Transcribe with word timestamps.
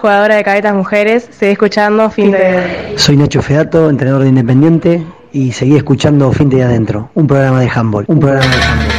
jugadora 0.00 0.36
de 0.36 0.44
cadetas 0.44 0.74
mujeres. 0.74 1.28
Seguí 1.30 1.52
escuchando 1.52 2.10
Fin 2.10 2.30
de 2.30 2.94
Soy 2.96 3.16
Nacho 3.16 3.42
Fedato, 3.42 3.90
entrenador 3.90 4.22
de 4.22 4.28
Independiente, 4.28 5.04
y 5.32 5.52
seguí 5.52 5.76
escuchando 5.76 6.32
Fin 6.32 6.48
de 6.48 6.62
Adentro, 6.62 7.10
un 7.14 7.26
programa 7.26 7.60
de 7.60 7.68
handball. 7.68 8.04
Un 8.08 8.20
programa 8.20 8.46
de 8.46 8.62
handball. 8.62 8.98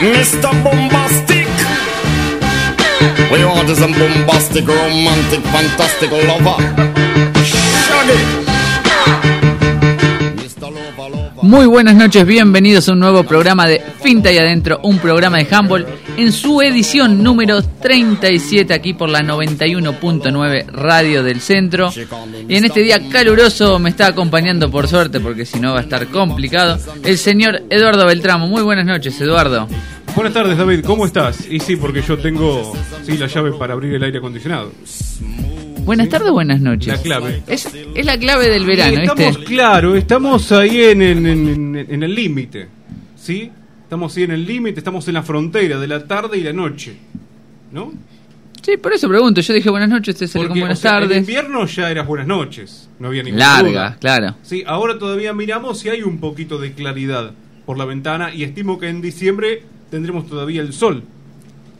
Mr. 0.00 0.62
Bombastic. 0.62 1.48
We 3.30 3.44
want 3.44 3.68
bombastic, 3.68 4.66
romantic, 4.66 5.40
fantastic 5.42 6.10
lover. 6.10 6.58
Shaggy. 7.44 8.57
Muy 11.42 11.66
buenas 11.66 11.94
noches, 11.94 12.26
bienvenidos 12.26 12.88
a 12.88 12.92
un 12.92 13.00
nuevo 13.00 13.22
programa 13.22 13.66
de 13.66 13.80
Finta 14.00 14.32
y 14.32 14.38
Adentro, 14.38 14.80
un 14.82 14.98
programa 14.98 15.38
de 15.38 15.46
handball 15.50 15.86
en 16.16 16.32
su 16.32 16.60
edición 16.62 17.22
número 17.22 17.62
37 17.62 18.74
aquí 18.74 18.94
por 18.94 19.08
la 19.08 19.20
91.9 19.22 20.66
Radio 20.66 21.22
del 21.22 21.40
Centro. 21.40 21.90
Y 22.48 22.56
en 22.56 22.64
este 22.64 22.80
día 22.80 23.08
caluroso 23.08 23.78
me 23.78 23.90
está 23.90 24.08
acompañando 24.08 24.70
por 24.70 24.88
suerte, 24.88 25.20
porque 25.20 25.44
si 25.44 25.60
no 25.60 25.72
va 25.72 25.80
a 25.80 25.82
estar 25.82 26.06
complicado, 26.08 26.78
el 27.04 27.18
señor 27.18 27.62
Eduardo 27.70 28.06
Beltramo. 28.06 28.46
Muy 28.46 28.62
buenas 28.62 28.86
noches, 28.86 29.20
Eduardo. 29.20 29.68
Buenas 30.14 30.34
tardes, 30.34 30.58
David. 30.58 30.84
¿Cómo 30.84 31.06
estás? 31.06 31.46
Y 31.48 31.60
sí, 31.60 31.76
porque 31.76 32.02
yo 32.02 32.18
tengo 32.18 32.72
sí, 33.04 33.16
la 33.16 33.26
llave 33.26 33.52
para 33.52 33.74
abrir 33.74 33.94
el 33.94 34.02
aire 34.02 34.18
acondicionado. 34.18 34.72
Buenas 35.88 36.10
tardes, 36.10 36.30
buenas 36.30 36.60
noches. 36.60 36.86
La 36.88 37.00
clave. 37.02 37.42
Es, 37.46 37.66
es 37.94 38.04
la 38.04 38.18
clave 38.18 38.50
del 38.50 38.66
verano, 38.66 39.00
estamos, 39.00 39.36
¿viste? 39.38 39.44
claro, 39.44 39.96
estamos 39.96 40.52
ahí 40.52 40.82
en, 40.82 41.00
en- 41.00 41.26
en- 41.26 41.76
en 41.88 42.02
el 42.02 42.14
límite. 42.14 42.68
¿Sí? 43.16 43.50
Estamos 43.84 44.14
ahí 44.16 44.24
en 44.24 44.32
el 44.32 44.44
límite, 44.46 44.80
estamos 44.80 45.08
en 45.08 45.14
la 45.14 45.22
frontera 45.22 45.78
de 45.80 45.86
la 45.88 46.06
tarde 46.06 46.36
y 46.36 46.42
la 46.42 46.52
noche. 46.52 46.94
¿No? 47.72 47.90
Sí, 48.60 48.76
por 48.76 48.92
eso 48.92 49.08
pregunto. 49.08 49.40
Yo 49.40 49.54
dije 49.54 49.70
buenas 49.70 49.88
noches, 49.88 50.14
salieron 50.18 50.48
Porque, 50.48 50.48
con 50.48 50.60
buenas 50.60 50.78
o 50.78 50.82
sea, 50.82 50.90
En 50.98 51.00
tardes. 51.04 51.18
invierno 51.20 51.64
ya 51.64 51.90
eras 51.90 52.06
buenas 52.06 52.26
noches. 52.26 52.90
No 52.98 53.08
había 53.08 53.22
ninguna 53.22 53.46
Larga, 53.54 53.70
duda. 53.70 53.96
claro. 53.98 54.36
Sí, 54.42 54.62
ahora 54.66 54.98
todavía 54.98 55.32
miramos 55.32 55.78
si 55.80 55.88
hay 55.88 56.02
un 56.02 56.18
poquito 56.20 56.58
de 56.58 56.72
claridad 56.72 57.32
por 57.64 57.78
la 57.78 57.86
ventana 57.86 58.34
y 58.34 58.42
estimo 58.42 58.78
que 58.78 58.90
en 58.90 59.00
diciembre 59.00 59.62
tendremos 59.90 60.28
todavía 60.28 60.60
el 60.60 60.74
sol. 60.74 61.02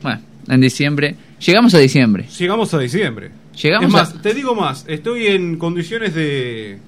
Bueno, 0.01 0.23
en 0.49 0.61
diciembre. 0.63 1.15
Llegamos 1.45 1.75
a 1.75 1.79
diciembre. 1.79 2.27
Llegamos 2.39 2.73
a 2.73 2.79
diciembre. 2.79 3.31
Llegamos 3.63 3.87
es 3.89 3.93
más, 3.93 4.15
a- 4.15 4.23
te 4.23 4.35
digo 4.35 4.55
más, 4.55 4.85
estoy 4.89 5.27
en 5.27 5.57
condiciones 5.59 6.15
de 6.15 6.79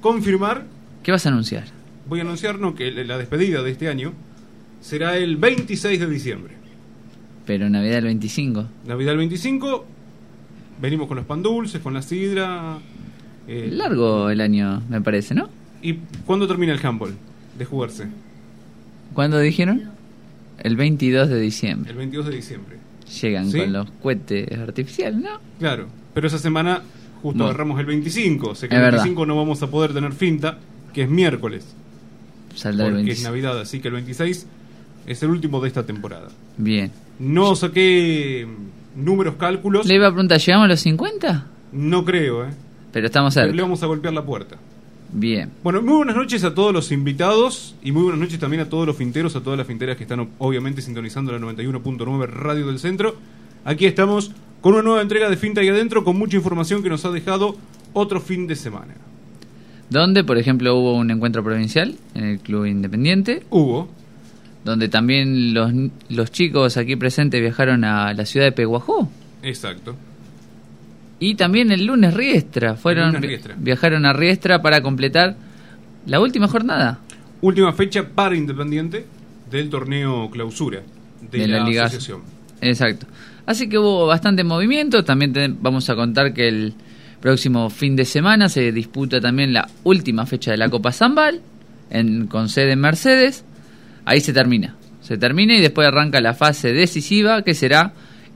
confirmar, 0.00 0.64
¿Qué 1.02 1.10
vas 1.12 1.26
a 1.26 1.30
anunciar? 1.30 1.64
voy 2.08 2.20
a 2.20 2.22
anunciar 2.22 2.58
no, 2.58 2.74
que 2.74 2.90
la 2.92 3.18
despedida 3.18 3.62
de 3.62 3.70
este 3.70 3.88
año 3.88 4.12
será 4.80 5.16
el 5.16 5.36
26 5.36 5.98
de 6.00 6.06
diciembre. 6.08 6.54
Pero 7.46 7.68
Navidad 7.68 7.98
el 7.98 8.04
25. 8.04 8.66
Navidad 8.86 9.12
el 9.12 9.18
25, 9.18 9.84
venimos 10.80 11.08
con 11.08 11.16
los 11.16 11.26
pan 11.26 11.42
dulces, 11.42 11.80
con 11.80 11.92
la 11.94 12.02
sidra. 12.02 12.78
eh, 13.48 13.68
Largo 13.72 14.30
el 14.30 14.40
año, 14.40 14.82
me 14.88 15.00
parece, 15.00 15.34
¿no? 15.34 15.48
¿Y 15.82 15.94
cuándo 16.24 16.46
termina 16.46 16.72
el 16.72 16.84
handball 16.86 17.14
de 17.58 17.64
jugarse? 17.64 18.06
¿Cuándo 19.14 19.38
dijeron? 19.40 19.90
El 20.58 20.76
22 20.76 21.28
de 21.28 21.40
diciembre. 21.40 21.90
El 21.90 21.96
22 21.96 22.26
de 22.26 22.36
diciembre. 22.36 22.76
Llegan 23.20 23.50
¿Sí? 23.50 23.58
con 23.58 23.72
los 23.72 23.90
cohetes 24.02 24.58
artificiales, 24.58 25.20
¿no? 25.20 25.30
Claro, 25.58 25.88
pero 26.14 26.26
esa 26.26 26.38
semana 26.38 26.82
justo 27.22 27.44
agarramos 27.44 27.78
el 27.80 27.86
25, 27.86 28.48
o 28.50 28.54
sea 28.54 28.68
que 28.68 28.74
Es 28.74 28.78
el 28.78 28.84
verdad. 28.84 28.98
25 29.04 29.26
no 29.26 29.36
vamos 29.36 29.62
a 29.62 29.68
poder 29.70 29.92
tener 29.94 30.12
finta, 30.12 30.58
que 30.92 31.02
es 31.02 31.08
miércoles. 31.08 31.64
Saldrá 32.54 32.86
el 32.86 32.92
porque 32.92 33.04
26. 33.06 33.18
es 33.18 33.24
Navidad, 33.24 33.60
así 33.60 33.80
que 33.80 33.88
el 33.88 33.94
26 33.94 34.46
es 35.06 35.22
el 35.22 35.30
último 35.30 35.60
de 35.60 35.68
esta 35.68 35.84
temporada. 35.84 36.28
Bien. 36.56 36.90
No 37.18 37.54
saqué 37.56 38.46
números, 38.96 39.36
cálculos, 39.36 39.86
Le 39.86 39.94
iba 39.94 40.06
a 40.08 40.10
preguntar, 40.10 40.38
¿llegamos 40.40 40.64
a 40.66 40.68
los 40.68 40.80
50? 40.80 41.46
no 41.72 42.04
creo, 42.04 42.44
¿eh? 42.44 42.50
Pero 42.92 43.06
estamos 43.06 43.34
Le 43.36 43.42
cerca. 43.42 43.62
vamos 43.62 43.82
a 43.82 43.86
golpear 43.86 44.12
la 44.12 44.24
puerta. 44.24 44.56
Bien. 45.14 45.50
Bueno, 45.62 45.80
muy 45.82 45.94
buenas 45.96 46.16
noches 46.16 46.42
a 46.44 46.54
todos 46.54 46.72
los 46.74 46.90
invitados 46.92 47.74
y 47.82 47.92
muy 47.92 48.02
buenas 48.02 48.20
noches 48.20 48.38
también 48.38 48.62
a 48.62 48.68
todos 48.68 48.86
los 48.86 48.96
finteros, 48.96 49.34
a 49.36 49.40
todas 49.42 49.58
las 49.58 49.66
finteras 49.66 49.96
que 49.96 50.02
están 50.04 50.28
obviamente 50.38 50.82
sintonizando 50.82 51.32
la 51.32 51.38
91.9 51.38 52.26
Radio 52.28 52.66
del 52.66 52.78
Centro. 52.78 53.16
Aquí 53.64 53.86
estamos 53.86 54.32
con 54.62 54.72
una 54.74 54.82
nueva 54.82 55.02
entrega 55.02 55.28
de 55.28 55.36
Finta 55.36 55.62
y 55.62 55.68
Adentro 55.68 56.02
con 56.04 56.16
mucha 56.16 56.36
información 56.38 56.82
que 56.82 56.88
nos 56.88 57.04
ha 57.04 57.10
dejado 57.10 57.56
otro 57.92 58.20
fin 58.20 58.46
de 58.46 58.56
semana. 58.56 58.94
Donde, 59.90 60.24
por 60.24 60.38
ejemplo, 60.38 60.74
hubo 60.76 60.94
un 60.96 61.10
encuentro 61.10 61.44
provincial 61.44 61.96
en 62.14 62.24
el 62.24 62.38
Club 62.38 62.64
Independiente, 62.64 63.42
Hubo, 63.50 63.90
donde 64.64 64.88
también 64.88 65.52
los, 65.52 65.70
los 66.08 66.32
chicos 66.32 66.78
aquí 66.78 66.96
presentes 66.96 67.40
viajaron 67.42 67.84
a 67.84 68.14
la 68.14 68.24
ciudad 68.24 68.46
de 68.46 68.52
Peguajó. 68.52 69.10
exacto. 69.42 69.94
Y 71.18 71.36
también 71.36 71.70
el 71.70 71.84
lunes 71.86 72.14
Riestra. 72.14 72.74
Fueron, 72.74 73.12
lunes 73.12 73.22
Riestra. 73.28 73.54
Viajaron 73.56 74.06
a 74.06 74.12
Riestra 74.12 74.60
para 74.60 74.80
completar 74.82 75.36
la 76.06 76.18
última 76.18 76.48
jornada. 76.48 76.98
Última 77.42 77.72
fecha 77.72 78.08
para 78.08 78.34
Independiente 78.36 79.04
del 79.48 79.70
torneo 79.70 80.28
clausura 80.32 80.80
de, 81.30 81.38
De 81.38 81.46
la 81.46 81.58
la, 81.58 81.64
Liga. 81.64 81.84
asociación. 81.84 82.22
Exacto. 82.60 83.06
Así 83.46 83.68
que 83.68 83.78
hubo 83.78 84.06
bastante 84.06 84.44
movimiento. 84.44 85.04
También 85.04 85.58
vamos 85.60 85.88
a 85.90 85.96
contar 85.96 86.32
que 86.32 86.48
el 86.48 86.74
próximo 87.20 87.70
fin 87.70 87.96
de 87.96 88.04
semana 88.04 88.48
se 88.48 88.72
disputa 88.72 89.20
también 89.20 89.52
la 89.52 89.68
última 89.84 90.26
fecha 90.26 90.50
de 90.50 90.56
la 90.56 90.68
Copa 90.68 90.92
Zambal 90.92 91.40
en, 91.90 92.26
con 92.26 92.48
sede 92.48 92.72
en 92.72 92.80
Mercedes. 92.80 93.44
Ahí 94.04 94.20
se 94.20 94.32
termina. 94.32 94.76
Se 95.00 95.16
termina 95.18 95.56
y 95.56 95.60
después 95.60 95.86
arranca 95.88 96.20
la 96.20 96.34
fase 96.34 96.72
decisiva 96.72 97.42
que 97.42 97.54
será 97.54 97.92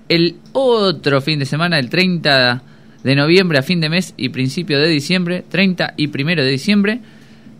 el 0.09 0.37
otro 0.53 1.21
fin 1.21 1.39
de 1.39 1.47
semana, 1.47 1.79
el 1.79 1.91
30 1.91 2.63
de 3.03 3.15
noviembre 3.15 3.59
a 3.59 3.63
fin 3.63 3.81
de 3.81 3.89
mes 3.89 4.15
y 4.17 4.31
principio 4.31 4.79
de 4.79 4.89
diciembre, 4.89 5.45
30 5.49 5.95
y 5.97 6.09
primero 6.09 6.45
de 6.45 6.51
diciembre. 6.51 7.01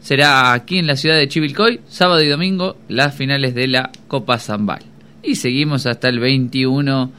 Será 0.01 0.53
aquí 0.53 0.79
en 0.79 0.87
la 0.87 0.97
ciudad 0.97 1.17
de 1.17 1.29
Chivilcoy, 1.29 1.81
sábado 1.89 2.23
y 2.23 2.29
domingo, 2.29 2.77
las 2.89 3.15
finales 3.15 3.55
de 3.55 3.67
la 3.67 3.91
Copa 4.07 4.39
Zambal. 4.39 4.83
Y 5.23 5.37
seguimos 5.37 5.87
hasta 5.87 6.09
el 6.09 6.21
21 6.21 7.11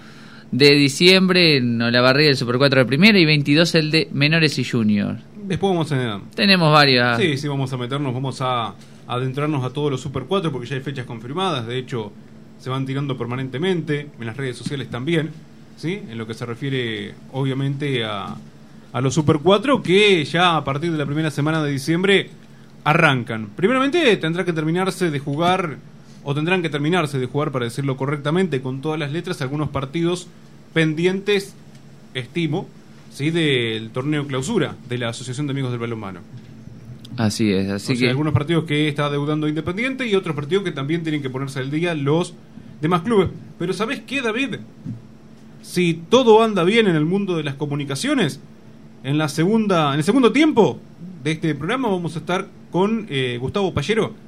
de 0.51 0.71
diciembre 0.75 1.57
en 1.57 1.81
Olavarría 1.81 2.29
el 2.29 2.37
Super 2.37 2.57
4 2.57 2.81
de 2.81 2.85
primera 2.85 3.19
y 3.19 3.25
22 3.25 3.75
el 3.75 3.91
de 3.91 4.07
menores 4.11 4.57
y 4.59 4.63
junior. 4.63 5.17
Después 5.43 5.71
vamos 5.71 5.91
a... 5.91 6.21
Tenemos 6.35 6.71
varias. 6.71 7.19
Sí, 7.19 7.37
sí, 7.37 7.47
vamos 7.47 7.71
a 7.71 7.77
meternos, 7.77 8.13
vamos 8.13 8.41
a 8.41 8.73
adentrarnos 9.07 9.63
a 9.63 9.69
todos 9.71 9.91
los 9.91 10.01
Super 10.01 10.23
4 10.23 10.51
porque 10.51 10.67
ya 10.67 10.75
hay 10.75 10.81
fechas 10.81 11.05
confirmadas, 11.05 11.65
de 11.67 11.77
hecho 11.77 12.11
se 12.59 12.69
van 12.69 12.85
tirando 12.85 13.17
permanentemente, 13.17 14.07
en 14.19 14.25
las 14.25 14.35
redes 14.35 14.57
sociales 14.57 14.89
también, 14.89 15.29
¿sí? 15.77 16.01
En 16.09 16.17
lo 16.17 16.25
que 16.25 16.33
se 16.33 16.45
refiere 16.45 17.13
obviamente 17.31 18.03
a, 18.03 18.35
a 18.91 19.01
los 19.01 19.13
Super 19.13 19.39
4 19.39 19.81
que 19.83 20.25
ya 20.25 20.57
a 20.57 20.63
partir 20.63 20.91
de 20.91 20.97
la 20.97 21.05
primera 21.05 21.31
semana 21.31 21.63
de 21.63 21.71
diciembre 21.71 22.29
arrancan. 22.83 23.49
Primeramente 23.55 24.15
tendrá 24.17 24.43
que 24.43 24.53
terminarse 24.53 25.11
de 25.11 25.19
jugar, 25.19 25.77
o 26.29 26.35
tendrán 26.35 26.61
que 26.61 26.69
terminarse 26.69 27.19
de 27.19 27.25
jugar, 27.25 27.53
para 27.53 27.63
decirlo 27.63 27.95
correctamente, 27.95 28.59
con 28.59 28.81
todas 28.81 28.99
las 28.99 29.13
letras, 29.13 29.41
algunos 29.41 29.69
partidos 29.69 30.27
pendientes, 30.73 31.55
estimo, 32.15 32.67
¿sí? 33.13 33.31
del 33.31 33.91
torneo 33.91 34.27
clausura 34.27 34.75
de 34.89 34.97
la 34.97 35.07
Asociación 35.07 35.47
de 35.47 35.51
Amigos 35.51 35.71
del 35.71 35.79
Balonmano. 35.79 36.19
Así 37.15 37.53
es, 37.53 37.69
así 37.69 37.93
O 37.93 37.95
sea, 37.95 38.07
que 38.07 38.09
algunos 38.09 38.33
partidos 38.33 38.65
que 38.65 38.89
está 38.89 39.09
deudando 39.09 39.47
Independiente 39.47 40.05
y 40.05 40.15
otros 40.15 40.35
partidos 40.35 40.65
que 40.65 40.73
también 40.73 41.01
tienen 41.01 41.21
que 41.21 41.29
ponerse 41.29 41.59
al 41.59 41.71
día 41.71 41.95
los 41.95 42.33
demás 42.81 43.03
clubes. 43.03 43.29
Pero 43.57 43.71
¿sabes 43.71 44.01
qué, 44.01 44.21
David? 44.21 44.57
Si 45.61 45.93
todo 45.93 46.43
anda 46.43 46.65
bien 46.65 46.87
en 46.87 46.97
el 46.97 47.05
mundo 47.05 47.37
de 47.37 47.45
las 47.45 47.55
comunicaciones, 47.55 48.41
en 49.05 49.17
la 49.17 49.29
segunda, 49.29 49.93
en 49.93 49.99
el 49.99 50.03
segundo 50.03 50.33
tiempo 50.33 50.77
de 51.23 51.31
este 51.31 51.55
programa 51.55 51.87
vamos 51.87 52.17
a 52.17 52.19
estar 52.19 52.49
con 52.69 53.07
eh, 53.09 53.37
Gustavo 53.39 53.73
Pallero. 53.73 54.26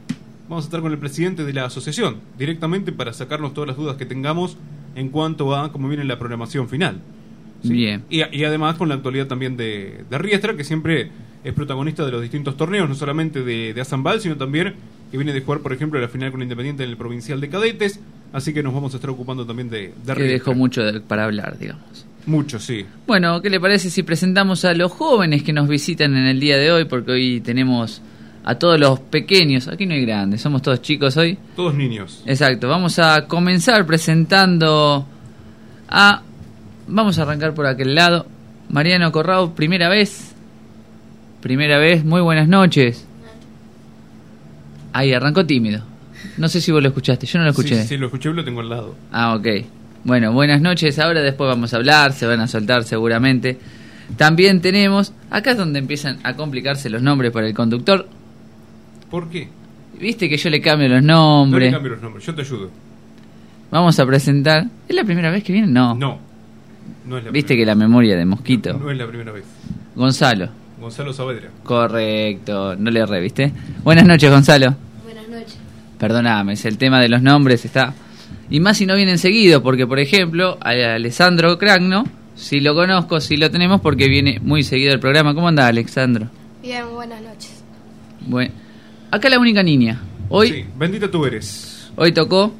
Vamos 0.50 0.66
a 0.66 0.68
estar 0.68 0.82
con 0.82 0.92
el 0.92 0.98
presidente 0.98 1.46
de 1.46 1.54
la 1.54 1.66
asociación, 1.66 2.18
directamente 2.38 2.92
para 2.92 3.14
sacarnos 3.14 3.54
todas 3.54 3.68
las 3.68 3.78
dudas 3.78 3.98
que 3.98 4.06
tengamos 4.06 4.58
en 4.96 5.10
cuanto 5.10 5.56
a 5.56 5.72
cómo 5.72 5.88
viene 5.88 6.04
la 6.04 6.18
programación 6.18 6.68
final. 6.68 7.00
¿sí? 7.64 7.72
Bien. 7.72 8.04
Y, 8.10 8.24
y 8.36 8.44
además 8.44 8.75
con 8.75 8.90
la 8.90 8.96
actualidad 8.96 9.28
también 9.28 9.56
de, 9.57 10.04
de 10.10 10.18
Riestra, 10.18 10.57
que 10.57 10.63
siempre 10.63 11.12
es 11.44 11.54
protagonista 11.54 12.04
de 12.06 12.12
los 12.12 12.22
distintos 12.22 12.57
torneos, 12.57 12.90
no 12.90 12.96
solamente 12.96 13.44
de, 13.44 13.74
de 13.74 13.81
Azambal, 13.81 14.19
sino 14.22 14.36
también 14.38 14.74
que 15.12 15.18
viene 15.18 15.34
de 15.34 15.42
jugar, 15.42 15.62
por 15.62 15.72
ejemplo, 15.72 16.00
la 16.01 16.07
final 16.07 16.31
con 16.31 16.42
Independiente 16.42 16.84
en 16.84 16.90
el 16.90 16.98
Provincial 16.98 17.40
de 17.40 17.50
Cadetes. 17.50 18.00
Así 18.34 18.54
que 18.54 18.62
nos 18.63 18.74
vamos 18.74 18.94
a 18.94 18.98
estar 18.98 19.10
ocupando 19.10 19.45
también 19.45 19.69
de, 19.69 19.94
de 20.06 20.13
que 20.16 20.24
dejó 20.24 20.54
mucho 20.56 20.84
de- 20.84 21.00
para 21.02 21.25
hablar, 21.25 21.57
digamos. 21.60 22.06
Mucho, 22.25 22.60
sí. 22.60 22.86
Bueno, 23.07 23.42
¿qué 23.42 23.50
le 23.50 23.60
parece 23.60 23.90
si 23.90 24.04
presentamos 24.04 24.66
a 24.66 24.74
los 24.74 24.92
jóvenes 24.92 25.42
que 25.44 25.54
nos 25.54 25.68
visitan 25.68 26.16
en 26.16 26.25
el 26.25 26.40
día 26.40 26.57
de 26.57 26.72
hoy? 26.72 26.86
Porque 26.86 27.12
hoy 27.12 27.42
tenemos 27.42 28.02
a 28.50 28.56
todos 28.56 28.80
los 28.80 29.00
pequeños, 29.00 29.68
aquí 29.68 29.86
no 29.86 29.94
hay 29.94 30.01
grandes, 30.01 30.42
somos 30.42 30.63
todos 30.63 30.81
chicos 30.81 31.16
hoy. 31.18 31.38
Todos 31.56 31.75
niños. 31.75 32.24
Exacto, 32.25 32.68
vamos 32.68 32.98
a 32.98 33.28
comenzar 33.28 33.86
presentando 33.86 35.06
a... 35.88 36.24
Vamos 36.88 37.19
a 37.19 37.22
arrancar 37.22 37.54
por 37.54 37.68
aquel 37.68 37.94
lado. 37.94 38.25
Mariano 38.69 39.12
Corrado, 39.12 39.54
primera 39.54 39.88
vez. 39.88 40.34
Primera 41.42 41.78
vez, 41.78 42.04
muy 42.04 42.22
buenas 42.22 42.48
noches. 42.48 43.06
Ahí, 44.94 45.13
arrancó 45.13 45.45
tímido. 45.45 45.84
No 46.38 46.48
sé 46.48 46.60
si 46.60 46.72
vos 46.72 46.81
lo 46.81 46.88
escuchaste, 46.88 47.28
yo 47.28 47.38
no 47.38 47.45
lo 47.45 47.52
escuché. 47.52 47.75
Sí, 47.75 47.81
sí, 47.84 47.88
sí, 47.90 47.98
lo 47.98 48.07
escuché 48.07 48.34
lo 48.34 48.44
tengo 48.44 48.62
al 48.62 48.69
lado. 48.69 48.95
Ah, 49.12 49.36
ok. 49.36 49.48
Bueno, 50.06 50.34
buenas 50.34 50.60
noches. 50.60 50.98
Ahora 50.98 51.22
después 51.22 51.48
vamos 51.48 51.72
a 51.75 51.78
hablar, 51.78 52.13
se 52.13 52.25
van 52.25 52.40
a 52.40 52.48
soltar 52.48 52.84
seguramente. 52.84 53.60
También 54.18 54.60
tenemos, 54.60 55.13
acá 55.30 55.52
es 55.52 55.57
donde 55.57 55.78
empiezan 55.78 56.18
a 56.24 56.36
complicarse 56.36 56.90
los 56.90 57.04
nombres 57.04 57.31
para 57.31 57.45
el 57.45 57.54
conductor. 57.54 58.07
¿Por 59.09 59.29
qué? 59.29 59.47
Viste 60.00 60.29
que 60.29 60.38
yo 60.38 60.50
le 60.50 60.61
cambio 60.61 60.88
los 60.88 61.01
No 61.03 61.07
le 61.45 61.51
nombres. 61.51 61.73
cambio 61.73 61.91
los 61.91 62.01
nombres, 62.01 62.25
yo 62.25 62.35
te 62.35 62.41
ayudo. 62.41 62.69
Vamos 63.71 64.00
a 64.00 64.06
presentar. 64.06 64.65
¿Es 64.88 64.95
la 64.95 65.03
primera 65.03 65.29
vez 65.31 65.44
que 65.44 65.51
viene? 65.53 65.67
No. 65.67 65.94
No, 65.95 66.17
no 67.06 67.17
es 67.17 67.23
la 67.25 67.31
Viste 67.31 67.56
que 67.56 67.65
la 67.65 67.75
memoria 67.75 68.15
de 68.15 68.25
Mosquito. 68.25 68.73
No 68.77 68.89
es 68.89 68.97
la 68.97 69.07
primera 69.07 69.31
vez. 69.31 69.44
Gonzalo. 69.95 70.50
Gonzalo 70.79 71.11
Saavedra. 71.13 71.50
Correcto, 71.63 72.75
no 72.77 72.89
le 72.89 73.01
erré, 73.01 73.19
¿viste? 73.19 73.51
Buenas 73.83 74.06
noches, 74.06 74.29
Gonzalo. 74.31 74.73
Buenas 75.03 75.27
noches. 75.27 75.57
Perdóname, 75.97 76.53
es 76.53 76.65
el 76.65 76.77
tema 76.77 77.01
de 77.01 77.09
los 77.09 77.21
nombres 77.21 77.65
está. 77.65 77.94
Y 78.50 78.59
más 78.61 78.77
si 78.77 78.85
no 78.85 78.95
vienen 78.95 79.17
seguidos, 79.17 79.61
porque 79.61 79.85
por 79.85 80.00
ejemplo, 80.00 80.57
a 80.61 80.69
Alessandro 80.69 81.57
Cragno, 81.59 82.06
si 82.35 82.61
lo 82.61 82.73
conozco, 82.73 83.19
si 83.19 83.35
lo 83.38 83.51
tenemos, 83.51 83.81
porque 83.81 84.07
viene 84.07 84.39
muy 84.41 84.63
seguido 84.63 84.94
el 84.94 85.00
programa. 85.01 85.33
¿Cómo 85.35 85.50
anda, 85.50 85.67
Alexandro? 85.67 86.27
Bien, 86.61 86.85
buenas 86.94 87.21
noches. 87.21 87.61
Bueno, 88.25 88.51
acá 89.11 89.29
la 89.29 89.39
única 89.39 89.63
niña. 89.63 90.00
Hoy, 90.29 90.50
Sí, 90.50 90.65
bendita 90.77 91.09
tú 91.09 91.25
eres. 91.25 91.91
hoy 91.95 92.11
tocó 92.11 92.53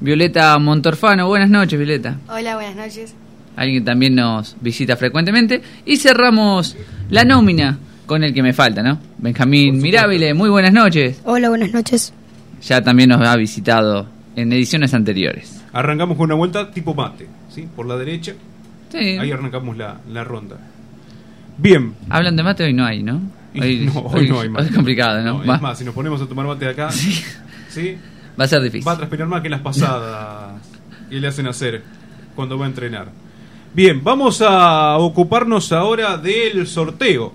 Violeta 0.00 0.58
Montorfano. 0.58 1.26
Buenas 1.28 1.50
noches, 1.50 1.78
Violeta. 1.78 2.16
Hola, 2.28 2.54
buenas 2.54 2.76
noches. 2.76 3.14
Alguien 3.56 3.82
que 3.82 3.86
también 3.86 4.14
nos 4.14 4.56
visita 4.60 4.96
frecuentemente. 4.96 5.60
Y 5.84 5.96
cerramos 5.96 6.76
la 7.10 7.24
nómina 7.24 7.78
con 8.06 8.24
el 8.24 8.32
que 8.32 8.42
me 8.42 8.52
falta, 8.52 8.82
¿no? 8.82 8.98
Benjamín 9.18 9.78
Mirabile, 9.80 10.32
muy 10.34 10.48
buenas 10.48 10.72
noches. 10.72 11.20
Hola, 11.24 11.48
buenas 11.50 11.72
noches. 11.72 12.12
Ya 12.62 12.82
también 12.82 13.10
nos 13.10 13.20
ha 13.26 13.36
visitado 13.36 14.06
en 14.36 14.52
ediciones 14.52 14.94
anteriores. 14.94 15.62
Arrancamos 15.72 16.16
con 16.16 16.24
una 16.26 16.34
vuelta 16.34 16.70
tipo 16.70 16.94
mate, 16.94 17.26
¿sí? 17.54 17.68
Por 17.76 17.86
la 17.86 17.96
derecha, 17.96 18.32
Sí. 18.90 18.98
ahí 18.98 19.30
arrancamos 19.30 19.76
la, 19.76 19.98
la 20.10 20.24
ronda. 20.24 20.56
Bien. 21.58 21.94
Hablan 22.08 22.36
de 22.36 22.42
mate 22.42 22.64
hoy 22.64 22.72
no 22.72 22.84
hay, 22.84 23.02
¿no? 23.02 23.20
Y- 23.54 23.86
no, 23.86 24.00
hoy 24.00 24.28
no 24.28 24.40
hay 24.40 24.48
más. 24.48 24.66
Es 24.66 24.72
complicado, 24.74 25.22
¿no? 25.22 25.42
Es 25.54 25.60
más, 25.60 25.78
si 25.78 25.84
nos 25.84 25.94
ponemos 25.94 26.20
a 26.20 26.26
tomar 26.26 26.46
mate 26.46 26.64
de 26.66 26.70
acá, 26.72 26.90
Sí. 26.92 27.22
¿sí? 27.68 27.96
va 28.38 28.44
a 28.44 28.48
ser 28.48 28.62
difícil. 28.62 28.86
Va 28.86 28.92
a 28.92 28.96
transpirar 28.96 29.26
más 29.28 29.42
que 29.42 29.48
las 29.50 29.60
pasadas 29.60 30.60
que 31.08 31.20
le 31.20 31.26
hacen 31.28 31.46
hacer 31.46 31.82
cuando 32.36 32.56
va 32.58 32.66
a 32.66 32.68
entrenar. 32.68 33.08
Bien, 33.74 34.02
vamos 34.02 34.40
a 34.42 34.96
ocuparnos 34.98 35.72
ahora 35.72 36.16
del 36.16 36.66
sorteo. 36.66 37.32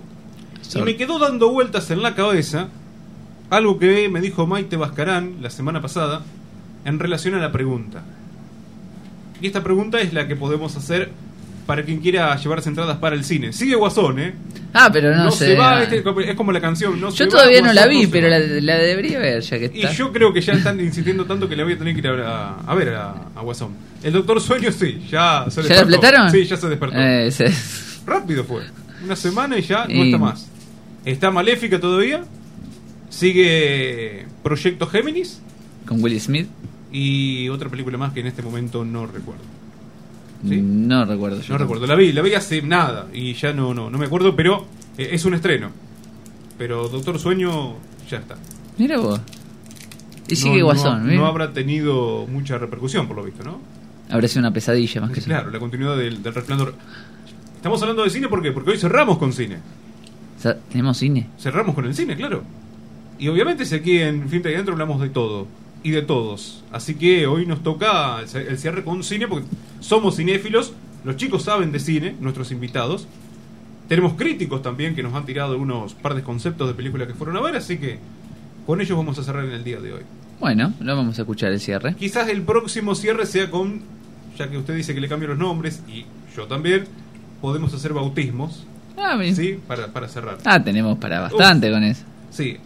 Sor- 0.62 0.82
Y 0.82 0.84
me 0.84 0.96
quedó 0.96 1.18
dando 1.18 1.50
vueltas 1.50 1.90
en 1.90 2.02
la 2.02 2.14
cabeza 2.14 2.68
algo 3.50 3.78
que 3.78 4.08
me 4.08 4.20
dijo 4.20 4.46
Maite 4.46 4.76
Bascarán 4.76 5.36
la 5.40 5.50
semana 5.50 5.80
pasada 5.80 6.22
en 6.84 6.98
relación 6.98 7.34
a 7.34 7.38
la 7.38 7.52
pregunta. 7.52 8.02
Y 9.40 9.46
esta 9.46 9.62
pregunta 9.62 10.00
es 10.00 10.12
la 10.12 10.26
que 10.26 10.34
podemos 10.34 10.76
hacer 10.76 11.12
para 11.66 11.84
quien 11.84 11.98
quiera 12.00 12.34
llevarse 12.36 12.68
entradas 12.68 12.96
para 12.98 13.16
el 13.16 13.24
cine. 13.24 13.52
Sigue 13.52 13.74
Guasón, 13.74 14.18
¿eh? 14.20 14.34
Ah, 14.72 14.90
pero 14.92 15.14
no, 15.16 15.24
No, 15.24 15.30
sé. 15.30 15.46
se 15.46 15.54
va, 15.56 15.82
este- 15.82 16.04
es 16.28 16.34
como 16.36 16.52
la 16.52 16.60
canción. 16.60 17.00
No 17.00 17.10
se 17.10 17.18
Yo 17.18 17.24
va, 17.26 17.30
todavía 17.30 17.60
no 17.62 17.72
la 17.72 17.86
vi, 17.86 18.06
pero 18.06 18.28
la, 18.28 18.38
la 18.38 18.76
debería 18.76 19.18
ver 19.18 19.40
ya 19.40 19.58
que 19.58 19.70
Y 19.74 19.82
está. 19.82 19.92
yo 19.92 20.12
creo 20.12 20.32
que 20.32 20.40
ya 20.40 20.52
están 20.52 20.78
insistiendo 20.80 21.24
tanto 21.24 21.48
que 21.48 21.56
le 21.56 21.64
voy 21.64 21.72
a 21.72 21.78
tener 21.78 21.94
que 21.94 22.00
ir 22.00 22.06
a, 22.06 22.56
a 22.60 22.74
ver 22.74 22.90
a, 22.90 23.10
a 23.34 23.40
Guasón. 23.40 23.70
El 24.02 24.12
Doctor 24.12 24.40
Sueño 24.40 24.70
sí, 24.70 25.00
ya 25.10 25.46
se 25.48 25.62
¿Ya 25.62 25.68
la 25.68 25.68
despertó. 25.68 25.72
expletaron? 25.82 26.30
Sí, 26.30 26.44
ya 26.44 26.56
se 26.56 26.68
despertó. 26.68 26.96
Eh. 26.98 27.30
Rápido 28.06 28.44
fue. 28.44 28.62
Una 29.04 29.16
semana 29.16 29.58
y 29.58 29.62
ya 29.62 29.86
no 29.86 29.94
Y- 29.94 30.02
está 30.06 30.18
más. 30.18 30.48
Está 31.04 31.30
Maléfica 31.30 31.80
todavía. 31.80 32.22
Sigue 33.08 34.26
Proyecto 34.42 34.86
Géminis. 34.86 35.40
Con 35.86 36.02
Will 36.02 36.20
Smith. 36.20 36.48
Y 36.92 37.48
otra 37.48 37.68
película 37.68 37.96
más 37.98 38.12
que 38.12 38.20
en 38.20 38.26
este 38.26 38.42
momento 38.42 38.84
no 38.84 39.06
recuerdo. 39.06 39.42
¿Sí? 40.48 40.60
No 40.62 41.04
recuerdo. 41.04 41.40
No 41.48 41.58
recuerdo. 41.58 41.86
La 41.86 41.94
vi, 41.94 42.12
la 42.12 42.22
vi 42.22 42.34
hace 42.34 42.62
nada. 42.62 43.06
Y 43.12 43.34
ya 43.34 43.52
no, 43.52 43.74
no, 43.74 43.90
no 43.90 43.98
me 43.98 44.06
acuerdo, 44.06 44.34
pero 44.36 44.66
eh, 44.98 45.08
es 45.12 45.24
un 45.24 45.34
estreno. 45.34 45.70
Pero 46.58 46.88
Doctor 46.88 47.18
Sueño 47.18 47.74
ya 48.08 48.18
está. 48.18 48.36
Mira 48.78 48.98
vos. 48.98 49.20
Y 50.28 50.34
No- 50.34 50.40
sigue 50.40 50.58
no- 50.58 50.64
Guasón, 50.66 51.02
no, 51.04 51.08
mira. 51.12 51.26
habrá 51.26 51.52
tenido 51.52 52.26
mucha 52.26 52.58
repercusión, 52.58 53.06
por 53.06 53.16
lo 53.16 53.22
visto, 53.24 53.44
¿no? 53.44 53.60
Habrá 54.08 54.28
sido 54.28 54.40
una 54.40 54.52
pesadilla 54.52 55.00
más 55.00 55.10
que 55.10 55.20
eso. 55.20 55.28
Claro, 55.28 55.50
la 55.50 55.58
continuidad 55.58 55.96
del, 55.96 56.22
del 56.22 56.34
resplandor. 56.34 56.74
Estamos 57.56 57.80
hablando 57.82 58.04
de 58.04 58.10
cine 58.10 58.28
¿por 58.28 58.42
qué? 58.42 58.52
porque 58.52 58.70
hoy 58.70 58.78
cerramos 58.78 59.18
con 59.18 59.32
cine. 59.32 59.58
Tenemos 60.70 60.96
cine. 60.98 61.26
Cerramos 61.38 61.74
con 61.74 61.84
el 61.86 61.94
cine, 61.94 62.14
claro. 62.16 62.44
Y 63.18 63.26
obviamente 63.28 63.64
si 63.64 63.74
aquí 63.74 63.98
en 63.98 64.28
Finta 64.28 64.48
y 64.50 64.54
Adentro 64.54 64.74
hablamos 64.74 65.00
de 65.00 65.08
todo 65.08 65.48
y 65.86 65.92
de 65.92 66.02
todos. 66.02 66.64
Así 66.72 66.96
que 66.96 67.28
hoy 67.28 67.46
nos 67.46 67.62
toca 67.62 68.18
el 68.20 68.58
cierre 68.58 68.82
con 68.82 69.04
cine 69.04 69.28
porque 69.28 69.46
somos 69.78 70.16
cinéfilos, 70.16 70.72
los 71.04 71.16
chicos 71.16 71.44
saben 71.44 71.70
de 71.70 71.78
cine, 71.78 72.16
nuestros 72.18 72.50
invitados. 72.50 73.06
Tenemos 73.88 74.14
críticos 74.14 74.62
también 74.62 74.96
que 74.96 75.04
nos 75.04 75.14
han 75.14 75.24
tirado 75.26 75.56
unos 75.56 75.94
par 75.94 76.16
de 76.16 76.24
conceptos 76.24 76.66
de 76.66 76.74
películas 76.74 77.06
que 77.06 77.14
fueron 77.14 77.36
a 77.36 77.40
ver, 77.40 77.54
así 77.54 77.78
que 77.78 78.00
con 78.66 78.80
ellos 78.80 78.98
vamos 78.98 79.16
a 79.20 79.22
cerrar 79.22 79.44
en 79.44 79.52
el 79.52 79.62
día 79.62 79.78
de 79.78 79.92
hoy. 79.92 80.00
Bueno, 80.40 80.74
lo 80.80 80.96
vamos 80.96 81.16
a 81.20 81.22
escuchar 81.22 81.52
el 81.52 81.60
cierre. 81.60 81.94
Quizás 81.94 82.28
el 82.30 82.42
próximo 82.42 82.96
cierre 82.96 83.24
sea 83.24 83.48
con, 83.48 83.80
ya 84.36 84.50
que 84.50 84.58
usted 84.58 84.74
dice 84.74 84.92
que 84.92 85.00
le 85.00 85.06
cambio 85.08 85.28
los 85.28 85.38
nombres, 85.38 85.84
y 85.86 86.04
yo 86.36 86.48
también, 86.48 86.86
podemos 87.40 87.72
hacer 87.74 87.92
bautismos, 87.92 88.66
Ah, 88.98 89.14
bien. 89.16 89.36
¿sí? 89.36 89.56
Para, 89.68 89.92
para 89.92 90.08
cerrar. 90.08 90.38
Ah, 90.44 90.60
tenemos 90.64 90.98
para 90.98 91.20
bastante 91.20 91.70
con 91.70 91.84
eso. 91.84 92.02
Sí. 92.30 92.56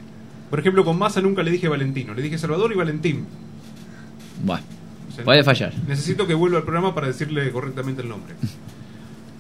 Por 0.51 0.59
ejemplo, 0.59 0.85
con 0.85 0.99
Massa 0.99 1.21
nunca 1.21 1.43
le 1.43 1.51
dije 1.51 1.69
Valentino, 1.69 2.13
le 2.13 2.23
dije 2.23 2.37
Salvador 2.37 2.73
y 2.73 2.77
Valentín. 2.77 3.25
Bueno, 4.45 4.65
O 5.09 5.15
sea, 5.15 5.25
puede 5.25 5.45
fallar. 5.45 5.73
Necesito 5.87 6.27
que 6.27 6.35
vuelva 6.35 6.59
al 6.59 6.65
programa 6.65 6.95
para 6.95 7.07
decirle 7.07 7.51
correctamente 7.53 8.03
el 8.03 8.09
nombre. 8.09 8.35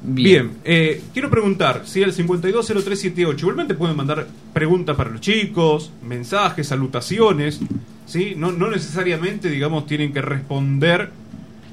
Bien. 0.02 0.24
Bien, 0.24 0.58
eh, 0.64 1.02
quiero 1.12 1.28
preguntar 1.28 1.82
si 1.84 2.02
al 2.02 2.14
520378 2.14 3.38
igualmente 3.38 3.74
pueden 3.74 3.96
mandar 3.96 4.26
preguntas 4.54 4.96
para 4.96 5.10
los 5.10 5.20
chicos, 5.20 5.92
mensajes, 6.02 6.68
salutaciones, 6.68 7.60
¿sí? 8.06 8.32
No, 8.34 8.50
no 8.50 8.70
necesariamente, 8.70 9.50
digamos, 9.50 9.86
tienen 9.86 10.14
que 10.14 10.22
responder 10.22 11.10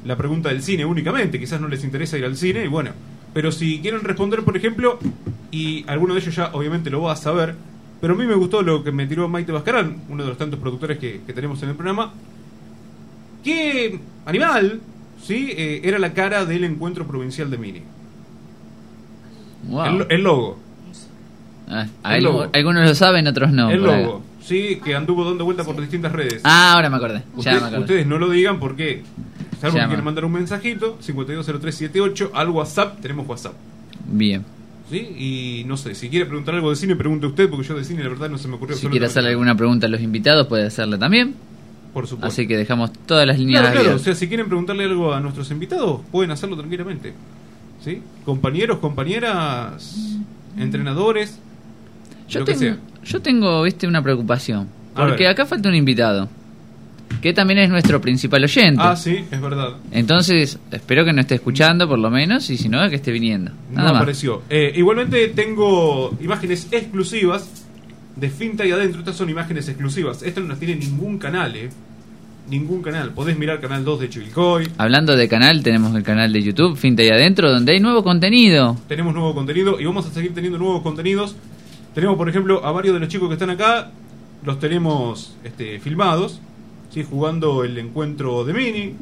la 0.04 0.18
pregunta 0.18 0.50
del 0.50 0.62
cine 0.62 0.84
únicamente, 0.84 1.40
quizás 1.40 1.62
no 1.62 1.70
les 1.70 1.86
interesa 1.86 2.18
ir 2.18 2.26
al 2.26 2.36
cine, 2.36 2.66
y 2.66 2.68
bueno, 2.68 2.92
pero 3.34 3.52
si 3.52 3.80
quieren 3.80 4.02
responder, 4.02 4.44
por 4.44 4.58
ejemplo, 4.58 5.00
y 5.52 5.86
alguno 5.88 6.14
de 6.14 6.20
ellos 6.20 6.36
ya 6.36 6.50
obviamente 6.54 6.90
lo 6.90 7.02
va 7.02 7.14
a 7.14 7.16
saber, 7.16 7.56
pero 8.02 8.14
a 8.14 8.18
mí 8.18 8.26
me 8.26 8.36
gustó 8.36 8.62
lo 8.62 8.84
que 8.84 8.92
me 8.92 9.08
tiró 9.08 9.28
Maite 9.28 9.52
Bascarán, 9.52 9.98
uno 10.10 10.24
de 10.24 10.30
los 10.30 10.38
tantos 10.38 10.60
productores 10.60 10.98
que, 11.00 11.22
que 11.26 11.34
tenemos 11.34 11.62
en 11.64 11.70
el 11.70 11.76
programa, 11.76 12.14
¿qué 13.44 14.00
animal, 14.26 14.82
sí, 15.24 15.50
eh, 15.56 15.82
era 15.84 16.00
la 16.00 16.14
cara 16.14 16.46
del 16.46 16.64
encuentro 16.64 17.06
provincial 17.08 17.50
de 17.50 17.58
Mini? 17.58 17.82
Wow. 19.70 19.86
El, 19.86 20.06
el 20.10 20.22
logo. 20.24 20.60
Ah, 21.70 21.86
el 22.16 22.24
logo. 22.24 22.48
algunos 22.54 22.88
lo 22.88 22.96
saben, 22.96 23.28
otros 23.28 23.52
no. 23.52 23.70
el 23.70 23.84
logo. 23.84 24.24
Sí, 24.42 24.80
que 24.82 24.96
anduvo 24.96 25.26
dando 25.26 25.44
vuelta 25.44 25.66
por 25.66 25.80
distintas 25.82 26.14
redes. 26.14 26.40
Ah, 26.46 26.74
ahora 26.74 26.90
me 26.90 26.96
acordé. 26.96 27.24
Ya 27.36 27.38
Usted- 27.38 27.52
me 27.52 27.58
acordé. 27.58 27.80
ustedes 27.82 28.08
no 28.08 28.18
lo 28.18 28.30
digan 28.30 28.60
porque, 28.60 29.04
salvo 29.60 29.76
Ya 29.76 29.84
que 29.84 29.88
quieren 29.90 30.06
mandar 30.06 30.24
un 30.24 30.32
mensajito, 30.32 30.98
520378, 31.02 32.32
al 32.34 32.50
WhatsApp, 32.52 33.02
tenemos 33.02 33.28
WhatsApp. 33.28 33.54
Bien. 34.08 34.46
¿Sí? 34.90 34.98
Y 34.98 35.64
no 35.68 35.76
sé, 35.76 35.96
si 35.96 36.10
quiere 36.10 36.26
preguntar 36.26 36.56
algo 36.56 36.70
de 36.70 36.78
cine, 36.78 36.96
pregunte 36.96 37.28
usted, 37.28 37.50
porque 37.50 37.68
yo 37.68 37.76
de 37.76 37.84
cine 37.84 38.04
la 38.04 38.10
verdad 38.10 38.30
no 38.30 38.38
se 38.38 38.48
me 38.48 38.56
ocurrió 38.56 38.76
Si 38.78 38.88
quiere 38.88 39.06
hacerle 39.06 39.32
alguna 39.32 39.56
pregunta 39.56 39.88
a 39.88 39.90
los 39.90 40.02
invitados, 40.02 40.48
puede 40.48 40.66
hacerla 40.68 40.98
también. 40.98 41.36
Por 41.94 42.08
supuesto. 42.08 42.28
Así 42.28 42.48
que 42.48 42.56
dejamos 42.56 42.92
todas 43.06 43.26
las 43.26 43.38
líneas 43.38 43.62
Claro, 43.64 43.80
claro, 43.82 43.96
o 43.96 44.00
sea, 44.00 44.16
si 44.16 44.28
quieren 44.28 44.48
preguntarle 44.48 44.86
algo 44.86 45.14
a 45.14 45.20
nuestros 45.20 45.52
invitados, 45.52 46.02
pueden 46.12 46.32
hacerlo 46.32 46.56
tranquilamente. 46.56 47.14
¿Sí? 47.84 48.02
Compañeros, 48.24 48.80
compañeras, 48.80 50.18
entrenadores, 50.58 51.40
Yo 52.30 52.40
lo 52.42 52.46
que 52.46 52.54
tengo, 52.54 52.62
sea. 52.62 52.78
yo 53.04 53.22
tengo, 53.22 53.64
viste, 53.64 53.88
una 53.88 54.02
preocupación. 54.02 54.68
Porque 54.96 55.28
acá 55.28 55.46
falta 55.46 55.70
un 55.70 55.76
invitado. 55.76 56.30
Que 57.22 57.34
también 57.34 57.60
es 57.60 57.70
nuestro 57.70 58.00
principal 58.00 58.44
oyente. 58.44 58.82
Ah, 58.84 58.96
sí, 58.96 59.26
es 59.32 59.42
verdad. 59.42 59.78
Entonces, 59.92 60.60
espero 60.72 61.04
que 61.04 61.14
no 61.14 61.22
esté 61.22 61.36
escuchando 61.36 61.88
por 61.88 61.98
lo 62.00 62.10
menos. 62.10 62.50
Y 62.50 62.58
si 62.58 62.70
no, 62.70 62.88
que 62.90 62.96
esté 62.98 63.12
viniendo. 63.12 63.52
No 63.72 63.78
Nada 63.78 63.94
más. 63.94 64.02
apareció. 64.02 64.44
Eh, 64.50 64.74
igualmente 64.76 65.28
tengo 65.30 66.16
imágenes 66.22 66.68
exclusivas 66.72 67.66
de 68.16 68.30
Finta 68.30 68.66
y 68.66 68.72
Adentro. 68.72 69.00
Estas 69.00 69.16
son 69.16 69.30
imágenes 69.30 69.68
exclusivas. 69.68 70.22
Esta 70.22 70.42
no 70.42 70.48
las 70.48 70.60
tiene 70.60 70.76
ningún 70.76 71.18
canal, 71.18 71.56
¿eh? 71.56 71.70
Ningún 72.50 72.82
canal. 72.82 73.12
Podés 73.12 73.38
mirar 73.38 73.60
Canal 73.60 73.84
2 73.84 74.00
de 74.00 74.10
Chivilcoy. 74.10 74.70
Hablando 74.78 75.18
de 75.18 75.28
canal, 75.28 75.64
tenemos 75.64 75.94
el 75.96 76.04
canal 76.04 76.32
de 76.32 76.42
YouTube, 76.42 76.78
Finta 76.78 77.04
y 77.04 77.10
Adentro, 77.10 77.52
donde 77.52 77.74
hay 77.74 77.80
nuevo 77.82 78.04
contenido. 78.04 78.78
Tenemos 78.88 79.14
nuevo 79.14 79.34
contenido 79.34 79.82
y 79.82 79.86
vamos 79.86 80.06
a 80.06 80.12
seguir 80.12 80.34
teniendo 80.34 80.58
nuevos 80.58 80.82
contenidos. 80.82 81.36
Tenemos, 81.94 82.16
por 82.16 82.30
ejemplo, 82.30 82.64
a 82.64 82.72
varios 82.72 82.94
de 82.94 83.00
los 83.02 83.10
chicos 83.10 83.28
que 83.28 83.34
están 83.34 83.50
acá. 83.50 83.92
Los 84.46 84.60
tenemos 84.60 85.36
este, 85.44 85.80
filmados. 85.80 86.40
¿Sí? 86.94 87.04
Jugando 87.04 87.64
el 87.64 87.78
encuentro 87.78 88.44
de 88.46 88.54
Mini. 88.54 88.94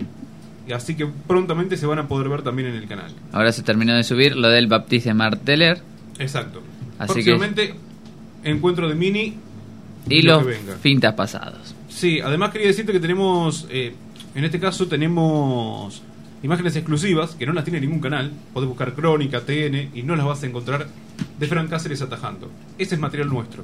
Y 0.67 0.71
así 0.73 0.95
que 0.95 1.05
prontamente 1.05 1.77
se 1.77 1.85
van 1.85 1.99
a 1.99 2.07
poder 2.07 2.27
ver 2.29 2.41
también 2.41 2.69
en 2.69 2.75
el 2.75 2.87
canal. 2.87 3.11
Ahora 3.31 3.51
se 3.51 3.61
terminó 3.61 3.93
de 3.95 4.03
subir 4.03 4.35
lo 4.35 4.49
del 4.49 4.67
Baptiste 4.67 5.13
Marteler. 5.13 5.81
Exacto. 6.17 6.61
Así 6.97 7.13
Próximamente, 7.13 7.75
encuentro 8.43 8.87
de 8.89 8.95
Mini. 8.95 9.35
Y 10.09 10.21
lo 10.21 10.35
los 10.35 10.43
que 10.43 10.49
venga. 10.49 10.75
fintas 10.77 11.13
pasados. 11.13 11.75
Sí, 11.89 12.19
además 12.19 12.51
quería 12.51 12.67
decirte 12.67 12.91
que 12.91 12.99
tenemos, 12.99 13.67
eh, 13.69 13.93
en 14.33 14.43
este 14.43 14.59
caso 14.59 14.87
tenemos 14.87 16.01
imágenes 16.43 16.75
exclusivas 16.75 17.35
que 17.35 17.45
no 17.45 17.53
las 17.53 17.63
tiene 17.63 17.79
ningún 17.81 17.99
canal. 17.99 18.31
Podés 18.53 18.67
buscar 18.69 18.93
Crónica, 18.93 19.41
TN 19.41 19.91
y 19.93 20.03
no 20.03 20.15
las 20.15 20.25
vas 20.25 20.43
a 20.43 20.47
encontrar 20.47 20.87
de 21.39 21.47
Fran 21.47 21.67
Cáceres 21.67 22.01
atajando. 22.01 22.49
Ese 22.77 22.95
es 22.95 23.01
material 23.01 23.29
nuestro, 23.29 23.63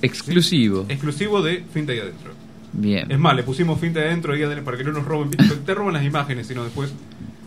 Exclusivo. 0.00 0.86
exclusivo 0.88 1.42
de 1.42 1.62
Finta 1.72 1.92
ahí 1.92 2.00
adentro. 2.00 2.32
Bien. 2.72 3.10
Es 3.10 3.18
más, 3.18 3.36
le 3.36 3.42
pusimos 3.42 3.78
finta 3.78 4.00
de 4.00 4.06
adentro 4.06 4.32
para 4.64 4.76
que 4.78 4.84
no 4.84 4.92
nos 4.92 5.04
roben. 5.04 5.30
Te 5.30 5.74
roban 5.74 5.92
las 5.94 6.04
imágenes, 6.04 6.46
sino 6.46 6.64
después. 6.64 6.92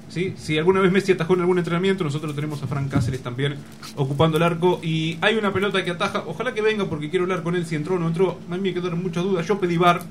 ¿sí? 0.07 0.33
Si 0.37 0.57
alguna 0.57 0.79
vez 0.81 0.91
Messi 0.91 1.11
atajó 1.13 1.33
en 1.33 1.41
algún 1.41 1.57
entrenamiento, 1.57 2.03
nosotros 2.03 2.35
tenemos 2.35 2.61
a 2.63 2.67
Fran 2.67 2.87
Cáceres 2.89 3.21
también 3.21 3.55
ocupando 3.95 4.37
el 4.37 4.43
arco. 4.43 4.79
Y 4.83 5.17
hay 5.21 5.35
una 5.35 5.51
pelota 5.51 5.83
que 5.83 5.91
ataja. 5.91 6.23
Ojalá 6.27 6.53
que 6.53 6.61
venga 6.61 6.85
porque 6.85 7.09
quiero 7.09 7.23
hablar 7.23 7.43
con 7.43 7.55
él 7.55 7.65
si 7.65 7.75
entró 7.75 7.95
o 7.95 7.99
no 7.99 8.07
entró. 8.07 8.39
A 8.49 8.55
mí 8.55 8.61
me 8.61 8.73
quedaron 8.73 9.01
muchas 9.01 9.23
dudas. 9.23 9.45
Yo 9.47 9.59
pedí 9.59 9.77
bar. 9.77 10.03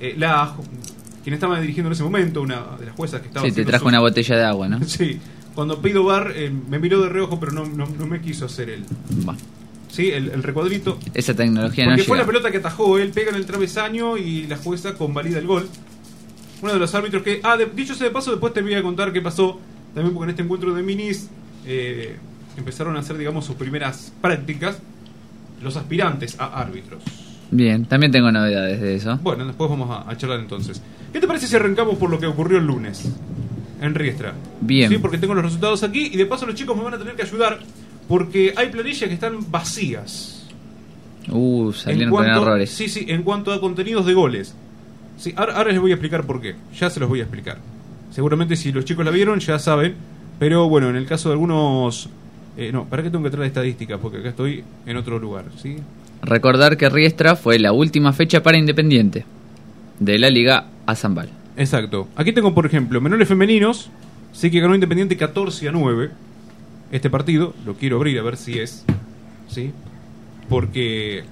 eh, 0.00 0.14
la 0.16 0.54
quien 1.22 1.34
estaba 1.34 1.60
dirigiendo 1.60 1.88
en 1.88 1.92
ese 1.92 2.04
momento, 2.04 2.40
una 2.40 2.62
de 2.78 2.86
las 2.86 2.94
juezas 2.94 3.20
que 3.20 3.26
estaba. 3.28 3.44
Sí, 3.46 3.52
te 3.52 3.64
trajo 3.64 3.82
su- 3.84 3.88
una 3.88 4.00
botella 4.00 4.36
de 4.36 4.44
agua, 4.44 4.68
¿no? 4.68 4.80
Sí. 4.84 5.18
Cuando 5.54 5.82
pido 5.82 6.04
bar, 6.04 6.32
eh, 6.36 6.50
me 6.70 6.78
miró 6.78 7.02
de 7.02 7.08
reojo, 7.08 7.38
pero 7.40 7.50
no, 7.52 7.66
no, 7.66 7.86
no 7.86 8.06
me 8.06 8.20
quiso 8.20 8.46
hacer 8.46 8.70
el, 8.70 8.84
Va. 9.28 9.36
¿Sí? 9.88 10.10
el, 10.10 10.30
el 10.30 10.42
recuadrito. 10.42 10.98
Esa 11.14 11.34
tecnología 11.34 11.84
no 11.86 11.90
Porque 11.92 12.04
fue 12.04 12.16
llega. 12.16 12.22
la 12.22 12.26
pelota 12.32 12.50
que 12.50 12.58
atajó, 12.58 12.98
él 12.98 13.10
pega 13.10 13.30
en 13.30 13.36
el 13.36 13.46
travesaño 13.46 14.16
y 14.16 14.46
la 14.46 14.56
jueza 14.56 14.94
convalida 14.94 15.38
el 15.38 15.46
gol. 15.46 15.68
Uno 16.62 16.72
de 16.72 16.78
los 16.78 16.94
árbitros 16.94 17.22
que. 17.22 17.40
Ah, 17.42 17.56
de- 17.56 17.66
dicho 17.66 17.94
sea 17.94 18.08
de 18.08 18.12
paso, 18.12 18.30
después 18.32 18.52
te 18.52 18.62
voy 18.62 18.74
a 18.74 18.82
contar 18.82 19.12
qué 19.12 19.20
pasó. 19.20 19.58
También 19.94 20.14
porque 20.14 20.24
en 20.24 20.30
este 20.30 20.42
encuentro 20.42 20.74
de 20.74 20.82
minis 20.82 21.28
eh, 21.66 22.16
empezaron 22.56 22.96
a 22.96 23.00
hacer, 23.00 23.16
digamos, 23.16 23.44
sus 23.44 23.54
primeras 23.56 24.12
prácticas 24.20 24.78
los 25.62 25.76
aspirantes 25.76 26.36
a 26.38 26.60
árbitros. 26.60 27.02
Bien, 27.50 27.86
también 27.86 28.12
tengo 28.12 28.30
novedades 28.30 28.80
de 28.80 28.94
eso. 28.94 29.18
Bueno, 29.22 29.46
después 29.46 29.70
vamos 29.70 29.88
a, 29.90 30.08
a 30.10 30.16
charlar 30.16 30.40
entonces. 30.40 30.82
¿Qué 31.12 31.18
te 31.20 31.26
parece 31.26 31.46
si 31.46 31.56
arrancamos 31.56 31.96
por 31.96 32.10
lo 32.10 32.18
que 32.20 32.26
ocurrió 32.26 32.58
el 32.58 32.66
lunes 32.66 33.10
en 33.80 33.94
Riestra? 33.94 34.34
Bien. 34.60 34.90
Sí, 34.90 34.98
porque 34.98 35.16
tengo 35.18 35.34
los 35.34 35.44
resultados 35.44 35.82
aquí 35.82 36.10
y 36.12 36.16
de 36.16 36.26
paso 36.26 36.44
los 36.44 36.54
chicos 36.54 36.76
me 36.76 36.82
van 36.82 36.94
a 36.94 36.98
tener 36.98 37.14
que 37.14 37.22
ayudar 37.22 37.58
porque 38.08 38.54
hay 38.56 38.68
planillas 38.70 39.08
que 39.08 39.14
están 39.14 39.50
vacías. 39.50 40.46
Uh, 41.30 41.72
salieron 41.72 42.10
con 42.10 42.24
cuanto- 42.24 42.42
errores. 42.42 42.70
Sí, 42.70 42.88
sí, 42.88 43.04
en 43.08 43.22
cuanto 43.22 43.52
a 43.52 43.60
contenidos 43.60 44.06
de 44.06 44.14
goles. 44.14 44.54
Sí, 45.18 45.34
ahora, 45.36 45.56
ahora 45.56 45.72
les 45.72 45.80
voy 45.80 45.90
a 45.90 45.94
explicar 45.94 46.24
por 46.24 46.40
qué. 46.40 46.54
Ya 46.78 46.88
se 46.90 47.00
los 47.00 47.08
voy 47.08 47.20
a 47.20 47.24
explicar. 47.24 47.58
Seguramente 48.12 48.56
si 48.56 48.72
los 48.72 48.84
chicos 48.84 49.04
la 49.04 49.10
vieron 49.10 49.38
ya 49.40 49.58
saben. 49.58 49.94
Pero 50.38 50.68
bueno, 50.68 50.88
en 50.88 50.96
el 50.96 51.04
caso 51.06 51.28
de 51.28 51.32
algunos... 51.34 52.08
eh, 52.56 52.70
no, 52.72 52.84
¿para 52.84 53.02
qué 53.02 53.10
tengo 53.10 53.24
que 53.24 53.30
traer 53.30 53.48
estadísticas? 53.48 53.98
Porque 54.00 54.18
acá 54.18 54.28
estoy 54.30 54.62
en 54.86 54.96
otro 54.96 55.18
lugar, 55.18 55.46
¿sí? 55.60 55.76
Recordar 56.22 56.76
que 56.76 56.88
Riestra 56.88 57.34
fue 57.36 57.58
la 57.58 57.72
última 57.72 58.12
fecha 58.12 58.42
para 58.42 58.56
Independiente 58.56 59.24
de 59.98 60.18
la 60.18 60.30
Liga 60.30 60.66
Azambal. 60.86 61.28
Exacto. 61.56 62.06
Aquí 62.14 62.32
tengo, 62.32 62.54
por 62.54 62.66
ejemplo, 62.66 63.00
menores 63.00 63.26
femeninos. 63.28 63.90
Sí 64.32 64.50
que 64.50 64.60
ganó 64.60 64.74
Independiente 64.76 65.16
14 65.16 65.68
a 65.68 65.72
9. 65.72 66.10
Este 66.90 67.10
partido, 67.10 67.54
lo 67.66 67.74
quiero 67.74 67.96
abrir 67.96 68.18
a 68.18 68.22
ver 68.22 68.36
si 68.36 68.58
es. 68.58 68.84
¿Sí? 69.48 69.72
Porque. 70.48 71.24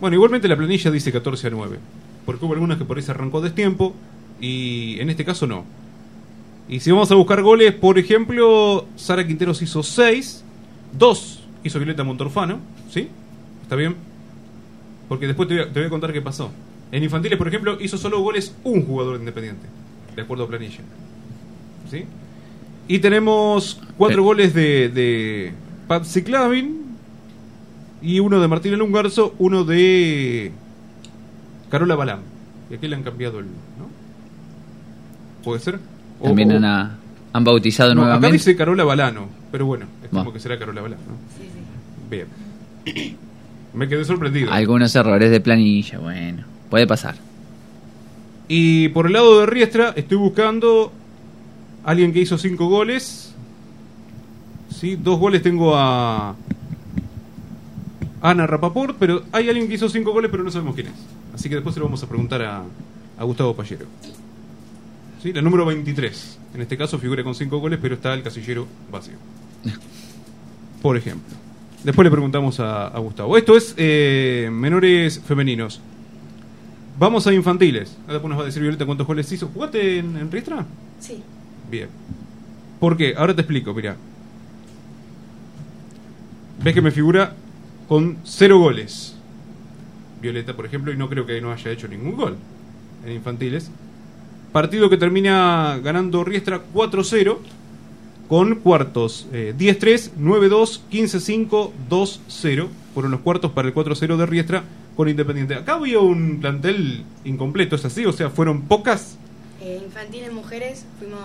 Bueno, 0.00 0.14
igualmente 0.14 0.48
la 0.48 0.56
planilla 0.56 0.90
dice 0.90 1.12
14 1.12 1.46
a 1.46 1.50
9. 1.50 1.78
Porque 2.24 2.44
hubo 2.44 2.54
algunas 2.54 2.78
que 2.78 2.84
por 2.84 2.96
ahí 2.96 3.02
se 3.02 3.10
arrancó 3.10 3.40
destiempo. 3.40 3.94
Y 4.40 4.98
en 5.00 5.10
este 5.10 5.24
caso 5.24 5.46
no. 5.46 5.64
Y 6.68 6.80
si 6.80 6.90
vamos 6.90 7.10
a 7.10 7.14
buscar 7.14 7.42
goles, 7.42 7.72
por 7.74 7.98
ejemplo, 7.98 8.86
Sara 8.96 9.26
Quinteros 9.26 9.62
hizo 9.62 9.82
6. 9.82 10.44
2 10.98 11.42
hizo 11.64 11.78
Violeta 11.78 12.04
Montorfano. 12.04 12.60
¿Sí? 12.90 13.08
¿Está 13.62 13.76
bien? 13.76 13.96
Porque 15.08 15.26
después 15.26 15.48
te 15.48 15.54
voy, 15.54 15.64
a, 15.64 15.72
te 15.72 15.80
voy 15.80 15.86
a 15.86 15.90
contar 15.90 16.12
qué 16.12 16.22
pasó. 16.22 16.50
En 16.92 17.02
infantiles, 17.02 17.38
por 17.38 17.48
ejemplo, 17.48 17.78
hizo 17.80 17.98
solo 17.98 18.20
goles 18.20 18.54
un 18.64 18.84
jugador 18.86 19.14
de 19.14 19.20
Independiente, 19.20 19.66
de 20.14 20.22
acuerdo 20.22 20.44
a 20.44 20.48
planilla. 20.48 20.80
¿Sí? 21.90 22.04
Y 22.88 22.98
tenemos 23.00 23.80
cuatro 23.96 24.22
Eh. 24.22 24.24
goles 24.24 24.54
de, 24.54 24.88
de 24.88 25.52
Patsy 25.88 26.22
Clavin 26.22 26.84
y 28.02 28.20
uno 28.20 28.40
de 28.40 28.48
Martín 28.48 28.78
Lungarzo, 28.78 29.34
uno 29.38 29.64
de 29.64 30.52
Carola 31.70 31.96
Balam. 31.96 32.20
Y 32.70 32.74
aquí 32.74 32.86
le 32.88 32.96
han 32.96 33.02
cambiado 33.02 33.38
el. 33.40 33.46
¿no? 33.46 33.86
¿Puede 35.44 35.60
ser? 35.60 35.78
O- 36.20 36.26
También 36.28 36.52
o- 36.52 36.56
han, 36.56 36.96
han 37.32 37.44
bautizado 37.44 37.94
no, 37.94 38.02
acá 38.02 38.06
nuevamente. 38.12 38.32
dice 38.38 38.56
Carola 38.56 38.84
Balano, 38.84 39.28
pero 39.50 39.66
bueno, 39.66 39.86
es 40.02 40.08
Va. 40.08 40.20
como 40.20 40.32
que 40.32 40.40
será 40.40 40.58
Carola 40.58 40.82
Balano. 40.82 41.02
¿no? 41.02 42.10
Bien. 42.10 42.26
Me 43.74 43.88
quedé 43.88 44.04
sorprendido. 44.04 44.50
Algunos 44.52 44.94
errores 44.96 45.30
de 45.30 45.40
planilla, 45.40 45.98
bueno, 45.98 46.44
puede 46.70 46.86
pasar. 46.86 47.14
Y 48.48 48.88
por 48.90 49.06
el 49.06 49.12
lado 49.12 49.40
de 49.40 49.46
Riestra, 49.46 49.92
estoy 49.96 50.16
buscando 50.16 50.92
alguien 51.86 52.12
que 52.12 52.20
hizo 52.20 52.36
cinco 52.36 52.68
goles. 52.68 53.32
Sí, 54.70 54.96
dos 54.96 55.18
goles 55.18 55.40
tengo 55.40 55.74
a 55.74 56.34
Ana 58.20 58.46
Rapaport, 58.46 58.96
pero 58.98 59.22
hay 59.32 59.48
alguien 59.48 59.68
que 59.68 59.74
hizo 59.74 59.88
cinco 59.88 60.12
goles, 60.12 60.30
pero 60.30 60.42
no 60.42 60.50
sabemos 60.50 60.74
quién 60.74 60.88
es. 60.88 60.94
Así 61.34 61.48
que 61.48 61.54
después 61.54 61.74
se 61.74 61.80
lo 61.80 61.86
vamos 61.86 62.02
a 62.02 62.08
preguntar 62.08 62.42
a, 62.42 62.62
a 63.16 63.24
Gustavo 63.24 63.54
Pallero. 63.54 63.86
Sí, 65.22 65.32
la 65.32 65.40
número 65.40 65.64
23. 65.64 66.38
En 66.54 66.60
este 66.60 66.76
caso 66.76 66.98
figura 66.98 67.22
con 67.22 67.34
cinco 67.34 67.58
goles, 67.58 67.78
pero 67.80 67.94
está 67.94 68.12
el 68.14 68.22
casillero 68.22 68.66
vacío. 68.90 69.14
Por 70.82 70.96
ejemplo. 70.96 71.34
Después 71.84 72.04
le 72.04 72.10
preguntamos 72.10 72.58
a, 72.58 72.88
a 72.88 72.98
Gustavo. 72.98 73.36
Esto 73.36 73.56
es 73.56 73.74
eh, 73.76 74.48
menores 74.52 75.20
femeninos. 75.20 75.80
Vamos 76.98 77.26
a 77.28 77.32
infantiles. 77.32 77.96
Ahora 78.02 78.14
después 78.14 78.30
nos 78.30 78.38
va 78.38 78.42
a 78.42 78.46
decir 78.46 78.60
Violeta 78.60 78.86
cuántos 78.86 79.06
goles 79.06 79.30
hizo. 79.30 79.48
¿Jugaste 79.48 79.98
en, 79.98 80.16
en 80.16 80.32
Riestra? 80.32 80.66
Sí. 80.98 81.22
Bien. 81.70 81.88
¿Por 82.80 82.96
qué? 82.96 83.14
Ahora 83.16 83.34
te 83.34 83.42
explico, 83.42 83.74
mira. 83.74 83.96
Ves 86.62 86.74
que 86.74 86.82
me 86.82 86.90
figura 86.90 87.34
con 87.88 88.18
cero 88.24 88.58
goles. 88.58 89.14
Violeta, 90.20 90.54
por 90.54 90.66
ejemplo, 90.66 90.92
y 90.92 90.96
no 90.96 91.08
creo 91.08 91.26
que 91.26 91.40
no 91.40 91.52
haya 91.52 91.70
hecho 91.70 91.88
ningún 91.88 92.16
gol 92.16 92.36
en 93.04 93.12
infantiles. 93.12 93.70
Partido 94.52 94.88
que 94.88 94.96
termina 94.96 95.78
ganando 95.82 96.24
Riestra 96.24 96.62
4-0 96.72 97.38
con 98.28 98.56
cuartos 98.56 99.26
eh, 99.32 99.54
10-3, 99.56 100.12
9-2, 100.18 100.80
15-5, 100.90 101.70
2-0. 101.88 102.68
Fueron 102.94 103.12
los 103.12 103.20
cuartos 103.20 103.52
para 103.52 103.68
el 103.68 103.74
4-0 103.74 104.16
de 104.16 104.26
Riestra 104.26 104.64
con 104.96 105.08
Independiente. 105.08 105.54
Acá 105.54 105.74
había 105.74 106.00
un 106.00 106.40
plantel 106.40 107.04
incompleto, 107.24 107.76
¿es 107.76 107.84
así? 107.84 108.06
O 108.06 108.12
sea, 108.12 108.30
fueron 108.30 108.62
pocas. 108.62 109.18
Eh, 109.60 109.82
infantiles 109.84 110.32
mujeres 110.32 110.86
fuimos 110.98 111.20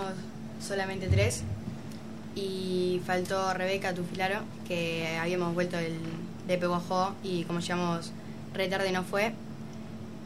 solamente 0.62 1.08
tres. 1.08 1.44
Y 2.34 3.00
faltó 3.06 3.52
Rebeca 3.52 3.94
Tufilaro, 3.94 4.40
que 4.66 5.18
habíamos 5.20 5.54
vuelto 5.54 5.78
el 5.78 5.94
de 6.48 6.58
Peguajó 6.58 7.14
y 7.22 7.44
como 7.44 7.60
llegamos 7.60 8.12
retarde 8.54 8.90
no 8.92 9.02
fue. 9.02 9.32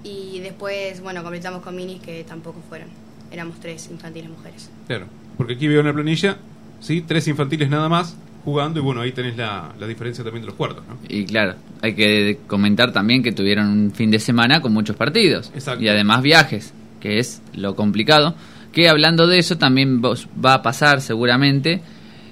Y 0.04 0.38
después, 0.40 1.00
bueno, 1.00 1.22
completamos 1.22 1.62
con 1.62 1.74
minis 1.74 2.00
que 2.00 2.22
tampoco 2.24 2.62
fueron. 2.68 2.88
Éramos 3.32 3.58
tres 3.58 3.88
infantiles 3.90 4.30
mujeres. 4.30 4.70
Claro, 4.86 5.06
porque 5.36 5.54
aquí 5.54 5.66
veo 5.66 5.80
en 5.80 5.86
la 5.86 5.92
planilla, 5.92 6.36
¿sí? 6.80 7.02
Tres 7.06 7.26
infantiles 7.26 7.68
nada 7.68 7.88
más 7.88 8.16
jugando 8.44 8.78
y 8.78 8.82
bueno, 8.82 9.00
ahí 9.00 9.10
tenés 9.10 9.36
la, 9.36 9.74
la 9.76 9.86
diferencia 9.88 10.22
también 10.22 10.42
de 10.42 10.46
los 10.46 10.54
cuartos, 10.54 10.84
¿no? 10.86 10.96
Y 11.08 11.24
claro, 11.24 11.56
hay 11.82 11.96
que 11.96 12.38
comentar 12.46 12.92
también 12.92 13.24
que 13.24 13.32
tuvieron 13.32 13.66
un 13.66 13.90
fin 13.90 14.12
de 14.12 14.20
semana 14.20 14.60
con 14.60 14.72
muchos 14.72 14.94
partidos. 14.94 15.50
Exacto. 15.52 15.82
Y 15.82 15.88
además 15.88 16.22
viajes, 16.22 16.72
que 17.00 17.18
es 17.18 17.42
lo 17.54 17.74
complicado. 17.74 18.36
Que 18.76 18.90
hablando 18.90 19.26
de 19.26 19.38
eso 19.38 19.56
también 19.56 20.02
va 20.02 20.52
a 20.52 20.61
pasar 20.62 21.00
seguramente 21.00 21.80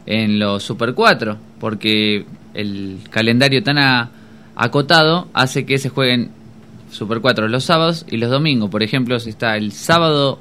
en 0.05 0.39
los 0.39 0.63
Super 0.63 0.93
4, 0.93 1.39
porque 1.59 2.27
el 2.53 2.99
calendario 3.09 3.63
tan 3.63 3.79
a- 3.79 4.11
acotado 4.55 5.29
hace 5.33 5.65
que 5.65 5.79
se 5.79 5.89
jueguen 5.89 6.31
Super 6.91 7.21
4 7.23 7.49
los 7.49 7.65
sábados 7.65 8.05
y 8.11 8.19
los 8.19 8.31
domingos. 8.31 8.69
Por 8.69 8.83
ejemplo, 8.83 9.17
está 9.17 9.57
el 9.57 9.73
sábado 9.73 10.39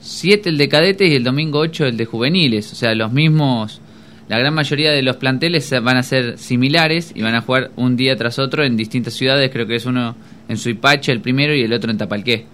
7 0.00 0.50
el 0.50 0.58
de 0.58 0.68
cadetes 0.68 1.10
y 1.10 1.14
el 1.16 1.24
domingo 1.24 1.58
8 1.60 1.86
el 1.86 1.96
de 1.96 2.04
juveniles. 2.04 2.70
O 2.72 2.76
sea, 2.76 2.94
los 2.94 3.10
mismos, 3.10 3.80
la 4.28 4.38
gran 4.38 4.52
mayoría 4.52 4.90
de 4.92 5.00
los 5.02 5.16
planteles 5.16 5.70
van 5.82 5.96
a 5.96 6.02
ser 6.02 6.36
similares 6.36 7.12
y 7.14 7.22
van 7.22 7.34
a 7.34 7.40
jugar 7.40 7.70
un 7.76 7.96
día 7.96 8.14
tras 8.16 8.38
otro 8.38 8.62
en 8.62 8.76
distintas 8.76 9.14
ciudades. 9.14 9.50
Creo 9.50 9.66
que 9.66 9.76
es 9.76 9.86
uno 9.86 10.14
en 10.50 10.58
Suipacha 10.58 11.12
el 11.12 11.22
primero 11.22 11.54
y 11.54 11.62
el 11.62 11.72
otro 11.72 11.90
en 11.90 11.96
Tapalqué. 11.96 12.44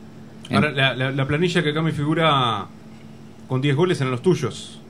Ahora, 0.52 0.70
la, 0.70 0.94
la- 0.94 1.10
la 1.10 1.26
planilla 1.26 1.62
que 1.62 1.70
acá 1.70 1.82
me 1.82 1.92
figura 1.92 2.66
con 3.48 3.60
10 3.60 3.76
goles 3.76 4.00
eran 4.00 4.10
los 4.10 4.22
tuyos. 4.22 4.80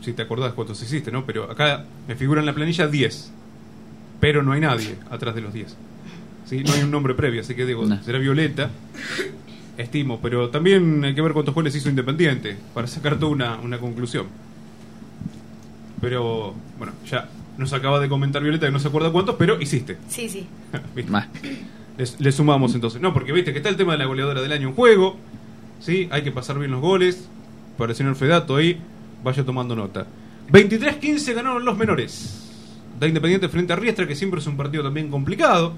Si 0.00 0.12
te 0.12 0.22
acordás 0.22 0.52
cuántos 0.54 0.80
hiciste, 0.82 1.10
¿no? 1.10 1.24
Pero 1.26 1.50
acá 1.50 1.84
me 2.06 2.14
figura 2.14 2.40
en 2.40 2.46
la 2.46 2.54
planilla 2.54 2.86
10. 2.86 3.32
Pero 4.20 4.42
no 4.42 4.52
hay 4.52 4.60
nadie 4.60 4.96
atrás 5.10 5.34
de 5.34 5.40
los 5.42 5.52
10. 5.52 5.76
¿Sí? 6.46 6.62
No 6.64 6.72
hay 6.72 6.82
un 6.82 6.90
nombre 6.90 7.14
previo, 7.14 7.40
así 7.42 7.54
que 7.54 7.66
digo, 7.66 7.84
No. 7.84 8.02
será 8.02 8.18
Violeta. 8.18 8.70
Estimo, 9.76 10.18
pero 10.20 10.48
también 10.50 11.04
hay 11.04 11.14
que 11.14 11.22
ver 11.22 11.32
cuántos 11.32 11.54
goles 11.54 11.74
hizo 11.76 11.88
Independiente 11.88 12.56
para 12.74 12.86
sacar 12.88 13.16
toda 13.18 13.30
una, 13.32 13.56
una 13.58 13.78
conclusión. 13.78 14.26
Pero, 16.00 16.54
bueno, 16.78 16.92
ya 17.08 17.28
nos 17.58 17.72
acaba 17.72 17.98
de 18.00 18.08
comentar 18.08 18.42
Violeta 18.42 18.66
que 18.66 18.72
no 18.72 18.78
se 18.78 18.88
acuerda 18.88 19.10
cuántos, 19.10 19.34
pero 19.36 19.60
hiciste. 19.60 19.98
Sí, 20.08 20.28
sí. 20.28 20.46
¿Viste? 20.96 21.12
Le 22.18 22.32
sumamos 22.32 22.74
entonces. 22.74 23.00
No, 23.00 23.12
porque 23.12 23.32
viste 23.32 23.52
que 23.52 23.58
está 23.58 23.68
el 23.70 23.76
tema 23.76 23.92
de 23.92 23.98
la 23.98 24.06
goleadora 24.06 24.40
del 24.40 24.52
año 24.52 24.68
en 24.68 24.74
juego. 24.74 25.16
¿sí? 25.80 26.08
Hay 26.10 26.22
que 26.22 26.30
pasar 26.32 26.58
bien 26.58 26.70
los 26.70 26.80
goles. 26.80 27.28
para 27.76 27.90
el 27.92 27.96
señor 27.96 28.14
Fedato 28.16 28.56
ahí, 28.56 28.78
vaya 29.22 29.44
tomando 29.44 29.74
nota. 29.76 30.06
23-15 30.52 31.34
ganaron 31.34 31.64
los 31.64 31.76
menores. 31.76 32.44
Da 32.98 33.06
Independiente 33.06 33.48
frente 33.48 33.72
a 33.72 33.76
Riestra, 33.76 34.06
que 34.06 34.14
siempre 34.16 34.40
es 34.40 34.46
un 34.46 34.56
partido 34.56 34.82
también 34.82 35.08
complicado, 35.10 35.74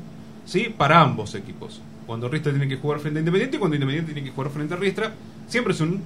¿sí? 0.47 0.73
Para 0.77 1.01
ambos 1.03 1.35
equipos. 1.35 1.81
Cuando 2.07 2.29
Riestra 2.29 2.53
tiene 2.53 2.69
que 2.69 2.77
jugar 2.77 3.01
frente 3.01 3.19
a 3.19 3.21
Independiente 3.21 3.57
y 3.57 3.61
cuando 3.61 3.77
Independiente 3.77 4.13
tiene 4.15 4.29
que 4.29 4.35
jugar 4.35 4.51
frente 4.51 4.75
a 4.75 4.77
Riestra, 4.79 5.13
siempre 5.47 5.75
es 5.75 5.81
un 5.81 6.01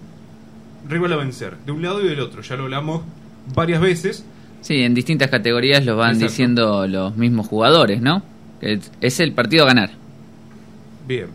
rival 0.89 1.13
a 1.13 1.17
vencer, 1.17 1.57
de 1.65 1.73
un 1.73 1.83
lado 1.83 2.05
y 2.05 2.09
del 2.09 2.21
otro. 2.21 2.43
Ya 2.43 2.57
lo 2.57 2.65
hablamos 2.65 3.03
varias 3.55 3.81
veces. 3.81 4.25
Sí, 4.61 4.83
en 4.83 4.95
distintas 4.95 5.31
categorías 5.31 5.85
lo 5.85 5.97
van 5.97 6.15
Exacto. 6.15 6.31
diciendo 6.33 6.87
los 6.89 7.17
mismos 7.17 7.47
jugadores, 7.47 8.01
¿no? 8.03 8.23
Es 9.01 9.21
el 9.21 9.33
partido 9.33 9.65
a 9.65 9.67
ganar. 9.69 9.91
Bien. 11.07 11.27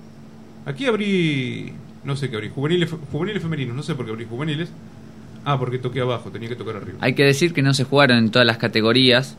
Aquí 0.66 0.86
abrí. 0.86 1.74
No 2.04 2.16
sé 2.16 2.30
qué 2.30 2.36
abrí. 2.36 2.50
Juveniles, 2.50 2.90
juveniles 3.12 3.42
femeninos. 3.42 3.76
No 3.76 3.84
sé 3.84 3.96
por 3.96 4.06
qué 4.06 4.12
abrí 4.12 4.26
juveniles. 4.26 4.70
Ah, 5.46 5.58
porque 5.58 5.78
toqué 5.80 6.02
abajo. 6.02 6.30
Tenía 6.32 6.50
que 6.50 6.56
tocar 6.56 6.76
arriba. 6.78 6.98
Hay 7.02 7.14
que 7.14 7.24
decir 7.24 7.54
que 7.54 7.62
no 7.62 7.74
se 7.74 7.84
jugaron 7.84 8.18
en 8.18 8.32
todas 8.32 8.46
las 8.46 8.58
categorías. 8.58 9.38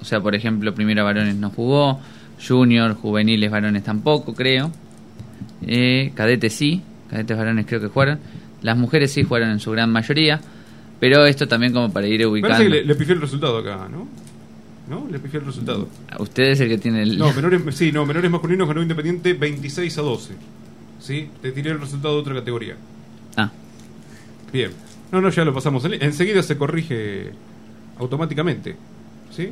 O 0.00 0.04
sea, 0.04 0.20
por 0.20 0.34
ejemplo, 0.34 0.74
primera 0.74 1.02
varones 1.02 1.34
no 1.36 1.50
jugó, 1.50 2.00
junior, 2.46 2.94
juveniles 2.94 3.50
varones 3.50 3.82
tampoco, 3.82 4.34
creo. 4.34 4.70
Eh, 5.66 6.12
cadetes 6.14 6.52
sí, 6.54 6.82
cadetes 7.10 7.36
varones 7.36 7.66
creo 7.66 7.80
que 7.80 7.88
jugaron. 7.88 8.20
Las 8.62 8.76
mujeres 8.76 9.12
sí 9.12 9.24
jugaron 9.24 9.50
en 9.50 9.60
su 9.60 9.70
gran 9.72 9.90
mayoría. 9.90 10.40
Pero 11.00 11.24
esto 11.26 11.46
también 11.46 11.72
como 11.72 11.92
para 11.92 12.06
ir 12.08 12.26
ubicando. 12.26 12.56
Parece 12.56 12.70
que 12.70 12.76
le, 12.80 12.84
le 12.84 12.94
pifié 12.94 13.14
el 13.14 13.20
resultado 13.20 13.58
acá, 13.58 13.88
¿no? 13.88 14.08
¿No? 14.88 15.06
Le 15.10 15.18
pifié 15.18 15.40
el 15.40 15.46
resultado. 15.46 15.88
Usted 16.18 16.44
es 16.44 16.60
el 16.60 16.68
que 16.68 16.78
tiene 16.78 17.02
el... 17.02 17.18
No, 17.18 17.32
menores, 17.34 17.60
sí, 17.76 17.92
no, 17.92 18.06
menores 18.06 18.30
masculinos 18.30 18.66
ganó 18.66 18.80
Independiente 18.80 19.34
26 19.34 19.98
a 19.98 20.02
12. 20.02 20.34
¿Sí? 21.00 21.28
Te 21.42 21.52
tiré 21.52 21.70
el 21.72 21.80
resultado 21.80 22.14
de 22.14 22.20
otra 22.20 22.34
categoría. 22.34 22.76
Ah, 23.36 23.50
Bien. 24.52 24.70
No, 25.12 25.20
no, 25.20 25.28
ya 25.30 25.44
lo 25.44 25.52
pasamos. 25.54 25.84
en- 25.84 26.02
Enseguida 26.02 26.42
se 26.42 26.56
corrige 26.56 27.30
automáticamente. 27.98 28.76
¿Sí? 29.30 29.50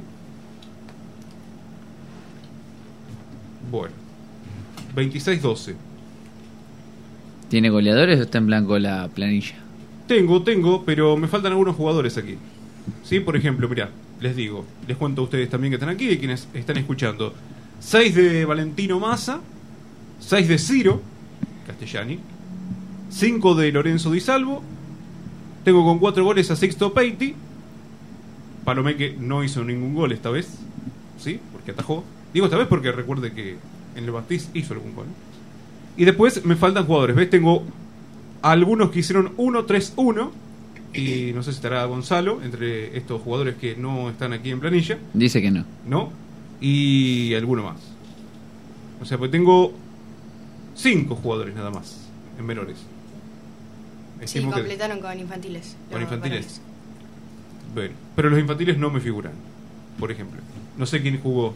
Bueno. 3.71 3.95
26-12. 4.95 5.75
¿tiene 7.49 7.69
goleadores 7.71 8.19
o 8.19 8.23
está 8.23 8.38
en 8.38 8.47
blanco 8.47 8.76
la 8.78 9.09
planilla? 9.09 9.55
Tengo, 10.09 10.43
tengo, 10.43 10.85
pero 10.85 11.16
me 11.16 11.28
faltan 11.28 11.52
algunos 11.52 11.76
jugadores 11.76 12.16
aquí. 12.19 12.37
¿Sí? 13.05 13.21
Por 13.21 13.37
ejemplo, 13.37 13.69
mirá, 13.69 13.90
les 14.21 14.37
digo, 14.37 14.65
les 14.87 14.97
cuento 14.97 15.23
a 15.23 15.25
ustedes 15.25 15.49
también 15.51 15.71
que 15.71 15.77
están 15.77 15.89
aquí 15.89 16.09
y 16.09 16.19
quienes 16.19 16.49
están 16.55 16.77
escuchando. 16.79 17.35
6 17.81 18.15
de 18.15 18.45
Valentino 18.45 18.99
Massa, 18.99 19.41
6 20.21 20.49
de 20.49 20.59
Ciro, 20.59 21.03
Castellani, 21.67 22.19
5 23.11 23.55
de 23.55 23.73
Lorenzo 23.73 24.11
Di 24.11 24.21
Salvo, 24.21 24.63
tengo 25.65 25.85
con 25.85 25.99
4 25.99 26.25
goles 26.25 26.51
a 26.51 26.57
Sixto 26.57 26.93
Peiti, 26.95 27.35
Palomé 28.65 28.97
que 28.97 29.17
no 29.19 29.45
hizo 29.45 29.63
ningún 29.63 29.95
gol 29.95 30.13
esta 30.13 30.31
vez, 30.31 30.49
¿sí? 31.19 31.39
Porque 31.53 31.71
atajó. 31.71 32.03
Digo 32.35 32.47
esta 32.47 32.59
vez 32.59 32.67
porque 32.67 32.91
recuerde 32.91 33.33
que 33.33 33.57
en 33.95 34.05
el 34.05 34.11
Bastiz 34.11 34.49
hizo 34.55 34.75
algún 34.75 34.95
gol. 34.95 35.07
Y 35.97 36.05
después 36.05 36.45
me 36.45 36.57
faltan 36.57 36.85
jugadores, 36.85 37.15
¿ves? 37.15 37.31
Tengo 37.31 37.65
algunos 38.43 38.91
que 38.91 38.99
hicieron 39.01 39.37
1-3-1 39.37 40.31
y 40.97 41.33
no 41.33 41.43
sé 41.43 41.53
si 41.53 41.57
estará 41.57 41.85
Gonzalo 41.85 42.43
entre 42.43 42.97
estos 42.97 43.21
jugadores 43.23 43.57
que 43.57 43.76
no 43.76 44.11
están 44.11 44.33
aquí 44.33 44.50
en 44.50 44.61
planilla, 44.61 44.99
Dice 45.15 45.41
que 45.43 45.50
no. 45.50 45.65
¿no? 45.87 46.11
Y 46.61 47.35
alguno 47.35 47.62
más. 47.65 47.76
O 49.00 49.05
sea, 49.05 49.19
pues 49.19 49.31
tengo 49.31 49.73
5 50.75 51.15
jugadores 51.17 51.55
nada 51.55 51.71
más 51.71 52.09
en 52.38 52.47
menores. 52.47 52.76
Sí, 52.79 54.25
Estimo 54.25 54.50
que- 54.53 54.61
completaron 54.61 55.00
con 55.00 55.19
infantiles. 55.19 55.76
con 55.93 56.00
infantiles. 56.03 56.61
varones. 56.61 56.61
Bueno, 57.75 57.95
pero 58.15 58.31
los 58.31 58.38
infantiles 58.41 58.79
no 58.79 58.91
me 58.91 59.00
figuran, 59.00 59.33
por 59.99 60.11
ejemplo. 60.11 60.41
No 60.79 60.87
sé 60.87 61.03
quién 61.03 61.21
jugó. 61.21 61.55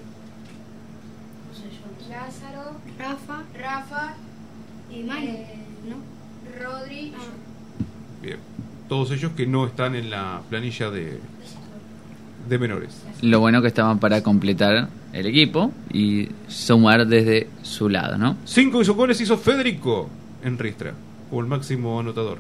Lázaro, 2.09 2.73
Rafa, 2.99 3.45
Rafa, 3.59 4.15
y 4.93 5.03
Manu, 5.05 5.27
Eh, 5.27 5.55
¿no? 5.89 5.97
Rodri, 6.63 7.11
Bien. 7.11 7.15
Todos 8.91 9.13
ellos 9.13 9.31
que 9.37 9.47
no 9.47 9.67
están 9.67 9.95
en 9.95 10.11
la 10.11 10.43
planilla 10.51 10.91
de, 10.91 11.21
de 12.49 12.59
menores. 12.59 13.03
Lo 13.23 13.39
bueno 13.39 13.63
que 13.63 13.69
estaban 13.69 14.01
para 14.01 14.21
completar 14.25 14.89
el 15.13 15.27
equipo 15.27 15.73
y 15.93 16.29
sumar 16.49 17.07
desde 17.07 17.47
su 17.63 17.89
lado, 17.89 18.19
¿no? 18.19 18.37
Cinco 18.45 18.83
hizo 18.83 18.97
goles 18.97 19.21
hizo 19.21 19.39
Federico 19.39 20.11
en 20.43 20.59
Ristra, 20.59 20.93
como 21.29 21.41
el 21.41 21.47
máximo 21.47 22.01
anotador. 22.01 22.39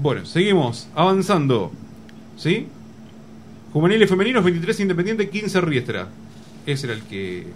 Bueno, 0.00 0.24
seguimos 0.26 0.86
avanzando. 0.94 1.72
¿Sí? 2.36 2.68
Juveniles 3.72 4.08
femeninos, 4.08 4.44
23 4.44 4.78
Independiente, 4.78 5.28
15 5.28 5.60
Riestra. 5.60 6.06
Ese 6.66 6.86
era 6.86 6.94
el 6.94 7.02
que 7.02 7.48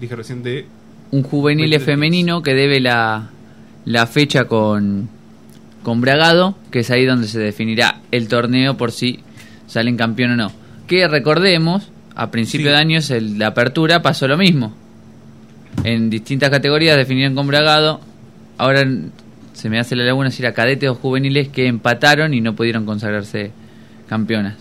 dije 0.00 0.16
recién 0.16 0.42
de... 0.42 0.66
Un 1.12 1.22
juvenil 1.22 1.70
23. 1.70 1.84
femenino 1.84 2.42
que 2.42 2.54
debe 2.54 2.80
la, 2.80 3.30
la 3.84 4.06
fecha 4.08 4.46
con, 4.46 5.08
con 5.82 6.00
Bragado, 6.00 6.56
que 6.70 6.80
es 6.80 6.90
ahí 6.90 7.04
donde 7.06 7.26
se 7.28 7.38
definirá 7.38 8.00
el 8.10 8.28
torneo 8.28 8.76
por 8.76 8.92
si 8.92 9.20
salen 9.66 9.96
campeón 9.96 10.32
o 10.32 10.36
no. 10.36 10.52
Que 10.86 11.06
recordemos, 11.08 11.90
a 12.14 12.30
principio 12.30 12.66
Sí. 12.68 12.72
de 12.72 12.76
años 12.78 13.10
el- 13.10 13.38
la 13.38 13.48
apertura 13.48 14.02
pasó 14.02 14.26
lo 14.28 14.36
mismo. 14.36 14.74
En 15.84 16.10
distintas 16.10 16.50
categorías 16.50 16.96
definieron 16.96 17.34
con 17.34 17.46
Bragado. 17.46 18.00
Ahora 18.58 18.84
se 19.54 19.70
me 19.70 19.78
hace 19.78 19.96
la 19.96 20.04
laguna 20.04 20.30
si 20.30 20.42
era 20.42 20.52
cadetes 20.52 20.90
o 20.90 20.94
juveniles 20.94 21.48
que 21.48 21.66
empataron 21.66 22.34
y 22.34 22.40
no 22.40 22.54
pudieron 22.54 22.84
consagrarse 22.84 23.52
campeonas. 24.08 24.56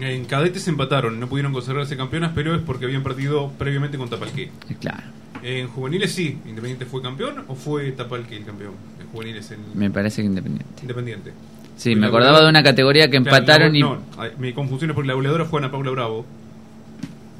En 0.00 0.24
cadetes 0.24 0.66
empataron, 0.66 1.20
no 1.20 1.28
pudieron 1.28 1.52
consagrarse 1.52 1.96
campeonas, 1.96 2.32
pero 2.34 2.54
es 2.54 2.62
porque 2.62 2.86
habían 2.86 3.02
partido 3.02 3.52
previamente 3.58 3.98
con 3.98 4.08
Tapalqué. 4.08 4.44
Eh, 4.44 4.76
Claro, 4.80 5.02
En 5.42 5.68
juveniles 5.68 6.12
sí, 6.12 6.38
Independiente 6.46 6.84
fue 6.86 7.00
campeón 7.02 7.44
o 7.48 7.54
fue 7.54 7.92
Tapalqué 7.92 8.36
el 8.38 8.44
campeón. 8.44 8.72
En 9.10 9.12
juveniles 9.12 9.50
en 9.50 9.58
me 9.74 9.90
parece 9.90 10.22
que 10.22 10.26
independiente. 10.26 10.82
Independiente. 10.82 11.32
Sí, 11.76 11.94
me 11.96 12.06
acordaba 12.06 12.40
de 12.42 12.48
una 12.48 12.62
categoría 12.62 13.10
que 13.10 13.16
empataron 13.16 13.72
la- 13.72 13.78
y... 13.78 13.82
No, 13.82 13.98
mi 14.38 14.52
confusión 14.52 14.90
es 14.90 14.94
porque 14.94 15.08
la 15.08 15.14
goleadora 15.14 15.44
fue 15.46 15.60
Ana 15.60 15.70
Paula 15.70 15.90
Bravo 15.90 16.24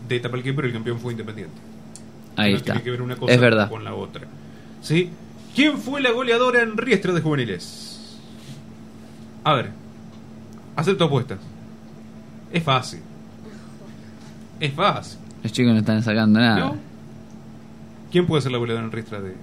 de 0.09 0.19
Tapalqué, 0.21 0.53
pero 0.53 0.67
el 0.67 0.73
campeón 0.73 0.99
fue 0.99 1.13
Independiente. 1.13 1.55
Ahí 2.37 2.53
no 2.53 2.57
está. 2.59 2.73
tiene 2.73 2.83
que 2.85 2.91
ver 2.91 3.03
una 3.03 3.17
cosa 3.17 3.33
Es 3.35 3.41
verdad. 3.41 3.69
con 3.69 3.85
la 3.85 3.95
otra. 3.95 4.23
¿Sí? 4.83 5.11
¿Quién 5.55 5.79
fue 5.79 6.01
la 6.01 6.11
goleadora 6.11 6.63
en 6.63 6.77
Riestra 6.77 7.13
de 7.13 7.21
juveniles? 7.21 8.19
A 9.45 9.55
ver, 9.55 9.71
acepto 10.77 11.05
apuestas. 11.05 11.39
Es 12.53 12.63
fácil. 12.63 13.01
Es 14.59 14.73
fácil. 14.73 15.19
Los 15.43 15.53
chicos 15.53 15.73
no 15.73 15.79
están 15.79 16.03
sacando 16.03 16.41
nada. 16.41 16.59
¿No? 16.61 16.77
¿Quién 18.11 18.27
puede 18.27 18.43
ser 18.43 18.53
la 18.53 18.59
goleadora 18.59 18.87
en 18.87 18.93
Riestra 18.93 19.21
de, 19.21 19.35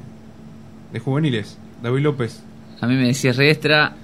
de 0.91 0.99
juveniles? 0.99 1.57
David 1.81 2.01
López. 2.01 2.43
A 2.81 2.87
mí 2.87 2.95
me 2.95 3.07
decía 3.07 3.31
Riestra, 3.33 3.95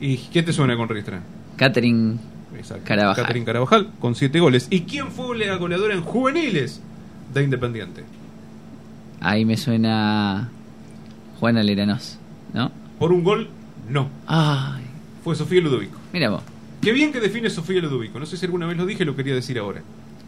¿Y 0.00 0.16
qué 0.16 0.42
te 0.42 0.52
suena 0.52 0.76
con 0.76 0.88
Riestra? 0.88 1.20
Catherine 1.56 2.16
Exacto. 2.56 2.84
Carabajal. 2.86 3.24
Catherine 3.24 3.46
Carabajal 3.46 3.88
con 3.98 4.14
7 4.14 4.38
goles. 4.40 4.66
¿Y 4.70 4.82
quién 4.82 5.08
fue 5.08 5.36
la 5.38 5.56
goleadora 5.56 5.94
en 5.94 6.02
juveniles 6.02 6.80
de 7.34 7.44
Independiente? 7.44 8.04
Ahí 9.20 9.44
me 9.44 9.56
suena 9.56 10.48
Juana 11.40 11.62
Leranos, 11.62 12.18
¿no? 12.54 12.70
Por 12.98 13.12
un 13.12 13.22
gol, 13.24 13.48
no. 13.88 14.08
Ay, 14.26 14.82
Fue 15.24 15.34
Sofía 15.34 15.60
Ludovico. 15.60 15.98
mira 16.12 16.30
vos. 16.30 16.42
Qué 16.80 16.92
bien 16.92 17.12
que 17.12 17.20
define 17.20 17.50
Sofía 17.50 17.80
Ludovico. 17.80 18.18
No 18.20 18.26
sé 18.26 18.36
si 18.36 18.46
alguna 18.46 18.66
vez 18.66 18.76
lo 18.76 18.86
dije, 18.86 19.04
lo 19.04 19.16
quería 19.16 19.34
decir 19.34 19.58
ahora. 19.58 19.82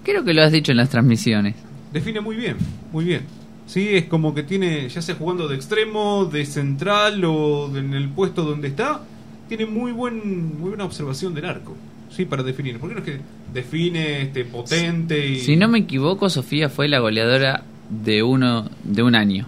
Creo 0.04 0.24
que 0.24 0.34
lo 0.34 0.42
has 0.42 0.50
dicho 0.52 0.72
en 0.72 0.78
las 0.78 0.90
transmisiones. 0.90 1.54
Define 1.92 2.20
muy 2.20 2.36
bien, 2.36 2.56
muy 2.92 3.04
bien. 3.04 3.22
Sí, 3.70 3.88
es 3.92 4.06
como 4.06 4.34
que 4.34 4.42
tiene, 4.42 4.88
ya 4.88 5.00
sea 5.00 5.14
jugando 5.14 5.46
de 5.46 5.54
extremo, 5.54 6.24
de 6.24 6.44
central 6.44 7.22
o 7.24 7.70
en 7.76 7.94
el 7.94 8.08
puesto 8.08 8.42
donde 8.42 8.66
está, 8.66 9.02
tiene 9.48 9.64
muy 9.66 9.92
buen 9.92 10.58
muy 10.58 10.70
buena 10.70 10.84
observación 10.84 11.34
del 11.34 11.44
arco. 11.44 11.76
Sí, 12.10 12.24
para 12.24 12.42
definir. 12.42 12.80
¿Por 12.80 12.88
qué 12.88 12.94
no 12.96 13.00
es 13.02 13.06
que 13.06 13.20
define 13.54 14.22
este 14.22 14.44
potente 14.44 15.24
y 15.28 15.38
Si 15.38 15.54
no 15.56 15.68
me 15.68 15.78
equivoco, 15.78 16.28
Sofía 16.28 16.68
fue 16.68 16.88
la 16.88 16.98
goleadora 16.98 17.62
de 17.88 18.24
uno 18.24 18.68
de 18.82 19.02
un 19.04 19.14
año. 19.14 19.46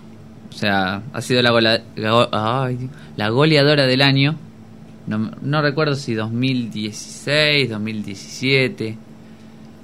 O 0.50 0.52
sea, 0.56 1.02
ha 1.12 1.20
sido 1.20 1.42
la, 1.42 1.50
gola- 1.50 1.82
la 1.96 3.28
goleadora 3.30 3.86
del 3.86 4.02
año. 4.02 4.36
No, 5.08 5.32
no 5.42 5.62
recuerdo 5.62 5.96
si 5.96 6.14
2016, 6.14 7.68
2017. 7.70 8.96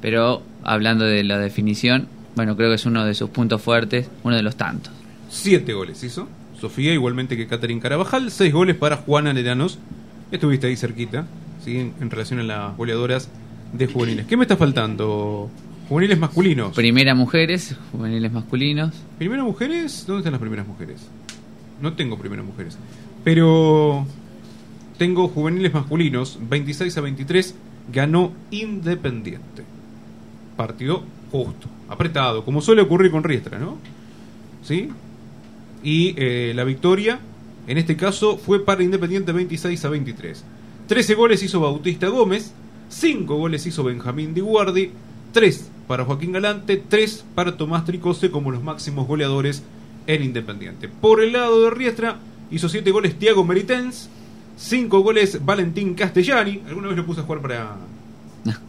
Pero 0.00 0.42
hablando 0.62 1.04
de 1.04 1.24
la 1.24 1.38
definición, 1.38 2.06
bueno, 2.38 2.56
creo 2.56 2.68
que 2.68 2.76
es 2.76 2.86
uno 2.86 3.04
de 3.04 3.14
sus 3.14 3.30
puntos 3.30 3.60
fuertes, 3.60 4.08
uno 4.22 4.36
de 4.36 4.44
los 4.44 4.54
tantos. 4.54 4.92
Siete 5.28 5.72
goles 5.72 6.04
hizo. 6.04 6.28
Sofía, 6.60 6.94
igualmente 6.94 7.36
que 7.36 7.48
Catherine 7.48 7.80
Carabajal. 7.80 8.30
Seis 8.30 8.52
goles 8.52 8.76
para 8.76 8.96
Juana 8.98 9.32
Leranos. 9.32 9.80
Estuviste 10.30 10.68
ahí 10.68 10.76
cerquita, 10.76 11.26
¿sí? 11.64 11.78
en, 11.78 12.10
relación 12.10 12.38
a 12.38 12.44
las 12.44 12.76
goleadoras 12.76 13.28
de 13.72 13.88
juveniles. 13.88 14.26
¿Qué 14.26 14.36
me 14.36 14.44
está 14.44 14.56
faltando? 14.56 15.50
Juveniles 15.88 16.16
masculinos. 16.16 16.76
Primera 16.76 17.16
mujeres, 17.16 17.74
juveniles 17.90 18.30
masculinos. 18.30 18.94
¿Primeras 19.18 19.44
mujeres? 19.44 20.04
¿Dónde 20.06 20.20
están 20.20 20.30
las 20.30 20.40
primeras 20.40 20.68
mujeres? 20.68 21.08
No 21.82 21.94
tengo 21.94 22.16
primeras 22.18 22.46
mujeres. 22.46 22.78
Pero 23.24 24.06
tengo 24.96 25.26
juveniles 25.26 25.74
masculinos, 25.74 26.38
26 26.48 26.98
a 26.98 27.00
23, 27.00 27.56
ganó 27.92 28.30
Independiente. 28.52 29.64
Partido 30.56 31.02
justo, 31.32 31.68
apretado, 31.88 32.44
como 32.44 32.60
suele 32.60 32.82
ocurrir 32.82 33.10
con 33.10 33.24
Riestra, 33.24 33.58
¿no? 33.58 33.78
¿Sí? 34.62 34.90
Y 35.82 36.14
eh, 36.16 36.52
la 36.54 36.64
victoria, 36.64 37.20
en 37.66 37.78
este 37.78 37.96
caso, 37.96 38.36
fue 38.36 38.64
para 38.64 38.82
Independiente 38.82 39.32
26 39.32 39.84
a 39.84 39.88
23. 39.88 40.44
13 40.86 41.14
goles 41.14 41.42
hizo 41.42 41.60
Bautista 41.60 42.08
Gómez, 42.08 42.52
5 42.88 43.36
goles 43.36 43.66
hizo 43.66 43.84
Benjamín 43.84 44.34
Diguardi, 44.34 44.90
3 45.32 45.70
para 45.86 46.04
Joaquín 46.04 46.32
Galante, 46.32 46.82
3 46.88 47.24
para 47.34 47.56
Tomás 47.56 47.84
Tricose 47.84 48.30
como 48.30 48.50
los 48.50 48.62
máximos 48.62 49.06
goleadores 49.06 49.62
en 50.06 50.22
Independiente. 50.22 50.88
Por 50.88 51.22
el 51.22 51.32
lado 51.32 51.62
de 51.62 51.70
Riestra, 51.70 52.18
hizo 52.50 52.68
7 52.68 52.90
goles 52.90 53.18
Tiago 53.18 53.44
Meritens, 53.44 54.08
5 54.56 55.00
goles 55.00 55.44
Valentín 55.44 55.94
Castellani, 55.94 56.62
alguna 56.66 56.88
vez 56.88 56.96
lo 56.96 57.06
puse 57.06 57.20
a 57.20 57.24
jugar 57.24 57.42
para 57.42 57.76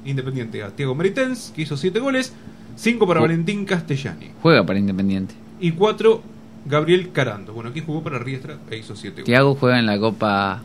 Independiente 0.05 0.61
a 0.61 0.75
Tiago 0.75 0.95
Meritens, 0.95 1.51
que 1.55 1.61
hizo 1.61 1.77
7 1.77 1.99
goles, 1.99 2.33
5 2.75 3.07
para 3.07 3.19
Valentín 3.21 3.65
Castellani 3.65 4.31
Juega 4.41 4.65
para 4.65 4.79
Independiente. 4.79 5.35
y 5.59 5.71
4 5.71 6.21
Gabriel 6.65 7.11
Carando. 7.11 7.53
Bueno, 7.53 7.69
aquí 7.69 7.81
jugó 7.85 8.03
para 8.03 8.19
Riestra 8.19 8.57
e 8.69 8.77
hizo 8.77 8.95
7 8.95 9.11
goles. 9.11 9.25
Tiago 9.25 9.55
juega 9.55 9.79
en 9.79 9.85
la 9.85 9.97
Copa 9.99 10.61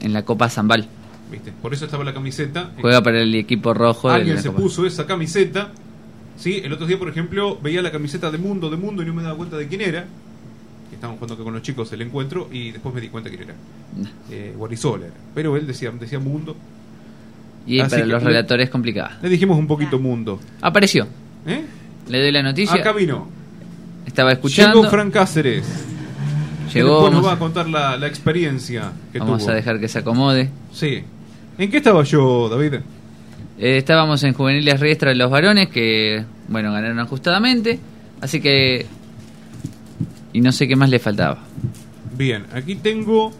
en 0.00 0.12
la 0.12 0.24
Copa 0.24 0.48
Zambal. 0.48 0.88
¿Viste? 1.30 1.52
Por 1.62 1.72
eso 1.72 1.84
estaba 1.84 2.02
la 2.04 2.12
camiseta. 2.14 2.72
Juega 2.80 3.02
para 3.02 3.20
el 3.20 3.34
equipo 3.34 3.72
rojo 3.72 4.08
de 4.08 4.14
Alguien 4.16 4.38
se 4.42 4.48
Copa. 4.48 4.60
puso 4.62 4.86
esa 4.86 5.06
camiseta. 5.06 5.70
¿sí? 6.36 6.60
El 6.64 6.72
otro 6.72 6.86
día, 6.86 6.98
por 6.98 7.08
ejemplo, 7.08 7.58
veía 7.62 7.82
la 7.82 7.92
camiseta 7.92 8.30
de 8.30 8.38
Mundo, 8.38 8.68
de 8.68 8.76
Mundo 8.76 9.02
y 9.02 9.06
no 9.06 9.14
me 9.14 9.22
daba 9.22 9.36
cuenta 9.36 9.56
de 9.56 9.68
quién 9.68 9.80
era. 9.82 10.06
Estábamos 10.92 11.20
jugando 11.20 11.44
con 11.44 11.54
los 11.54 11.62
chicos 11.62 11.92
el 11.92 12.02
encuentro 12.02 12.48
y 12.52 12.70
después 12.72 12.94
me 12.94 13.00
di 13.00 13.08
cuenta 13.08 13.30
quién 13.30 13.42
era. 13.42 13.54
Eh, 14.30 14.54
Guarizola 14.56 15.06
era. 15.06 15.14
Pero 15.34 15.56
él 15.56 15.66
decía, 15.66 15.90
decía 15.92 16.18
Mundo. 16.18 16.56
Y 17.66 17.80
Así 17.80 17.90
para 17.90 18.06
los 18.06 18.22
le- 18.22 18.28
relatores 18.28 18.64
es 18.64 18.70
complicado. 18.70 19.10
Le 19.22 19.28
dijimos 19.28 19.58
un 19.58 19.66
poquito 19.66 19.98
Mundo. 19.98 20.40
Apareció. 20.60 21.06
¿Eh? 21.46 21.64
Le 22.08 22.20
doy 22.20 22.32
la 22.32 22.42
noticia. 22.42 22.74
Acá 22.80 22.92
vino. 22.92 23.28
Estaba 24.06 24.32
escuchando. 24.32 24.78
Llegó 24.80 24.90
Fran 24.90 25.10
Cáceres. 25.10 25.64
Llegó, 26.74 26.88
Después 26.94 27.12
nos 27.12 27.22
vamos- 27.22 27.26
va 27.28 27.32
a 27.34 27.38
contar 27.38 27.68
la, 27.68 27.96
la 27.96 28.06
experiencia 28.06 28.92
que 29.12 29.18
Vamos 29.18 29.40
tuvo. 29.42 29.50
a 29.52 29.54
dejar 29.54 29.78
que 29.78 29.88
se 29.88 29.98
acomode. 30.00 30.48
Sí. 30.72 31.02
¿En 31.58 31.70
qué 31.70 31.76
estaba 31.76 32.02
yo, 32.02 32.48
David? 32.48 32.74
Eh, 33.58 33.76
estábamos 33.76 34.22
en 34.24 34.32
Juveniles 34.32 34.80
Riestra 34.80 35.10
de 35.10 35.16
los 35.16 35.30
varones 35.30 35.68
que, 35.68 36.24
bueno, 36.48 36.72
ganaron 36.72 36.98
ajustadamente. 36.98 37.78
Así 38.20 38.40
que. 38.40 38.86
Y 40.32 40.40
no 40.40 40.50
sé 40.50 40.66
qué 40.66 40.74
más 40.76 40.88
le 40.88 40.98
faltaba. 40.98 41.38
Bien, 42.16 42.44
aquí 42.54 42.74
tengo. 42.76 43.32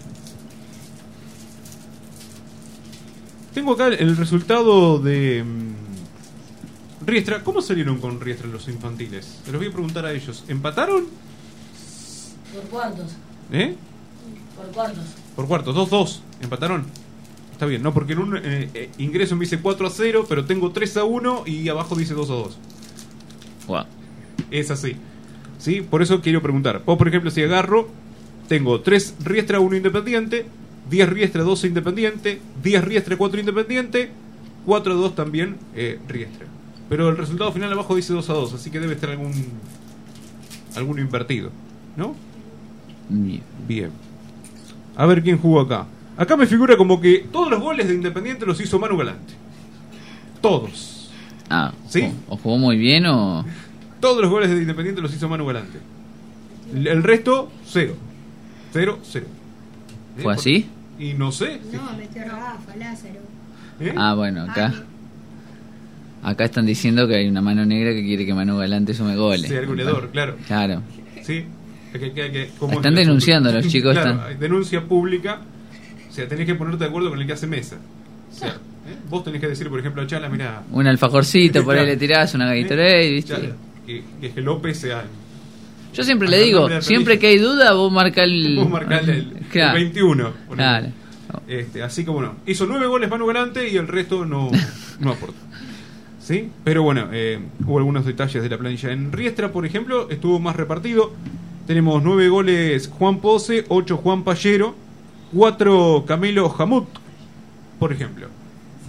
Tengo 3.55 3.73
acá 3.73 3.89
el 3.89 4.17
resultado 4.17 4.99
de. 4.99 5.45
mm, 5.45 7.07
Riestra. 7.07 7.43
¿Cómo 7.43 7.61
salieron 7.61 7.99
con 7.99 8.21
Riestra 8.21 8.49
los 8.49 8.69
infantiles? 8.69 9.41
Se 9.45 9.53
los 9.53 9.61
voy 9.61 9.69
a 9.69 9.73
preguntar 9.73 10.07
a 10.07 10.13
ellos. 10.13 10.45
¿Empataron? 10.49 11.07
Por 12.55 12.63
cuartos. 12.65 13.13
¿Eh? 13.53 13.75
Por 14.57 14.67
cuartos. 14.73 15.05
Por 15.35 15.47
cuartos, 15.49 15.75
2-2. 15.75 16.21
¿Empataron? 16.43 16.85
Está 17.53 17.67
bien, 17.67 17.83
¿no? 17.83 17.93
Porque 17.93 18.13
en 18.13 18.19
un 18.21 18.37
eh, 18.37 18.71
eh, 18.75 18.91
ingreso 18.99 19.37
me 19.37 19.45
dice 19.45 19.61
4 19.61 19.87
a 19.87 19.91
0, 19.91 20.27
pero 20.29 20.45
tengo 20.45 20.71
3 20.71 20.97
a 20.99 21.05
1 21.05 21.45
y 21.47 21.69
abajo 21.69 21.95
dice 21.95 22.15
2 22.15 22.31
a 22.31 22.35
2. 22.35 22.59
Wow. 23.67 23.85
Es 24.51 24.71
así. 24.71 24.97
¿Sí? 25.59 25.81
Por 25.81 26.03
eso 26.03 26.21
quiero 26.21 26.43
preguntar. 26.43 26.83
Vos, 26.85 26.99
por 26.99 27.09
ejemplo, 27.09 27.31
si 27.31 27.43
agarro, 27.43 27.89
tengo 28.49 28.81
3 28.81 29.17
Riestra, 29.25 29.61
1 29.61 29.77
Independiente, 29.77 30.47
10 30.91 31.09
Riestra, 31.09 31.43
12 31.43 31.69
Independiente, 31.69 32.41
10 32.63 32.85
Riestra, 32.85 33.17
4 33.17 33.41
Independiente, 33.41 34.11
4 34.67 34.93
a 34.93 34.97
2 34.97 35.15
también 35.15 35.57
eh, 35.75 35.99
Riestra. 36.09 36.47
Pero 36.89 37.09
el 37.09 37.17
resultado 37.17 37.53
final 37.53 37.73
abajo 37.73 37.97
dice 37.97 38.13
2 38.13 38.31
a 38.31 38.33
2, 38.35 38.55
así 38.55 38.71
que 38.71 38.81
debe 38.81 38.95
estar 38.95 39.11
algún 39.11 39.33
alguno 40.77 41.01
invertido. 41.01 41.51
¿No? 41.97 42.15
Bien. 43.09 43.43
Bien. 43.67 43.91
A 44.97 45.07
ver 45.07 45.23
quién 45.23 45.39
jugó 45.39 45.61
acá. 45.61 45.87
Acá 46.17 46.37
me 46.37 46.47
figura 46.47 46.77
como 46.77 47.01
que 47.01 47.27
todos 47.33 47.51
los 47.51 47.61
goles 47.61 47.89
de 47.89 47.95
Independiente 47.95 48.45
los 48.45 48.61
hizo 48.61 48.79
Manu 48.79 48.97
Galante. 48.97 49.35
Todos. 50.41 51.11
Ah, 51.49 51.73
¿Sí? 51.89 52.13
O, 52.29 52.35
o 52.35 52.37
jugó 52.37 52.59
muy 52.59 52.77
bien 52.77 53.07
o. 53.07 53.45
Todos 54.01 54.21
los 54.21 54.31
goles 54.31 54.51
de 54.51 54.57
Independiente 54.57 55.01
los 55.01 55.15
hizo 55.15 55.29
Manu 55.29 55.47
Galante. 55.47 55.79
El 56.75 57.03
resto, 57.03 57.51
cero. 57.67 57.95
Cero, 58.73 58.99
cero. 59.03 59.27
¿Eh? 60.19 60.23
¿Fue 60.23 60.35
así? 60.35 60.67
Y 60.99 61.15
no 61.15 61.33
sé. 61.33 61.61
No, 61.73 61.97
metió 61.97 62.23
Rafa, 62.23 62.77
Lázaro. 62.79 63.21
¿Eh? 63.81 63.95
Ah, 63.97 64.15
bueno, 64.15 64.43
acá. 64.45 64.73
Acá 66.23 66.45
están 66.45 66.67
diciendo 66.67 67.09
que 67.09 67.17
hay 67.17 67.29
una 67.29 67.41
mano 67.43 67.65
negra 67.67 67.93
que 67.93 68.03
quiere 68.05 68.25
que 68.25 68.33
Manu 68.33 68.57
Galante 68.59 68.95
sume 68.95 69.17
goles. 69.17 69.49
Sí, 69.49 69.55
el 69.55 69.67
goleador, 69.67 70.11
claro. 70.11 70.37
Claro. 70.47 70.83
Sí. 71.23 71.45
Es 71.93 72.01
que- 72.01 72.13
que- 72.13 72.31
que- 72.33 72.51
como 72.59 72.75
Están 72.75 72.93
es 72.97 73.01
denunciando 73.07 73.51
los 73.53 73.67
chicos, 73.69 73.93
Claro, 73.93 74.11
están- 74.13 74.39
denuncia 74.39 74.83
pública. 74.85 75.41
O 76.09 76.13
sea, 76.13 76.29
tenés 76.29 76.47
que 76.47 76.55
ponerte 76.55 76.85
de 76.85 76.91
acuerdo 76.91 77.11
con 77.11 77.21
el 77.21 77.27
que 77.27 77.33
hace 77.33 77.47
mesa. 77.47 77.77
O 78.31 78.35
sea, 78.35 78.51
¿eh? 78.51 78.97
vos 79.11 79.25
tenés 79.25 79.41
que 79.41 79.49
decir, 79.49 79.69
por 79.69 79.81
ejemplo, 79.81 80.03
a 80.03 80.07
Chala, 80.07 80.29
mira. 80.29 80.63
Un 80.71 80.87
alfajorcito, 80.87 81.65
por 81.65 81.77
ahí 81.77 81.87
le 81.87 81.97
tirás 81.97 82.35
una 82.35 82.55
Gatorade, 82.55 83.09
¿Eh? 83.09 83.13
¿viste? 83.15 83.33
Chala, 83.35 83.49
que, 83.87 84.03
que 84.33 84.41
López 84.41 84.79
sea. 84.79 85.05
Yo 85.93 86.05
siempre 86.05 86.29
le 86.29 86.41
digo, 86.41 86.69
siempre 86.81 87.19
que 87.19 87.27
hay 87.29 87.39
duda, 87.39 87.73
vos 87.75 87.93
marca 87.93 88.25
el. 88.25 88.57
Vos 88.57 88.69
marcás 88.71 89.03
el, 89.03 89.11
el 89.11 89.33
Claro. 89.53 89.75
21. 89.75 90.33
ponele. 90.49 90.57
Claro. 90.57 90.87
Este, 91.49 91.83
así 91.83 92.05
como 92.05 92.23
no. 92.23 92.37
Hizo 92.47 92.67
nueve 92.67 92.87
goles 92.87 93.11
Manu 93.11 93.27
Galante 93.27 93.69
y 93.69 93.77
el 93.77 93.89
resto 93.89 94.25
no, 94.25 94.51
no 95.01 95.11
aportó. 95.11 95.37
¿Sí? 96.21 96.51
Pero 96.65 96.83
bueno, 96.83 97.09
eh, 97.13 97.41
hubo 97.67 97.79
algunos 97.79 98.05
detalles 98.07 98.43
de 98.43 98.49
la 98.49 98.57
planilla. 98.59 98.93
En 98.93 99.11
Riestra, 99.13 99.51
por 99.51 99.67
ejemplo, 99.67 100.09
estuvo 100.09 100.39
más 100.39 100.57
repartido. 100.57 101.13
Tenemos 101.67 102.03
nueve 102.03 102.29
goles 102.29 102.89
Juan 102.89 103.19
Pose, 103.21 103.65
ocho 103.69 103.97
Juan 103.97 104.23
Pallero, 104.25 104.75
cuatro 105.33 106.05
Camilo 106.07 106.49
Jamut, 106.49 106.89
por 107.79 107.93
ejemplo. 107.93 108.29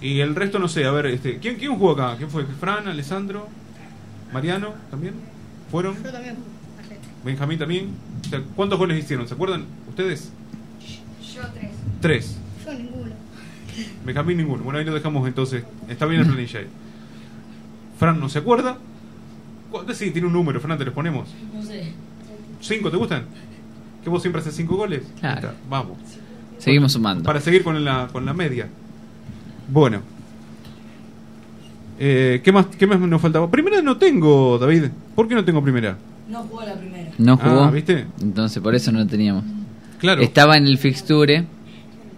Y 0.00 0.20
el 0.20 0.34
resto 0.34 0.58
no 0.58 0.68
sé, 0.68 0.84
a 0.84 0.90
ver, 0.90 1.06
este, 1.06 1.38
¿quién, 1.38 1.56
quién 1.56 1.72
jugó 1.72 1.92
acá? 1.92 2.16
¿Quién 2.16 2.30
fue? 2.30 2.44
¿Fran, 2.44 2.86
Alessandro? 2.88 3.48
¿Mariano 4.32 4.74
también? 4.90 5.14
¿Fueron? 5.70 5.94
Yo 6.02 6.10
también. 6.12 6.36
¿Benjamín 7.24 7.58
también? 7.58 7.88
O 8.26 8.28
sea, 8.28 8.42
¿Cuántos 8.54 8.78
goles 8.78 9.02
hicieron? 9.02 9.26
¿Se 9.26 9.34
acuerdan 9.34 9.64
ustedes? 9.88 10.30
Yo 11.34 11.42
tres. 11.52 11.70
Tres. 12.00 12.36
Yo 12.64 12.74
ninguno. 12.74 13.12
Benjamín 14.04 14.36
ninguno. 14.36 14.62
Bueno, 14.62 14.78
ahí 14.78 14.84
lo 14.84 14.94
dejamos 14.94 15.26
entonces. 15.26 15.64
Está 15.88 16.06
bien 16.06 16.22
la 16.22 16.28
planilla 16.28 16.60
ahí. 16.60 16.66
Fran 17.98 18.20
no 18.20 18.28
se 18.28 18.38
acuerda. 18.38 18.78
¿Cuánto 19.70 19.94
sí? 19.94 20.10
Tiene 20.10 20.26
un 20.26 20.32
número, 20.32 20.60
Fran, 20.60 20.78
te 20.78 20.84
los 20.84 20.94
ponemos. 20.94 21.28
No 21.52 21.62
sé. 21.62 21.92
¿Cinco 22.60 22.90
te 22.90 22.96
gustan? 22.96 23.24
¿Que 24.02 24.10
vos 24.10 24.22
siempre 24.22 24.40
haces 24.40 24.54
cinco 24.54 24.76
goles? 24.76 25.02
Claro. 25.18 25.48
Está, 25.48 25.54
Vamos. 25.68 25.98
Seguimos 26.58 26.92
sumando. 26.92 27.24
Para 27.24 27.40
seguir 27.40 27.64
con 27.64 27.82
la, 27.84 28.08
con 28.12 28.24
la 28.24 28.34
media. 28.34 28.68
Bueno. 29.68 30.02
Eh, 31.98 32.40
¿qué, 32.44 32.52
más, 32.52 32.66
¿Qué 32.66 32.86
más 32.86 33.00
nos 33.00 33.20
faltaba? 33.20 33.50
Primera 33.50 33.80
no 33.80 33.96
tengo, 33.96 34.58
David. 34.58 34.84
¿Por 35.14 35.26
qué 35.26 35.34
no 35.34 35.44
tengo 35.44 35.62
primera? 35.62 35.96
No 36.28 36.42
jugó 36.44 36.62
la 36.62 36.74
primera. 36.74 37.10
No 37.18 37.36
jugó. 37.36 37.64
Ah, 37.64 37.70
¿viste? 37.70 38.06
Entonces 38.20 38.62
por 38.62 38.74
eso 38.74 38.92
no 38.92 39.06
teníamos. 39.06 39.44
Claro. 39.98 40.22
Estaba 40.22 40.56
en 40.56 40.66
el 40.66 40.78
fixture 40.78 41.44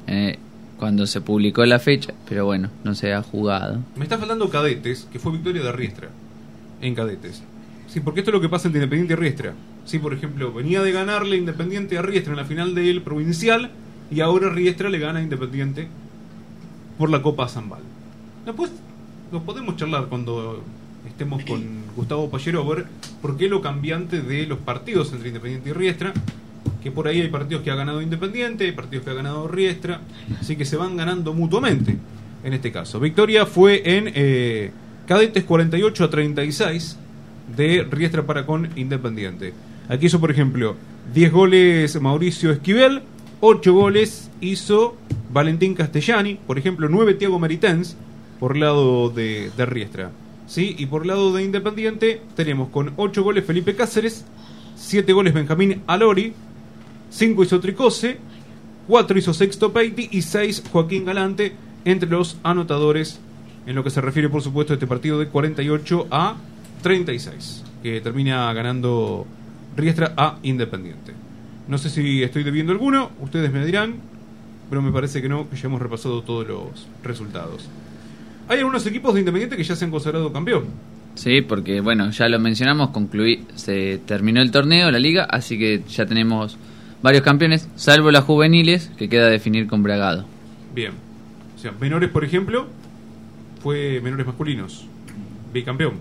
eh, 0.06 0.38
cuando 0.76 1.06
se 1.06 1.20
publicó 1.20 1.64
la 1.64 1.78
fecha, 1.78 2.14
pero 2.28 2.44
bueno, 2.44 2.70
no 2.84 2.94
se 2.94 3.12
ha 3.12 3.22
jugado. 3.22 3.80
Me 3.96 4.04
está 4.04 4.18
faltando 4.18 4.48
Cadetes, 4.48 5.08
que 5.10 5.18
fue 5.18 5.32
victoria 5.32 5.62
de 5.62 5.72
Riestra. 5.72 6.08
En 6.80 6.94
Cadetes. 6.94 7.42
Sí, 7.88 8.00
porque 8.00 8.20
esto 8.20 8.30
es 8.30 8.34
lo 8.34 8.40
que 8.40 8.48
pasa 8.48 8.68
entre 8.68 8.82
Independiente 8.82 9.14
y 9.14 9.16
Riestra. 9.16 9.54
Sí, 9.84 9.98
por 9.98 10.12
ejemplo, 10.12 10.52
venía 10.52 10.82
de 10.82 10.92
ganarle 10.92 11.36
Independiente 11.36 11.96
a 11.98 12.02
Riestra 12.02 12.32
en 12.32 12.38
la 12.38 12.44
final 12.44 12.74
del 12.74 13.02
provincial 13.02 13.70
y 14.10 14.20
ahora 14.20 14.50
Riestra 14.50 14.88
le 14.88 14.98
gana 14.98 15.20
a 15.20 15.22
Independiente 15.22 15.88
por 16.98 17.10
la 17.10 17.22
Copa 17.22 17.48
Zambal. 17.48 17.82
Después 18.44 18.70
nos 19.32 19.42
podemos 19.42 19.76
charlar 19.76 20.06
cuando 20.06 20.62
estemos 21.16 21.42
con 21.44 21.62
Gustavo 21.96 22.28
Pallero 22.28 22.60
a 22.60 22.74
ver 22.74 22.84
por 23.22 23.38
qué 23.38 23.48
lo 23.48 23.62
cambiante 23.62 24.20
de 24.20 24.46
los 24.46 24.58
partidos 24.58 25.14
entre 25.14 25.28
Independiente 25.28 25.70
y 25.70 25.72
Riestra. 25.72 26.12
Que 26.82 26.90
por 26.90 27.08
ahí 27.08 27.22
hay 27.22 27.28
partidos 27.28 27.64
que 27.64 27.70
ha 27.70 27.74
ganado 27.74 28.02
Independiente, 28.02 28.64
hay 28.64 28.72
partidos 28.72 29.06
que 29.06 29.12
ha 29.12 29.14
ganado 29.14 29.48
Riestra, 29.48 30.02
así 30.38 30.56
que 30.56 30.66
se 30.66 30.76
van 30.76 30.94
ganando 30.94 31.32
mutuamente 31.32 31.96
en 32.44 32.52
este 32.52 32.70
caso. 32.70 33.00
Victoria 33.00 33.46
fue 33.46 33.96
en 33.96 34.12
eh, 34.14 34.72
Cadetes 35.06 35.44
48 35.44 36.04
a 36.04 36.10
36 36.10 36.98
de 37.56 37.86
Riestra 37.90 38.26
para 38.26 38.44
con 38.44 38.68
Independiente. 38.76 39.54
Aquí 39.88 40.06
hizo, 40.06 40.20
por 40.20 40.30
ejemplo, 40.30 40.76
10 41.14 41.32
goles 41.32 41.98
Mauricio 41.98 42.50
Esquivel, 42.52 43.02
8 43.40 43.72
goles 43.72 44.30
hizo 44.42 44.96
Valentín 45.32 45.74
Castellani, 45.74 46.38
por 46.46 46.58
ejemplo, 46.58 46.90
9 46.90 47.14
Tiago 47.14 47.38
Meritens 47.38 47.96
por 48.38 48.54
lado 48.54 49.08
de, 49.08 49.50
de 49.56 49.64
Riestra. 49.64 50.10
¿Sí? 50.46 50.74
Y 50.78 50.86
por 50.86 51.06
lado 51.06 51.32
de 51.32 51.44
Independiente 51.44 52.22
tenemos 52.34 52.68
con 52.70 52.92
8 52.96 53.22
goles 53.22 53.44
Felipe 53.44 53.74
Cáceres, 53.74 54.24
7 54.76 55.12
goles 55.12 55.34
Benjamín 55.34 55.82
Alori, 55.86 56.32
5 57.10 57.42
hizo 57.42 57.60
Tricose, 57.60 58.18
4 58.88 59.18
hizo 59.18 59.34
Sexto 59.34 59.72
Peiti 59.72 60.08
y 60.10 60.22
6 60.22 60.64
Joaquín 60.70 61.04
Galante 61.04 61.54
entre 61.84 62.08
los 62.08 62.38
anotadores 62.42 63.20
en 63.66 63.74
lo 63.74 63.82
que 63.82 63.90
se 63.90 64.00
refiere 64.00 64.28
por 64.28 64.42
supuesto 64.42 64.72
a 64.72 64.76
este 64.76 64.86
partido 64.86 65.18
de 65.18 65.28
48 65.28 66.08
a 66.10 66.36
36 66.82 67.64
que 67.82 68.00
termina 68.00 68.52
ganando 68.52 69.26
Riestra 69.76 70.14
a 70.16 70.38
Independiente. 70.42 71.12
No 71.68 71.78
sé 71.78 71.90
si 71.90 72.22
estoy 72.22 72.44
debiendo 72.44 72.72
alguno, 72.72 73.10
ustedes 73.20 73.52
me 73.52 73.64
dirán, 73.64 73.96
pero 74.70 74.82
me 74.82 74.92
parece 74.92 75.20
que 75.20 75.28
no, 75.28 75.50
que 75.50 75.56
ya 75.56 75.66
hemos 75.66 75.82
repasado 75.82 76.22
todos 76.22 76.46
los 76.46 76.86
resultados. 77.02 77.68
Hay 78.48 78.58
algunos 78.58 78.86
equipos 78.86 79.14
de 79.14 79.20
Independiente 79.20 79.56
que 79.56 79.64
ya 79.64 79.74
se 79.76 79.84
han 79.84 79.90
consagrado 79.90 80.32
campeón. 80.32 80.66
Sí, 81.14 81.40
porque 81.40 81.80
bueno, 81.80 82.10
ya 82.10 82.28
lo 82.28 82.38
mencionamos, 82.38 82.90
concluí, 82.90 83.44
se 83.54 83.98
terminó 84.06 84.40
el 84.42 84.50
torneo, 84.50 84.90
la 84.90 84.98
liga, 84.98 85.24
así 85.24 85.58
que 85.58 85.82
ya 85.88 86.04
tenemos 86.06 86.58
varios 87.02 87.22
campeones, 87.22 87.68
salvo 87.74 88.10
las 88.10 88.24
juveniles, 88.24 88.90
que 88.98 89.08
queda 89.08 89.26
a 89.26 89.30
definir 89.30 89.66
con 89.66 89.82
Bragado. 89.82 90.26
Bien. 90.74 90.92
O 91.56 91.58
sea, 91.58 91.72
menores, 91.80 92.10
por 92.10 92.22
ejemplo, 92.24 92.66
fue 93.62 94.00
menores 94.02 94.26
masculinos. 94.26 94.86
Bicampeón. 95.52 95.94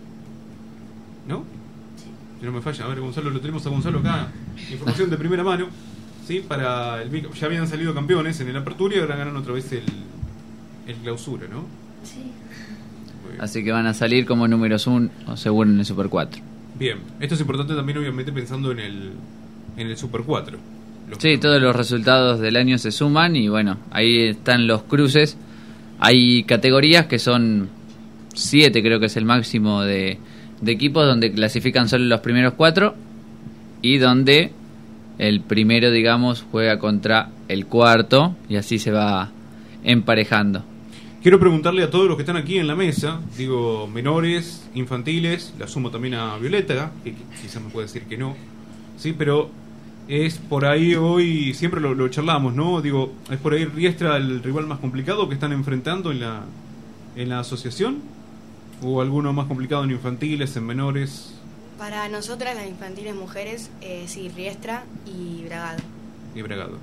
¿No? 1.28 1.46
Si 2.40 2.46
no 2.46 2.52
me 2.52 2.62
falla. 2.62 2.84
A 2.86 2.88
ver, 2.90 3.00
Gonzalo, 3.00 3.30
lo 3.30 3.40
tenemos 3.40 3.66
a 3.66 3.70
Gonzalo 3.70 4.00
acá. 4.00 4.28
Información 4.70 5.10
de 5.10 5.18
primera 5.18 5.44
mano. 5.44 5.68
¿Sí? 6.28 6.44
Para 6.46 7.02
el 7.02 7.10
bic- 7.10 7.32
Ya 7.34 7.46
habían 7.48 7.68
salido 7.68 7.94
campeones 7.94 8.40
en 8.42 8.50
el 8.50 8.58
Apertura 8.58 8.96
y 8.98 9.00
ahora 9.00 9.16
ganan 9.16 9.38
otra 9.38 9.54
vez 9.54 9.72
el, 9.72 9.84
el 10.88 10.96
Clausura, 10.98 11.48
¿no? 11.50 11.66
Sí. 12.06 12.32
Así 13.40 13.64
que 13.64 13.72
van 13.72 13.86
a 13.88 13.94
salir 13.94 14.26
como 14.26 14.48
números 14.48 14.88
1 14.88 15.10
o 15.28 15.36
seguro 15.38 15.70
en 15.70 15.80
el 15.80 15.86
Super 15.86 16.08
4. 16.08 16.42
Bien. 16.80 17.00
Esto 17.20 17.36
es 17.36 17.42
importante 17.42 17.74
también, 17.76 17.98
obviamente, 17.98 18.32
pensando 18.32 18.72
en 18.72 18.80
el, 18.80 19.12
en 19.78 19.88
el 19.88 19.98
Super 19.98 20.22
4. 20.22 20.58
Los- 21.10 21.18
Sí, 21.20 21.38
todos 21.38 21.62
los 21.62 21.76
resultados 21.76 22.40
del 22.40 22.56
año 22.56 22.78
se 22.78 22.92
suman 22.92 23.36
y 23.36 23.48
bueno, 23.50 23.78
ahí 23.92 24.28
están 24.30 24.68
los 24.68 24.84
cruces. 24.84 25.38
Hay 26.00 26.44
categorías 26.44 27.06
que 27.08 27.20
son 27.20 27.70
7, 28.34 28.82
creo 28.82 29.00
que 29.00 29.06
es 29.08 29.18
el 29.18 29.26
máximo 29.26 29.82
de, 29.84 30.18
de 30.62 30.72
equipos 30.72 31.06
donde 31.06 31.32
clasifican 31.32 31.88
solo 31.90 32.06
los 32.06 32.22
primeros 32.22 32.54
4 32.54 32.96
y 33.82 33.98
donde 33.98 34.52
el 35.18 35.42
primero, 35.42 35.92
digamos, 35.92 36.46
juega 36.52 36.80
contra 36.80 37.30
el 37.48 37.66
cuarto 37.68 38.36
y 38.50 38.56
así 38.58 38.80
se 38.80 38.92
va 38.92 39.30
emparejando. 39.84 40.64
Quiero 41.26 41.40
preguntarle 41.40 41.82
a 41.82 41.90
todos 41.90 42.06
los 42.08 42.18
que 42.18 42.22
están 42.22 42.38
aquí 42.38 42.60
en 42.60 42.68
la 42.68 42.76
mesa, 42.76 43.20
digo, 43.36 43.88
menores, 43.88 44.70
infantiles, 44.76 45.56
la 45.58 45.68
sumo 45.68 45.90
también 45.90 46.14
a 46.14 46.38
Violeta, 46.38 46.92
que 47.04 47.14
qui- 47.16 47.42
quizás 47.42 47.64
me 47.64 47.72
puede 47.72 47.88
decir 47.88 48.04
que 48.04 48.16
no, 48.16 48.36
sí, 48.96 49.12
pero 49.12 49.50
es 50.08 50.38
por 50.38 50.66
ahí 50.66 50.94
hoy, 50.94 51.56
siempre 51.56 51.82
lo, 51.82 51.96
lo 51.96 52.08
charlamos, 52.10 52.54
¿no? 52.54 52.80
Digo, 52.80 53.12
es 53.32 53.40
por 53.40 53.54
ahí 53.56 53.66
Riestra 53.66 54.18
el 54.18 54.44
rival 54.44 54.68
más 54.68 54.78
complicado 54.78 55.28
que 55.28 55.34
están 55.34 55.52
enfrentando 55.52 56.12
en 56.12 56.20
la, 56.20 56.44
en 57.16 57.30
la 57.30 57.40
asociación, 57.40 58.04
o 58.84 59.02
alguno 59.02 59.34
más 59.34 59.48
complicado 59.48 59.84
en 59.84 59.90
infantiles, 59.90 60.56
en 60.58 60.64
menores, 60.68 61.34
Para 61.80 62.08
nosotras, 62.08 62.56
las 62.56 62.68
infantiles 62.68 63.16
mujeres, 63.16 63.72
eh, 63.82 64.04
sí, 64.06 64.30
Riestra 64.30 64.84
y 65.08 65.44
Bragado. 65.46 65.80
y 66.36 66.42
Bragado. 66.44 66.78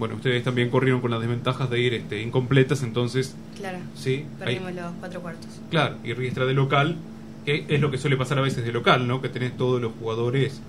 Bueno, 0.00 0.14
ustedes 0.16 0.42
también 0.42 0.70
corrieron 0.70 1.00
con 1.02 1.10
las 1.10 1.20
desventajas 1.20 1.68
de 1.68 1.78
ir 1.78 1.92
este, 1.94 2.22
incompletas, 2.22 2.82
entonces, 2.82 3.36
Claro. 3.56 3.78
sí, 3.94 4.24
ahí- 4.40 4.56
Perdimos 4.56 4.72
los 4.74 4.92
cuatro 4.98 5.20
cuartos. 5.20 5.46
Claro, 5.70 5.96
y 6.02 6.14
Riestra 6.14 6.46
de 6.46 6.54
local, 6.54 6.96
que 7.44 7.66
es 7.68 7.80
lo 7.80 7.90
que 7.90 7.98
suele 7.98 8.16
pasar 8.16 8.38
a 8.38 8.40
veces 8.40 8.64
de 8.64 8.72
local, 8.72 9.06
¿no? 9.06 9.20
Que 9.20 9.28
tenés 9.28 9.56
todos 9.58 9.80
los 9.80 9.92
jugadores 10.00 10.62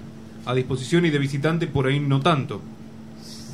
a 0.46 0.54
disposición 0.54 1.06
y 1.06 1.12
de 1.12 1.18
visitante 1.18 1.66
por 1.68 1.88
ahí 1.88 2.00
no 2.02 2.20
tanto. 2.20 2.62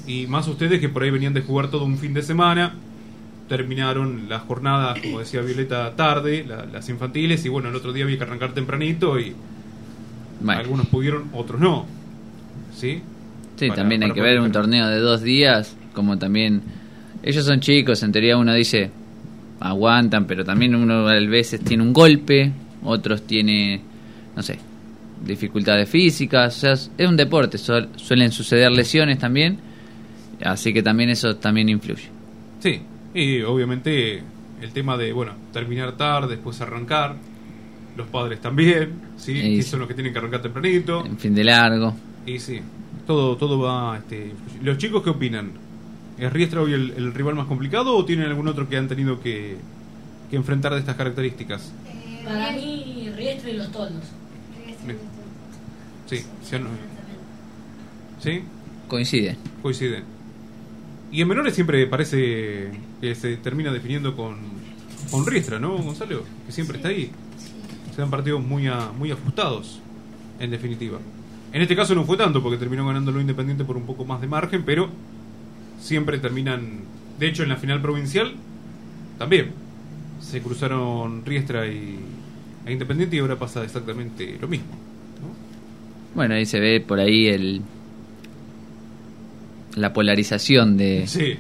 Y 0.08 0.26
más 0.26 0.48
ustedes 0.48 0.80
que 0.82 0.90
por 0.90 1.04
ahí 1.04 1.12
venían 1.12 1.36
de 1.36 1.42
jugar 1.42 1.70
todo 1.70 1.86
un 1.86 1.98
fin 2.00 2.14
de 2.16 2.24
semana, 2.24 2.74
terminaron 3.48 4.28
las 4.30 4.42
jornadas, 4.44 5.00
como 5.00 5.20
decía 5.20 5.42
Violeta, 5.42 5.96
tarde, 5.96 6.44
la- 6.44 6.66
las 6.66 6.90
infantiles, 6.90 7.46
y 7.46 7.50
bueno, 7.50 7.70
el 7.70 7.76
otro 7.76 7.94
día 7.94 8.04
había 8.04 8.18
que 8.18 8.24
arrancar 8.24 8.54
tempranito 8.54 9.20
y 9.20 9.36
Bueno, 10.42 10.60
algunos 10.60 10.88
pudieron, 10.88 11.30
otros 11.34 11.60
no. 11.62 11.86
¿Sí? 12.76 13.02
Sí, 13.58 13.68
Para- 13.68 13.82
también 13.82 14.04
hay 14.04 14.10
para 14.10 14.16
que 14.16 14.22
ver 14.22 14.40
un 14.40 14.52
torneo 14.52 14.88
de 14.88 15.00
dos 15.00 15.22
días, 15.22 15.76
como 15.94 16.18
también... 16.18 16.62
Ellos 17.24 17.44
son 17.46 17.60
chicos, 17.60 18.02
en 18.04 18.12
teoría 18.14 18.38
uno 18.38 18.54
dice, 18.54 18.90
aguantan, 19.60 20.26
pero 20.26 20.46
también 20.46 20.76
uno 20.76 21.08
a 21.10 21.14
veces 21.20 21.60
tiene 21.62 21.84
un 21.84 21.92
golpe, 21.92 22.52
otros 22.84 23.24
tiene, 23.26 23.82
no 24.36 24.42
sé, 24.44 24.60
dificultades 25.26 25.90
físicas, 25.90 26.56
o 26.56 26.60
sea, 26.60 26.74
es 26.74 26.92
un 27.10 27.18
deporte, 27.18 27.58
suel- 27.58 27.90
suelen 27.98 28.32
suceder 28.32 28.72
lesiones 28.72 29.18
también, 29.18 29.58
así 30.44 30.72
que 30.72 30.84
también 30.84 31.10
eso 31.10 31.36
también 31.38 31.70
influye. 31.70 32.04
Sí, 32.60 32.80
y 33.16 33.42
obviamente 33.42 34.22
el 34.62 34.72
tema 34.72 34.96
de, 34.96 35.12
bueno, 35.12 35.34
terminar 35.52 35.98
tarde, 35.98 36.36
después 36.36 36.62
arrancar, 36.62 37.16
los 37.98 38.08
padres 38.08 38.40
también, 38.40 38.92
¿sí? 39.18 39.32
Y 39.34 39.64
son 39.64 39.80
los 39.80 39.88
que 39.88 39.96
tienen 39.96 40.14
que 40.14 40.20
arrancar 40.20 40.44
tempranito. 40.44 41.04
En 41.04 41.18
fin 41.18 41.34
de 41.34 41.44
largo. 41.44 41.96
Y 42.28 42.38
sí, 42.40 42.60
todo, 43.08 43.38
todo 43.38 43.58
va... 43.60 43.98
Este, 43.98 44.34
¿Los 44.62 44.78
chicos 44.78 45.02
qué 45.04 45.10
opinan? 45.10 45.52
¿Es 46.20 46.32
Riestra 46.32 46.62
hoy 46.62 46.74
el, 46.74 46.92
el 46.98 47.14
rival 47.14 47.36
más 47.36 47.48
complicado 47.48 47.96
o 47.96 48.06
tienen 48.06 48.28
algún 48.28 48.48
otro 48.48 48.68
que 48.70 48.78
han 48.78 48.88
tenido 48.88 49.20
que, 49.22 49.58
que 50.30 50.36
enfrentar 50.36 50.74
de 50.74 50.80
estas 50.80 50.96
características? 50.96 51.72
Para 52.24 52.52
mí, 52.52 53.10
Riestra 53.16 53.50
y 53.50 53.54
los 53.58 53.72
toldos. 53.72 54.04
Bien. 54.86 54.98
Sí, 56.08 56.18
sí, 56.44 56.56
o 56.56 56.60
no. 56.60 56.70
¿Sí? 58.22 58.42
Coincide. 58.88 59.36
coinciden. 59.62 60.04
Y 61.12 61.22
en 61.22 61.28
menores 61.28 61.54
siempre 61.56 61.86
parece 61.88 62.72
que 63.00 63.16
se 63.16 63.38
termina 63.38 63.72
definiendo 63.72 64.16
con, 64.16 64.38
con 65.12 65.26
Riestra, 65.26 65.60
¿no, 65.60 65.78
Gonzalo? 65.78 66.24
Que 66.46 66.52
siempre 66.52 66.78
está 66.78 66.90
ahí. 66.90 67.12
Se 67.96 68.02
dan 68.02 68.10
partidos 68.10 68.44
muy, 68.44 68.68
a- 68.68 68.92
muy 68.98 69.12
ajustados, 69.12 69.80
en 70.40 70.52
definitiva. 70.52 71.00
En 71.58 71.64
este 71.64 71.76
caso 71.76 71.96
no 71.96 72.04
fue 72.06 72.18
tanto, 72.18 72.44
porque 72.44 72.58
terminó 72.60 72.86
ganando 72.86 73.12
lo 73.12 73.20
Independiente 73.20 73.64
por 73.66 73.78
un 73.78 73.84
poco 73.88 74.06
más 74.06 74.22
de 74.22 74.28
margen, 74.28 74.62
pero 74.64 74.90
siempre 75.82 76.20
terminan... 76.20 76.82
De 77.20 77.28
hecho, 77.28 77.42
en 77.42 77.50
la 77.50 77.56
final 77.56 77.82
provincial 77.82 78.34
también 79.18 79.48
se 80.22 80.40
cruzaron 80.44 81.26
Riestra 81.26 81.66
y 81.66 81.98
e 82.64 82.72
Independiente 82.72 83.16
y 83.16 83.20
ahora 83.20 83.38
pasa 83.38 83.64
exactamente 83.64 84.38
lo 84.40 84.48
mismo. 84.48 84.68
¿no? 85.20 86.14
Bueno, 86.14 86.36
ahí 86.36 86.46
se 86.46 86.60
ve 86.60 86.80
por 86.80 87.00
ahí 87.00 87.26
el 87.26 87.62
la 89.76 89.94
polarización 89.94 90.78
de, 90.78 91.08
Sí, 91.08 91.38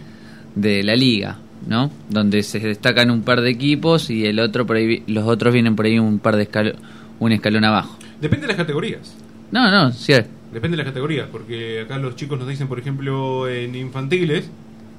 de 0.55 0.81
la 0.81 0.95
liga, 0.95 1.37
¿no? 1.67 1.91
Donde 2.09 2.41
se 2.41 2.59
destacan 2.59 3.11
un 3.11 3.21
par 3.21 3.41
de 3.41 3.51
equipos 3.51 4.09
y 4.09 4.25
el 4.25 4.39
otro 4.39 4.65
por 4.65 4.77
ahí, 4.77 5.03
los 5.05 5.27
otros 5.27 5.53
vienen 5.53 5.75
por 5.75 5.85
ahí 5.85 5.99
un 5.99 6.17
par 6.17 6.35
de 6.37 6.49
escalo- 6.49 6.75
un 7.19 7.31
escalón 7.31 7.65
abajo. 7.65 7.99
depende 8.19 8.47
de 8.47 8.53
las 8.53 8.57
categorías. 8.57 9.15
No, 9.51 9.71
no, 9.71 9.91
sí, 9.91 10.13
Depende 10.51 10.77
de 10.77 10.83
las 10.83 10.91
categorías, 10.91 11.27
porque 11.31 11.81
acá 11.81 11.97
los 11.97 12.15
chicos 12.15 12.39
nos 12.39 12.47
dicen, 12.47 12.67
por 12.67 12.79
ejemplo, 12.79 13.47
en 13.49 13.75
infantiles, 13.75 14.49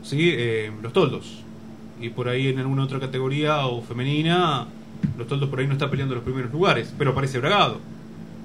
¿sí? 0.02 0.30
Eh, 0.32 0.70
los 0.82 0.92
toldos. 0.92 1.42
Y 2.00 2.10
por 2.10 2.28
ahí 2.28 2.48
en 2.48 2.58
alguna 2.58 2.84
otra 2.84 3.00
categoría 3.00 3.66
o 3.66 3.82
femenina, 3.82 4.66
los 5.16 5.26
toldos 5.26 5.48
por 5.48 5.58
ahí 5.60 5.66
no 5.66 5.72
está 5.72 5.90
peleando 5.90 6.14
los 6.14 6.22
primeros 6.24 6.52
lugares, 6.52 6.92
pero 6.98 7.10
aparece 7.12 7.38
Bragado. 7.38 7.80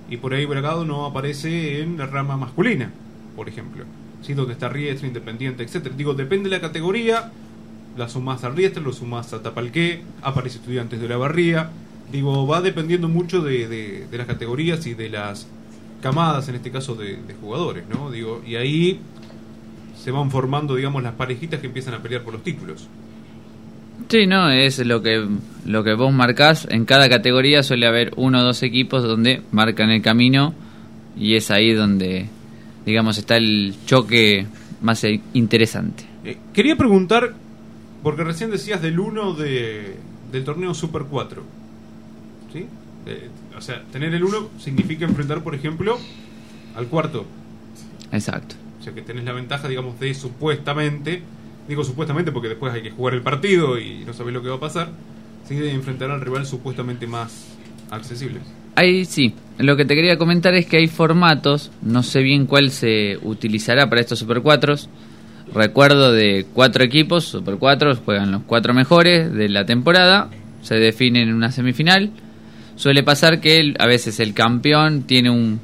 Y 0.09 0.17
por 0.17 0.33
ahí 0.33 0.45
Bragado 0.45 0.85
no 0.85 1.05
aparece 1.05 1.81
en 1.81 1.97
la 1.97 2.05
rama 2.07 2.37
masculina, 2.37 2.89
por 3.35 3.47
ejemplo. 3.49 3.83
¿Sí? 4.21 4.33
Donde 4.33 4.53
está 4.53 4.69
Riestra, 4.69 5.05
Independiente, 5.07 5.63
etcétera 5.63 5.95
Digo, 5.97 6.13
depende 6.13 6.49
de 6.49 6.55
la 6.55 6.61
categoría, 6.61 7.31
la 7.97 8.07
sumás 8.07 8.43
a 8.45 8.49
Riestra, 8.49 8.81
lo 8.81 8.93
sumás 8.93 9.33
a 9.33 9.43
Tapalqué, 9.43 10.01
aparece 10.21 10.57
Estudiantes 10.59 11.01
de 11.01 11.09
la 11.09 11.17
Barría. 11.17 11.69
Digo, 12.11 12.47
va 12.47 12.61
dependiendo 12.61 13.09
mucho 13.09 13.41
de- 13.41 13.67
de 14.09 14.17
las 14.17 14.25
categorías 14.25 14.85
y 14.87 14.93
de 14.93 15.09
las 15.09 15.47
camadas, 16.03 16.49
en 16.49 16.55
este 16.55 16.69
caso, 16.69 16.93
de, 16.93 17.15
de 17.15 17.33
jugadores, 17.33 17.85
¿no? 17.89 18.11
Digo, 18.11 18.43
y 18.45 18.55
ahí 18.57 18.99
se 20.03 20.11
van 20.11 20.29
formando, 20.29 20.75
digamos, 20.75 21.01
las 21.01 21.13
parejitas 21.13 21.61
que 21.61 21.67
empiezan 21.67 21.93
a 21.93 22.03
pelear 22.03 22.23
por 22.23 22.33
los 22.33 22.43
títulos. 22.43 22.89
Sí, 24.09 24.27
no, 24.27 24.51
es 24.51 24.79
lo 24.85 25.01
que 25.01 25.25
lo 25.65 25.83
que 25.83 25.93
vos 25.93 26.11
marcás. 26.11 26.67
En 26.69 26.85
cada 26.85 27.09
categoría 27.09 27.63
suele 27.63 27.87
haber 27.87 28.11
uno 28.17 28.41
o 28.41 28.43
dos 28.43 28.61
equipos 28.63 29.01
donde 29.03 29.41
marcan 29.51 29.89
el 29.91 30.01
camino 30.01 30.53
y 31.17 31.35
es 31.35 31.49
ahí 31.51 31.73
donde, 31.73 32.27
digamos, 32.85 33.17
está 33.17 33.37
el 33.37 33.73
choque 33.85 34.45
más 34.81 35.05
interesante. 35.33 36.03
Eh, 36.25 36.37
quería 36.53 36.75
preguntar, 36.75 37.33
porque 38.03 38.23
recién 38.23 38.51
decías 38.51 38.81
del 38.81 38.99
1 38.99 39.35
de, 39.35 39.95
del 40.31 40.43
torneo 40.43 40.73
Super 40.73 41.03
4. 41.09 41.43
¿Sí? 42.51 42.67
Eh, 43.05 43.29
o 43.57 43.61
sea, 43.61 43.83
tener 43.91 44.13
el 44.13 44.23
1 44.23 44.49
significa 44.59 45.05
enfrentar, 45.05 45.43
por 45.43 45.55
ejemplo, 45.55 45.99
al 46.75 46.87
cuarto. 46.87 47.25
Exacto. 48.11 48.55
O 48.79 48.83
sea, 48.83 48.93
que 48.93 49.01
tenés 49.01 49.23
la 49.23 49.33
ventaja, 49.33 49.67
digamos, 49.67 49.99
de 49.99 50.13
supuestamente, 50.13 51.23
digo 51.67 51.83
supuestamente 51.83 52.31
porque 52.31 52.49
después 52.49 52.73
hay 52.73 52.81
que 52.81 52.91
jugar 52.91 53.13
el 53.13 53.21
partido 53.21 53.79
y 53.79 54.03
no 54.05 54.13
sabés 54.13 54.33
lo 54.33 54.41
que 54.41 54.49
va 54.49 54.55
a 54.55 54.59
pasar, 54.59 54.89
¿sí? 55.47 55.55
de 55.55 55.71
enfrentar 55.71 56.11
al 56.11 56.21
rival 56.21 56.45
supuestamente 56.45 57.07
más 57.07 57.47
accesible. 57.89 58.39
Ahí 58.75 59.05
sí, 59.05 59.35
lo 59.57 59.77
que 59.77 59.85
te 59.85 59.95
quería 59.95 60.17
comentar 60.17 60.53
es 60.55 60.65
que 60.65 60.77
hay 60.77 60.87
formatos, 60.87 61.71
no 61.81 62.03
sé 62.03 62.21
bien 62.21 62.47
cuál 62.47 62.71
se 62.71 63.19
utilizará 63.21 63.87
para 63.87 64.01
estos 64.01 64.19
Super 64.19 64.41
4 64.41 64.75
recuerdo 65.53 66.11
de 66.11 66.45
cuatro 66.53 66.83
equipos, 66.83 67.25
Super 67.25 67.55
4, 67.57 67.95
juegan 67.97 68.31
los 68.31 68.43
cuatro 68.43 68.73
mejores 68.73 69.31
de 69.33 69.49
la 69.49 69.65
temporada, 69.65 70.29
se 70.61 70.75
definen 70.75 71.29
en 71.29 71.35
una 71.35 71.51
semifinal. 71.51 72.11
Suele 72.83 73.01
pasar 73.01 73.39
que 73.39 73.59
el- 73.59 73.77
a 73.79 73.87
veces 73.87 74.19
el 74.19 74.33
campeón 74.33 75.03
tiene 75.03 75.29
un 75.29 75.61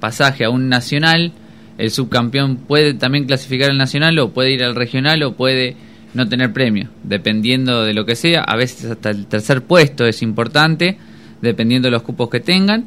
pasaje 0.00 0.44
a 0.44 0.50
un 0.50 0.68
nacional, 0.68 1.30
el 1.78 1.92
subcampeón 1.92 2.56
puede 2.56 2.94
también 2.94 3.26
clasificar 3.26 3.70
al 3.70 3.78
nacional 3.78 4.18
o 4.18 4.30
puede 4.30 4.54
ir 4.54 4.64
al 4.64 4.74
regional 4.74 5.22
o 5.22 5.36
puede 5.36 5.76
no 6.14 6.28
tener 6.28 6.52
premio, 6.52 6.88
dependiendo 7.04 7.84
de 7.84 7.94
lo 7.94 8.04
que 8.04 8.16
sea. 8.16 8.40
A 8.40 8.56
veces 8.56 8.90
hasta 8.90 9.10
el 9.10 9.26
tercer 9.26 9.62
puesto 9.62 10.04
es 10.04 10.20
importante, 10.20 10.98
dependiendo 11.40 11.86
de 11.86 11.92
los 11.92 12.02
cupos 12.02 12.28
que 12.28 12.40
tengan. 12.40 12.86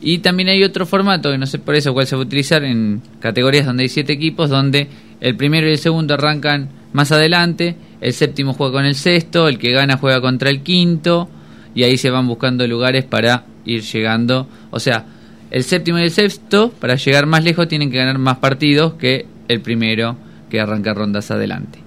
Y 0.00 0.18
también 0.18 0.48
hay 0.48 0.64
otro 0.64 0.84
formato, 0.84 1.30
que 1.30 1.38
no 1.38 1.46
sé 1.46 1.60
por 1.60 1.76
eso 1.76 1.94
cuál 1.94 2.08
se 2.08 2.16
va 2.16 2.22
a 2.22 2.26
utilizar, 2.26 2.64
en 2.64 3.02
categorías 3.20 3.66
donde 3.66 3.84
hay 3.84 3.88
siete 3.88 4.14
equipos, 4.14 4.50
donde 4.50 4.88
el 5.20 5.36
primero 5.36 5.68
y 5.68 5.70
el 5.70 5.78
segundo 5.78 6.14
arrancan 6.14 6.70
más 6.92 7.12
adelante, 7.12 7.76
el 8.00 8.12
séptimo 8.12 8.52
juega 8.52 8.72
con 8.72 8.84
el 8.84 8.96
sexto, 8.96 9.46
el 9.46 9.60
que 9.60 9.70
gana 9.70 9.96
juega 9.96 10.20
contra 10.20 10.50
el 10.50 10.62
quinto, 10.64 11.30
y 11.76 11.84
ahí 11.84 11.96
se 11.98 12.10
van 12.10 12.26
buscando 12.26 12.66
lugares 12.66 13.04
para 13.04 13.44
ir 13.66 13.82
llegando. 13.82 14.48
O 14.70 14.80
sea, 14.80 15.04
el 15.50 15.62
séptimo 15.62 15.98
y 15.98 16.02
el 16.02 16.10
sexto, 16.10 16.70
para 16.70 16.96
llegar 16.96 17.26
más 17.26 17.44
lejos, 17.44 17.68
tienen 17.68 17.90
que 17.90 17.98
ganar 17.98 18.18
más 18.18 18.38
partidos 18.38 18.94
que 18.94 19.26
el 19.46 19.60
primero 19.60 20.16
que 20.50 20.58
arranca 20.58 20.94
rondas 20.94 21.30
adelante. 21.30 21.78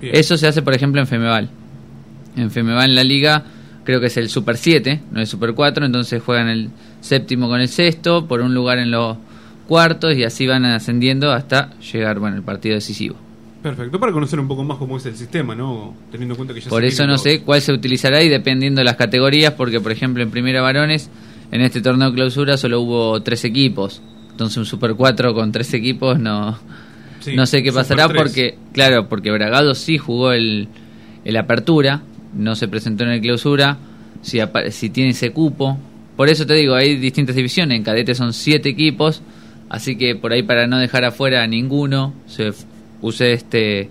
Bien. 0.00 0.14
Eso 0.14 0.36
se 0.36 0.46
hace, 0.46 0.60
por 0.60 0.74
ejemplo, 0.74 1.00
en 1.00 1.06
Femeval. 1.06 1.48
En 2.36 2.50
Femeval 2.50 2.90
en 2.90 2.94
la 2.94 3.02
liga 3.02 3.44
creo 3.82 3.98
que 3.98 4.06
es 4.06 4.16
el 4.18 4.28
Super 4.28 4.58
7, 4.58 5.00
no 5.10 5.20
el 5.20 5.26
Super 5.26 5.54
4, 5.54 5.86
entonces 5.86 6.22
juegan 6.22 6.48
el 6.48 6.70
séptimo 7.00 7.48
con 7.48 7.60
el 7.60 7.68
sexto, 7.68 8.28
por 8.28 8.42
un 8.42 8.54
lugar 8.54 8.78
en 8.78 8.90
los 8.90 9.16
cuartos 9.66 10.14
y 10.14 10.24
así 10.24 10.46
van 10.46 10.66
ascendiendo 10.66 11.32
hasta 11.32 11.70
llegar, 11.80 12.18
bueno, 12.18 12.36
el 12.36 12.42
partido 12.42 12.74
decisivo. 12.74 13.16
Perfecto, 13.62 14.00
para 14.00 14.12
conocer 14.12 14.40
un 14.40 14.48
poco 14.48 14.64
más 14.64 14.78
cómo 14.78 14.96
es 14.96 15.04
el 15.06 15.16
sistema, 15.16 15.54
¿no? 15.54 15.94
Teniendo 16.10 16.34
en 16.34 16.36
cuenta 16.36 16.54
que 16.54 16.60
ya 16.60 16.70
Por 16.70 16.82
se 16.82 16.88
eso 16.88 17.06
no 17.06 17.18
sé 17.18 17.42
cuál 17.42 17.60
se 17.60 17.72
utilizará 17.72 18.22
y 18.22 18.28
dependiendo 18.28 18.80
de 18.80 18.84
las 18.86 18.96
categorías, 18.96 19.52
porque 19.52 19.80
por 19.80 19.92
ejemplo 19.92 20.22
en 20.22 20.30
primera 20.30 20.62
varones, 20.62 21.10
en 21.52 21.60
este 21.60 21.82
torneo 21.82 22.12
clausura 22.14 22.56
solo 22.56 22.80
hubo 22.80 23.22
tres 23.22 23.44
equipos, 23.44 24.00
entonces 24.30 24.56
un 24.56 24.64
Super 24.64 24.94
4 24.94 25.34
con 25.34 25.52
tres 25.52 25.74
equipos 25.74 26.18
no, 26.18 26.58
Sí, 27.20 27.36
no 27.36 27.44
sé 27.44 27.62
qué 27.62 27.70
pasará 27.70 28.08
3. 28.08 28.16
porque, 28.22 28.58
claro, 28.72 29.08
porque 29.08 29.30
Bragado 29.30 29.74
sí 29.74 29.98
jugó 29.98 30.32
el, 30.32 30.68
el 31.24 31.36
apertura, 31.36 32.02
no 32.34 32.54
se 32.56 32.66
presentó 32.66 33.04
en 33.04 33.10
el 33.10 33.20
clausura, 33.20 33.76
si, 34.22 34.38
si 34.70 34.88
tiene 34.90 35.10
ese 35.10 35.32
cupo. 35.32 35.78
Por 36.16 36.28
eso 36.30 36.46
te 36.46 36.54
digo, 36.54 36.74
hay 36.74 36.96
distintas 36.96 37.36
divisiones, 37.36 37.76
en 37.76 37.84
cadete 37.84 38.14
son 38.14 38.32
siete 38.32 38.70
equipos, 38.70 39.20
así 39.68 39.96
que 39.96 40.16
por 40.16 40.32
ahí 40.32 40.42
para 40.42 40.66
no 40.66 40.78
dejar 40.78 41.04
afuera 41.04 41.42
a 41.42 41.46
ninguno, 41.46 42.14
se 42.26 42.52
use 43.02 43.32
este 43.32 43.88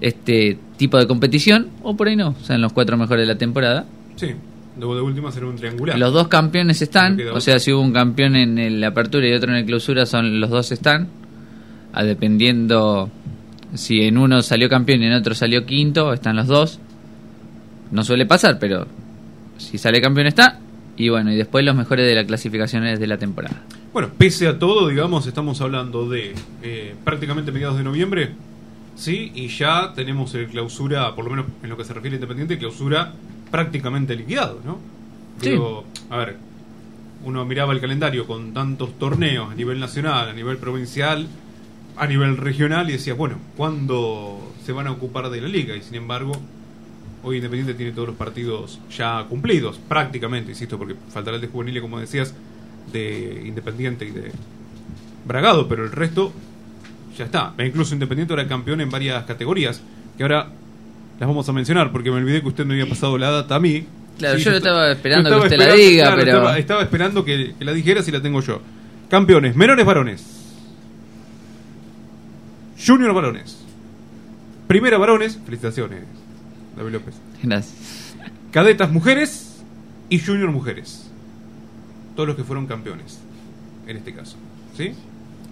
este 0.00 0.58
tipo 0.76 0.98
de 0.98 1.06
competición, 1.06 1.68
o 1.82 1.96
por 1.96 2.08
ahí 2.08 2.16
no, 2.16 2.30
o 2.30 2.44
sea, 2.44 2.56
en 2.56 2.62
los 2.62 2.72
cuatro 2.72 2.96
mejores 2.96 3.26
de 3.26 3.32
la 3.32 3.38
temporada. 3.38 3.86
Sí, 4.16 4.32
luego 4.76 4.96
de 4.96 5.02
última 5.02 5.30
será 5.30 5.46
un 5.46 5.56
triangular. 5.56 5.96
Los 5.96 6.12
dos 6.12 6.28
campeones 6.28 6.82
están, 6.82 7.20
o 7.32 7.40
sea, 7.40 7.60
si 7.60 7.72
hubo 7.72 7.82
un 7.82 7.92
campeón 7.92 8.34
en 8.34 8.58
el 8.58 8.82
apertura 8.82 9.28
y 9.28 9.32
otro 9.32 9.52
en 9.52 9.58
el 9.58 9.64
clausura, 9.64 10.04
son 10.06 10.40
los 10.40 10.50
dos 10.50 10.72
están, 10.72 11.08
a 11.92 12.02
dependiendo 12.02 13.10
si 13.74 14.02
en 14.02 14.18
uno 14.18 14.42
salió 14.42 14.68
campeón 14.68 15.02
y 15.02 15.06
en 15.06 15.12
otro 15.12 15.34
salió 15.34 15.64
quinto, 15.64 16.12
están 16.12 16.36
los 16.36 16.46
dos. 16.46 16.80
No 17.90 18.04
suele 18.04 18.26
pasar, 18.26 18.58
pero 18.58 18.86
si 19.58 19.78
sale 19.78 20.00
campeón 20.00 20.26
está, 20.26 20.58
y 20.96 21.08
bueno, 21.10 21.32
y 21.32 21.36
después 21.36 21.64
los 21.64 21.76
mejores 21.76 22.06
de 22.06 22.14
la 22.14 22.24
clasificación 22.24 22.84
de 22.84 23.06
la 23.06 23.18
temporada. 23.18 23.62
Bueno, 23.92 24.08
pese 24.16 24.48
a 24.48 24.58
todo, 24.58 24.88
digamos, 24.88 25.26
estamos 25.26 25.60
hablando 25.60 26.08
de 26.08 26.34
eh, 26.62 26.94
prácticamente 27.04 27.52
mediados 27.52 27.76
de 27.76 27.84
noviembre, 27.84 28.30
¿sí? 28.96 29.30
Y 29.34 29.48
ya 29.48 29.92
tenemos 29.94 30.34
el 30.34 30.48
clausura, 30.48 31.14
por 31.14 31.26
lo 31.26 31.30
menos 31.30 31.46
en 31.62 31.68
lo 31.68 31.76
que 31.76 31.84
se 31.84 31.92
refiere 31.92 32.16
a 32.16 32.18
Independiente, 32.18 32.56
clausura 32.56 33.12
prácticamente 33.50 34.16
liquidado, 34.16 34.60
¿no? 34.64 34.78
Sí. 35.42 35.50
Digo, 35.50 35.84
a 36.08 36.16
ver, 36.16 36.36
uno 37.26 37.44
miraba 37.44 37.74
el 37.74 37.82
calendario 37.82 38.26
con 38.26 38.54
tantos 38.54 38.98
torneos 38.98 39.52
a 39.52 39.54
nivel 39.54 39.78
nacional, 39.78 40.30
a 40.30 40.32
nivel 40.32 40.56
provincial, 40.56 41.26
a 41.98 42.06
nivel 42.06 42.38
regional 42.38 42.88
y 42.88 42.92
decía, 42.92 43.12
bueno, 43.12 43.36
¿cuándo 43.58 44.54
se 44.64 44.72
van 44.72 44.86
a 44.86 44.92
ocupar 44.92 45.28
de 45.28 45.42
la 45.42 45.48
liga? 45.48 45.76
Y 45.76 45.82
sin 45.82 45.96
embargo, 45.96 46.32
hoy 47.22 47.36
Independiente 47.36 47.74
tiene 47.74 47.92
todos 47.92 48.08
los 48.08 48.16
partidos 48.16 48.80
ya 48.90 49.22
cumplidos, 49.28 49.78
prácticamente, 49.86 50.52
insisto, 50.52 50.78
porque 50.78 50.94
faltará 51.10 51.36
el 51.36 51.42
de 51.42 51.48
juvenil, 51.48 51.82
como 51.82 52.00
decías, 52.00 52.34
de 52.92 53.42
Independiente 53.46 54.04
y 54.06 54.10
de 54.10 54.32
Bragado, 55.26 55.68
pero 55.68 55.84
el 55.84 55.92
resto 55.92 56.32
ya 57.16 57.24
está. 57.26 57.54
E 57.58 57.66
incluso 57.66 57.94
Independiente 57.94 58.32
era 58.34 58.46
campeón 58.48 58.80
en 58.80 58.90
varias 58.90 59.24
categorías, 59.24 59.80
que 60.16 60.22
ahora 60.24 60.48
las 61.20 61.28
vamos 61.28 61.48
a 61.48 61.52
mencionar, 61.52 61.92
porque 61.92 62.10
me 62.10 62.16
olvidé 62.16 62.40
que 62.42 62.48
usted 62.48 62.64
me 62.66 62.74
había 62.74 62.88
pasado 62.88 63.16
la 63.18 63.30
data 63.30 63.54
a 63.56 63.60
mí. 63.60 63.86
Claro, 64.18 64.38
Sí, 64.38 64.44
yo 64.44 64.50
est- 64.50 64.58
estaba 64.58 64.90
esperando 64.92 65.30
yo 65.30 65.36
que 65.40 65.42
usted 65.44 65.58
la 65.58 65.72
diga, 65.74 66.14
pero- 66.16 66.32
Estaba, 66.32 66.58
estaba 66.58 66.82
esperando 66.82 67.24
que, 67.24 67.54
que 67.58 67.64
la 67.64 67.72
dijeras 67.72 68.06
y 68.08 68.10
la 68.12 68.20
tengo 68.20 68.40
yo. 68.40 68.60
Campeones, 69.08 69.54
menores 69.56 69.84
varones. 69.86 70.24
Junior 72.84 73.14
varones. 73.14 73.58
Primera 74.66 74.98
varones, 74.98 75.38
felicitaciones, 75.44 76.00
David 76.76 76.92
López. 76.92 77.14
Gracias. 77.42 78.14
Cadetas 78.50 78.90
mujeres 78.90 79.62
y 80.08 80.18
junior 80.18 80.50
mujeres. 80.50 81.01
Todos 82.16 82.28
los 82.28 82.36
que 82.36 82.44
fueron 82.44 82.66
campeones, 82.66 83.20
en 83.86 83.96
este 83.96 84.12
caso. 84.12 84.36
¿Sí? 84.76 84.92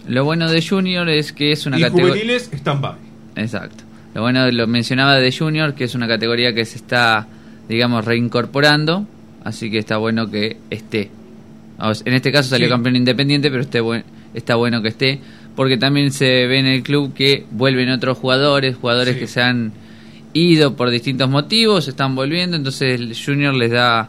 Lo 0.08 0.24
bueno 0.24 0.50
de 0.50 0.66
Junior 0.66 1.08
es 1.08 1.32
que 1.32 1.52
es 1.52 1.66
una 1.66 1.78
categoría... 1.78 2.08
juveniles, 2.08 2.50
stand-by. 2.52 2.94
Exacto. 3.36 3.84
Lo 4.14 4.22
bueno, 4.22 4.50
lo 4.50 4.66
mencionaba 4.66 5.16
de 5.16 5.32
Junior, 5.32 5.74
que 5.74 5.84
es 5.84 5.94
una 5.94 6.08
categoría 6.08 6.52
que 6.54 6.64
se 6.64 6.76
está, 6.76 7.26
digamos, 7.68 8.04
reincorporando, 8.04 9.06
así 9.44 9.70
que 9.70 9.78
está 9.78 9.98
bueno 9.98 10.30
que 10.30 10.56
esté. 10.70 11.10
En 12.04 12.12
este 12.14 12.32
caso 12.32 12.50
salió 12.50 12.66
Sí. 12.66 12.70
campeón 12.72 12.96
independiente, 12.96 13.50
pero 13.50 13.62
esté 13.62 13.80
buen- 13.80 14.04
está 14.34 14.56
bueno 14.56 14.82
que 14.82 14.88
esté, 14.88 15.20
porque 15.56 15.76
también 15.78 16.12
se 16.12 16.46
ve 16.46 16.58
en 16.58 16.66
el 16.66 16.82
club 16.82 17.14
que 17.14 17.46
vuelven 17.50 17.90
otros 17.90 18.18
jugadores, 18.18 18.76
jugadores 18.76 19.14
Sí. 19.14 19.20
que 19.20 19.26
se 19.26 19.40
han 19.42 19.72
ido 20.32 20.76
por 20.76 20.90
distintos 20.90 21.28
motivos, 21.30 21.88
están 21.88 22.14
volviendo, 22.14 22.56
entonces 22.56 23.00
el 23.00 23.16
Junior 23.16 23.54
les 23.54 23.70
da 23.70 24.08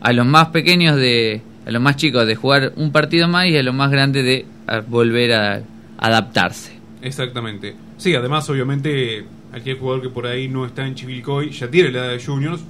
a 0.00 0.12
los 0.12 0.26
más 0.26 0.48
pequeños 0.48 0.96
de, 0.96 1.40
a 1.66 1.70
los 1.70 1.82
más 1.82 1.96
chicos 1.96 2.26
de 2.26 2.34
jugar 2.34 2.72
un 2.76 2.92
partido 2.92 3.28
más 3.28 3.46
y 3.46 3.56
a 3.56 3.62
los 3.62 3.74
más 3.74 3.90
grandes 3.90 4.24
de 4.24 4.46
volver 4.88 5.32
a 5.32 5.62
adaptarse. 5.98 6.72
Exactamente. 7.02 7.74
Sí, 7.96 8.14
además, 8.14 8.48
obviamente, 8.50 9.24
aquel 9.52 9.78
jugador 9.78 10.02
que 10.02 10.08
por 10.08 10.26
ahí 10.26 10.48
no 10.48 10.66
está 10.66 10.86
en 10.86 10.94
Chivilcoy, 10.94 11.50
ya 11.50 11.70
tiene 11.70 11.90
la 11.90 12.06
edad 12.06 12.12
de 12.12 12.24
juniors, 12.24 12.62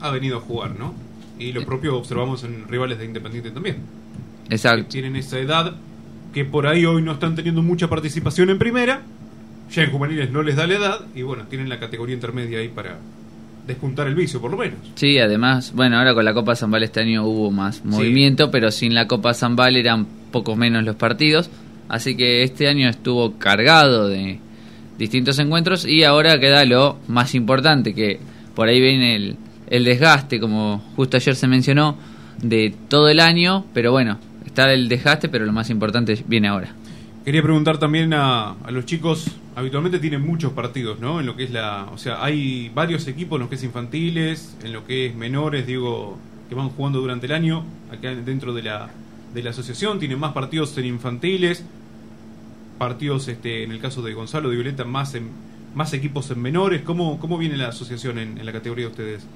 ha 0.00 0.10
venido 0.10 0.38
a 0.38 0.40
jugar, 0.40 0.78
¿no? 0.78 0.94
Y 1.38 1.52
lo 1.52 1.64
propio 1.64 1.96
observamos 1.96 2.44
en 2.44 2.68
rivales 2.68 2.98
de 2.98 3.04
Independiente 3.04 3.50
también. 3.50 3.76
Que 4.48 4.54
Exacto. 4.54 4.86
tienen 4.88 5.16
esa 5.16 5.38
edad, 5.38 5.74
que 6.32 6.44
por 6.44 6.66
ahí 6.66 6.84
hoy 6.84 7.02
no 7.02 7.12
están 7.12 7.36
teniendo 7.36 7.62
mucha 7.62 7.88
participación 7.88 8.50
en 8.50 8.58
primera, 8.58 9.02
ya 9.70 9.82
en 9.82 9.90
juveniles 9.90 10.30
no 10.30 10.42
les 10.42 10.56
da 10.56 10.66
la 10.66 10.74
edad, 10.74 11.00
y 11.14 11.22
bueno, 11.22 11.44
tienen 11.48 11.68
la 11.68 11.78
categoría 11.78 12.14
intermedia 12.14 12.58
ahí 12.58 12.68
para 12.68 12.98
despuntar 13.66 14.06
el 14.06 14.14
vicio, 14.14 14.40
por 14.40 14.50
lo 14.50 14.56
menos. 14.56 14.78
Sí, 14.94 15.18
además, 15.18 15.72
bueno, 15.74 15.98
ahora 15.98 16.14
con 16.14 16.24
la 16.24 16.34
Copa 16.34 16.56
Zambal 16.56 16.82
este 16.82 17.00
año 17.00 17.24
hubo 17.24 17.50
más 17.50 17.84
movimiento, 17.84 18.50
pero 18.50 18.70
sin 18.70 18.94
la 18.94 19.06
Copa 19.06 19.34
Zambal 19.34 19.76
eran 19.76 20.06
pocos 20.30 20.56
menos 20.56 20.84
los 20.84 20.96
partidos, 20.96 21.50
así 21.88 22.16
que 22.16 22.42
este 22.42 22.68
año 22.68 22.88
estuvo 22.88 23.38
cargado 23.38 24.08
de 24.08 24.40
distintos 24.98 25.38
encuentros 25.38 25.84
y 25.84 26.04
ahora 26.04 26.38
queda 26.40 26.64
lo 26.64 26.98
más 27.08 27.34
importante, 27.34 27.94
que 27.94 28.18
por 28.54 28.68
ahí 28.68 28.80
viene 28.80 29.16
el, 29.16 29.36
el 29.68 29.84
desgaste, 29.84 30.40
como 30.40 30.82
justo 30.96 31.16
ayer 31.16 31.34
se 31.34 31.48
mencionó, 31.48 31.96
de 32.42 32.74
todo 32.88 33.08
el 33.08 33.20
año, 33.20 33.66
pero 33.72 33.92
bueno, 33.92 34.18
está 34.44 34.72
el 34.72 34.88
desgaste, 34.88 35.28
pero 35.28 35.46
lo 35.46 35.52
más 35.52 35.70
importante 35.70 36.22
viene 36.26 36.48
ahora. 36.48 36.74
Quería 37.24 37.42
preguntar 37.42 37.78
también 37.78 38.12
a, 38.14 38.52
a 38.52 38.70
los 38.72 38.84
chicos, 38.84 39.30
habitualmente 39.54 40.00
tienen 40.00 40.22
muchos 40.22 40.52
partidos, 40.52 40.98
¿no? 40.98 41.20
En 41.20 41.26
lo 41.26 41.36
que 41.36 41.44
es 41.44 41.50
la, 41.52 41.88
o 41.92 41.98
sea, 41.98 42.24
hay 42.24 42.68
varios 42.74 43.06
equipos 43.06 43.36
en 43.36 43.42
lo 43.44 43.48
que 43.48 43.54
es 43.54 43.62
infantiles, 43.62 44.56
en 44.64 44.72
lo 44.72 44.84
que 44.84 45.06
es 45.06 45.14
menores, 45.14 45.66
digo, 45.66 46.18
que 46.48 46.56
van 46.56 46.70
jugando 46.70 47.00
durante 47.00 47.26
el 47.26 47.32
año, 47.32 47.64
acá 47.92 48.12
dentro 48.14 48.52
de 48.52 48.62
la, 48.62 48.90
de 49.34 49.42
la 49.42 49.50
asociación, 49.50 50.00
tienen 50.00 50.18
más 50.18 50.32
partidos 50.32 50.76
en 50.78 50.86
infantiles, 50.86 51.64
partidos, 52.78 53.28
este, 53.28 53.62
en 53.62 53.70
el 53.70 53.78
caso 53.78 54.02
de 54.02 54.14
Gonzalo 54.14 54.48
de 54.48 54.56
Violeta, 54.56 54.84
más 54.84 55.14
en, 55.14 55.30
más 55.74 55.92
equipos 55.92 56.28
en 56.32 56.42
menores, 56.42 56.82
¿cómo, 56.82 57.20
cómo 57.20 57.38
viene 57.38 57.56
la 57.56 57.68
asociación 57.68 58.18
en 58.18 58.44
la 58.44 58.52
categoría 58.52 58.86
de 58.86 58.90
ustedes? 58.90 59.26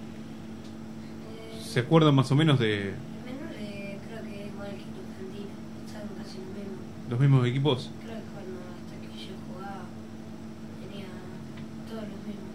¿Se 1.63 1.81
acuerdan 1.81 2.15
más 2.15 2.33
o 2.33 2.35
menos 2.35 2.59
de 2.59 2.95
Menor, 3.27 3.53
eh, 3.61 3.99
creo 4.09 4.23
que 4.23 4.47
igual 4.47 4.71
que 4.71 4.83
infantil, 4.83 5.47
son 5.93 6.09
casi 6.17 6.39
lo 6.39 6.47
mismo. 6.57 6.79
Los 7.11 7.21
mismos 7.21 7.47
equipos? 7.47 7.91
Creo 8.03 8.17
que 8.17 8.23
cuando 8.33 8.61
hasta 8.75 9.01
que 9.01 9.25
yo 9.25 9.33
jugaba 9.49 9.83
tenía 10.81 11.07
todos 11.89 12.03
los 12.03 12.19
mismos. 12.27 12.55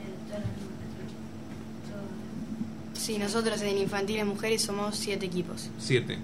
Eh, 0.00 0.14
todas 0.26 0.40
las 0.40 0.50
mismas. 0.56 0.80
Todos. 1.90 3.02
Sí, 3.02 3.18
nosotros 3.18 3.62
en 3.62 3.78
infantiles 3.78 4.26
mujeres 4.26 4.62
somos 4.62 4.96
siete 4.96 5.26
equipos. 5.26 5.70
Siete. 5.78 6.18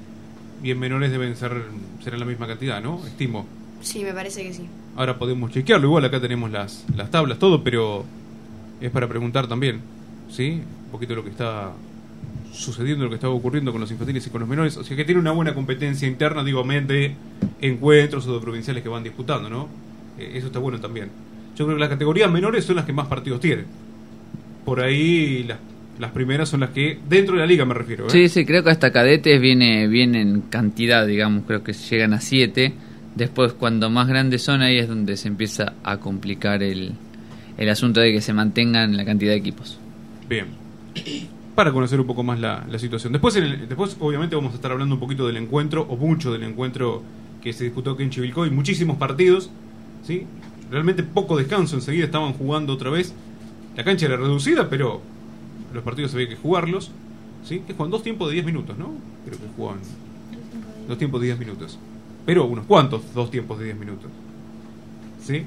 Y 0.63 0.71
en 0.71 0.79
menores 0.79 1.11
deben 1.11 1.37
ser, 1.37 1.65
serán 2.03 2.21
la 2.21 2.27
misma 2.27 2.47
cantidad, 2.47 2.83
¿no? 2.83 3.05
Estimo. 3.07 3.47
Sí, 3.83 4.03
me 4.03 4.13
parece 4.13 4.43
que 4.43 4.55
sí. 4.55 4.67
Ahora 4.97 5.19
podemos 5.19 5.53
chequearlo. 5.53 5.87
Igual 5.89 6.05
acá 6.07 6.21
tenemos 6.21 6.51
las, 6.51 6.85
las 6.97 7.11
tablas, 7.11 7.39
todo, 7.39 7.63
pero 7.63 8.05
es 8.81 8.91
para 8.91 9.07
preguntar 9.07 9.47
también, 9.47 9.81
¿sí? 10.31 10.63
Un 10.87 10.91
poquito 10.91 11.15
lo 11.15 11.23
que 11.23 11.31
está 11.31 11.73
sucediendo, 12.57 13.05
lo 13.05 13.11
que 13.11 13.17
está 13.17 13.29
ocurriendo 13.29 13.73
con 13.73 13.81
los 13.81 13.91
infantiles 13.91 14.27
y 14.27 14.31
con 14.31 14.41
los 14.41 14.49
menores. 14.49 14.77
O 14.77 14.85
sea 14.85 14.97
que 14.97 15.05
tiene 15.05 15.21
una 15.21 15.33
buena 15.33 15.55
competencia 15.55 16.09
interna, 16.09 16.43
digo, 16.43 16.65
de 16.65 17.15
encuentros 17.61 18.27
o 18.27 18.35
de 18.35 18.41
provinciales 18.41 18.83
que 18.83 18.89
van 18.89 19.05
disputando, 19.05 19.49
¿no? 19.49 19.69
Eh, 20.19 20.33
eso 20.35 20.49
está 20.49 20.59
bueno 20.59 20.81
también. 20.81 21.11
Yo 21.57 21.65
creo 21.67 21.77
que 21.77 21.81
las 21.81 21.89
categorías 21.89 22.31
menores 22.31 22.65
son 22.65 22.77
las 22.77 22.85
que 22.85 22.93
más 22.93 23.07
partidos 23.07 23.41
tienen. 23.41 23.67
Por 24.65 24.81
ahí 24.81 25.45
las, 25.45 25.59
las 25.99 26.11
primeras 26.11 26.49
son 26.49 26.61
las 26.61 26.71
que, 26.71 26.99
dentro 27.09 27.35
de 27.35 27.41
la 27.41 27.47
liga 27.47 27.65
me 27.65 27.75
refiero, 27.75 28.07
¿eh? 28.07 28.11
Sí, 28.11 28.29
sí, 28.29 28.45
creo 28.45 28.63
que 28.63 28.71
hasta 28.71 28.93
cadetes 28.93 29.41
viene, 29.41 29.87
viene 29.89 30.21
en 30.21 30.43
cantidad, 30.43 31.07
digamos, 31.07 31.45
creo 31.47 31.63
que 31.63 31.73
llegan 31.73 32.13
a 32.15 32.21
7. 32.21 32.73
Después, 33.15 33.55
cuando 33.55 33.89
más 33.89 34.09
grandes 34.09 34.43
son, 34.43 34.61
ahí 34.61 34.79
es 34.79 34.89
donde 34.89 35.17
se 35.17 35.29
empieza 35.29 35.75
a 35.83 35.99
complicar 35.99 36.63
el, 36.63 36.93
el 37.57 37.69
asunto 37.69 38.01
de 38.01 38.13
que 38.13 38.21
se 38.21 38.33
mantengan 38.33 38.97
la 38.97 39.05
cantidad 39.05 39.33
de 39.33 39.39
equipos. 39.39 39.79
Bien. 40.29 40.47
Para 41.57 41.73
conocer 41.73 41.99
un 41.99 42.07
poco 42.07 42.23
más 42.23 42.39
la, 42.39 42.65
la 42.71 42.79
situación. 42.79 43.13
Después, 43.13 43.35
en 43.37 43.45
el- 43.45 43.69
después, 43.69 43.97
obviamente, 43.99 44.37
vamos 44.37 44.53
a 44.53 44.57
estar 44.57 44.71
hablando 44.71 44.95
un 44.95 45.01
poquito 45.01 45.27
del 45.27 45.39
encuentro, 45.39 45.87
o 45.89 45.97
mucho 45.97 46.31
del 46.33 46.45
encuentro 46.45 47.03
que 47.43 47.53
se 47.53 47.65
disputó 47.65 47.93
aquí 47.93 48.03
en 48.05 48.11
Chivilcoy. 48.11 48.51
Muchísimos 48.51 48.97
partidos, 48.99 49.51
¿sí? 50.05 50.27
Realmente 50.71 51.03
poco 51.03 51.37
descanso. 51.37 51.75
Enseguida 51.77 52.05
estaban 52.05 52.35
jugando 52.35 52.73
otra 52.75 52.91
vez. 52.91 53.13
La 53.77 53.83
cancha 53.85 54.07
era 54.07 54.17
reducida, 54.17 54.69
pero 54.69 55.01
los 55.75 55.83
partidos 55.83 56.15
había 56.15 56.29
que 56.29 56.37
jugarlos. 56.37 56.91
¿Sí? 57.45 57.63
Que 57.67 57.75
juegan 57.75 57.91
dos 57.93 58.03
tiempos 58.03 58.29
de 58.29 58.35
10 58.35 58.47
minutos, 58.47 58.77
¿no? 58.77 58.91
Creo 59.25 59.39
que 59.39 59.45
juegan 59.57 59.79
dos 60.89 60.99
tiempos 60.99 61.21
de 61.21 61.27
10 61.29 61.39
minutos. 61.39 61.79
Pero 62.27 62.45
unos 62.45 62.67
cuantos 62.67 63.03
dos 63.15 63.31
tiempos 63.31 63.59
de 63.61 63.67
10 63.67 63.79
minutos. 63.79 64.11
¿Sí? 65.23 65.43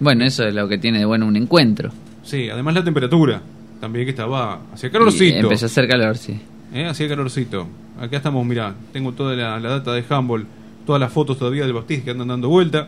Bueno, 0.00 0.24
eso 0.24 0.44
es 0.44 0.54
lo 0.54 0.66
que 0.68 0.78
tiene 0.78 0.98
de 0.98 1.04
bueno 1.04 1.26
un 1.26 1.36
encuentro. 1.36 1.90
Sí, 2.22 2.48
además 2.48 2.74
la 2.74 2.84
temperatura. 2.84 3.42
También 3.82 4.04
que 4.04 4.10
estaba 4.10 4.60
hacia 4.72 4.92
calorcito. 4.92 5.24
Y 5.24 5.40
empezó 5.40 5.64
a 5.64 5.66
hacer 5.66 5.88
calor, 5.88 6.16
sí. 6.16 6.38
Eh, 6.72 6.86
hacía 6.86 7.08
calorcito. 7.08 7.66
Acá 8.00 8.18
estamos, 8.18 8.46
mirá, 8.46 8.76
tengo 8.92 9.10
toda 9.10 9.34
la, 9.34 9.58
la 9.58 9.70
data 9.70 9.92
de 9.92 10.04
handball, 10.08 10.46
todas 10.86 11.00
las 11.00 11.12
fotos 11.12 11.36
todavía 11.36 11.64
del 11.64 11.72
Baptiste 11.72 12.04
que 12.04 12.12
andan 12.12 12.28
dando 12.28 12.48
vuelta. 12.48 12.86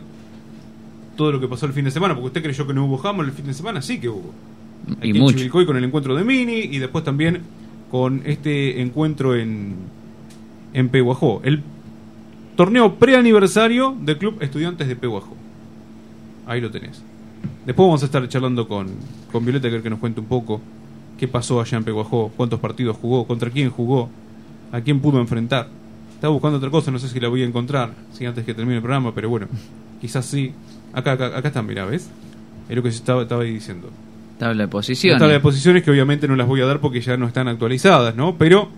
Todo 1.17 1.33
lo 1.33 1.41
que 1.41 1.49
pasó 1.49 1.65
el 1.65 1.73
fin 1.73 1.83
de 1.83 1.91
semana, 1.91 2.13
porque 2.13 2.27
usted 2.27 2.41
creyó 2.41 2.65
que 2.65 2.73
no 2.73 2.85
hubo 2.85 3.05
handball 3.05 3.25
el 3.25 3.33
fin 3.33 3.45
de 3.45 3.53
semana, 3.53 3.81
sí 3.81 3.99
que 3.99 4.07
hubo. 4.07 4.33
Y 5.01 5.09
en 5.09 5.17
mucho. 5.17 5.35
Chivilcoy 5.35 5.65
con 5.65 5.75
el 5.75 5.83
encuentro 5.83 6.15
de 6.15 6.23
Mini 6.23 6.59
y 6.59 6.79
después 6.79 7.03
también 7.03 7.41
con 7.91 8.21
este 8.25 8.81
encuentro 8.81 9.35
en, 9.35 9.75
en 10.71 10.87
Pehuajó. 10.87 11.41
El 11.43 11.61
torneo 12.55 12.95
preaniversario 12.95 13.97
del 13.99 14.17
Club 14.17 14.37
Estudiantes 14.39 14.87
de 14.87 14.95
Pehuajó. 14.95 15.35
Ahí 16.47 16.61
lo 16.61 16.71
tenés. 16.71 17.03
Después 17.65 17.85
vamos 17.85 18.01
a 18.01 18.05
estar 18.05 18.25
charlando 18.29 18.65
con, 18.65 18.87
con 19.29 19.43
Violeta 19.43 19.69
que, 19.69 19.81
que 19.81 19.89
nos 19.89 19.99
cuente 19.99 20.21
un 20.21 20.27
poco 20.27 20.61
qué 21.17 21.27
pasó 21.27 21.61
allá 21.61 21.77
en 21.77 21.83
Pehuajó, 21.83 22.31
cuántos 22.35 22.59
partidos 22.59 22.97
jugó, 22.97 23.25
contra 23.25 23.49
quién 23.49 23.69
jugó, 23.69 24.09
a 24.71 24.81
quién 24.81 24.99
pudo 24.99 25.19
enfrentar. 25.19 25.67
Estaba 26.13 26.33
buscando 26.33 26.57
otra 26.57 26.69
cosa, 26.69 26.91
no 26.91 26.99
sé 26.99 27.07
si 27.09 27.19
la 27.19 27.27
voy 27.27 27.43
a 27.43 27.45
encontrar, 27.45 27.93
si 28.13 28.25
antes 28.25 28.45
que 28.45 28.53
termine 28.53 28.77
el 28.77 28.81
programa, 28.81 29.13
pero 29.13 29.29
bueno, 29.29 29.47
quizás 30.01 30.25
sí. 30.25 30.53
Acá, 30.93 31.13
acá, 31.13 31.37
acá 31.37 31.47
están, 31.49 31.65
mirá, 31.65 31.85
¿ves? 31.85 32.09
Es 32.69 32.75
lo 32.75 32.81
que 32.81 32.89
estaba, 32.89 33.23
estaba 33.23 33.43
ahí 33.43 33.53
diciendo. 33.53 33.89
Tabla 34.39 34.63
de 34.63 34.67
posiciones. 34.67 35.19
tablas 35.19 35.37
de 35.37 35.41
posiciones 35.41 35.83
que 35.83 35.91
obviamente 35.91 36.27
no 36.27 36.35
las 36.35 36.47
voy 36.47 36.61
a 36.61 36.65
dar 36.65 36.79
porque 36.79 36.99
ya 37.01 37.15
no 37.15 37.27
están 37.27 37.47
actualizadas, 37.47 38.15
¿no? 38.15 38.37
Pero 38.37 38.69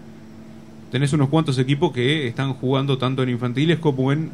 tenés 0.91 1.13
unos 1.13 1.29
cuantos 1.29 1.57
equipos 1.57 1.91
que 1.91 2.27
están 2.27 2.53
jugando 2.53 2.97
tanto 2.97 3.23
en 3.23 3.29
infantiles 3.29 3.79
como 3.79 4.11
en 4.11 4.29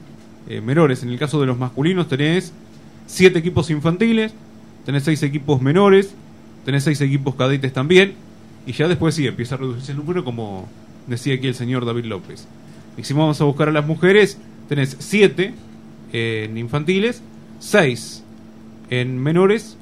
eh, 0.49 0.61
menores. 0.61 1.03
En 1.03 1.09
el 1.09 1.17
caso 1.17 1.39
de 1.39 1.47
los 1.47 1.57
masculinos 1.57 2.07
tenés 2.07 2.53
siete 3.05 3.39
equipos 3.39 3.69
infantiles, 3.69 4.33
tenés 4.85 5.03
seis 5.03 5.23
equipos 5.23 5.61
menores, 5.61 6.13
tenés 6.65 6.83
seis 6.83 6.99
equipos 7.01 7.35
cadetes 7.35 7.73
también, 7.73 8.13
y 8.65 8.73
ya 8.73 8.87
después 8.87 9.15
sí 9.15 9.27
empieza 9.27 9.55
a 9.55 9.57
reducirse 9.59 9.91
el 9.91 9.97
número 9.97 10.23
como 10.23 10.69
decía 11.07 11.35
aquí 11.35 11.47
el 11.47 11.55
señor 11.55 11.85
David 11.85 12.05
López. 12.05 12.47
Y 12.97 13.03
si 13.03 13.13
vamos 13.13 13.39
a 13.41 13.43
buscar 13.43 13.69
a 13.69 13.71
las 13.71 13.85
mujeres, 13.85 14.37
tenés 14.69 14.95
siete 14.99 15.53
en 16.11 16.57
infantiles, 16.57 17.21
seis 17.59 18.23
en 18.89 19.21
menores 19.21 19.77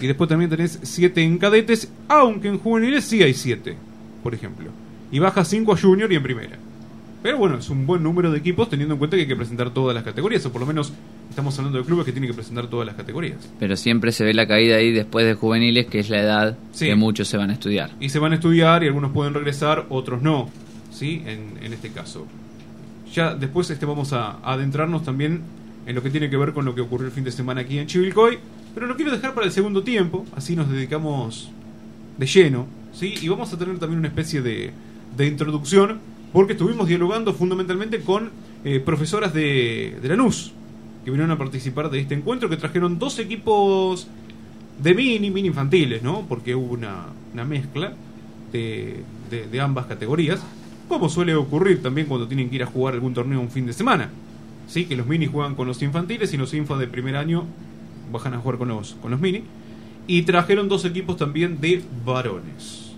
y 0.00 0.06
después 0.06 0.28
también 0.28 0.50
tenés 0.50 0.78
7 0.82 1.22
en 1.22 1.38
cadetes, 1.38 1.92
aunque 2.08 2.48
en 2.48 2.58
juveniles 2.58 3.04
sí 3.04 3.22
hay 3.22 3.34
7, 3.34 3.76
por 4.22 4.34
ejemplo. 4.34 4.70
Y 5.12 5.18
baja 5.18 5.44
5 5.44 5.72
a 5.72 5.76
junior 5.76 6.10
y 6.10 6.16
en 6.16 6.22
primera. 6.22 6.58
Pero 7.22 7.36
bueno, 7.36 7.56
es 7.58 7.68
un 7.68 7.86
buen 7.86 8.02
número 8.02 8.30
de 8.30 8.38
equipos 8.38 8.70
teniendo 8.70 8.94
en 8.94 8.98
cuenta 8.98 9.16
que 9.16 9.22
hay 9.22 9.28
que 9.28 9.36
presentar 9.36 9.70
todas 9.70 9.94
las 9.94 10.04
categorías, 10.04 10.44
o 10.46 10.52
por 10.52 10.60
lo 10.62 10.66
menos 10.66 10.92
estamos 11.28 11.56
hablando 11.58 11.78
de 11.78 11.84
clubes 11.84 12.06
que 12.06 12.12
tienen 12.12 12.30
que 12.30 12.34
presentar 12.34 12.68
todas 12.68 12.86
las 12.86 12.94
categorías. 12.96 13.36
Pero 13.58 13.76
siempre 13.76 14.10
se 14.12 14.24
ve 14.24 14.32
la 14.32 14.46
caída 14.46 14.76
ahí 14.76 14.90
después 14.90 15.26
de 15.26 15.34
juveniles, 15.34 15.86
que 15.86 15.98
es 15.98 16.08
la 16.08 16.20
edad 16.20 16.58
Sí. 16.72 16.86
que 16.86 16.94
muchos 16.94 17.28
se 17.28 17.36
van 17.36 17.50
a 17.50 17.52
estudiar. 17.52 17.90
Y 18.00 18.08
se 18.08 18.18
van 18.18 18.32
a 18.32 18.36
estudiar 18.36 18.82
y 18.84 18.86
algunos 18.86 19.12
pueden 19.12 19.34
regresar, 19.34 19.84
otros 19.90 20.22
no, 20.22 20.48
¿sí? 20.90 21.22
En, 21.26 21.58
en 21.62 21.72
este 21.74 21.90
caso. 21.90 22.26
Ya 23.12 23.34
después 23.34 23.68
este, 23.70 23.84
vamos 23.84 24.12
a, 24.14 24.30
a 24.42 24.52
adentrarnos 24.54 25.02
también 25.04 25.42
en 25.86 25.94
lo 25.94 26.02
que 26.02 26.10
tiene 26.10 26.30
que 26.30 26.36
ver 26.38 26.52
con 26.54 26.64
lo 26.64 26.74
que 26.74 26.80
ocurrió 26.80 27.06
el 27.06 27.12
fin 27.12 27.24
de 27.24 27.32
semana 27.32 27.60
aquí 27.62 27.78
en 27.78 27.86
Chivilcoy, 27.86 28.38
pero 28.74 28.86
lo 28.86 28.96
quiero 28.96 29.10
dejar 29.10 29.34
para 29.34 29.46
el 29.46 29.52
segundo 29.52 29.82
tiempo, 29.82 30.24
así 30.36 30.54
nos 30.56 30.70
dedicamos 30.70 31.50
de 32.16 32.26
lleno, 32.26 32.66
¿sí? 32.92 33.14
Y 33.20 33.28
vamos 33.28 33.52
a 33.52 33.58
tener 33.58 33.78
también 33.78 33.98
una 33.98 34.08
especie 34.08 34.40
de, 34.42 34.70
de 35.16 35.26
introducción, 35.26 35.98
porque 36.32 36.52
estuvimos 36.52 36.88
dialogando 36.88 37.32
fundamentalmente 37.32 38.00
con 38.00 38.30
eh, 38.64 38.80
profesoras 38.80 39.32
de, 39.34 39.98
de 40.00 40.08
Lanús, 40.08 40.52
que 41.04 41.10
vinieron 41.10 41.30
a 41.30 41.38
participar 41.38 41.90
de 41.90 42.00
este 42.00 42.14
encuentro, 42.14 42.48
que 42.48 42.56
trajeron 42.56 42.98
dos 42.98 43.18
equipos 43.18 44.06
de 44.82 44.94
mini, 44.94 45.30
mini 45.30 45.48
infantiles, 45.48 46.02
¿no? 46.02 46.24
Porque 46.28 46.54
hubo 46.54 46.74
una, 46.74 47.06
mezcla 47.44 47.94
de 48.52 49.60
ambas 49.60 49.86
categorías, 49.86 50.40
como 50.90 51.08
suele 51.08 51.36
ocurrir 51.36 51.80
también 51.82 52.08
cuando 52.08 52.26
tienen 52.26 52.50
que 52.50 52.56
ir 52.56 52.64
a 52.64 52.66
jugar 52.66 52.94
algún 52.94 53.14
torneo 53.14 53.40
un 53.40 53.48
fin 53.48 53.64
de 53.64 53.72
semana. 53.72 54.10
Sí, 54.66 54.86
que 54.86 54.96
los 54.96 55.06
mini 55.06 55.26
juegan 55.26 55.54
con 55.54 55.68
los 55.68 55.80
infantiles 55.82 56.34
y 56.34 56.36
los 56.36 56.52
infas 56.52 56.80
de 56.80 56.88
primer 56.88 57.14
año 57.14 57.44
bajan 58.12 58.34
a 58.34 58.38
jugar 58.38 58.58
con 58.58 58.68
los, 58.68 58.94
con 58.94 59.12
los 59.12 59.20
mini. 59.20 59.44
Y 60.08 60.22
trajeron 60.22 60.68
dos 60.68 60.84
equipos 60.84 61.16
también 61.16 61.60
de 61.60 61.80
varones. 62.04 62.89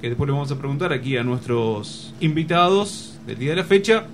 Que 0.00 0.08
después 0.08 0.26
le 0.26 0.32
vamos 0.32 0.50
a 0.50 0.58
preguntar 0.58 0.92
aquí 0.92 1.16
a 1.16 1.24
nuestros 1.24 2.14
invitados 2.20 3.18
del 3.26 3.38
día 3.38 3.50
de 3.50 3.56
la 3.56 3.64
fecha 3.64 4.06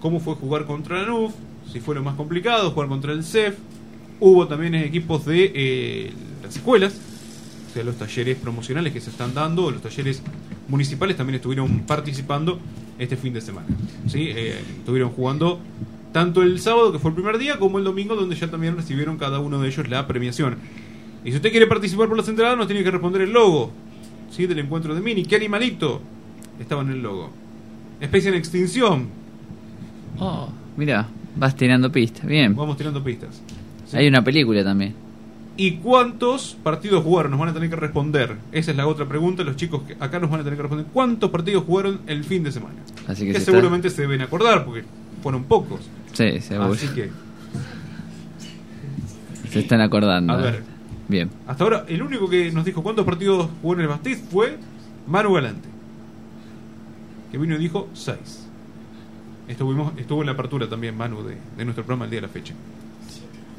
cómo 0.00 0.18
fue 0.18 0.34
jugar 0.34 0.64
contra 0.66 1.00
la 1.00 1.06
NUF, 1.06 1.32
si 1.72 1.80
fue 1.80 1.94
lo 1.94 2.02
más 2.02 2.16
complicado, 2.16 2.72
jugar 2.72 2.88
contra 2.88 3.12
el 3.12 3.24
CEF. 3.24 3.56
Hubo 4.18 4.46
también 4.48 4.74
equipos 4.74 5.24
de 5.24 5.52
eh, 5.54 6.12
las 6.42 6.56
escuelas, 6.56 7.00
o 7.70 7.72
sea, 7.72 7.84
los 7.84 7.96
talleres 7.96 8.36
promocionales 8.36 8.92
que 8.92 9.00
se 9.00 9.10
están 9.10 9.32
dando, 9.32 9.70
los 9.70 9.80
talleres 9.80 10.22
municipales 10.68 11.16
también 11.16 11.36
estuvieron 11.36 11.80
participando 11.80 12.58
este 12.98 13.16
fin 13.16 13.32
de 13.32 13.40
semana. 13.40 13.68
¿sí? 14.08 14.28
Eh, 14.28 14.60
estuvieron 14.78 15.10
jugando 15.10 15.60
tanto 16.12 16.42
el 16.42 16.60
sábado, 16.60 16.92
que 16.92 16.98
fue 16.98 17.10
el 17.10 17.14
primer 17.14 17.38
día, 17.38 17.58
como 17.58 17.78
el 17.78 17.84
domingo, 17.84 18.14
donde 18.16 18.34
ya 18.36 18.48
también 18.48 18.76
recibieron 18.76 19.18
cada 19.18 19.38
uno 19.38 19.60
de 19.60 19.68
ellos 19.68 19.88
la 19.88 20.06
premiación. 20.06 20.58
Y 21.24 21.30
si 21.30 21.36
usted 21.36 21.50
quiere 21.50 21.68
participar 21.68 22.08
por 22.08 22.16
las 22.16 22.28
entradas, 22.28 22.56
nos 22.56 22.66
tiene 22.66 22.82
que 22.84 22.90
responder 22.90 23.22
el 23.22 23.32
logo 23.32 23.72
¿sí? 24.32 24.46
del 24.46 24.58
encuentro 24.58 24.94
de 24.94 25.00
Mini. 25.00 25.24
¿Qué 25.24 25.36
animalito 25.36 26.00
estaba 26.58 26.82
en 26.82 26.90
el 26.90 27.02
logo? 27.02 27.30
Especie 28.00 28.30
en 28.30 28.34
extinción. 28.36 29.08
Oh, 30.18 30.48
mira, 30.76 31.06
vas 31.36 31.54
tirando 31.54 31.92
pistas. 31.92 32.26
Bien. 32.26 32.56
Vamos 32.56 32.76
tirando 32.76 33.02
pistas. 33.04 33.40
¿sí? 33.86 33.96
Hay 33.96 34.08
una 34.08 34.24
película 34.24 34.64
también. 34.64 34.94
¿Y 35.56 35.72
cuántos 35.76 36.56
partidos 36.62 37.04
jugaron? 37.04 37.30
Nos 37.30 37.40
van 37.40 37.50
a 37.50 37.52
tener 37.52 37.68
que 37.68 37.76
responder. 37.76 38.36
Esa 38.52 38.70
es 38.70 38.76
la 38.76 38.86
otra 38.86 39.06
pregunta. 39.06 39.44
Los 39.44 39.56
chicos 39.56 39.82
que 39.82 39.96
acá 40.00 40.18
nos 40.18 40.30
van 40.30 40.40
a 40.40 40.44
tener 40.44 40.56
que 40.56 40.62
responder. 40.62 40.86
¿Cuántos 40.92 41.30
partidos 41.30 41.64
jugaron 41.64 42.00
el 42.06 42.24
fin 42.24 42.42
de 42.42 42.50
semana? 42.52 42.76
Así 43.06 43.26
que 43.26 43.32
que 43.32 43.38
se 43.38 43.46
seguramente 43.46 43.90
se 43.90 44.02
deben 44.02 44.22
acordar 44.22 44.64
porque 44.64 44.84
fueron 45.22 45.44
pocos. 45.44 45.80
Sí, 46.14 46.40
seguro. 46.40 46.72
Así 46.72 46.88
que, 46.88 47.10
Se 49.50 49.60
están 49.60 49.82
acordando. 49.82 50.32
a 50.32 50.36
ver, 50.38 50.62
Bien. 51.12 51.30
hasta 51.46 51.62
ahora 51.64 51.84
el 51.88 52.02
único 52.02 52.28
que 52.28 52.50
nos 52.50 52.64
dijo 52.64 52.82
cuántos 52.82 53.04
partidos 53.04 53.48
jugó 53.60 53.74
en 53.74 53.80
el 53.80 53.88
Bastiz 53.88 54.18
fue 54.30 54.56
Manu 55.06 55.34
Galante. 55.34 55.68
Que 57.30 57.38
vino 57.38 57.54
y 57.54 57.58
dijo 57.58 57.88
seis. 57.92 58.46
Estuvimos, 59.48 59.92
estuvo 59.98 60.20
en 60.22 60.26
la 60.26 60.32
apertura 60.32 60.68
también 60.68 60.96
Manu 60.96 61.22
de, 61.22 61.36
de 61.56 61.64
nuestro 61.64 61.84
programa 61.84 62.04
el 62.06 62.10
día 62.10 62.20
de 62.20 62.26
la 62.26 62.32
fecha. 62.32 62.54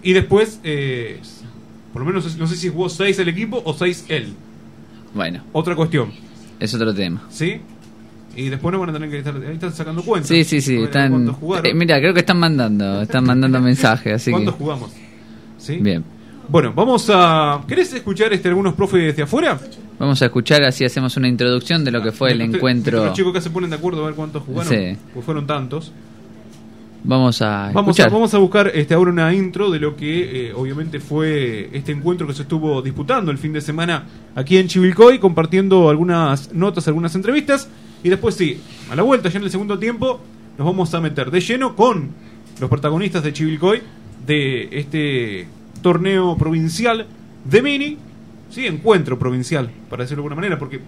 Y 0.02 0.14
después, 0.14 0.60
eh, 0.64 1.20
por 1.94 2.02
lo 2.02 2.08
menos 2.08 2.38
no 2.38 2.48
sé 2.48 2.56
si 2.56 2.70
jugó 2.70 2.90
seis 2.90 3.18
el 3.20 3.30
equipo 3.30 3.62
o 3.64 3.74
seis 3.74 4.06
él. 4.10 4.34
Bueno, 5.14 5.44
Otra 5.54 5.76
cuestión. 5.76 6.12
es 6.60 6.74
otro 6.74 6.94
tema. 6.94 7.22
¿Sí? 7.30 7.62
Y 8.36 8.50
después 8.50 8.72
nos 8.72 8.82
van 8.82 8.90
a 8.90 8.94
tener 8.94 9.10
que 9.12 9.20
estar, 9.20 9.36
ahí 9.36 9.54
están 9.54 9.74
sacando 9.74 10.02
cuentas. 10.02 10.28
Sí, 10.30 10.44
sí, 10.44 10.60
sí. 10.60 10.78
Están. 10.82 11.36
Eh, 11.64 11.74
mira, 11.76 12.00
creo 12.00 12.14
que 12.16 12.22
están 12.22 12.40
mandando, 12.40 13.04
están 13.04 13.24
mandando 13.26 13.62
mensajes, 13.62 14.14
así 14.16 14.26
que 14.26 14.32
¿Cuántos 14.32 14.56
jugamos? 14.56 14.92
¿Sí? 15.60 15.78
bien. 15.78 16.04
Bueno, 16.54 16.72
vamos 16.76 17.10
a... 17.12 17.64
¿Querés 17.68 17.92
escuchar 17.94 18.32
este, 18.32 18.48
algunos 18.48 18.76
profes 18.76 19.16
de 19.16 19.24
afuera? 19.24 19.60
Vamos 19.98 20.22
a 20.22 20.26
escuchar 20.26 20.62
así 20.64 20.86
hacemos 20.86 21.18
una 21.18 21.28
introducción 21.28 21.84
de 21.84 21.90
lo 21.90 22.04
que 22.04 22.12
fue 22.12 22.32
el 22.32 22.44
usted- 22.44 22.58
encuentro. 22.58 23.06
Los 23.06 23.14
chicos 23.14 23.32
acá 23.32 23.42
se 23.42 23.50
ponen 23.50 23.72
de 23.72 23.78
acuerdo 23.78 24.04
a 24.04 24.06
ver 24.06 24.14
cuántos 24.14 24.44
jugaron. 24.44 24.72
Sí. 24.72 24.96
Pues 25.16 25.26
fueron 25.26 25.48
tantos. 25.48 25.92
Vamos 27.06 27.42
a 27.42 27.72
Vamos 27.74 28.00
a, 28.00 28.08
vamos 28.08 28.34
a 28.36 28.38
buscar 28.38 28.72
este, 28.76 28.94
ahora 28.94 29.10
una 29.10 29.34
intro 29.34 29.72
de 29.72 29.80
lo 29.80 29.96
que 29.96 30.50
eh, 30.50 30.54
obviamente 30.54 31.00
fue 31.00 31.72
este 31.74 31.92
encuentro 31.92 32.28
que 32.28 32.34
se 32.36 32.44
estuvo 32.44 32.84
disputando 32.84 33.32
el 33.32 33.40
fin 33.40 33.52
de 33.52 33.60
semana 33.60 34.04
aquí 34.36 34.58
en 34.58 34.68
Chivilcoy, 34.68 35.18
compartiendo 35.18 35.90
algunas 35.90 36.54
notas, 36.54 36.88
algunas 36.88 37.16
entrevistas. 37.16 37.68
Y 38.04 38.10
después 38.10 38.36
sí, 38.36 38.62
a 38.92 38.96
la 38.96 39.02
vuelta, 39.02 39.28
ya 39.30 39.40
en 39.40 39.46
el 39.46 39.50
segundo 39.50 39.80
tiempo, 39.80 40.22
nos 40.60 40.68
vamos 40.68 40.94
a 40.94 41.02
meter 41.02 41.32
de 41.32 41.42
lleno 41.42 41.76
con 41.76 42.12
los 42.62 42.70
protagonistas 42.70 43.24
de 43.24 43.34
Chivilcoy 43.34 43.82
de 44.28 44.70
este 44.72 45.48
torneo 45.84 46.36
provincial 46.36 47.06
de 47.46 47.62
mini. 47.62 47.98
Sí, 48.50 48.66
encuentro 48.66 49.20
provincial, 49.20 49.70
para 49.90 50.04
decirlo 50.04 50.24
de 50.24 50.28
alguna 50.28 50.36
manera, 50.36 50.58
porque 50.58 50.80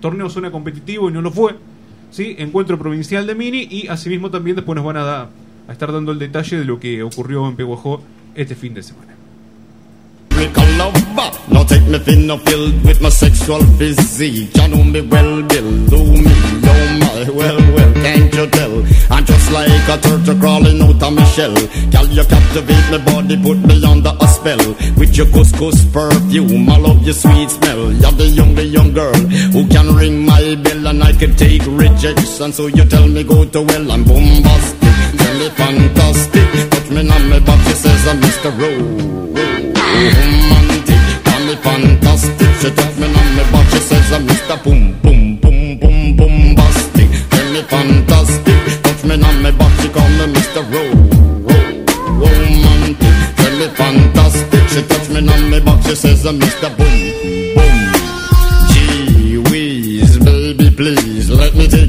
torneo 0.00 0.30
suena 0.30 0.50
competitivo 0.50 1.10
y 1.10 1.12
no 1.12 1.20
lo 1.20 1.30
fue. 1.30 1.56
Sí, 2.10 2.36
encuentro 2.38 2.78
provincial 2.78 3.26
de 3.26 3.34
mini 3.34 3.66
y 3.70 3.88
asimismo 3.88 4.30
también 4.30 4.56
después 4.56 4.76
nos 4.76 4.84
van 4.84 4.96
a, 4.96 5.04
dar 5.04 5.28
a 5.68 5.72
estar 5.72 5.92
dando 5.92 6.12
el 6.12 6.18
detalle 6.18 6.58
de 6.58 6.64
lo 6.64 6.78
que 6.78 7.02
ocurrió 7.02 7.46
en 7.48 7.56
Peguajó 7.56 8.02
este 8.34 8.54
fin 8.54 8.72
de 8.72 8.82
semana. 8.82 9.13
Lover. 10.84 11.30
Now 11.48 11.64
take 11.64 11.86
me 11.86 11.98
thin 11.98 12.30
or 12.30 12.38
filled 12.38 12.84
with 12.84 13.00
my 13.00 13.08
sexual 13.08 13.62
physique. 13.78 14.54
You 14.54 14.68
know 14.68 14.84
me 14.84 15.00
well, 15.00 15.42
Bill. 15.42 15.70
Do 15.88 16.00
me, 16.24 16.34
oh 16.72 16.98
my, 17.00 17.30
well, 17.30 17.58
well, 17.74 17.92
can't 18.04 18.34
you 18.34 18.46
tell? 18.48 18.74
I'm 19.10 19.24
just 19.24 19.52
like 19.52 19.88
a 19.88 19.96
turtle 19.98 20.38
crawling 20.40 20.82
out 20.82 21.02
of 21.02 21.12
my 21.12 21.24
shell. 21.24 21.54
Girl, 21.92 22.06
you 22.06 22.24
captivate 22.24 22.86
my 22.92 22.98
body, 23.04 23.36
put 23.42 23.58
me 23.64 23.84
under 23.84 24.12
a 24.20 24.28
spell. 24.28 24.64
With 24.98 25.16
your 25.16 25.26
couscous 25.26 25.84
perfume, 25.92 26.68
I 26.68 26.76
love 26.76 27.02
your 27.02 27.14
sweet 27.14 27.50
smell. 27.50 27.92
You're 27.92 28.12
the 28.12 28.26
young, 28.26 28.54
the 28.54 28.64
young 28.64 28.92
girl 28.92 29.14
who 29.54 29.66
can 29.68 29.94
ring 29.94 30.26
my 30.26 30.56
bell 30.56 30.86
and 30.88 31.02
I 31.02 31.12
can 31.12 31.34
take 31.36 31.62
rejection. 31.66 32.52
So 32.52 32.66
you 32.66 32.84
tell 32.84 33.08
me 33.08 33.24
go 33.24 33.44
to 33.44 33.62
well, 33.62 33.90
I'm 33.90 34.04
bombastic. 34.04 34.80
Tell 35.18 35.34
me 35.38 35.48
fantastic. 35.50 36.70
Touch 36.70 36.90
me 36.90 37.00
on 37.08 37.30
my 37.30 37.38
back, 37.40 37.60
she 37.68 37.74
says 37.74 38.08
I'm 38.08 38.20
Mr. 38.20 38.50
Rowe 38.58 39.53
romantic, 39.94 41.02
call 41.24 41.40
me 41.46 41.54
fantastic. 41.56 42.50
She 42.60 42.70
touch 42.70 42.96
me 42.98 43.06
on 43.06 43.28
me 43.36 43.44
back, 43.52 43.66
she 43.70 43.78
says 43.78 44.12
I'm 44.12 44.26
Mr. 44.26 44.56
Boom 44.64 44.98
Boom 45.02 45.36
Boom 45.36 45.78
Boom 45.78 46.16
Bombastic. 46.16 47.10
Tell 47.30 47.48
me 47.52 47.62
fantastic, 47.62 48.82
touch 48.82 49.04
me 49.04 49.14
on 49.22 49.42
me 49.42 49.50
back, 49.52 49.72
she 49.80 49.88
call 49.88 50.08
me 50.18 50.26
Mr. 50.34 50.62
Ro 50.72 50.82
Ro 51.46 51.58
Romantic. 52.20 53.16
Tell 53.36 53.54
me 53.58 53.68
fantastic, 53.80 54.68
she 54.68 54.82
touch 54.82 55.08
me 55.10 55.20
on 55.28 55.50
me 55.50 55.60
back, 55.60 55.82
she 55.84 55.94
says 55.94 56.24
I'm 56.26 56.38
Mr. 56.38 56.76
Boom 56.76 57.33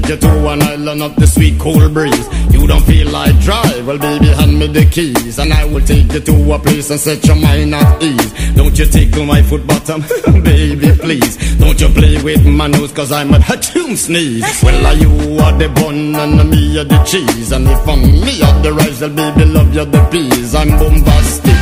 you 0.08 0.16
to 0.16 0.48
an 0.48 0.62
island 0.62 1.02
of 1.02 1.16
the 1.16 1.26
sweet 1.26 1.58
cool 1.58 1.88
breeze. 1.88 2.28
You 2.52 2.66
don't 2.66 2.84
feel 2.84 3.08
like 3.10 3.38
drive, 3.40 3.86
well 3.86 3.98
baby 3.98 4.26
hand 4.26 4.58
me 4.58 4.66
the 4.66 4.84
keys 4.86 5.38
and 5.38 5.52
I 5.52 5.64
will 5.64 5.84
take 5.84 6.12
you 6.12 6.20
to 6.20 6.52
a 6.52 6.58
place 6.58 6.90
and 6.90 7.00
set 7.00 7.24
your 7.26 7.36
mind 7.36 7.74
at 7.74 8.02
ease. 8.02 8.54
Don't 8.54 8.78
you 8.78 8.86
tickle 8.86 9.26
my 9.26 9.42
foot 9.42 9.66
bottom, 9.66 10.00
baby 10.42 10.92
please. 10.98 11.56
Don't 11.58 11.80
you 11.80 11.88
play 11.88 12.22
with 12.22 12.46
my 12.46 12.66
nose 12.66 12.92
cause 12.92 13.12
I'm 13.12 13.32
a 13.34 13.38
hatchoon 13.38 13.96
sneeze. 13.96 14.62
Well 14.62 14.86
are 14.86 14.94
you 14.94 15.38
are 15.40 15.56
the 15.58 15.68
bun 15.68 16.14
and 16.14 16.50
me 16.50 16.78
are 16.78 16.84
the 16.84 16.98
cheese 17.04 17.52
and 17.52 17.66
if 17.68 17.88
I'm 17.88 18.02
me 18.02 18.42
are 18.42 18.62
the 18.62 18.72
rice, 18.72 19.00
well 19.00 19.10
baby 19.10 19.44
love 19.44 19.74
you 19.74 19.84
the 19.84 20.08
peas. 20.10 20.54
I'm 20.54 20.70
bombastic. 20.78 21.56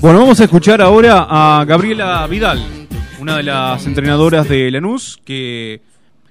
Bueno, 0.00 0.20
vamos 0.20 0.40
a 0.40 0.44
escuchar 0.44 0.80
ahora 0.80 1.26
a 1.28 1.64
Gabriela 1.64 2.26
Vidal, 2.26 2.85
una 3.26 3.38
de 3.38 3.42
las 3.42 3.84
entrenadoras 3.88 4.48
de 4.48 4.70
Lanús, 4.70 5.20
que 5.24 5.80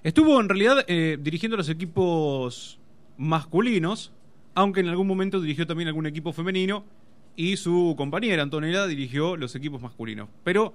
estuvo 0.01 0.39
en 0.39 0.47
realidad 0.47 0.85
eh, 0.87 1.17
dirigiendo 1.21 1.57
los 1.57 1.67
equipos 1.67 2.79
masculinos, 3.17 4.13
aunque 4.53 4.79
en 4.79 4.87
algún 4.87 5.05
momento 5.05 5.41
dirigió 5.41 5.67
también 5.67 5.89
algún 5.89 6.05
equipo 6.05 6.31
femenino, 6.31 6.85
y 7.35 7.57
su 7.57 7.95
compañera 7.97 8.43
Antonella 8.43 8.87
dirigió 8.87 9.35
los 9.35 9.53
equipos 9.57 9.81
masculinos. 9.81 10.29
Pero 10.45 10.73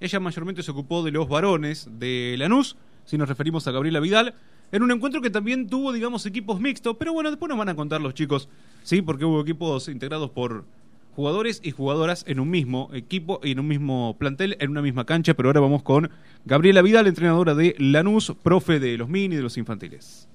ella 0.00 0.18
mayormente 0.18 0.64
se 0.64 0.72
ocupó 0.72 1.04
de 1.04 1.12
los 1.12 1.28
varones 1.28 1.88
de 1.92 2.34
Lanús, 2.38 2.76
si 3.04 3.16
nos 3.16 3.28
referimos 3.28 3.64
a 3.68 3.70
Gabriela 3.70 4.00
Vidal, 4.00 4.34
en 4.72 4.82
un 4.82 4.90
encuentro 4.90 5.22
que 5.22 5.30
también 5.30 5.68
tuvo, 5.68 5.92
digamos, 5.92 6.26
equipos 6.26 6.58
mixtos, 6.58 6.96
pero 6.98 7.12
bueno, 7.12 7.30
después 7.30 7.48
nos 7.48 7.58
van 7.58 7.68
a 7.68 7.76
contar 7.76 8.00
los 8.00 8.14
chicos, 8.14 8.48
sí, 8.82 9.00
porque 9.00 9.24
hubo 9.24 9.40
equipos 9.40 9.86
integrados 9.86 10.28
por 10.30 10.64
jugadores 11.14 11.60
y 11.62 11.70
jugadoras 11.70 12.24
en 12.26 12.40
un 12.40 12.50
mismo 12.50 12.90
equipo 12.92 13.40
y 13.42 13.52
en 13.52 13.60
un 13.60 13.68
mismo 13.68 14.16
plantel, 14.18 14.56
en 14.60 14.70
una 14.70 14.82
misma 14.82 15.04
cancha, 15.04 15.34
pero 15.34 15.48
ahora 15.48 15.60
vamos 15.60 15.82
con 15.82 16.10
Gabriela 16.44 16.82
Vidal, 16.82 17.06
entrenadora 17.06 17.54
de 17.54 17.74
Lanús, 17.78 18.32
profe 18.42 18.80
de 18.80 18.96
los 18.96 19.08
mini 19.08 19.34
y 19.34 19.36
de 19.36 19.42
los 19.42 19.56
infantiles. 19.58 20.28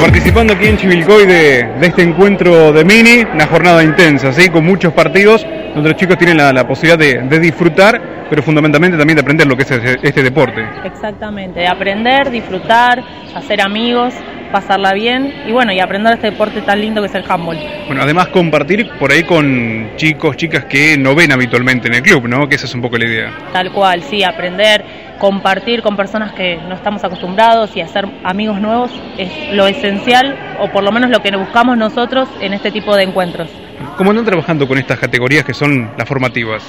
Participando 0.00 0.52
aquí 0.52 0.66
en 0.66 0.76
Chivilcoy 0.76 1.26
de, 1.26 1.64
de 1.80 1.86
este 1.86 2.02
encuentro 2.02 2.72
de 2.72 2.84
mini, 2.84 3.24
una 3.32 3.46
jornada 3.46 3.82
intensa, 3.82 4.32
¿sí? 4.32 4.48
con 4.48 4.64
muchos 4.64 4.92
partidos 4.92 5.44
donde 5.74 5.90
los 5.90 5.98
chicos 5.98 6.18
tienen 6.18 6.36
la, 6.36 6.52
la 6.52 6.66
posibilidad 6.66 6.98
de, 6.98 7.22
de 7.28 7.38
disfrutar, 7.40 8.26
pero 8.28 8.42
fundamentalmente 8.42 8.98
también 8.98 9.16
de 9.16 9.22
aprender 9.22 9.46
lo 9.46 9.56
que 9.56 9.62
es 9.62 9.70
este, 9.70 9.98
este 10.06 10.22
deporte. 10.22 10.64
Exactamente, 10.84 11.66
aprender, 11.66 12.30
disfrutar, 12.30 13.02
hacer 13.34 13.60
amigos, 13.60 14.14
pasarla 14.50 14.92
bien 14.92 15.32
y 15.46 15.52
bueno, 15.52 15.72
y 15.72 15.80
aprender 15.80 16.14
este 16.14 16.30
deporte 16.30 16.60
tan 16.62 16.80
lindo 16.80 17.00
que 17.00 17.06
es 17.06 17.14
el 17.14 17.24
handball. 17.28 17.58
Bueno, 17.86 18.02
además 18.02 18.28
compartir 18.28 18.90
por 18.98 19.12
ahí 19.12 19.22
con 19.22 19.90
chicos, 19.96 20.36
chicas 20.36 20.64
que 20.64 20.98
no 20.98 21.14
ven 21.14 21.32
habitualmente 21.32 21.88
en 21.88 21.94
el 21.94 22.02
club, 22.02 22.28
¿no? 22.28 22.48
Que 22.48 22.56
esa 22.56 22.66
es 22.66 22.74
un 22.74 22.82
poco 22.82 22.98
la 22.98 23.06
idea. 23.06 23.30
Tal 23.52 23.72
cual, 23.72 24.02
sí, 24.02 24.22
aprender, 24.24 24.84
compartir 25.20 25.82
con 25.82 25.96
personas 25.96 26.32
que 26.32 26.56
no 26.56 26.74
estamos 26.74 27.04
acostumbrados 27.04 27.76
y 27.76 27.82
hacer 27.82 28.08
amigos 28.24 28.58
nuevos 28.60 28.90
es 29.18 29.30
lo 29.52 29.66
esencial 29.68 30.56
o 30.58 30.68
por 30.68 30.82
lo 30.82 30.90
menos 30.90 31.10
lo 31.10 31.20
que 31.20 31.30
buscamos 31.36 31.76
nosotros 31.76 32.26
en 32.40 32.54
este 32.54 32.72
tipo 32.72 32.96
de 32.96 33.04
encuentros. 33.04 33.50
¿Cómo 33.96 34.10
andan 34.10 34.24
trabajando 34.24 34.66
con 34.66 34.78
estas 34.78 34.98
categorías 34.98 35.44
que 35.44 35.52
son 35.52 35.90
las 35.96 36.08
formativas? 36.08 36.64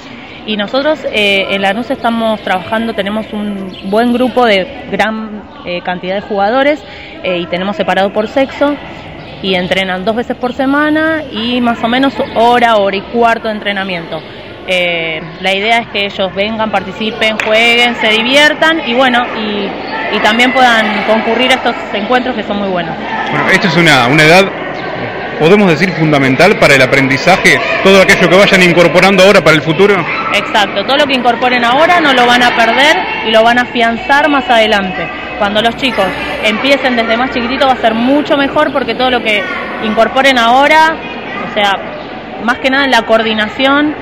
Y 0.46 0.56
nosotros 0.56 1.00
eh, 1.12 1.46
en 1.50 1.62
Lanús 1.62 1.90
estamos 1.90 2.40
trabajando, 2.42 2.92
tenemos 2.94 3.32
un 3.32 3.74
buen 3.86 4.12
grupo 4.12 4.44
de 4.44 4.86
gran 4.90 5.42
eh, 5.64 5.80
cantidad 5.82 6.14
de 6.14 6.20
jugadores 6.20 6.82
eh, 7.22 7.38
y 7.38 7.46
tenemos 7.46 7.76
separado 7.76 8.12
por 8.12 8.28
sexo 8.28 8.76
y 9.40 9.54
entrenan 9.54 10.04
dos 10.04 10.14
veces 10.14 10.36
por 10.36 10.52
semana 10.52 11.22
y 11.32 11.60
más 11.62 11.82
o 11.82 11.88
menos 11.88 12.12
hora, 12.34 12.76
hora 12.76 12.96
y 12.96 13.00
cuarto 13.00 13.48
de 13.48 13.54
entrenamiento. 13.54 14.20
Eh, 14.66 15.20
la 15.40 15.52
idea 15.52 15.78
es 15.78 15.88
que 15.88 16.06
ellos 16.06 16.32
vengan, 16.34 16.70
participen, 16.70 17.36
jueguen, 17.44 17.96
se 17.96 18.08
diviertan 18.08 18.80
y 18.86 18.94
bueno, 18.94 19.24
y, 19.36 20.16
y 20.16 20.20
también 20.20 20.52
puedan 20.52 21.02
concurrir 21.04 21.50
a 21.50 21.54
estos 21.54 21.74
encuentros 21.92 22.36
que 22.36 22.44
son 22.44 22.58
muy 22.58 22.68
buenos. 22.68 22.94
Bueno, 23.30 23.48
esto 23.48 23.66
es 23.66 23.76
una, 23.76 24.06
una 24.06 24.22
edad, 24.22 24.44
podemos 25.40 25.68
decir, 25.68 25.90
fundamental 25.92 26.56
para 26.60 26.76
el 26.76 26.82
aprendizaje, 26.82 27.58
todo 27.82 28.02
aquello 28.02 28.28
que 28.28 28.36
vayan 28.36 28.62
incorporando 28.62 29.24
ahora 29.24 29.42
para 29.42 29.56
el 29.56 29.62
futuro. 29.62 29.96
Exacto, 30.32 30.84
todo 30.84 30.96
lo 30.96 31.06
que 31.06 31.14
incorporen 31.14 31.64
ahora 31.64 32.00
no 32.00 32.12
lo 32.12 32.24
van 32.24 32.44
a 32.44 32.54
perder 32.54 32.96
y 33.26 33.32
lo 33.32 33.42
van 33.42 33.58
a 33.58 33.62
afianzar 33.62 34.28
más 34.28 34.48
adelante. 34.48 35.08
Cuando 35.38 35.60
los 35.60 35.76
chicos 35.76 36.06
empiecen 36.44 36.94
desde 36.94 37.16
más 37.16 37.32
chiquitito 37.32 37.66
va 37.66 37.72
a 37.72 37.76
ser 37.76 37.94
mucho 37.94 38.36
mejor 38.36 38.72
porque 38.72 38.94
todo 38.94 39.10
lo 39.10 39.20
que 39.20 39.42
incorporen 39.82 40.38
ahora, 40.38 40.94
o 41.50 41.52
sea, 41.52 41.72
más 42.44 42.58
que 42.58 42.70
nada 42.70 42.84
en 42.84 42.92
la 42.92 43.02
coordinación, 43.02 43.94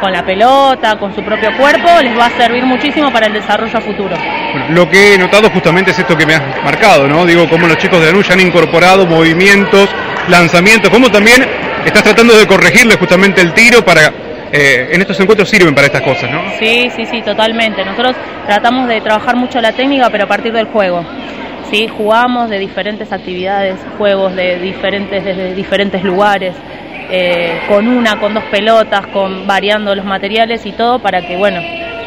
con 0.00 0.12
la 0.12 0.24
pelota, 0.24 0.96
con 0.98 1.14
su 1.14 1.22
propio 1.22 1.50
cuerpo, 1.56 1.88
les 2.00 2.16
va 2.16 2.26
a 2.26 2.30
servir 2.30 2.64
muchísimo 2.64 3.10
para 3.10 3.26
el 3.26 3.32
desarrollo 3.32 3.80
futuro. 3.80 4.16
Bueno, 4.16 4.66
lo 4.70 4.88
que 4.88 5.14
he 5.14 5.18
notado 5.18 5.50
justamente 5.50 5.90
es 5.90 5.98
esto 5.98 6.16
que 6.16 6.24
me 6.26 6.34
has 6.34 6.42
marcado, 6.64 7.08
¿no? 7.08 7.26
Digo, 7.26 7.48
cómo 7.48 7.66
los 7.66 7.76
chicos 7.78 8.00
de 8.00 8.06
Lanús 8.06 8.28
ya 8.28 8.34
han 8.34 8.40
incorporado 8.40 9.04
movimientos, 9.06 9.88
lanzamientos, 10.28 10.90
cómo 10.90 11.10
también 11.10 11.44
estás 11.84 12.04
tratando 12.04 12.36
de 12.36 12.46
corregirle 12.46 12.96
justamente 12.96 13.40
el 13.40 13.52
tiro 13.52 13.84
para... 13.84 14.12
eh, 14.52 14.90
en 14.92 15.00
estos 15.00 15.18
encuentros 15.18 15.48
sirven 15.48 15.74
para 15.74 15.88
estas 15.88 16.02
cosas, 16.02 16.30
¿no? 16.30 16.40
Sí, 16.60 16.88
sí, 16.94 17.06
sí, 17.06 17.22
totalmente. 17.22 17.84
Nosotros 17.84 18.14
tratamos 18.46 18.86
de 18.88 19.00
trabajar 19.00 19.34
mucho 19.34 19.60
la 19.60 19.72
técnica, 19.72 20.08
pero 20.10 20.24
a 20.24 20.28
partir 20.28 20.52
del 20.52 20.66
juego. 20.66 21.04
Sí, 21.70 21.88
jugamos 21.88 22.50
de 22.50 22.60
diferentes 22.60 23.10
actividades, 23.10 23.76
juegos 23.98 24.36
de 24.36 24.60
diferentes, 24.60 25.24
desde 25.24 25.54
diferentes 25.54 26.04
lugares, 26.04 26.54
eh, 27.10 27.60
con 27.68 27.86
una, 27.88 28.18
con 28.18 28.34
dos 28.34 28.44
pelotas, 28.44 29.06
con 29.08 29.46
variando 29.46 29.94
los 29.94 30.04
materiales 30.04 30.64
y 30.66 30.72
todo 30.72 30.98
para 31.00 31.20
que, 31.22 31.36
bueno, 31.36 31.60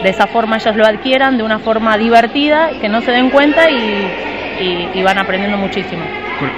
de 0.04 0.10
esa 0.10 0.28
forma 0.28 0.58
ellos 0.58 0.76
lo 0.76 0.86
adquieran 0.86 1.38
de 1.38 1.44
una 1.44 1.60
forma 1.60 1.98
divertida, 1.98 2.72
que 2.82 2.88
no 2.90 3.02
se 3.02 3.12
den 3.12 3.30
cuenta 3.30 3.70
y, 3.70 3.76
y- 4.60 4.90
y 4.94 5.04
van 5.04 5.18
aprendiendo 5.18 5.58
muchísimo. 5.58 6.04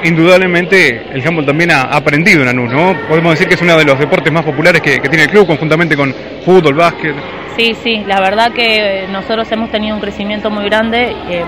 Indudablemente 0.03 1.03
el 1.13 1.25
handball 1.25 1.45
también 1.45 1.71
ha 1.71 1.83
aprendido 1.83 2.41
en 2.41 2.47
Lanús, 2.47 2.69
¿no? 2.71 2.93
Podemos 3.07 3.31
decir 3.31 3.47
que 3.47 3.55
es 3.55 3.61
uno 3.61 3.77
de 3.77 3.85
los 3.85 3.97
deportes 3.97 4.31
más 4.31 4.43
populares 4.43 4.81
que, 4.81 4.99
que 4.99 5.07
tiene 5.07 5.23
el 5.23 5.29
club, 5.29 5.47
conjuntamente 5.47 5.95
con 5.95 6.13
fútbol, 6.43 6.73
básquet. 6.75 7.15
Sí, 7.55 7.73
sí, 7.81 8.03
la 8.05 8.19
verdad 8.19 8.51
que 8.51 9.05
nosotros 9.09 9.49
hemos 9.51 9.69
tenido 9.71 9.95
un 9.95 10.01
crecimiento 10.01 10.49
muy 10.49 10.65
grande, 10.65 11.15
eh, 11.29 11.43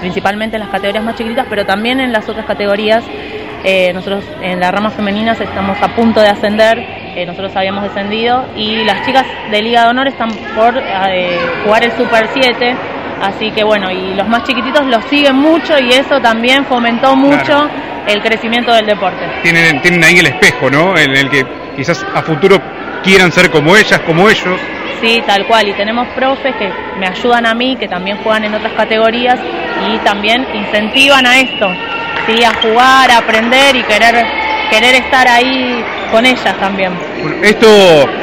principalmente 0.00 0.56
en 0.56 0.60
las 0.60 0.68
categorías 0.70 1.02
más 1.04 1.16
chiquititas, 1.16 1.46
pero 1.50 1.64
también 1.66 1.98
en 2.00 2.12
las 2.12 2.28
otras 2.28 2.46
categorías. 2.46 3.04
Eh, 3.66 3.94
nosotros 3.94 4.22
en 4.42 4.60
las 4.60 4.70
ramas 4.70 4.92
femeninas 4.92 5.40
estamos 5.40 5.80
a 5.80 5.88
punto 5.96 6.20
de 6.20 6.28
ascender, 6.28 6.78
eh, 7.16 7.24
nosotros 7.24 7.56
habíamos 7.56 7.82
descendido 7.82 8.44
y 8.54 8.84
las 8.84 9.06
chicas 9.06 9.24
de 9.50 9.62
Liga 9.62 9.84
de 9.84 9.88
Honor 9.88 10.08
están 10.08 10.28
por 10.54 10.76
eh, 10.76 11.38
jugar 11.64 11.82
el 11.82 11.92
Super 11.92 12.28
7, 12.34 12.76
así 13.22 13.50
que 13.52 13.64
bueno, 13.64 13.90
y 13.90 14.12
los 14.14 14.28
más 14.28 14.42
chiquititos 14.42 14.84
los 14.86 15.02
siguen 15.06 15.36
mucho 15.36 15.78
y 15.78 15.88
eso 15.92 16.20
también 16.20 16.66
fomentó 16.66 17.16
mucho 17.16 17.70
el 18.06 18.20
crecimiento 18.20 18.70
del 18.74 18.84
deporte. 18.84 19.24
Tienen, 19.42 19.80
tienen 19.80 20.04
ahí 20.04 20.18
el 20.18 20.26
espejo, 20.26 20.68
¿no? 20.68 20.98
En 20.98 21.16
el 21.16 21.30
que 21.30 21.46
quizás 21.74 22.04
a 22.14 22.20
futuro 22.20 22.60
quieran 23.04 23.30
ser 23.30 23.50
como 23.50 23.76
ellas, 23.76 24.00
como 24.00 24.28
ellos. 24.28 24.58
Sí, 25.00 25.22
tal 25.26 25.46
cual. 25.46 25.68
Y 25.68 25.74
tenemos 25.74 26.08
profes 26.08 26.54
que 26.56 26.72
me 26.98 27.06
ayudan 27.06 27.46
a 27.46 27.54
mí, 27.54 27.76
que 27.76 27.86
también 27.86 28.16
juegan 28.18 28.44
en 28.44 28.54
otras 28.54 28.72
categorías 28.72 29.38
y 29.88 29.98
también 29.98 30.46
incentivan 30.54 31.26
a 31.26 31.38
esto, 31.38 31.68
¿sí? 32.26 32.42
a 32.42 32.52
jugar, 32.54 33.10
a 33.10 33.18
aprender 33.18 33.76
y 33.76 33.82
querer, 33.82 34.24
querer 34.70 34.94
estar 34.94 35.28
ahí 35.28 35.84
con 36.10 36.24
ellas 36.24 36.56
también. 36.58 36.92
Bueno, 37.20 37.36
esto 37.42 37.68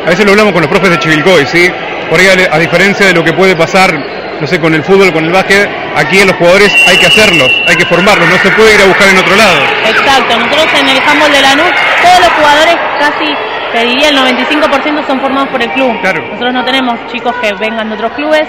a 0.06 0.10
veces 0.10 0.26
lo 0.26 0.32
hablamos 0.32 0.54
con 0.54 0.62
los 0.62 0.72
profes 0.72 0.90
de 0.90 1.00
Chivilcoy, 1.00 1.46
¿sí? 1.46 1.72
Por 2.10 2.20
ahí, 2.20 2.28
a, 2.28 2.56
a 2.56 2.60
diferencia 2.60 3.06
de 3.06 3.14
lo 3.14 3.24
que 3.24 3.34
puede 3.34 3.56
pasar, 3.56 3.94
no 4.40 4.48
sé, 4.48 4.60
con 4.60 4.74
el 4.74 4.84
fútbol, 4.84 5.14
con 5.14 5.24
el 5.24 5.32
básquet, 5.32 5.70
aquí 5.96 6.20
en 6.20 6.28
los 6.28 6.36
jugadores 6.38 6.74
hay 6.88 6.98
que 6.98 7.06
hacerlos, 7.06 7.52
hay 7.68 7.76
que 7.76 7.86
formarlos, 7.86 8.28
no 8.28 8.38
se 8.38 8.50
puede 8.52 8.74
ir 8.74 8.82
a 8.82 8.86
buscar 8.86 9.08
en 9.10 9.18
otro 9.18 9.36
lado. 9.36 9.60
Exacto, 9.88 10.40
nosotros 10.40 10.68
en 10.80 10.90
el 10.90 10.98
handball 10.98 11.32
de 11.32 11.42
Lanús, 11.42 11.72
todos 12.02 12.20
los 12.20 12.30
jugadores 12.30 12.76
casi 13.00 13.51
te 13.74 13.86
diría 13.86 14.10
el 14.10 14.18
95% 14.18 15.06
son 15.08 15.20
formados 15.20 15.50
por 15.50 15.62
el 15.62 15.70
club. 15.72 16.00
Claro. 16.02 16.22
Nosotros 16.28 16.54
no 16.54 16.66
tenemos 16.66 17.00
chicos 17.12 17.34
que 17.42 17.54
vengan 17.54 17.90
de 17.90 17.96
otros 17.96 18.12
clubes. 18.14 18.44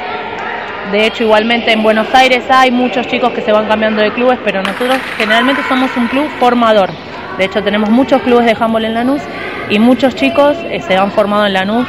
De 0.90 1.06
hecho, 1.06 1.22
igualmente 1.24 1.72
en 1.72 1.82
Buenos 1.82 2.12
Aires 2.14 2.42
hay 2.50 2.70
muchos 2.70 3.06
chicos 3.06 3.30
que 3.32 3.40
se 3.40 3.52
van 3.52 3.66
cambiando 3.66 4.02
de 4.02 4.12
clubes, 4.12 4.38
pero 4.44 4.62
nosotros 4.62 4.98
generalmente 5.16 5.62
somos 5.68 5.90
un 5.96 6.08
club 6.08 6.28
formador. 6.38 6.90
De 7.38 7.44
hecho, 7.46 7.62
tenemos 7.62 7.88
muchos 7.88 8.20
clubes 8.22 8.44
de 8.44 8.56
handball 8.58 8.84
en 8.84 8.94
Lanús 8.94 9.22
y 9.70 9.78
muchos 9.78 10.14
chicos 10.14 10.56
eh, 10.70 10.80
se 10.86 10.96
han 10.96 11.10
formado 11.12 11.46
en 11.46 11.54
Lanús 11.54 11.86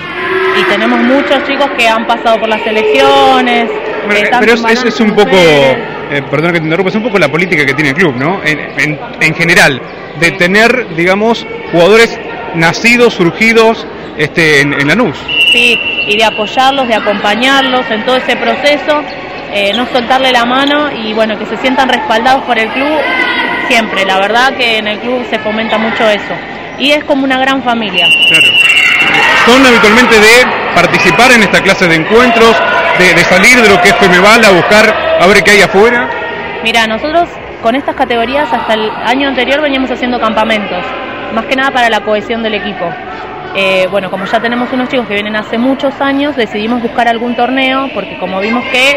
y 0.57 0.63
tenemos 0.71 0.99
muchos 1.01 1.43
chicos 1.45 1.69
que 1.77 1.87
han 1.87 2.05
pasado 2.07 2.39
por 2.39 2.47
las 2.47 2.61
selecciones. 2.61 3.69
Bueno, 4.05 4.29
pero 4.39 4.53
es, 4.53 4.83
es- 4.85 4.99
un 5.01 5.11
poco, 5.15 5.31
eh, 5.35 6.21
perdón 6.29 6.53
que 6.53 6.59
te 6.59 6.65
interrumpa, 6.65 6.89
es 6.89 6.95
un 6.95 7.03
poco 7.03 7.17
la 7.19 7.29
política 7.29 7.65
que 7.65 7.73
tiene 7.73 7.89
el 7.89 7.95
club, 7.95 8.15
¿no? 8.15 8.41
En, 8.45 8.59
en- 8.79 8.99
en 9.19 9.35
general, 9.35 9.81
de 10.19 10.31
tener, 10.31 10.95
digamos, 10.95 11.45
jugadores 11.71 12.19
nacidos, 12.55 13.13
surgidos 13.13 13.85
este, 14.17 14.61
en, 14.61 14.73
en 14.73 14.87
Lanús. 14.87 15.17
Sí, 15.51 15.79
y 16.07 16.17
de 16.17 16.25
apoyarlos, 16.25 16.87
de 16.87 16.95
acompañarlos 16.95 17.89
en 17.89 18.03
todo 18.05 18.17
ese 18.17 18.35
proceso, 18.35 19.01
eh, 19.51 19.71
no 19.75 19.85
soltarle 19.87 20.31
la 20.31 20.45
mano 20.45 20.91
y 20.91 21.13
bueno, 21.13 21.37
que 21.37 21.45
se 21.45 21.57
sientan 21.57 21.89
respaldados 21.89 22.43
por 22.43 22.57
el 22.57 22.69
club 22.69 22.97
siempre. 23.67 24.05
La 24.05 24.19
verdad 24.19 24.53
que 24.55 24.77
en 24.77 24.87
el 24.87 24.99
club 24.99 25.25
se 25.29 25.39
fomenta 25.39 25.77
mucho 25.77 26.09
eso. 26.09 26.33
Y 26.79 26.91
es 26.91 27.03
como 27.03 27.23
una 27.23 27.39
gran 27.39 27.61
familia. 27.63 28.07
Claro. 28.27 28.47
Son 29.45 29.65
habitualmente 29.65 30.19
de 30.19 30.45
participar 30.73 31.31
en 31.31 31.43
esta 31.43 31.61
clase 31.61 31.87
de 31.87 31.95
encuentros, 31.95 32.55
de, 32.97 33.13
de 33.13 33.23
salir 33.25 33.61
de 33.61 33.69
lo 33.69 33.79
que 33.81 33.89
es 33.89 33.95
Femeval 33.97 34.43
a 34.43 34.51
buscar 34.51 35.17
a 35.19 35.27
ver 35.27 35.43
qué 35.43 35.51
hay 35.51 35.61
afuera. 35.61 36.09
Mira, 36.63 36.87
nosotros 36.87 37.29
con 37.61 37.75
estas 37.75 37.95
categorías 37.95 38.51
hasta 38.51 38.73
el 38.73 38.89
año 39.05 39.27
anterior 39.27 39.61
veníamos 39.61 39.91
haciendo 39.91 40.19
campamentos, 40.19 40.83
más 41.33 41.45
que 41.45 41.55
nada 41.55 41.71
para 41.71 41.89
la 41.89 42.01
cohesión 42.01 42.43
del 42.43 42.53
equipo. 42.55 42.85
Eh, 43.55 43.87
bueno, 43.91 44.09
como 44.09 44.25
ya 44.25 44.39
tenemos 44.39 44.71
unos 44.71 44.89
chicos 44.89 45.07
que 45.07 45.13
vienen 45.13 45.35
hace 45.35 45.57
muchos 45.57 45.99
años, 46.01 46.35
decidimos 46.35 46.81
buscar 46.81 47.07
algún 47.07 47.35
torneo, 47.35 47.89
porque 47.93 48.17
como 48.17 48.39
vimos 48.39 48.63
que 48.65 48.91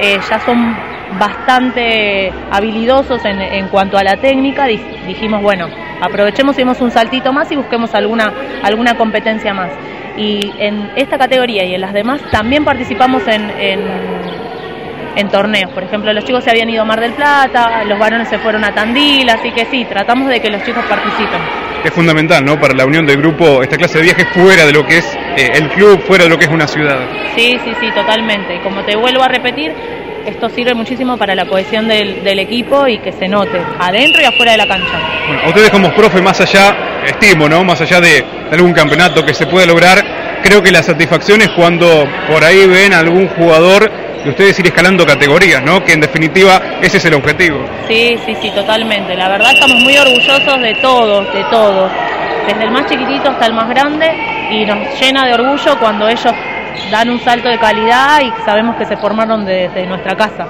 eh, 0.00 0.18
ya 0.28 0.40
son 0.40 0.76
bastante 1.18 2.32
habilidosos 2.50 3.24
en, 3.24 3.40
en 3.40 3.68
cuanto 3.68 3.96
a 3.96 4.02
la 4.02 4.16
técnica, 4.16 4.66
di- 4.66 4.80
dijimos, 5.06 5.40
bueno, 5.42 5.68
aprovechemos 6.00 6.56
y 6.56 6.58
demos 6.58 6.80
un 6.80 6.90
saltito 6.90 7.32
más 7.32 7.50
y 7.52 7.56
busquemos 7.56 7.94
alguna, 7.94 8.32
alguna 8.62 8.94
competencia 8.96 9.54
más. 9.54 9.70
Y 10.16 10.52
en 10.58 10.90
esta 10.96 11.16
categoría 11.18 11.64
y 11.64 11.74
en 11.74 11.80
las 11.80 11.92
demás 11.92 12.20
también 12.30 12.64
participamos 12.64 13.26
en 13.26 13.42
en 15.16 15.28
torneos. 15.28 15.70
Por 15.70 15.84
ejemplo, 15.84 16.12
los 16.12 16.24
chicos 16.24 16.42
se 16.42 16.50
habían 16.50 16.68
ido 16.70 16.82
a 16.82 16.84
Mar 16.84 17.00
del 17.00 17.12
Plata, 17.12 17.84
los 17.84 17.98
varones 17.98 18.28
se 18.28 18.38
fueron 18.38 18.64
a 18.64 18.72
Tandil, 18.74 19.30
así 19.30 19.52
que 19.52 19.64
sí, 19.66 19.84
tratamos 19.84 20.28
de 20.28 20.40
que 20.40 20.50
los 20.50 20.62
chicos 20.64 20.84
participen. 20.88 21.40
Es 21.84 21.92
fundamental, 21.92 22.44
¿no? 22.44 22.58
Para 22.58 22.74
la 22.74 22.86
unión 22.86 23.04
del 23.04 23.18
grupo, 23.18 23.62
esta 23.62 23.76
clase 23.76 23.98
de 23.98 24.04
viajes 24.04 24.26
fuera 24.32 24.64
de 24.64 24.72
lo 24.72 24.86
que 24.86 24.98
es 24.98 25.18
eh, 25.36 25.52
el 25.54 25.68
club, 25.68 26.00
fuera 26.06 26.24
de 26.24 26.30
lo 26.30 26.38
que 26.38 26.46
es 26.46 26.50
una 26.50 26.66
ciudad. 26.66 26.98
Sí, 27.36 27.58
sí, 27.62 27.72
sí, 27.78 27.90
totalmente. 27.94 28.54
Y 28.56 28.58
como 28.60 28.82
te 28.84 28.96
vuelvo 28.96 29.22
a 29.22 29.28
repetir, 29.28 29.70
esto 30.24 30.48
sirve 30.48 30.72
muchísimo 30.72 31.18
para 31.18 31.34
la 31.34 31.44
cohesión 31.44 31.86
del, 31.86 32.24
del 32.24 32.38
equipo 32.38 32.88
y 32.88 32.98
que 32.98 33.12
se 33.12 33.28
note 33.28 33.60
adentro 33.78 34.22
y 34.22 34.24
afuera 34.24 34.52
de 34.52 34.58
la 34.58 34.66
cancha. 34.66 34.98
Bueno, 35.26 35.42
a 35.44 35.48
ustedes 35.48 35.70
como 35.70 35.92
profe, 35.94 36.22
más 36.22 36.40
allá, 36.40 36.74
estimo, 37.06 37.50
¿no? 37.50 37.62
Más 37.64 37.78
allá 37.82 38.00
de, 38.00 38.24
de 38.48 38.50
algún 38.56 38.72
campeonato 38.72 39.22
que 39.22 39.34
se 39.34 39.46
pueda 39.46 39.66
lograr, 39.66 40.02
creo 40.44 40.62
que 40.62 40.70
la 40.70 40.82
satisfacción 40.82 41.40
es 41.40 41.48
cuando 41.56 42.06
por 42.28 42.44
ahí 42.44 42.66
ven 42.66 42.92
algún 42.92 43.28
jugador 43.28 43.90
y 44.24 44.28
ustedes 44.28 44.58
ir 44.58 44.66
escalando 44.66 45.06
categorías, 45.06 45.62
¿no? 45.62 45.82
Que 45.82 45.94
en 45.94 46.00
definitiva 46.02 46.60
ese 46.82 46.98
es 46.98 47.04
el 47.06 47.14
objetivo. 47.14 47.64
Sí, 47.88 48.18
sí, 48.26 48.36
sí, 48.42 48.50
totalmente. 48.50 49.16
La 49.16 49.28
verdad 49.28 49.52
estamos 49.54 49.82
muy 49.82 49.96
orgullosos 49.96 50.60
de 50.60 50.74
todos, 50.82 51.32
de 51.32 51.44
todos. 51.44 51.90
Desde 52.46 52.62
el 52.62 52.70
más 52.70 52.86
chiquitito 52.90 53.30
hasta 53.30 53.46
el 53.46 53.54
más 53.54 53.70
grande 53.70 54.06
y 54.50 54.66
nos 54.66 55.00
llena 55.00 55.26
de 55.26 55.32
orgullo 55.32 55.78
cuando 55.80 56.08
ellos 56.08 56.34
dan 56.90 57.08
un 57.08 57.20
salto 57.20 57.48
de 57.48 57.58
calidad 57.58 58.20
y 58.20 58.30
sabemos 58.44 58.76
que 58.76 58.84
se 58.84 58.98
formaron 58.98 59.46
desde 59.46 59.86
nuestra 59.86 60.14
casa. 60.14 60.46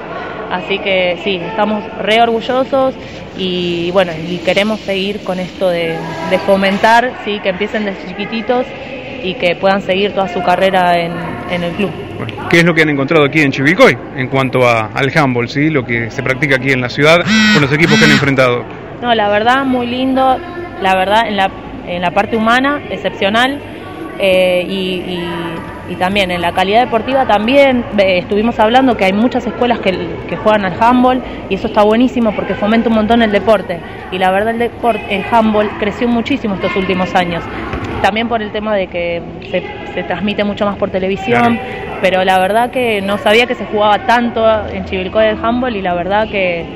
Así 0.51 0.81
que 0.81 1.21
sí, 1.23 1.37
estamos 1.37 1.85
re 1.99 2.21
orgullosos 2.21 2.95
y 3.37 3.93
bueno, 3.93 4.13
y 4.13 4.39
queremos 4.39 4.81
seguir 4.81 5.23
con 5.23 5.39
esto 5.39 5.69
de, 5.69 5.97
de 6.31 6.39
fomentar, 6.41 7.13
sí, 7.25 7.39
que 7.41 7.51
empiecen 7.51 7.85
desde 7.85 8.09
chiquititos 8.09 8.67
y 9.25 9.35
que 9.35 9.57
puedan 9.57 9.81
seguir 9.83 10.13
toda 10.13 10.29
su 10.29 10.43
carrera 10.43 10.99
en, 10.99 11.13
en 11.51 11.65
el 11.65 11.73
club. 11.73 11.91
Bueno, 12.19 12.49
¿Qué 12.49 12.59
es 12.59 12.65
lo 12.65 12.75
que 12.75 12.83
han 12.83 12.91
encontrado 12.91 13.25
aquí 13.25 13.41
en 13.41 13.51
Chivilcoy 13.51 13.97
en 14.17 14.29
cuanto 14.29 14.69
a- 14.69 14.91
al 14.95 15.11
handball, 15.17 15.49
¿sí? 15.49 15.71
Lo 15.71 15.85
que 15.85 16.11
se 16.11 16.23
practica 16.23 16.57
aquí 16.57 16.71
en 16.71 16.81
la 16.81 16.89
ciudad 16.89 17.25
con 17.55 17.63
los 17.63 17.73
equipos 17.73 17.99
que 17.99 18.05
han 18.05 18.11
enfrentado. 18.13 18.65
No, 19.03 19.15
la 19.15 19.29
verdad, 19.29 19.65
muy 19.65 19.87
lindo, 19.87 20.39
la 20.81 20.95
verdad, 20.95 21.27
en 21.27 21.37
la, 21.37 21.51
en 21.87 22.01
la 22.03 22.11
parte 22.13 22.37
humana, 22.37 22.81
excepcional, 22.91 23.59
eh, 24.19 24.65
y, 24.69 24.73
y- 24.75 25.55
y 25.89 25.97
también 25.97 26.31
en 26.31 26.41
la 26.41 26.53
calidad 26.53 26.81
deportiva 26.81 27.27
también 27.27 27.85
eh, 27.99 28.19
estuvimos 28.19 28.59
hablando 28.59 28.97
que 28.97 29.05
hay 29.05 29.13
muchas 29.13 29.47
escuelas 29.47 29.81
que, 29.81 29.93
que 30.29 30.37
juegan 30.37 30.65
al 30.65 30.75
handball 30.81 31.23
y 31.49 31.55
eso 31.55 31.67
está 31.67 31.83
buenísimo 31.83 32.33
porque 32.35 32.55
fomenta 32.55 32.89
un 32.89 32.95
montón 32.95 33.23
el 33.23 33.33
deporte. 33.33 33.79
Y 34.11 34.19
la 34.19 34.31
verdad 34.31 34.51
el 34.51 34.59
deporte, 34.59 35.03
el 35.11 35.25
handball 35.31 35.69
creció 35.79 36.09
muchísimo 36.09 36.55
estos 36.55 36.75
últimos 36.77 37.15
años. 37.15 37.45
También 38.03 38.29
por 38.29 38.43
el 38.43 38.51
tema 38.51 38.75
de 38.75 38.87
que 38.87 39.23
se, 39.51 39.63
se 39.95 40.03
transmite 40.05 40.45
mucho 40.45 40.65
más 40.65 40.77
por 40.77 40.91
televisión 40.91 41.59
pero 42.01 42.23
la 42.23 42.39
verdad 42.39 42.71
que 42.71 43.01
no 43.01 43.17
sabía 43.17 43.47
que 43.47 43.55
se 43.55 43.65
jugaba 43.65 44.07
tanto 44.07 44.45
en 44.69 44.85
Chivilcoy 44.85 45.25
el 45.25 45.43
handball 45.43 45.75
y 45.75 45.81
la 45.81 45.95
verdad 45.95 46.29
que 46.29 46.67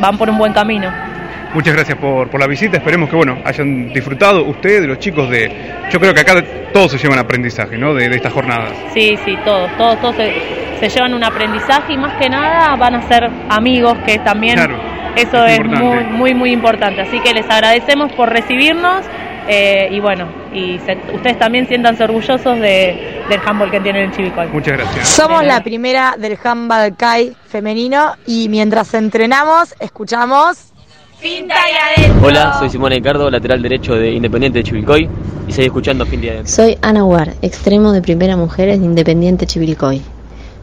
van 0.00 0.16
por 0.16 0.30
un 0.30 0.38
buen 0.38 0.54
camino 0.54 0.90
Muchas 1.54 1.74
gracias 1.74 1.96
por, 1.98 2.28
por 2.28 2.38
la 2.40 2.46
visita, 2.46 2.76
esperemos 2.76 3.08
que 3.08 3.16
bueno 3.16 3.38
hayan 3.44 3.92
disfrutado 3.92 4.44
ustedes, 4.44 4.86
los 4.86 4.98
chicos 4.98 5.30
de... 5.30 5.50
Yo 5.90 5.98
creo 5.98 6.12
que 6.12 6.20
acá 6.20 6.34
todos 6.72 6.92
se 6.92 6.98
llevan 6.98 7.18
aprendizaje, 7.18 7.78
¿no? 7.78 7.94
De, 7.94 8.08
de 8.08 8.16
estas 8.16 8.32
jornadas. 8.32 8.72
Sí, 8.92 9.18
sí, 9.24 9.36
todos, 9.44 9.70
todos, 9.78 9.98
todos 10.00 10.16
se, 10.16 10.32
se 10.78 10.88
llevan 10.90 11.14
un 11.14 11.24
aprendizaje 11.24 11.94
y 11.94 11.96
más 11.96 12.14
que 12.20 12.28
nada 12.28 12.76
van 12.76 12.96
a 12.96 13.02
ser 13.08 13.30
amigos, 13.48 13.96
que 14.04 14.18
también 14.18 14.56
Claro, 14.56 14.78
eso 15.16 15.46
es 15.46 15.58
muy, 15.64 16.04
muy, 16.04 16.34
muy 16.34 16.52
importante. 16.52 17.00
Así 17.00 17.18
que 17.20 17.32
les 17.32 17.48
agradecemos 17.48 18.12
por 18.12 18.28
recibirnos 18.28 19.06
eh, 19.48 19.88
y 19.90 20.00
bueno, 20.00 20.28
y 20.52 20.78
se- 20.84 20.98
ustedes 21.14 21.38
también 21.38 21.66
siéntanse 21.66 22.04
orgullosos 22.04 22.60
de, 22.60 23.22
del 23.30 23.40
handball 23.46 23.70
que 23.70 23.80
tienen 23.80 24.04
en 24.04 24.10
Chivicoy. 24.12 24.48
Muchas 24.48 24.76
gracias. 24.76 25.08
Somos 25.08 25.42
la 25.44 25.62
primera 25.62 26.14
del 26.18 26.38
handball 26.44 26.94
Kai 26.94 27.34
femenino 27.48 28.12
y 28.26 28.50
mientras 28.50 28.92
entrenamos 28.92 29.74
escuchamos 29.80 30.74
Finta 31.18 31.56
y 31.96 32.24
Hola, 32.24 32.56
soy 32.60 32.70
Simón 32.70 32.92
Ricardo, 32.92 33.28
lateral 33.28 33.60
derecho 33.60 33.94
de 33.94 34.12
Independiente 34.12 34.58
de 34.58 34.64
Chivilcoy 34.64 35.08
y 35.48 35.52
seguí 35.52 35.66
escuchando 35.66 36.06
Fin 36.06 36.20
de 36.20 36.30
Adentro. 36.30 36.52
Soy 36.52 36.78
Ana 36.80 37.04
War, 37.04 37.34
extremo 37.42 37.90
de 37.90 38.00
Primera 38.00 38.36
Mujeres 38.36 38.78
de 38.78 38.86
Independiente 38.86 39.44
Chivilcoy. 39.44 40.00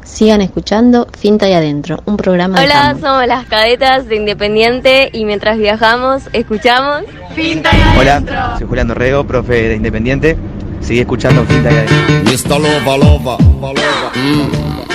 Sigan 0.06 0.42
escuchando 0.42 1.08
Finta 1.18 1.50
y 1.50 1.54
Adentro, 1.54 2.02
un 2.06 2.16
programa 2.16 2.60
de 2.60 2.68
Hola, 2.68 2.96
somos 3.02 3.28
las 3.28 3.46
cadetas 3.48 4.08
de 4.08 4.16
Independiente 4.16 5.10
y 5.12 5.26
mientras 5.26 5.58
viajamos 5.58 6.30
escuchamos 6.32 7.02
Finta 7.36 7.72
Hola, 8.00 8.56
soy 8.58 8.66
Julián 8.66 8.88
Dorrego, 8.88 9.26
profe 9.26 9.70
de 9.70 9.76
Independiente. 9.76 10.38
Sigue 10.80 11.02
escuchando 11.02 11.44
Finta 11.44 11.70
y 11.70 11.76
Adentro. 11.76 12.32
Mr. 12.32 12.62
Lover, 12.62 13.00
lover, 13.00 13.38
lover. 13.62 13.76
Mm. 14.16 14.95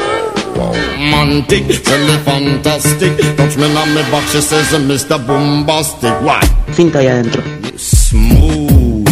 Romantic, 0.69 1.67
tell 1.83 1.99
me 2.07 2.17
fantastic. 2.23 3.17
Touch 3.37 3.57
me 3.57 3.65
on 3.75 3.89
me 3.95 4.01
back, 4.11 4.27
she 4.29 4.41
says, 4.41 4.71
Mr. 4.73 5.17
Bombastic. 5.25 6.13
Why? 6.21 6.41
Finta 6.73 7.01
y 7.01 7.07
adentro. 7.07 7.41
Smooth, 7.75 9.07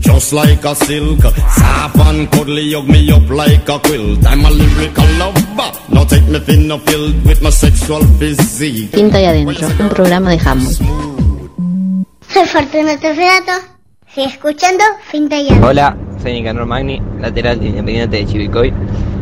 just 0.00 0.32
like 0.32 0.64
a 0.64 0.74
silk. 0.74 1.22
Soft 1.22 1.98
and 2.00 2.30
cuddly, 2.30 2.72
hug 2.74 2.88
me 2.88 3.10
up 3.10 3.28
like 3.30 3.68
a 3.68 3.78
quilt. 3.78 4.26
I'm 4.26 4.44
a 4.44 4.50
lyrical 4.50 5.06
lover. 5.18 5.72
Now 5.90 6.04
take 6.04 6.28
me 6.28 6.38
thin 6.40 6.70
or 6.70 6.78
filled 6.80 7.24
with 7.24 7.40
my 7.42 7.50
sexual 7.50 8.02
physique. 8.18 8.90
Finta 8.92 9.20
y 9.20 9.24
adentro, 9.24 9.68
un 9.80 9.88
programa 9.88 10.30
de 10.30 10.38
handball. 10.38 10.74
Soy 12.32 12.46
Fortunato 12.46 13.14
Fredato. 13.14 13.52
Sigue 14.14 14.26
escuchando 14.28 14.84
Finta 15.10 15.36
y 15.40 15.48
Adentro. 15.48 15.70
Hola, 15.70 15.96
soy 16.22 16.34
Nicanor 16.34 16.66
Magni, 16.66 17.00
lateral 17.20 17.58
de 17.58 17.66
Independiente 17.66 18.16
de 18.18 18.26
Chivilcoy. 18.26 18.72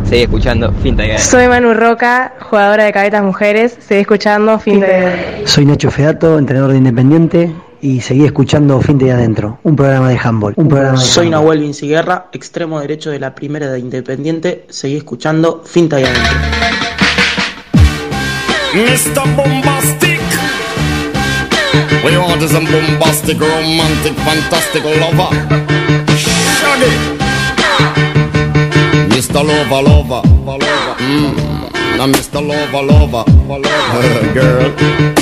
Seguí 0.04 0.22
escuchando 0.22 0.72
Finta 0.82 1.02
Adentro. 1.02 1.24
Soy 1.24 1.48
Manu 1.48 1.74
Roca, 1.74 2.34
jugadora 2.40 2.84
de 2.84 2.92
cadetas 2.92 3.22
mujeres. 3.22 3.76
Seguí 3.80 4.00
escuchando 4.02 4.58
Finta 4.58 4.86
y 4.86 4.90
adentro. 4.90 5.48
Soy 5.48 5.66
Nacho 5.66 5.90
Fedato, 5.90 6.38
entrenador 6.38 6.72
de 6.72 6.78
Independiente 6.78 7.52
y 7.80 8.00
seguí 8.00 8.24
escuchando 8.24 8.80
Finta 8.80 9.06
y 9.06 9.10
adentro, 9.10 9.58
un 9.64 9.74
programa 9.74 10.08
de 10.08 10.18
handball. 10.22 10.54
Un 10.56 10.68
programa 10.68 10.98
de 10.98 11.04
Soy 11.04 11.26
handball. 11.26 11.42
Nahuel 11.42 11.60
Vinciguerra, 11.60 12.28
extremo 12.32 12.80
derecho 12.80 13.10
de 13.10 13.18
la 13.18 13.34
primera 13.34 13.70
de 13.70 13.80
Independiente. 13.80 14.66
Seguí 14.68 14.96
escuchando 14.96 15.62
Finta 15.64 16.00
y 16.00 16.04
Adentro. 16.04 16.32
Mr. 18.74 19.36
Bombastic. 19.36 20.20
We 22.04 22.18
want 22.18 22.42
is 22.42 22.54
a 22.54 22.60
bombastic, 22.60 23.38
romantic, 23.38 24.14
fantastic 24.14 24.84
lover. 24.84 25.30
Shaggy. 26.16 28.11
Mr. 29.22 29.44
Lover, 29.44 29.82
lover, 29.82 30.22
lover. 30.44 30.96
Mm. 30.98 31.96
Now 31.96 32.06
Mr. 32.08 32.42
Lover, 32.42 32.82
lover, 32.82 33.24
lover. 33.46 34.34
Girl. 34.34 34.70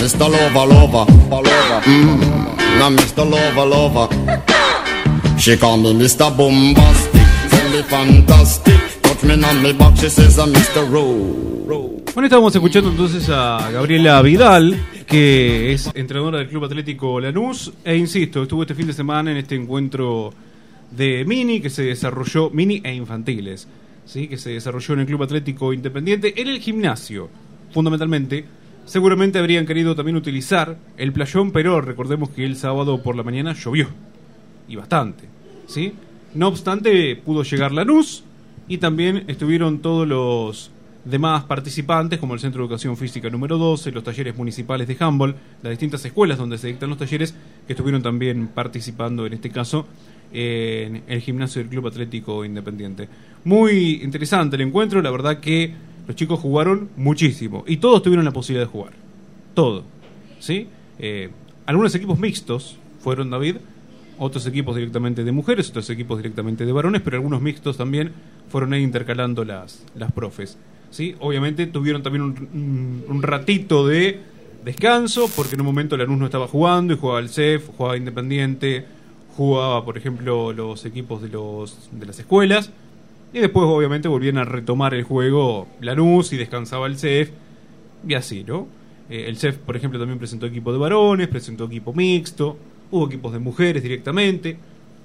Mr. 0.00 0.26
Lover, 0.26 0.66
lover, 0.72 1.04
lover. 1.28 1.80
Mm. 1.84 2.78
Now 2.78 2.88
Mr. 2.88 3.28
Lover, 3.30 3.66
lover. 3.66 4.08
She 5.38 5.58
call 5.58 5.76
me 5.76 5.92
Mr. 5.92 6.34
Bombastic. 6.34 7.26
Tell 7.50 7.70
me 7.70 7.82
fantastic. 7.82 9.02
Touch 9.02 9.22
me 9.22 9.34
on 9.44 9.62
me 9.62 9.74
back, 9.74 9.94
she 9.98 10.08
says 10.08 10.38
I'm 10.38 10.54
Mr. 10.54 10.90
Rowe. 10.90 12.02
Bueno, 12.14 12.24
estábamos 12.24 12.54
escuchando 12.54 12.88
entonces 12.88 13.28
a 13.28 13.70
Gabriela 13.70 14.22
Vidal, 14.22 14.82
que 15.06 15.74
es 15.74 15.90
entrenadora 15.94 16.38
del 16.38 16.48
Club 16.48 16.64
Atlético 16.64 17.20
Lanús, 17.20 17.70
e 17.84 17.96
insisto, 17.96 18.44
estuvo 18.44 18.62
este 18.62 18.74
fin 18.74 18.86
de 18.86 18.94
semana 18.94 19.30
en 19.30 19.36
este 19.36 19.56
encuentro 19.56 20.32
de 20.90 21.22
mini 21.26 21.60
que 21.60 21.68
se 21.68 21.82
desarrolló, 21.82 22.48
mini 22.48 22.80
e 22.82 22.94
infantiles, 22.94 23.68
¿sí? 24.04 24.28
que 24.28 24.38
se 24.38 24.50
desarrolló 24.50 24.94
en 24.94 25.00
el 25.00 25.06
Club 25.06 25.22
Atlético 25.22 25.72
Independiente, 25.72 26.40
en 26.40 26.48
el 26.48 26.60
gimnasio, 26.60 27.28
fundamentalmente. 27.72 28.44
Seguramente 28.84 29.38
habrían 29.38 29.66
querido 29.66 29.94
también 29.94 30.16
utilizar 30.16 30.76
el 30.96 31.12
playón, 31.12 31.52
pero 31.52 31.80
recordemos 31.80 32.30
que 32.30 32.44
el 32.44 32.56
sábado 32.56 33.02
por 33.02 33.14
la 33.14 33.22
mañana 33.22 33.52
llovió, 33.52 33.88
y 34.68 34.76
bastante, 34.76 35.24
¿sí? 35.66 35.92
No 36.34 36.48
obstante, 36.48 37.14
pudo 37.16 37.42
llegar 37.42 37.72
Lanús, 37.72 38.24
y 38.68 38.78
también 38.78 39.24
estuvieron 39.28 39.80
todos 39.80 40.06
los 40.06 40.70
demás 41.04 41.44
participantes, 41.44 42.18
como 42.18 42.34
el 42.34 42.40
Centro 42.40 42.60
de 42.60 42.66
Educación 42.66 42.96
Física 42.96 43.30
número 43.30 43.58
12, 43.58 43.90
los 43.90 44.04
talleres 44.04 44.36
municipales 44.36 44.86
de 44.86 44.96
handball, 44.98 45.34
las 45.62 45.70
distintas 45.70 46.04
escuelas 46.04 46.38
donde 46.38 46.58
se 46.58 46.68
dictan 46.68 46.90
los 46.90 46.98
talleres, 46.98 47.34
que 47.66 47.72
estuvieron 47.72 48.02
también 48.02 48.48
participando, 48.48 49.26
en 49.26 49.32
este 49.32 49.50
caso, 49.50 49.86
en 50.32 51.02
el 51.08 51.20
gimnasio 51.20 51.60
del 51.62 51.68
Club 51.70 51.86
Atlético 51.88 52.44
Independiente. 52.44 53.08
Muy 53.44 54.00
interesante 54.02 54.56
el 54.56 54.62
encuentro, 54.62 55.00
la 55.02 55.10
verdad 55.10 55.40
que 55.40 55.72
los 56.06 56.16
chicos 56.16 56.40
jugaron 56.40 56.88
muchísimo 56.96 57.64
y 57.66 57.78
todos 57.78 58.02
tuvieron 58.02 58.24
la 58.24 58.32
posibilidad 58.32 58.66
de 58.66 58.70
jugar. 58.72 58.92
Todo. 59.54 59.84
¿Sí? 60.38 60.68
Eh, 60.98 61.30
algunos 61.66 61.94
equipos 61.94 62.18
mixtos 62.18 62.76
fueron 63.00 63.30
David, 63.30 63.56
otros 64.18 64.46
equipos 64.46 64.76
directamente 64.76 65.24
de 65.24 65.32
mujeres, 65.32 65.70
otros 65.70 65.88
equipos 65.90 66.18
directamente 66.18 66.66
de 66.66 66.72
varones, 66.72 67.00
pero 67.02 67.16
algunos 67.16 67.40
mixtos 67.40 67.76
también 67.76 68.12
fueron 68.50 68.72
ahí 68.72 68.82
intercalando 68.82 69.44
las, 69.44 69.84
las 69.94 70.12
profes. 70.12 70.58
¿sí? 70.90 71.14
Obviamente 71.20 71.66
tuvieron 71.66 72.02
también 72.02 72.22
un, 72.22 73.04
un- 73.08 73.22
ratito 73.22 73.86
de 73.86 74.18
descanso, 74.64 75.30
porque 75.34 75.54
en 75.54 75.60
un 75.62 75.66
momento 75.66 75.96
Lanús 75.96 76.18
no 76.18 76.26
estaba 76.26 76.46
jugando 76.48 76.92
y 76.92 76.96
jugaba 76.98 77.20
el 77.20 77.30
CEF, 77.30 77.68
jugaba 77.76 77.96
Independiente, 77.96 78.84
jugaba, 79.36 79.84
por 79.84 79.96
ejemplo, 79.96 80.52
los 80.52 80.84
equipos 80.84 81.22
de, 81.22 81.28
los, 81.28 81.88
de 81.92 82.06
las 82.06 82.18
escuelas, 82.18 82.70
y 83.32 83.38
después 83.38 83.66
obviamente 83.66 84.08
volvían 84.08 84.38
a 84.38 84.44
retomar 84.44 84.94
el 84.94 85.04
juego 85.04 85.68
Lanús 85.80 86.32
y 86.32 86.36
descansaba 86.36 86.86
el 86.86 86.98
CEF, 86.98 87.30
y 88.06 88.14
así, 88.14 88.44
¿no? 88.44 88.66
Eh, 89.10 89.26
el 89.28 89.36
CEF, 89.36 89.58
por 89.58 89.76
ejemplo, 89.76 89.98
también 89.98 90.18
presentó 90.18 90.46
equipo 90.46 90.72
de 90.72 90.78
varones, 90.78 91.28
presentó 91.28 91.64
equipo 91.64 91.92
mixto, 91.92 92.56
hubo 92.90 93.06
equipos 93.06 93.32
de 93.32 93.38
mujeres 93.38 93.82
directamente. 93.82 94.56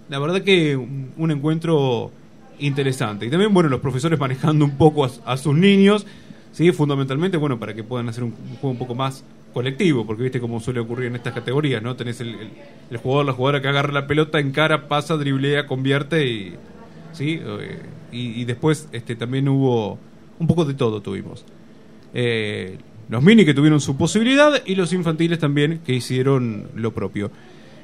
La 0.09 0.19
verdad 0.19 0.41
que 0.43 0.75
un, 0.75 1.31
encuentro 1.31 2.11
interesante. 2.59 3.25
Y 3.25 3.29
también, 3.29 3.53
bueno, 3.53 3.69
los 3.69 3.79
profesores 3.79 4.19
manejando 4.19 4.63
un 4.63 4.77
poco 4.77 5.05
a, 5.25 5.37
sus 5.37 5.55
niños, 5.55 6.05
¿sí? 6.51 6.71
Fundamentalmente, 6.71 7.37
bueno, 7.37 7.59
para 7.59 7.73
que 7.73 7.83
puedan 7.83 8.07
hacer 8.07 8.23
un 8.23 8.31
juego 8.31 8.69
un 8.69 8.77
poco 8.77 8.95
más 8.95 9.23
colectivo, 9.55 10.05
porque 10.05 10.23
viste 10.23 10.41
cómo 10.41 10.59
suele 10.59 10.81
ocurrir 10.81 11.07
en 11.07 11.15
estas 11.15 11.33
categorías, 11.33 11.81
¿no? 11.81 11.95
Tenés 11.95 12.19
el, 12.19 12.35
el- 12.91 12.97
jugador, 12.97 13.25
la 13.25 13.31
jugadora 13.31 13.61
que 13.61 13.69
agarra 13.69 13.93
la 13.93 14.05
pelota, 14.05 14.39
encara, 14.39 14.89
pasa, 14.89 15.15
driblea, 15.15 15.65
convierte 15.65 16.27
y... 16.27 16.55
¿Sí? 17.13 17.39
Eh, 17.41 17.79
y, 18.11 18.43
después 18.43 18.89
este, 18.91 19.15
también 19.15 19.47
hubo 19.47 19.97
un 20.39 20.47
poco 20.47 20.65
de 20.65 20.73
todo 20.73 21.01
tuvimos. 21.01 21.45
Eh, 22.13 22.77
los 23.07 23.23
mini 23.23 23.45
que 23.45 23.53
tuvieron 23.53 23.79
su 23.79 23.95
posibilidad 23.95 24.61
y 24.65 24.75
los 24.75 24.91
infantiles 24.91 25.39
también 25.39 25.79
que 25.85 25.93
hicieron 25.93 26.67
lo 26.75 26.93
propio. 26.93 27.31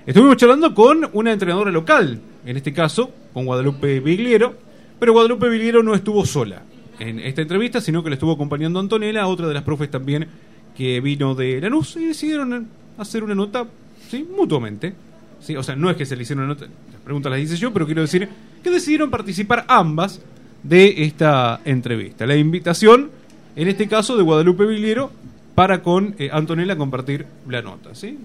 Estuvimos 0.05 0.36
charlando 0.36 0.74
con 0.74 1.09
una 1.13 1.32
entrenadora 1.32 1.72
local, 1.72 2.19
en 2.45 2.57
este 2.57 2.74
caso 2.74 3.11
con 3.34 3.45
Guadalupe 3.45 4.01
Vigliero, 4.01 4.55
pero 4.99 5.13
Guadalupe 5.13 5.47
Vigliero 5.47 5.84
no 5.84 5.95
estuvo 5.95 6.26
sola 6.26 6.63
en 6.99 7.19
esta 7.19 7.41
entrevista, 7.41 7.80
sino 7.80 8.03
que 8.03 8.09
le 8.09 8.15
estuvo 8.15 8.34
acompañando 8.34 8.80
Antonella, 8.80 9.28
otra 9.28 9.47
de 9.47 9.53
las 9.53 9.63
profes 9.63 9.89
también 9.89 10.28
que 10.76 11.01
vino 11.01 11.36
de 11.36 11.59
Lanús 11.61 11.95
y 11.95 12.05
decidieron 12.05 12.67
hacer 12.97 13.24
una 13.24 13.36
nota, 13.36 13.65
¿sí? 14.09 14.28
Mutuamente. 14.36 14.93
¿sí? 15.41 15.55
O 15.55 15.63
sea, 15.63 15.76
no 15.76 15.89
es 15.89 15.97
que 15.97 16.05
se 16.05 16.15
le 16.15 16.24
hicieron 16.24 16.45
una 16.45 16.53
nota, 16.53 16.65
las 16.65 17.01
preguntas 17.03 17.32
las 17.32 17.41
hice 17.41 17.57
yo, 17.57 17.74
pero 17.74 17.86
quiero 17.86 18.01
decir 18.01 18.30
que 18.63 18.69
decidieron 18.69 19.09
participar 19.09 19.65
ambas 19.67 20.22
de 20.63 21.03
esta 21.03 21.61
entrevista. 21.65 22.26
La 22.26 22.36
invitación, 22.36 23.09
en 23.55 23.67
este 23.67 23.88
caso, 23.88 24.15
de 24.17 24.24
Guadalupe 24.24 24.65
Vigliero 24.65 25.11
para 25.55 25.82
con 25.82 26.15
eh, 26.17 26.30
Antonella 26.32 26.78
compartir 26.78 27.26
la 27.47 27.61
nota, 27.61 27.93
¿sí? 27.95 28.17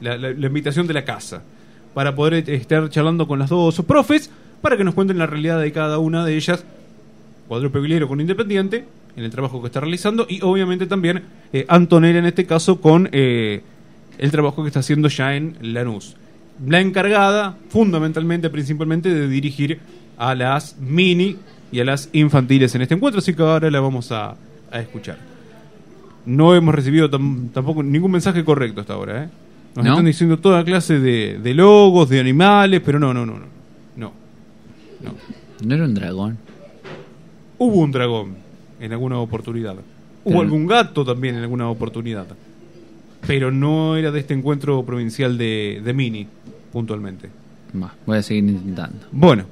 La, 0.00 0.30
invitación 0.30 0.86
de 0.86 0.94
la 0.94 1.04
casa, 1.04 1.42
para 1.92 2.14
poder 2.14 2.48
eh, 2.48 2.54
estar 2.54 2.88
charlando 2.88 3.28
con 3.28 3.38
las 3.38 3.50
dos 3.50 3.82
profes, 3.82 4.30
para 4.62 4.76
que 4.76 4.84
nos 4.84 4.94
cuenten 4.94 5.18
la 5.18 5.26
realidad 5.26 5.60
de 5.60 5.72
cada 5.72 5.98
una 5.98 6.24
de 6.24 6.36
ellas, 6.36 6.64
Guadalupe 7.48 7.80
Vigliero 7.80 8.08
con 8.08 8.20
Independiente, 8.20 8.84
en 9.16 9.24
el 9.24 9.30
trabajo 9.30 9.60
que 9.60 9.66
está 9.66 9.80
realizando, 9.80 10.26
y 10.28 10.40
obviamente 10.42 10.86
también 10.86 11.22
eh, 11.52 11.64
Antonella 11.68 12.18
en 12.18 12.26
este 12.26 12.46
caso 12.46 12.80
con 12.80 13.08
eh, 13.12 13.62
el 14.18 14.30
trabajo 14.30 14.62
que 14.62 14.68
está 14.68 14.80
haciendo 14.80 15.08
ya 15.08 15.34
en 15.36 15.56
Lanús. 15.60 16.16
La 16.66 16.80
encargada, 16.80 17.56
fundamentalmente, 17.70 18.50
principalmente, 18.50 19.12
de 19.12 19.28
dirigir 19.28 19.80
a 20.18 20.34
las 20.34 20.76
mini 20.78 21.36
y 21.72 21.80
a 21.80 21.84
las 21.84 22.10
infantiles 22.12 22.74
en 22.74 22.82
este 22.82 22.94
encuentro, 22.94 23.20
así 23.20 23.32
que 23.34 23.42
ahora 23.42 23.70
la 23.70 23.80
vamos 23.80 24.12
a, 24.12 24.36
a 24.70 24.80
escuchar. 24.80 25.18
No 26.26 26.54
hemos 26.54 26.74
recibido 26.74 27.10
tam- 27.10 27.50
tampoco 27.52 27.82
ningún 27.82 28.10
mensaje 28.10 28.44
correcto 28.44 28.82
hasta 28.82 28.92
ahora, 28.92 29.24
¿eh? 29.24 29.28
Nos 29.74 29.84
¿No? 29.84 29.92
están 29.92 30.04
diciendo 30.04 30.38
toda 30.38 30.64
clase 30.64 30.98
de, 30.98 31.38
de 31.42 31.54
logos, 31.54 32.08
de 32.08 32.20
animales, 32.20 32.82
pero 32.84 32.98
no, 32.98 33.14
no, 33.14 33.24
no, 33.24 33.38
no. 33.38 33.46
No. 33.96 34.12
No. 35.00 35.14
No 35.64 35.74
era 35.74 35.84
un 35.84 35.94
dragón. 35.94 36.38
Hubo 37.56 37.76
un 37.80 37.92
dragón 37.92 38.34
en 38.80 38.92
alguna 38.92 39.18
oportunidad. 39.18 39.76
Hubo 40.24 40.40
algún 40.40 40.66
gato 40.66 41.04
también 41.04 41.36
en 41.36 41.42
alguna 41.42 41.68
oportunidad. 41.70 42.26
Pero 43.26 43.50
no 43.50 43.96
era 43.96 44.10
de 44.10 44.20
este 44.20 44.34
encuentro 44.34 44.82
provincial 44.84 45.36
de, 45.38 45.80
de 45.84 45.92
Mini, 45.92 46.26
puntualmente. 46.72 47.28
Voy 48.06 48.18
a 48.18 48.22
seguir 48.22 48.44
intentando. 48.44 49.06
Bueno, 49.12 49.44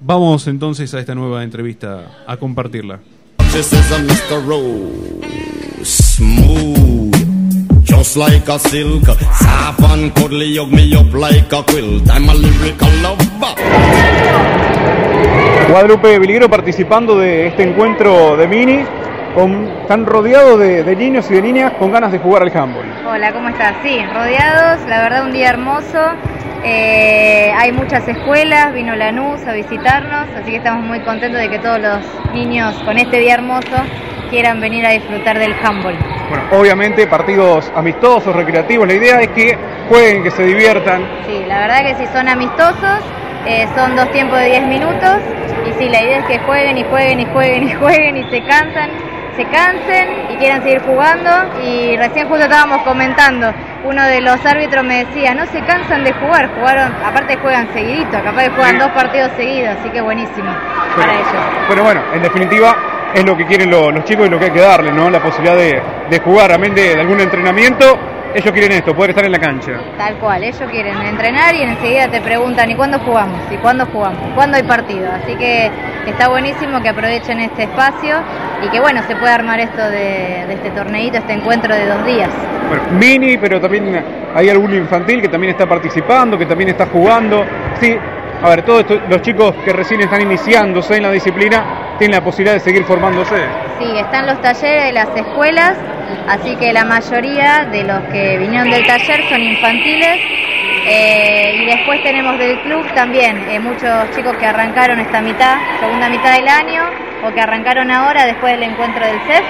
vamos 0.00 0.46
entonces 0.48 0.92
a 0.94 1.00
esta 1.00 1.14
nueva 1.14 1.44
entrevista 1.44 2.24
a 2.26 2.36
compartirla. 2.36 3.00
She 3.52 3.62
says 3.62 3.90
I'm 3.92 4.06
Mr. 4.08 4.44
Rose, 4.44 5.84
smooth, 5.84 7.14
just 7.84 8.16
like 8.16 8.48
a 8.50 8.58
silk. 8.58 9.04
Soft 9.06 9.80
and 9.84 10.12
cuddly, 10.14 10.56
hug 10.56 10.72
me 10.72 10.92
up 10.96 11.12
like 11.14 11.52
a 11.52 11.62
quilt. 11.62 12.10
I'm 12.10 12.28
a 12.28 12.34
lyrical 12.34 12.90
lover. 13.00 14.63
Guadalupe 15.70 16.18
Viliguero 16.18 16.48
participando 16.48 17.18
de 17.18 17.48
este 17.48 17.62
encuentro 17.62 18.36
de 18.36 18.46
mini, 18.46 18.84
con, 19.34 19.68
están 19.82 20.06
rodeados 20.06 20.58
de, 20.60 20.84
de 20.84 20.96
niños 20.96 21.30
y 21.30 21.34
de 21.34 21.42
niñas 21.42 21.72
con 21.78 21.90
ganas 21.90 22.12
de 22.12 22.18
jugar 22.18 22.42
al 22.42 22.56
handball. 22.56 22.86
Hola, 23.06 23.32
¿cómo 23.32 23.48
estás? 23.48 23.74
Sí, 23.82 24.00
rodeados, 24.14 24.86
la 24.88 25.02
verdad 25.02 25.24
un 25.24 25.32
día 25.32 25.50
hermoso. 25.50 25.98
Eh, 26.66 27.52
hay 27.56 27.72
muchas 27.72 28.08
escuelas, 28.08 28.72
vino 28.72 28.96
Lanús 28.96 29.44
a 29.46 29.52
visitarnos, 29.52 30.28
así 30.40 30.50
que 30.50 30.56
estamos 30.56 30.84
muy 30.84 31.00
contentos 31.00 31.38
de 31.38 31.50
que 31.50 31.58
todos 31.58 31.78
los 31.78 31.98
niños 32.32 32.74
con 32.84 32.96
este 32.96 33.18
día 33.18 33.34
hermoso 33.34 33.76
quieran 34.30 34.60
venir 34.60 34.86
a 34.86 34.90
disfrutar 34.90 35.38
del 35.38 35.54
handball. 35.62 35.94
Bueno, 36.30 36.44
obviamente 36.52 37.06
partidos 37.06 37.70
amistosos, 37.76 38.34
recreativos, 38.34 38.88
la 38.88 38.94
idea 38.94 39.20
es 39.20 39.28
que 39.28 39.58
jueguen, 39.90 40.22
que 40.22 40.30
se 40.30 40.42
diviertan. 40.44 41.06
Sí, 41.26 41.44
la 41.46 41.58
verdad 41.58 41.84
que 41.84 41.94
si 41.96 42.06
son 42.12 42.28
amistosos, 42.28 43.00
eh, 43.46 43.66
son 43.76 43.96
dos 43.96 44.10
tiempos 44.12 44.38
de 44.38 44.46
10 44.46 44.62
minutos 44.66 45.18
y 45.68 45.72
sí, 45.78 45.88
la 45.88 46.02
idea 46.02 46.18
es 46.18 46.24
que 46.26 46.38
jueguen 46.40 46.78
y 46.78 46.84
jueguen 46.84 47.20
y 47.20 47.26
jueguen 47.26 47.68
y 47.68 47.72
jueguen 47.74 48.16
y 48.16 48.24
se 48.30 48.42
cansan, 48.44 48.90
se 49.36 49.44
cansen 49.46 50.08
y 50.30 50.36
quieran 50.36 50.62
seguir 50.62 50.80
jugando 50.82 51.30
y 51.62 51.96
recién 51.96 52.28
justo 52.28 52.44
estábamos 52.44 52.82
comentando, 52.82 53.52
uno 53.84 54.02
de 54.04 54.20
los 54.20 54.44
árbitros 54.46 54.84
me 54.84 55.04
decía, 55.04 55.34
no 55.34 55.44
se 55.46 55.60
cansan 55.62 56.04
de 56.04 56.12
jugar, 56.12 56.50
jugaron, 56.58 56.92
aparte 57.04 57.36
juegan 57.36 57.68
seguidito, 57.72 58.12
capaz 58.22 58.44
que 58.44 58.50
juegan 58.50 58.78
dos 58.78 58.90
partidos 58.92 59.30
seguidos, 59.36 59.76
así 59.80 59.90
que 59.90 60.00
buenísimo 60.00 60.50
para 60.96 61.12
ellos. 61.12 61.44
Pero 61.68 61.82
bueno, 61.82 62.00
en 62.14 62.22
definitiva 62.22 62.76
es 63.14 63.24
lo 63.24 63.36
que 63.36 63.44
quieren 63.46 63.70
lo- 63.70 63.90
los 63.90 64.04
chicos 64.04 64.26
y 64.26 64.30
lo 64.30 64.38
que 64.38 64.46
hay 64.46 64.50
que 64.50 64.60
darles, 64.60 64.92
¿no? 64.94 65.08
La 65.10 65.20
posibilidad 65.20 65.56
de, 65.56 65.80
de 66.10 66.18
jugar, 66.20 66.50
amén 66.52 66.74
de, 66.74 66.94
de 66.94 67.00
algún 67.00 67.20
entrenamiento, 67.20 67.98
ellos 68.34 68.52
quieren 68.52 68.72
esto, 68.72 68.94
poder 68.94 69.10
estar 69.10 69.24
en 69.24 69.32
la 69.32 69.38
cancha. 69.38 69.72
Tal 69.96 70.16
cual, 70.16 70.42
ellos 70.42 70.62
quieren 70.70 71.00
entrenar 71.02 71.54
y 71.54 71.62
enseguida 71.62 72.08
te 72.08 72.20
preguntan, 72.20 72.70
¿y 72.70 72.74
cuándo 72.74 72.98
jugamos? 72.98 73.40
¿Y 73.50 73.56
cuándo 73.56 73.86
jugamos? 73.86 74.20
¿Cuándo 74.34 74.56
hay 74.56 74.64
partido? 74.64 75.08
Así 75.12 75.36
que 75.36 75.70
está 76.06 76.28
buenísimo 76.28 76.80
que 76.82 76.88
aprovechen 76.88 77.40
este 77.40 77.64
espacio 77.64 78.16
y 78.64 78.68
que 78.68 78.80
bueno, 78.80 79.02
se 79.06 79.14
puede 79.16 79.32
armar 79.32 79.60
esto 79.60 79.82
de, 79.82 80.44
de 80.46 80.54
este 80.54 80.70
torneito, 80.70 81.18
este 81.18 81.32
encuentro 81.32 81.74
de 81.74 81.86
dos 81.86 82.04
días. 82.04 82.30
Bueno, 82.68 82.82
mini, 82.98 83.38
pero 83.38 83.60
también 83.60 84.04
hay 84.34 84.48
algún 84.48 84.74
infantil 84.74 85.22
que 85.22 85.28
también 85.28 85.52
está 85.52 85.66
participando, 85.66 86.36
que 86.36 86.46
también 86.46 86.70
está 86.70 86.86
jugando. 86.86 87.44
Sí, 87.80 87.96
a 88.42 88.48
ver, 88.50 88.62
todos 88.64 88.84
los 89.08 89.22
chicos 89.22 89.54
que 89.64 89.72
recién 89.72 90.00
están 90.00 90.20
iniciándose 90.22 90.96
en 90.96 91.02
la 91.02 91.10
disciplina 91.10 91.96
tienen 91.98 92.16
la 92.16 92.24
posibilidad 92.24 92.54
de 92.54 92.60
seguir 92.60 92.84
formándose. 92.84 93.36
Sí, 93.78 93.98
están 93.98 94.26
los 94.26 94.40
talleres 94.40 94.84
de 94.84 94.92
las 94.92 95.08
escuelas, 95.16 95.76
así 96.28 96.56
que 96.56 96.72
la 96.72 96.84
mayoría 96.84 97.64
de 97.70 97.84
los 97.84 98.00
que 98.12 98.38
vinieron 98.38 98.70
del 98.70 98.86
taller 98.86 99.28
son 99.28 99.40
infantiles. 99.40 100.20
Eh, 100.86 101.62
y 101.62 101.66
después 101.66 102.02
tenemos 102.02 102.38
del 102.38 102.60
club 102.60 102.86
también 102.94 103.38
eh, 103.48 103.58
muchos 103.58 104.10
chicos 104.14 104.36
que 104.36 104.46
arrancaron 104.46 105.00
esta 105.00 105.20
mitad, 105.20 105.56
segunda 105.80 106.08
mitad 106.08 106.36
del 106.36 106.48
año, 106.48 106.84
o 107.24 107.32
que 107.32 107.40
arrancaron 107.40 107.90
ahora 107.90 108.26
después 108.26 108.52
del 108.52 108.70
encuentro 108.70 109.04
del 109.04 109.18
CEF. 109.26 109.44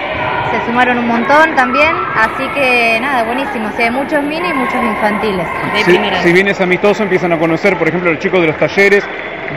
Se 0.52 0.66
sumaron 0.66 0.98
un 0.98 1.08
montón 1.08 1.54
también, 1.56 1.92
así 2.14 2.46
que 2.54 2.98
nada, 3.00 3.24
buenísimo. 3.24 3.68
O 3.68 3.72
sea, 3.76 3.90
muchos 3.90 4.22
mini 4.22 4.48
y 4.48 4.54
muchos 4.54 4.76
infantiles. 4.82 5.46
De 5.72 5.78
Si, 5.78 5.84
primera 5.84 6.22
si 6.22 6.32
bien 6.32 6.46
es 6.46 6.60
amistoso, 6.60 7.02
empiezan 7.02 7.32
a 7.32 7.38
conocer, 7.38 7.76
por 7.76 7.88
ejemplo, 7.88 8.12
los 8.12 8.20
chicos 8.20 8.40
de 8.40 8.46
los 8.48 8.58
talleres, 8.58 9.04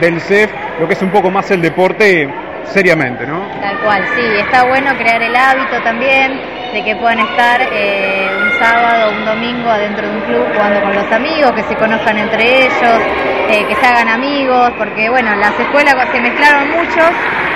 del 0.00 0.20
CEF, 0.20 0.50
lo 0.80 0.88
que 0.88 0.94
es 0.94 1.02
un 1.02 1.10
poco 1.10 1.30
más 1.30 1.50
el 1.50 1.62
deporte 1.62 2.28
seriamente, 2.70 3.26
¿no? 3.26 3.40
Tal 3.60 3.78
cual, 3.78 4.04
sí, 4.14 4.22
está 4.38 4.64
bueno 4.64 4.94
crear 4.96 5.22
el 5.22 5.34
hábito 5.34 5.80
también 5.82 6.40
de 6.72 6.84
que 6.84 6.94
puedan 6.96 7.18
estar 7.20 7.60
eh, 7.72 8.28
un 8.42 8.58
sábado 8.58 9.08
o 9.08 9.12
un 9.16 9.24
domingo 9.24 9.70
adentro 9.70 10.06
de 10.06 10.12
un 10.14 10.20
club 10.22 10.44
jugando 10.54 10.82
con 10.82 10.94
los 10.94 11.10
amigos, 11.12 11.52
que 11.52 11.62
se 11.62 11.74
conozcan 11.76 12.18
entre 12.18 12.66
ellos, 12.66 13.00
eh, 13.48 13.64
que 13.66 13.74
se 13.74 13.86
hagan 13.86 14.08
amigos, 14.08 14.72
porque 14.76 15.08
bueno, 15.08 15.34
las 15.36 15.58
escuelas 15.58 15.94
se 16.12 16.20
mezclaron 16.20 16.68
muchos, 16.70 17.10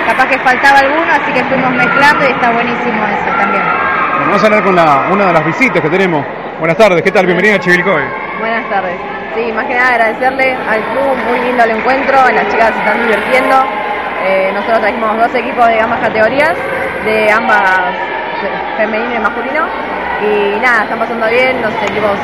capaz 0.07 0.27
que 0.27 0.39
faltaba 0.39 0.79
alguno, 0.79 1.05
así 1.11 1.31
que 1.31 1.43
fuimos 1.43 1.71
mezclando 1.71 2.25
y 2.27 2.31
está 2.31 2.51
buenísimo 2.51 3.05
eso 3.05 3.37
también. 3.37 3.63
Bueno, 3.63 4.25
vamos 4.25 4.43
a 4.43 4.45
hablar 4.47 4.63
con 4.63 4.75
la- 4.75 5.07
una 5.11 5.25
de 5.27 5.33
las 5.33 5.45
visitas 5.45 5.81
que 5.81 5.89
tenemos. 5.89 6.25
Buenas 6.59 6.77
tardes, 6.77 7.01
¿qué 7.03 7.11
tal? 7.11 7.25
Bienvenida 7.25 7.55
a 7.55 7.59
Chivilcoy. 7.59 8.03
Buenas 8.39 8.67
tardes. 8.69 8.95
Sí, 9.35 9.51
más 9.51 9.65
que 9.65 9.73
nada 9.75 9.89
agradecerle 9.89 10.53
al 10.69 10.81
club, 10.91 11.15
muy 11.29 11.39
lindo 11.39 11.63
el 11.63 11.71
encuentro, 11.71 12.15
las 12.33 12.47
chicas 12.49 12.71
se 12.73 12.79
están 12.79 13.01
divirtiendo. 13.01 13.55
Eh, 14.25 14.51
nosotros 14.53 14.79
trajimos 14.81 15.17
dos 15.17 15.35
equipos 15.35 15.67
de 15.67 15.79
ambas 15.81 15.99
categorías, 15.99 16.53
de 17.05 17.31
ambas 17.31 17.61
fe- 18.41 18.77
femenino 18.77 19.15
y 19.15 19.19
masculino. 19.19 19.65
Y 20.21 20.59
nada, 20.61 20.83
están 20.83 20.99
pasando 20.99 21.27
bien, 21.27 21.61
los 21.61 21.73
equipos 21.83 22.17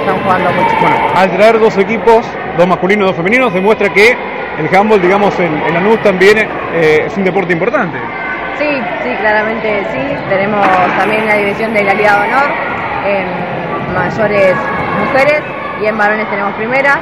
están 0.00 0.22
jugando 0.22 0.50
mucho. 0.52 0.76
Bueno, 0.80 0.96
al 1.14 1.30
traer 1.30 1.58
dos 1.58 1.76
equipos, 1.78 2.26
dos 2.58 2.66
masculinos 2.66 3.04
y 3.04 3.06
dos 3.08 3.16
femeninos, 3.16 3.54
demuestra 3.54 3.88
que 3.88 4.16
el 4.58 4.74
handball, 4.76 5.00
digamos, 5.00 5.38
en, 5.40 5.54
en 5.66 5.72
Lanús 5.74 6.02
también 6.02 6.36
eh, 6.74 7.04
es 7.06 7.16
un 7.16 7.24
deporte 7.24 7.52
importante. 7.52 7.96
Sí, 8.58 8.82
sí, 9.04 9.14
claramente 9.20 9.84
sí. 9.92 10.00
Tenemos 10.28 10.66
también 10.98 11.26
la 11.26 11.36
división 11.36 11.72
de 11.72 11.84
la 11.84 11.94
Liga 11.94 12.16
de 12.18 12.28
Honor, 12.28 12.50
en 13.06 13.94
mayores 13.94 14.54
mujeres 15.00 15.42
y 15.80 15.86
en 15.86 15.96
varones 15.96 16.28
tenemos 16.28 16.52
primeras. 16.54 16.98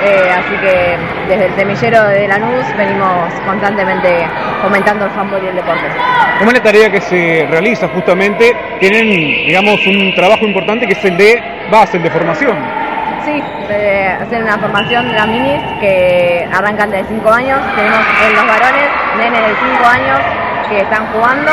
Eh, 0.00 0.30
así 0.30 0.56
que 0.58 0.96
desde 1.28 1.46
el 1.46 1.54
semillero 1.56 2.04
de 2.04 2.28
Lanús 2.28 2.64
venimos 2.76 3.32
constantemente 3.44 4.26
fomentando 4.62 5.06
el 5.06 5.10
handball 5.10 5.42
y 5.42 5.48
el 5.48 5.56
deporte. 5.56 5.86
Es 6.40 6.52
la 6.52 6.62
tarea 6.62 6.88
que 6.90 7.00
se 7.00 7.46
realiza 7.50 7.88
justamente, 7.88 8.56
tienen, 8.78 9.08
digamos, 9.08 9.84
un 9.86 10.14
trabajo 10.14 10.44
importante 10.46 10.86
que 10.86 10.92
es 10.92 11.04
el 11.04 11.16
de 11.16 11.42
base, 11.70 11.96
el 11.96 12.04
de 12.04 12.10
formación. 12.10 12.56
Sí, 13.24 13.42
de 13.68 14.06
hacer 14.06 14.42
una 14.42 14.56
formación 14.58 15.08
de 15.08 15.14
las 15.14 15.26
minis 15.26 15.60
que 15.80 16.48
arrancan 16.52 16.90
de 16.90 17.04
5 17.04 17.30
años. 17.32 17.60
Tenemos 17.74 17.98
en 18.24 18.34
los 18.36 18.46
varones 18.46 18.88
nenes 19.18 19.40
de 19.48 19.54
5 19.78 19.84
años 19.84 20.20
que 20.68 20.80
están 20.80 21.06
jugando. 21.12 21.50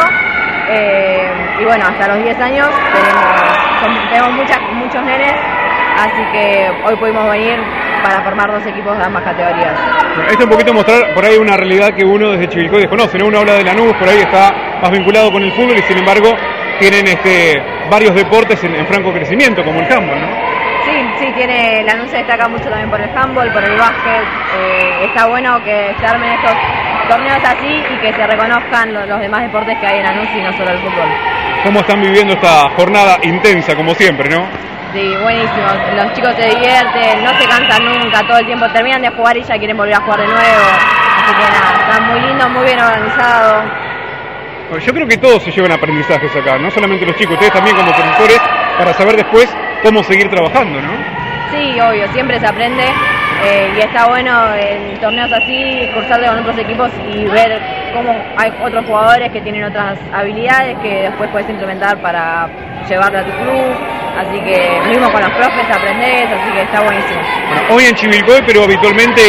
eh, 0.69 1.27
y 1.61 1.65
bueno, 1.65 1.85
hasta 1.87 2.07
los 2.09 2.23
10 2.23 2.39
años 2.39 2.67
tenemos, 2.93 4.09
tenemos 4.09 4.31
muchas, 4.33 4.59
muchos 4.73 5.03
nenes. 5.03 5.33
Así 5.95 6.21
que 6.33 6.71
hoy 6.85 6.95
pudimos 6.97 7.29
venir 7.29 7.57
para 8.03 8.21
formar 8.21 8.51
dos 8.51 8.65
equipos 8.65 8.97
de 8.97 9.03
ambas 9.03 9.23
categorías. 9.23 9.79
Esto 10.27 10.39
es 10.39 10.45
un 10.45 10.49
poquito 10.49 10.73
mostrar 10.73 11.13
por 11.13 11.25
ahí 11.25 11.37
una 11.37 11.57
realidad 11.57 11.93
que 11.93 12.05
uno 12.05 12.31
desde 12.31 12.49
Chivilcoy 12.49 12.81
desconoce, 12.81 13.17
¿no? 13.17 13.27
Uno 13.27 13.39
habla 13.39 13.53
de 13.53 13.63
Lanús, 13.63 13.93
por 13.93 14.07
ahí 14.07 14.19
está 14.19 14.53
más 14.81 14.91
vinculado 14.91 15.31
con 15.31 15.41
el 15.41 15.51
fútbol 15.53 15.77
y 15.77 15.81
sin 15.83 15.97
embargo 15.97 16.31
tienen 16.79 17.07
este, 17.07 17.61
varios 17.89 18.13
deportes 18.13 18.63
en, 18.63 18.75
en 18.75 18.85
franco 18.85 19.11
crecimiento, 19.13 19.63
como 19.63 19.79
el 19.79 19.91
handball, 19.91 20.21
¿no? 20.21 20.54
Sí, 21.19 21.31
tiene, 21.33 21.83
la 21.83 21.93
se 22.09 22.17
destaca 22.17 22.47
mucho 22.47 22.65
también 22.65 22.89
por 22.89 22.99
el 22.99 23.09
handball, 23.17 23.51
por 23.51 23.63
el 23.63 23.77
básquet. 23.77 24.23
eh, 24.57 25.05
está 25.05 25.25
bueno 25.27 25.63
que 25.63 25.95
se 25.99 26.05
armen 26.05 26.29
estos 26.33 26.51
torneos 27.09 27.39
así 27.43 27.83
y 27.93 27.97
que 27.99 28.13
se 28.13 28.27
reconozcan 28.27 28.93
lo- 28.93 29.05
los, 29.05 29.19
demás 29.19 29.41
deportes 29.43 29.77
que 29.79 29.87
hay 29.87 29.99
en 29.99 30.03
Lanús 30.05 30.27
y 30.35 30.41
no 30.41 30.51
solo 30.53 30.71
el 30.71 30.79
fútbol. 30.79 31.07
¿Cómo 31.63 31.79
están 31.79 32.01
viviendo 32.01 32.33
esta 32.33 32.69
jornada 32.75 33.17
intensa, 33.23 33.75
como 33.75 33.93
siempre, 33.95 34.29
no? 34.29 34.45
Sí, 34.93 35.15
buenísimo. 35.21 35.67
Los 35.95 36.13
chicos 36.13 36.33
se 36.37 36.47
divierten, 36.49 37.23
no 37.23 37.29
se 37.39 37.47
cansan 37.47 37.85
nunca, 37.85 38.19
todo 38.27 38.37
el 38.39 38.45
tiempo 38.45 38.67
terminan 38.69 39.01
de 39.01 39.09
jugar 39.09 39.35
y 39.37 39.43
ya 39.43 39.57
quieren 39.57 39.75
volver 39.77 39.95
a 39.95 40.01
jugar 40.01 40.19
de 40.19 40.27
nuevo. 40.27 40.65
Así 41.17 41.33
que 41.33 41.51
nada, 41.51 41.79
está 41.79 42.01
muy 42.01 42.19
lindo, 42.21 42.49
muy 42.49 42.63
bien 42.65 42.79
organizado. 42.79 43.63
Bueno, 44.69 44.83
Yo 44.85 44.93
creo 44.93 45.07
que 45.07 45.17
todos 45.17 45.43
se 45.43 45.51
llevan 45.51 45.71
aprendizajes 45.71 46.35
acá, 46.35 46.57
no 46.57 46.69
solamente 46.71 47.05
los 47.05 47.15
chicos, 47.15 47.33
ustedes 47.33 47.53
también 47.53 47.75
como 47.75 47.91
profesores, 47.93 48.39
para 48.77 48.93
saber 48.93 49.15
después 49.15 49.47
cómo 49.83 50.03
seguir 50.03 50.29
trabajando, 50.29 50.81
¿no? 50.81 50.91
Sí, 51.51 51.79
obvio, 51.79 52.11
siempre 52.11 52.39
se 52.39 52.47
aprende 52.47 52.83
eh, 53.43 53.71
y 53.77 53.79
está 53.79 54.07
bueno 54.07 54.55
en 54.55 54.99
torneos 54.99 55.31
así 55.31 55.89
cursarte 55.93 56.27
con 56.27 56.39
otros 56.39 56.57
equipos 56.57 56.89
y 57.13 57.25
ver 57.25 57.61
cómo 57.93 58.15
hay 58.37 58.51
otros 58.63 58.85
jugadores 58.85 59.31
que 59.31 59.41
tienen 59.41 59.63
otras 59.63 59.97
habilidades 60.13 60.77
que 60.79 61.03
después 61.03 61.29
puedes 61.31 61.49
implementar 61.49 62.01
para 62.01 62.49
llevarlo 62.89 63.19
a 63.19 63.23
tu 63.23 63.31
club. 63.31 63.75
Así 64.17 64.39
que 64.39 64.79
mismo 64.87 65.11
con 65.11 65.21
los 65.21 65.31
profes 65.31 65.65
aprendés, 65.69 66.27
así 66.31 66.51
que 66.53 66.61
está 66.61 66.81
buenísimo. 66.81 67.19
Bueno, 67.49 67.61
hoy 67.75 67.85
en 67.85 67.95
Chivilcoy, 67.95 68.41
pero 68.45 68.63
habitualmente 68.63 69.21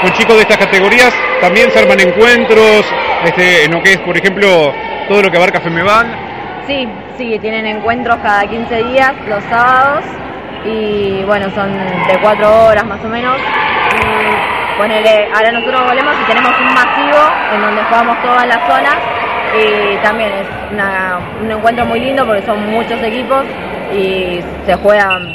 con 0.00 0.12
chicos 0.12 0.34
de 0.34 0.42
estas 0.42 0.58
categorías 0.58 1.14
también 1.40 1.70
se 1.70 1.78
arman 1.78 2.00
encuentros, 2.00 2.84
este, 3.24 3.64
en 3.66 3.72
lo 3.72 3.82
que 3.82 3.92
es, 3.92 3.98
por 3.98 4.16
ejemplo, 4.16 4.74
todo 5.08 5.22
lo 5.22 5.30
que 5.30 5.36
abarca 5.36 5.60
Femeval. 5.60 6.31
Sí, 6.66 6.88
sí, 7.18 7.38
tienen 7.40 7.66
encuentros 7.66 8.16
cada 8.22 8.46
15 8.46 8.84
días, 8.84 9.12
los 9.28 9.42
sábados, 9.44 10.04
y 10.64 11.22
bueno, 11.24 11.50
son 11.54 11.72
de 11.72 12.18
4 12.20 12.66
horas 12.66 12.84
más 12.84 13.04
o 13.04 13.08
menos. 13.08 13.36
Y 13.36 14.78
ponele, 14.78 15.28
ahora 15.34 15.52
nosotros 15.52 15.84
volvemos 15.86 16.14
y 16.22 16.24
tenemos 16.24 16.52
un 16.60 16.74
masivo 16.74 17.18
en 17.54 17.60
donde 17.62 17.82
jugamos 17.82 18.22
todas 18.22 18.46
las 18.46 18.60
zonas, 18.68 18.96
y 19.58 19.96
también 20.02 20.30
es 20.32 20.46
una- 20.72 21.18
un 21.42 21.50
encuentro 21.50 21.84
muy 21.84 22.00
lindo 22.00 22.24
porque 22.24 22.42
son 22.42 22.70
muchos 22.70 23.02
equipos 23.02 23.44
y 23.92 24.40
se 24.64 24.74
juegan 24.76 25.34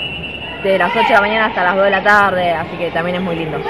de 0.63 0.77
las 0.77 0.89
8 0.95 1.07
de 1.07 1.13
la 1.13 1.21
mañana 1.21 1.45
hasta 1.47 1.63
las 1.63 1.75
2 1.75 1.85
de 1.85 1.91
la 1.91 2.03
tarde, 2.03 2.51
así 2.51 2.77
que 2.77 2.89
también 2.91 3.17
es 3.17 3.21
muy 3.21 3.35
lindo. 3.35 3.61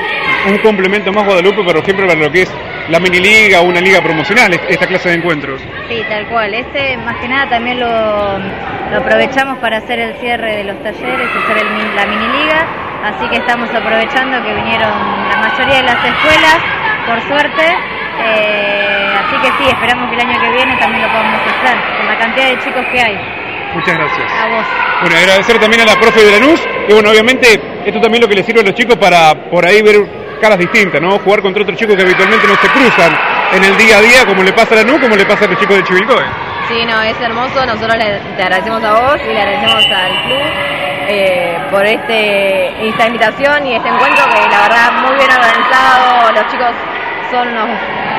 Un 0.48 0.58
complemento 0.60 1.12
más 1.12 1.26
Guadalupe, 1.26 1.64
por 1.64 1.78
ejemplo, 1.78 2.08
para 2.08 2.20
lo 2.20 2.32
que 2.32 2.44
es 2.44 2.54
la 2.90 3.00
mini 3.00 3.20
liga 3.20 3.60
o 3.62 3.64
una 3.66 3.82
liga 3.82 4.02
promocional, 4.02 4.54
esta 4.70 4.88
clase 4.88 5.10
de 5.10 5.16
encuentros. 5.16 5.62
Sí, 5.90 6.02
tal 6.10 6.26
cual. 6.28 6.54
Este 6.54 6.96
más 6.98 7.18
que 7.18 7.28
nada 7.28 7.50
también 7.50 7.80
lo, 7.80 7.88
lo 8.40 8.98
aprovechamos 8.98 9.58
para 9.58 9.78
hacer 9.78 10.00
el 10.00 10.16
cierre 10.18 10.56
de 10.58 10.64
los 10.64 10.82
talleres 10.82 11.28
y 11.36 11.38
hacer 11.38 11.58
el 11.66 11.70
min- 11.72 11.96
la 11.96 12.06
mini 12.06 12.28
liga. 12.40 12.66
Así 13.04 13.28
que 13.30 13.38
estamos 13.38 13.70
aprovechando 13.70 14.42
que 14.44 14.54
vinieron 14.54 14.90
la 15.30 15.38
mayoría 15.50 15.76
de 15.78 15.84
las 15.84 16.04
escuelas, 16.04 16.58
por 17.06 17.22
suerte. 17.28 17.64
Eh, 18.20 19.14
así 19.26 19.36
que 19.42 19.48
sí, 19.64 19.70
esperamos 19.70 20.10
que 20.10 20.16
el 20.16 20.22
año 20.28 20.40
que 20.42 20.50
viene 20.52 20.76
también 20.78 21.04
lo 21.04 21.10
podamos 21.10 21.40
hacer, 21.42 21.78
con 21.98 22.08
la 22.08 22.18
cantidad 22.18 22.48
de 22.48 22.60
chicos 22.60 22.86
que 22.92 23.00
hay. 23.02 23.37
Muchas 23.74 23.98
gracias. 23.98 24.32
A 24.32 24.48
vos. 24.48 24.66
Bueno, 25.02 25.18
agradecer 25.18 25.60
también 25.60 25.82
a 25.82 25.86
la 25.86 26.00
profe 26.00 26.24
de 26.24 26.40
Lanús, 26.40 26.62
que 26.88 26.94
bueno, 26.94 27.10
obviamente 27.10 27.60
esto 27.86 28.02
también 28.02 28.22
lo 28.22 28.28
que 28.28 28.36
les 28.36 28.46
sirve 28.46 28.62
a 28.62 28.64
los 28.64 28.74
chicos 28.74 28.98
para 28.98 29.34
por 29.50 29.66
ahí 29.66 29.82
ver 29.82 29.98
caras 30.42 30.58
distintas, 30.58 31.02
¿no? 31.02 31.20
Jugar 31.20 31.42
contra 31.42 31.64
otros 31.64 31.78
chicos 31.78 31.96
que 31.96 32.02
habitualmente 32.02 32.48
no 32.48 32.56
se 32.56 32.68
cruzan 32.70 33.18
en 33.54 33.64
el 33.64 33.78
día 33.78 33.98
a 33.98 34.02
día, 34.02 34.26
como 34.26 34.44
le 34.44 34.54
pasa 34.54 34.76
a 34.76 34.78
la 34.78 34.84
NU, 34.84 35.00
como 35.00 35.16
le 35.16 35.26
pasa 35.26 35.46
a 35.46 35.48
los 35.48 35.60
chicos 35.60 35.78
de 35.78 35.84
Chivilcoy. 35.84 36.24
Sí, 36.68 36.86
no, 36.86 37.02
es 37.02 37.20
hermoso. 37.22 37.66
Nosotros 37.66 37.96
le, 37.98 38.20
te 38.36 38.44
agradecemos 38.44 38.84
a 38.84 38.94
vos 38.94 39.22
y 39.24 39.34
le 39.34 39.42
agradecemos 39.42 39.86
al 39.86 40.24
club 40.24 40.42
eh, 41.10 41.58
por 41.72 41.86
este, 41.86 42.90
esta 42.90 43.08
invitación 43.08 43.66
y 43.66 43.76
este 43.76 43.88
encuentro 43.88 44.26
que 44.26 44.50
la 44.50 44.62
verdad 44.68 44.92
muy 45.02 45.16
bien 45.16 45.32
organizado. 45.32 46.32
Los 46.34 46.52
chicos 46.52 46.72
son 47.32 47.48
unos 47.48 47.70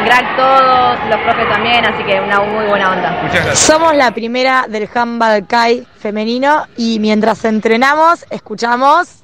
crack 0.05 0.37
todos, 0.37 0.99
los 1.09 1.21
profes 1.21 1.49
también, 1.49 1.85
así 1.85 2.03
que 2.05 2.21
una 2.21 2.41
muy 2.41 2.67
buena 2.67 2.93
onda. 2.93 3.55
Somos 3.55 3.95
la 3.95 4.13
primera 4.13 4.67
del 4.69 4.89
handball 4.93 5.47
CAI 5.47 5.87
femenino 5.99 6.67
y 6.77 6.99
mientras 6.99 7.45
entrenamos 7.45 8.25
escuchamos 8.31 9.19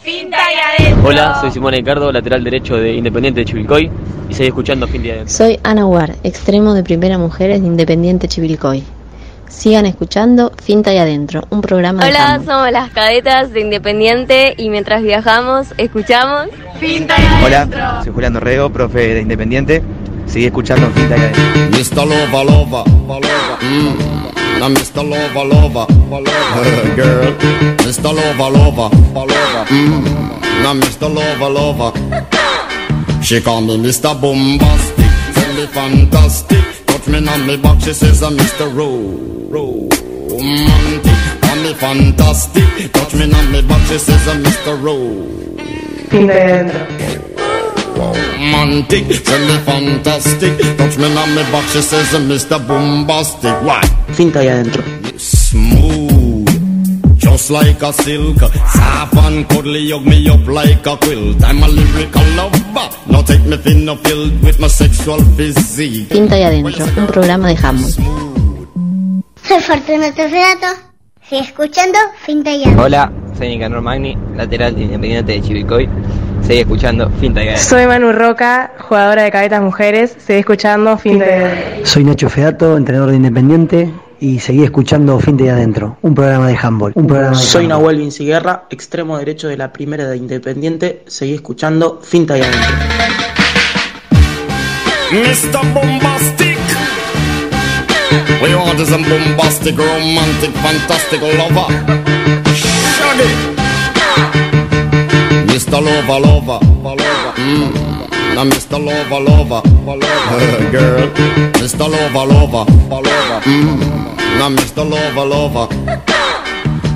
Finta 0.00 0.38
y 0.38 0.82
adentro. 0.82 1.08
Hola, 1.08 1.38
soy 1.42 1.50
Simón 1.50 1.74
Ricardo, 1.74 2.10
lateral 2.10 2.42
derecho 2.42 2.76
de 2.76 2.94
Independiente 2.94 3.40
de 3.40 3.46
Chivilcoy 3.46 3.90
y 4.30 4.34
seguí 4.34 4.48
escuchando 4.48 4.88
Fin 4.88 5.02
de 5.02 5.12
Adentro. 5.12 5.34
Soy 5.34 5.60
Ana 5.62 5.84
War, 5.84 6.14
extremo 6.22 6.72
de 6.72 6.82
primera 6.82 7.18
mujeres 7.18 7.60
de 7.60 7.66
Independiente 7.66 8.26
Chivilcoy. 8.26 8.82
Sigan 9.50 9.84
escuchando 9.84 10.52
Finta 10.62 10.94
y 10.94 10.98
Adentro, 10.98 11.42
un 11.50 11.60
programa 11.60 12.04
de 12.04 12.10
Hola, 12.10 12.34
handball. 12.34 12.54
somos 12.56 12.72
las 12.72 12.90
cadetas 12.90 13.52
de 13.52 13.60
Independiente 13.60 14.54
y 14.56 14.70
mientras 14.70 15.02
viajamos 15.02 15.74
escuchamos 15.76 16.46
Finta 16.78 17.16
Hola, 17.44 18.00
soy 18.04 18.12
Julián 18.12 18.32
Dorrego, 18.32 18.70
profe 18.70 19.14
de 19.14 19.20
Independiente. 19.20 19.82
Seguí 20.26 20.46
escuchando 20.46 20.88
Finta 20.90 21.16
y 21.16 21.20
Adentro. 21.20 21.78
Mr. 21.78 22.06
Lover, 22.06 22.46
lover, 22.46 22.84
lover. 23.08 23.58
Mm. 23.60 24.60
Now 24.60 24.68
Mr. 24.68 25.02
Lover, 25.04 25.46
lover. 25.46 25.86
Girl, 26.94 27.34
Mr. 27.78 28.12
Lover, 28.14 28.52
lover, 28.52 28.90
lover. 29.14 29.66
Mm. 29.70 30.62
Now 30.62 30.74
Mr. 30.74 31.08
Lover, 31.12 31.50
lover. 31.50 31.92
She 33.22 33.40
call 33.42 33.62
me 33.62 33.76
Mr. 33.78 34.14
Bombastic, 34.20 35.06
tell 35.34 35.54
me 35.54 35.66
fantastic. 35.66 36.58
Me 37.06 37.26
on 37.26 37.46
me 37.46 37.56
back, 37.56 37.80
she 37.80 37.92
says 37.92 38.22
I'm 38.22 38.36
Mr. 38.36 38.66
Ro, 38.74 38.88
romantic. 39.50 41.18
Call 41.42 41.56
me 41.56 41.74
fantastic, 41.74 42.92
touch 42.92 43.14
me 43.14 43.32
on 43.32 43.50
me 43.52 43.62
back, 43.62 43.86
she 43.88 43.98
says 43.98 44.28
I'm 44.28 44.42
Mr. 44.44 44.76
Ro. 44.82 44.96
Finta 46.10 46.34
y 46.34 46.40
adentro. 46.40 46.86
romantic, 47.96 49.06
tell 49.24 49.40
me 49.48 49.56
fantastic. 49.64 50.76
Touch 50.76 50.96
me 50.98 51.06
on 51.16 51.34
me 51.34 51.42
back, 51.50 51.64
she 51.70 51.80
says 51.82 52.14
I'm 52.14 52.28
Mr. 52.28 52.58
Bombastic. 52.66 53.56
Why? 53.64 53.82
Finta 54.12 54.44
y 54.44 54.48
adentro. 54.48 54.82
Smooth, 55.16 56.29
just 57.30 57.50
like 57.50 57.82
a 57.82 57.92
silk. 57.92 58.38
Soft 58.38 59.16
and 59.16 59.48
cuddly, 59.48 59.90
hug 59.90 60.04
me 60.04 60.28
up 60.28 60.46
like 60.46 60.86
a 60.86 60.96
quilt. 60.96 61.42
I'm 61.44 61.62
a 61.62 61.68
lyrical 61.68 62.26
lover. 62.36 62.88
Now 63.06 63.22
take 63.22 63.44
me 63.44 63.56
thin 63.56 63.88
or 63.88 63.96
filled 63.98 64.42
with 64.42 64.58
my 64.58 64.68
sexual 64.68 65.20
physique. 65.36 66.08
Finta 66.08 66.38
y 66.38 66.42
Adentro, 66.42 66.84
un 66.96 67.06
programa 67.06 67.48
de 67.48 67.56
handball. 67.56 67.92
Soy 69.42 69.60
Fortunato 69.60 70.28
Fredato. 70.28 70.66
Sigue 71.28 71.42
escuchando 71.42 71.98
Finta 72.24 72.52
y 72.52 72.64
Adentro. 72.64 72.84
Hola, 72.84 73.12
soy 73.36 73.48
Nicanor 73.48 73.82
Magni, 73.82 74.16
lateral 74.36 74.74
de 74.74 74.82
Independiente 74.82 75.32
de 75.32 75.42
Chivilcoy. 75.42 75.88
Seguí 76.42 76.60
escuchando 76.60 77.10
Finta 77.20 77.42
y 77.44 77.48
Adentro. 77.48 77.68
Soy 77.68 77.86
Manu 77.86 78.12
Roca, 78.12 78.72
jugadora 78.78 79.22
de 79.22 79.30
cadetas 79.30 79.62
mujeres. 79.62 80.16
Seguí 80.18 80.40
escuchando 80.40 80.98
Finta 80.98 81.26
y 81.26 81.30
adentro. 81.30 81.86
Soy 81.86 82.04
Nacho 82.04 82.28
Fedato, 82.28 82.76
entrenador 82.76 83.10
de 83.10 83.16
Independiente 83.16 83.90
y 84.20 84.38
seguí 84.38 84.62
escuchando 84.62 85.18
Finta 85.18 85.44
y 85.44 85.48
Adentro, 85.48 85.96
un 86.02 86.14
programa 86.14 86.48
de 86.48 86.56
handball. 86.56 86.92
Un 86.94 87.06
programa 87.06 87.36
de 87.36 87.42
Soy 87.42 87.62
handball. 87.62 87.80
Nahuel 87.80 87.98
Vinciguerra, 87.98 88.66
extremo 88.70 89.18
derecho 89.18 89.48
de 89.48 89.56
la 89.56 89.72
primera 89.72 90.06
de 90.06 90.16
Independiente. 90.18 91.02
Seguí 91.06 91.34
escuchando 91.34 92.00
Finta 92.02 92.36
y 92.36 92.42
Adentro. 92.42 92.70
Mr. 95.10 95.74
Bombastic. 95.74 96.58
We 98.42 98.54
want 98.54 98.80
is 98.80 98.92
a 98.92 98.98
bombastic, 98.98 99.76
romantic, 99.76 100.52
fantastic 100.52 101.20
lover. 101.20 101.68
Shaggy. 102.54 103.58
Mr. 105.46 105.80
Lover, 105.80 106.20
lover, 106.20 106.60
lover. 106.82 107.34
Mm. 107.38 107.89
Now 108.34 108.44
Mr. 108.44 108.78
Lover, 108.82 109.20
lover. 109.20 109.62
Girl. 110.72 111.08
Mr. 111.60 111.86
Lover, 111.88 112.26
lover, 112.32 112.64
lover. 112.90 113.40
Mm. 113.44 114.16
Now 114.38 114.48
Mr. 114.50 114.88
Lover, 114.88 115.26
lover. 115.26 115.66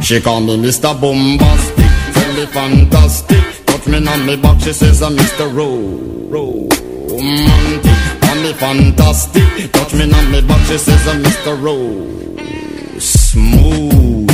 She 0.03 0.21
call 0.21 0.41
me 0.41 0.57
Mr. 0.59 0.99
Bombastic, 1.01 1.85
me 2.37 2.47
fantastic. 2.47 3.65
Touch 3.67 3.87
me 3.87 4.07
on 4.07 4.27
me 4.27 4.37
back, 4.37 4.61
she 4.61 4.73
says 4.73 5.03
I'm 5.03 5.17
Mr. 5.17 5.49
Ro, 5.55 5.67
romantic. 6.31 8.21
Call 8.21 8.37
me 8.37 8.53
fantastic, 8.53 9.73
touch 9.73 9.95
me 9.95 10.13
on 10.13 10.31
me 10.31 10.41
back, 10.47 10.61
she 10.67 10.77
says 10.77 11.09
I'm 11.09 11.23
Mr. 11.23 11.57
Ro, 11.63 12.99
smooth. 12.99 14.34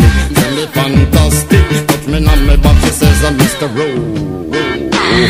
Me 0.55 0.65
fantastic. 0.67 1.87
Touch 1.87 2.07
me 2.07 2.17
on 2.27 2.45
my 2.47 2.55
back, 2.57 2.77
she 2.83 2.89
says 2.91 3.23
I'm 3.23 3.37
Mr. 3.37 3.67
Ro. 3.75 3.87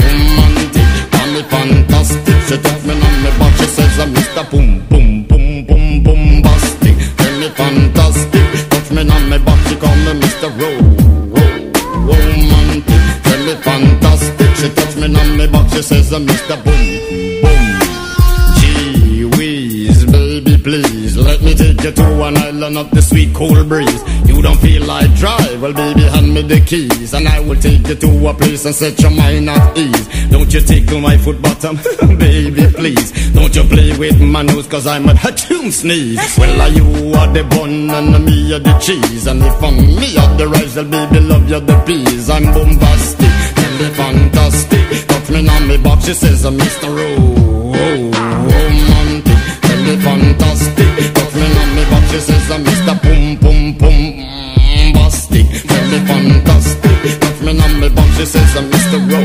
Romantic. 0.06 0.90
Call 1.12 1.28
me 1.34 1.42
fantastic. 1.44 2.38
She 2.48 2.58
touch 2.58 2.84
me 2.86 2.94
on 2.94 3.16
my 3.24 3.30
back, 3.40 3.56
she 3.58 3.66
says 3.66 4.00
I'm 4.00 4.14
Mr. 4.14 4.44
Boom, 4.52 4.80
boom, 4.90 5.24
boom, 5.26 5.66
boom, 5.66 6.04
bombastic. 6.04 6.96
Tell 7.18 7.40
me 7.40 7.50
fantastic. 7.50 8.70
Touch 8.70 8.92
me 8.92 9.02
on 9.10 9.30
my 9.30 9.38
back, 9.38 9.60
she 9.68 9.76
call 9.76 9.96
me 9.96 10.14
Mr. 10.22 10.50
Ro. 10.60 10.72
Ro- 11.36 11.62
Romantic. 12.08 13.02
Me 13.46 13.56
fantastic. 13.56 14.50
She 14.58 14.70
touch 14.70 14.96
me 14.98 15.06
on 15.06 15.38
my 15.38 15.48
back, 15.48 15.70
she 15.74 15.82
says 15.82 16.12
I'm 16.14 16.26
Mr. 16.26 16.56
Boom, 16.64 17.42
boom. 17.42 17.66
Gee 18.60 19.26
whiz, 19.38 20.06
baby, 20.06 20.58
please 20.58 21.18
let 21.18 21.42
me 21.42 21.54
take 21.56 21.82
you 21.84 21.92
to 21.92 22.24
an 22.24 22.38
island 22.38 22.78
of 22.78 22.90
the 22.92 23.02
sweet 23.02 23.34
cool 23.34 23.64
breeze. 23.66 24.04
Well, 25.62 25.74
baby, 25.74 26.02
hand 26.02 26.34
me 26.34 26.42
the 26.42 26.60
keys, 26.62 27.14
and 27.14 27.28
I 27.28 27.40
will 27.40 27.56
take 27.60 27.88
you 27.88 27.96
to 27.96 28.28
a 28.28 28.34
place 28.34 28.66
and 28.66 28.74
set 28.74 29.00
your 29.00 29.12
mind 29.12 29.50
at 29.50 29.78
ease. 29.78 30.30
Don't 30.30 30.52
you 30.54 30.62
tickle 30.62 31.02
my 31.02 31.18
foot 31.18 31.42
bottom, 31.42 31.76
baby, 32.18 32.66
please. 32.74 33.12
Don't 33.34 33.56
you 33.56 33.64
play 33.66 33.96
with 33.98 34.20
my 34.22 34.42
nose, 34.42 34.68
cause 34.68 34.88
I'm 34.88 35.08
a 35.08 35.14
hatchoon 35.14 35.72
sneeze. 35.72 36.38
Well, 36.38 36.62
are 36.62 36.70
you 36.70 37.14
are 37.14 37.28
the 37.34 37.44
bun 37.44 37.90
and 37.90 38.26
me 38.26 38.54
are 38.54 38.60
the 38.60 38.74
cheese, 38.80 39.28
and 39.28 39.42
if 39.44 39.64
I'm 39.64 39.78
me 39.78 40.18
are 40.18 40.36
the 40.38 40.48
rice, 40.48 40.76
well, 40.76 40.86
baby, 40.86 41.20
love 41.20 41.50
you 41.50 41.60
the 41.60 41.78
peas. 41.86 42.30
I'm 42.30 42.44
bombastic, 42.46 43.30
tell 43.56 43.74
me 43.80 43.90
fantastic. 43.94 45.08
Touch 45.08 45.30
me 45.30 45.48
on 45.48 45.68
me 45.68 45.78
box, 45.78 46.06
she 46.06 46.14
says, 46.14 46.44
I'm 46.46 46.58
Mr. 46.58 46.90
Ro- 46.90 47.72
romantic. 48.50 49.38
Tell 49.62 49.82
me 49.86 49.96
fantastic. 49.98 51.14
Touch 51.14 51.36
me 51.36 51.48
on 51.62 51.76
me 51.76 51.84
back, 51.92 52.10
she 52.12 52.20
says 52.20 52.52
I'm 52.52 52.64
Mr. 52.64 53.01
she 58.22 58.28
says 58.28 58.56
I'm 58.56 58.70
Mr. 58.70 59.00
Ro 59.12 59.22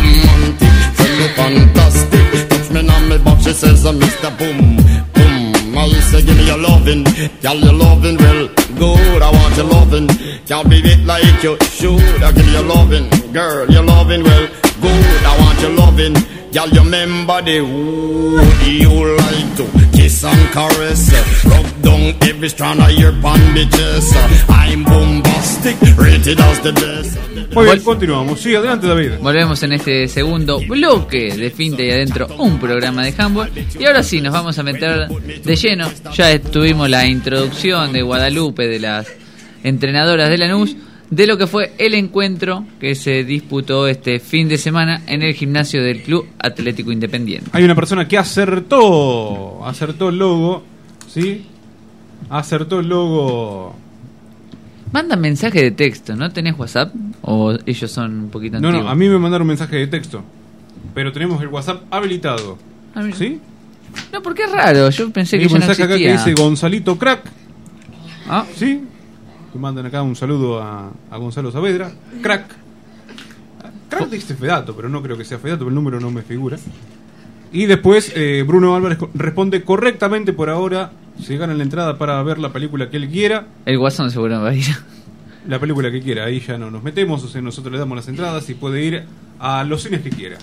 romantic. 0.00 0.74
Tell 0.96 1.14
me 1.20 1.26
fantastic. 1.36 2.48
Touch 2.48 2.70
me 2.70 2.88
on 2.88 3.08
me 3.10 3.18
back, 3.18 3.38
she 3.40 3.52
says 3.52 3.84
I'm 3.84 4.00
Mr. 4.00 4.30
Boom 4.38 4.76
Boom. 5.12 5.76
I 5.76 5.88
say 6.08 6.22
give 6.24 6.38
me 6.38 6.46
your 6.46 6.56
lovin', 6.56 7.04
girl 7.42 7.56
your 7.56 7.74
lovin' 7.74 8.16
well 8.16 8.48
good. 8.78 9.20
I 9.20 9.30
want 9.30 9.56
your 9.58 9.66
lovin', 9.66 10.08
can't 10.46 10.70
be 10.70 10.78
it 10.78 11.04
like 11.04 11.42
you 11.42 11.58
should. 11.68 12.22
I 12.22 12.32
give 12.32 12.46
you 12.46 12.52
your 12.52 12.62
lovin', 12.62 13.10
girl 13.32 13.70
your 13.70 13.82
lovin' 13.82 14.22
well 14.24 14.46
good. 14.80 15.24
I 15.30 15.38
want 15.38 15.60
your 15.60 15.72
lovin'. 15.72 16.14
Girl, 16.54 16.68
you 16.68 16.82
remember 16.82 17.42
the 17.42 17.60
wood 17.62 18.66
you 18.66 19.16
like 19.16 19.56
to 19.56 19.66
kiss 19.92 20.22
and 20.22 20.52
caress 20.52 21.10
Rub 21.44 21.82
down 21.82 22.14
every 22.22 22.48
strand 22.48 22.78
of 22.80 22.92
your 22.92 23.10
bandages 23.10 24.12
I'm 24.48 24.84
bombastic, 24.84 25.74
rated 25.98 26.38
as 26.38 26.60
the 26.60 26.72
best 26.72 27.33
Muy 27.54 27.64
bien, 27.66 27.80
continuamos. 27.80 28.40
Sí, 28.40 28.54
adelante, 28.54 28.86
David. 28.86 29.12
Volvemos 29.20 29.62
en 29.62 29.72
este 29.72 30.08
segundo 30.08 30.60
bloque 30.66 31.34
de 31.36 31.50
Finta 31.50 31.82
y 31.82 31.90
Adentro, 31.90 32.26
un 32.38 32.58
programa 32.58 33.04
de 33.04 33.14
handball. 33.16 33.50
Y 33.78 33.84
ahora 33.84 34.02
sí, 34.02 34.20
nos 34.20 34.32
vamos 34.32 34.58
a 34.58 34.62
meter 34.62 35.08
de 35.08 35.56
lleno. 35.56 35.88
Ya 36.14 36.38
tuvimos 36.40 36.88
la 36.90 37.06
introducción 37.06 37.92
de 37.92 38.02
Guadalupe, 38.02 38.66
de 38.66 38.80
las 38.80 39.06
entrenadoras 39.62 40.28
de 40.28 40.38
Lanús. 40.38 40.76
de 41.10 41.26
lo 41.26 41.36
que 41.38 41.46
fue 41.46 41.72
el 41.78 41.94
encuentro 41.94 42.64
que 42.80 42.94
se 42.94 43.24
disputó 43.24 43.86
este 43.86 44.18
fin 44.18 44.48
de 44.48 44.56
semana 44.58 45.02
en 45.06 45.22
el 45.22 45.34
gimnasio 45.34 45.82
del 45.82 46.02
Club 46.02 46.26
Atlético 46.38 46.90
Independiente. 46.90 47.50
Hay 47.52 47.62
una 47.62 47.74
persona 47.74 48.08
que 48.08 48.18
acertó, 48.18 49.64
acertó 49.64 50.08
el 50.08 50.18
logo, 50.18 50.64
¿sí? 51.06 51.44
Acertó 52.30 52.80
el 52.80 52.88
logo. 52.88 53.76
Manda 54.94 55.16
mensaje 55.16 55.60
de 55.60 55.72
texto, 55.72 56.14
¿no 56.14 56.30
tenés 56.30 56.56
WhatsApp? 56.56 56.94
¿O 57.22 57.52
ellos 57.66 57.90
son 57.90 58.16
un 58.16 58.30
poquito 58.30 58.60
No, 58.60 58.68
antiguos? 58.68 58.84
no, 58.86 58.90
a 58.92 58.94
mí 58.94 59.08
me 59.08 59.18
mandaron 59.18 59.44
mensaje 59.44 59.74
de 59.74 59.88
texto. 59.88 60.22
Pero 60.94 61.10
tenemos 61.10 61.42
el 61.42 61.48
WhatsApp 61.48 61.82
habilitado. 61.90 62.56
Ah. 62.94 63.04
¿Sí? 63.12 63.40
No, 64.12 64.22
porque 64.22 64.44
es 64.44 64.52
raro, 64.52 64.88
yo 64.90 65.10
pensé 65.10 65.34
Hay 65.34 65.42
que 65.42 65.46
un 65.46 65.52
ya 65.54 65.58
no 65.58 65.66
mensaje 65.66 65.82
acá 65.82 65.98
que 65.98 66.12
dice 66.12 66.32
Gonzalito 66.34 66.96
Crack. 66.96 67.22
Ah, 68.28 68.46
¿Sí? 68.54 68.84
Que 69.52 69.58
mandan 69.58 69.84
acá 69.86 70.00
un 70.02 70.14
saludo 70.14 70.62
a, 70.62 70.92
a 71.10 71.16
Gonzalo 71.16 71.50
Saavedra. 71.50 71.90
Crack. 72.22 72.54
Crack 73.88 74.10
dice 74.10 74.36
Fedato, 74.36 74.76
pero 74.76 74.88
no 74.88 75.02
creo 75.02 75.18
que 75.18 75.24
sea 75.24 75.38
Fedato, 75.38 75.58
pero 75.64 75.70
el 75.70 75.74
número 75.74 75.98
no 75.98 76.12
me 76.12 76.22
figura. 76.22 76.56
Y 77.52 77.66
después 77.66 78.12
eh, 78.14 78.44
Bruno 78.46 78.76
Álvarez 78.76 78.98
responde 79.14 79.64
correctamente 79.64 80.32
por 80.32 80.50
ahora. 80.50 80.92
Se 81.22 81.36
gana 81.36 81.54
la 81.54 81.62
entrada 81.62 81.96
para 81.98 82.22
ver 82.22 82.38
la 82.38 82.52
película 82.52 82.90
que 82.90 82.96
él 82.96 83.08
quiera. 83.08 83.46
El 83.66 83.78
Guasón 83.78 84.10
seguro 84.10 84.40
va 84.40 84.50
a 84.50 84.54
ir. 84.54 84.66
La 85.46 85.58
película 85.58 85.90
que 85.90 86.00
quiera, 86.00 86.24
ahí 86.24 86.40
ya 86.40 86.56
no 86.58 86.70
nos 86.70 86.82
metemos, 86.82 87.22
o 87.22 87.28
sea, 87.28 87.40
nosotros 87.42 87.72
le 87.72 87.78
damos 87.78 87.96
las 87.96 88.08
entradas 88.08 88.48
y 88.50 88.54
puede 88.54 88.82
ir 88.82 89.04
a 89.38 89.62
los 89.64 89.82
cines 89.82 90.00
que 90.00 90.10
quiera. 90.10 90.38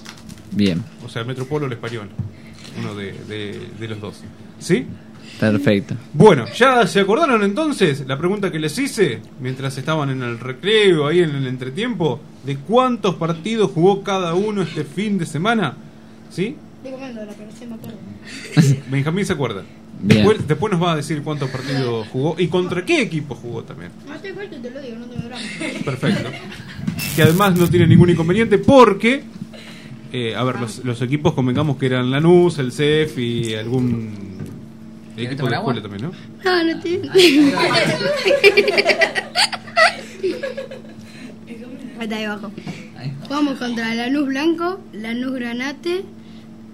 Bien, 0.51 0.83
O 1.05 1.09
sea, 1.09 1.21
el 1.23 1.27
Metropolo 1.27 1.63
o 1.65 1.67
el 1.67 1.73
Español. 1.73 2.09
Uno 2.79 2.93
de, 2.95 3.13
de- 3.27 3.59
de 3.79 3.87
los 3.87 3.99
dos. 3.99 4.21
¿Sí? 4.59 4.85
perfecto. 5.39 5.95
Bueno, 6.13 6.45
¿ya 6.55 6.85
se 6.85 6.99
acordaron 6.99 7.41
entonces 7.43 8.03
la 8.05 8.15
pregunta 8.17 8.51
que 8.51 8.59
les 8.59 8.77
hice 8.77 9.21
mientras 9.39 9.75
estaban 9.77 10.09
en 10.11 10.21
el 10.21 10.39
recreo, 10.39 11.07
ahí 11.07 11.19
en 11.19 11.31
el 11.35 11.47
entretiempo? 11.47 12.19
¿De 12.45 12.57
cuántos 12.57 13.15
partidos 13.15 13.71
jugó 13.71 14.03
cada 14.03 14.35
uno 14.35 14.61
este 14.61 14.83
fin 14.83 15.17
de 15.17 15.25
semana? 15.25 15.73
¿Sí? 16.29 16.55
Digo, 16.83 16.97
pero 16.99 17.51
sí 17.57 17.65
me 17.65 17.75
acuerdo. 17.75 17.97
Benjamín 18.91 19.25
se 19.25 19.33
acuerda. 19.33 19.63
Después, 20.01 20.47
después 20.47 20.71
nos 20.71 20.81
va 20.81 20.93
a 20.93 20.95
decir 20.95 21.21
cuántos 21.21 21.49
partidos 21.49 22.07
jugó 22.07 22.35
y 22.37 22.47
contra 22.47 22.83
qué 22.83 23.01
equipo 23.01 23.35
jugó 23.35 23.63
también. 23.63 23.91
No 24.07 24.15
te 24.19 24.33
cuento, 24.33 24.57
te 24.57 24.71
lo 24.71 24.81
digo, 24.81 24.97
no 24.97 25.05
drama. 25.07 25.41
Perfecto. 25.85 26.29
Que 27.15 27.23
además 27.23 27.55
no 27.57 27.67
tiene 27.67 27.87
ningún 27.87 28.09
inconveniente 28.09 28.57
porque, 28.57 29.23
eh, 30.11 30.35
a 30.35 30.43
ver, 30.43 30.59
los, 30.59 30.83
los 30.83 31.01
equipos 31.01 31.33
convengamos 31.33 31.77
que 31.77 31.85
eran 31.85 32.09
Lanús, 32.09 32.57
el 32.57 32.71
CEF 32.71 33.17
y 33.19 33.53
algún 33.53 34.31
equipo 35.17 35.47
de 35.47 35.55
escuela 35.55 35.81
también, 35.81 36.03
¿no? 36.03 36.11
No, 36.43 36.63
no 36.63 36.79
te. 36.79 37.01
Ahí 41.99 42.05
está 42.05 42.15
ahí 42.15 42.23
abajo. 42.23 42.51
Jugamos 43.27 43.59
contra 43.59 43.93
Lanús 43.93 44.25
Blanco, 44.27 44.79
Lanús 44.93 45.33
Granate, 45.33 46.03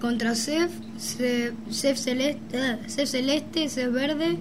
contra 0.00 0.34
CEF, 0.34 0.70
CEF, 0.98 1.52
CEF 1.70 1.98
Celeste, 1.98 2.58
ah, 2.58 2.78
CEF 2.86 3.08
Celeste, 3.10 3.68
CEF 3.68 3.92
Verde, 3.92 4.36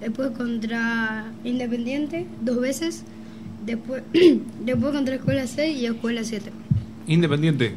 después 0.00 0.30
contra 0.32 1.26
Independiente, 1.44 2.26
dos 2.42 2.60
veces, 2.60 3.04
después, 3.64 4.02
después 4.64 4.92
contra 4.94 5.14
Escuela 5.16 5.46
6 5.46 5.76
y 5.78 5.86
Escuela 5.86 6.22
7. 6.24 6.50
Independiente. 7.06 7.74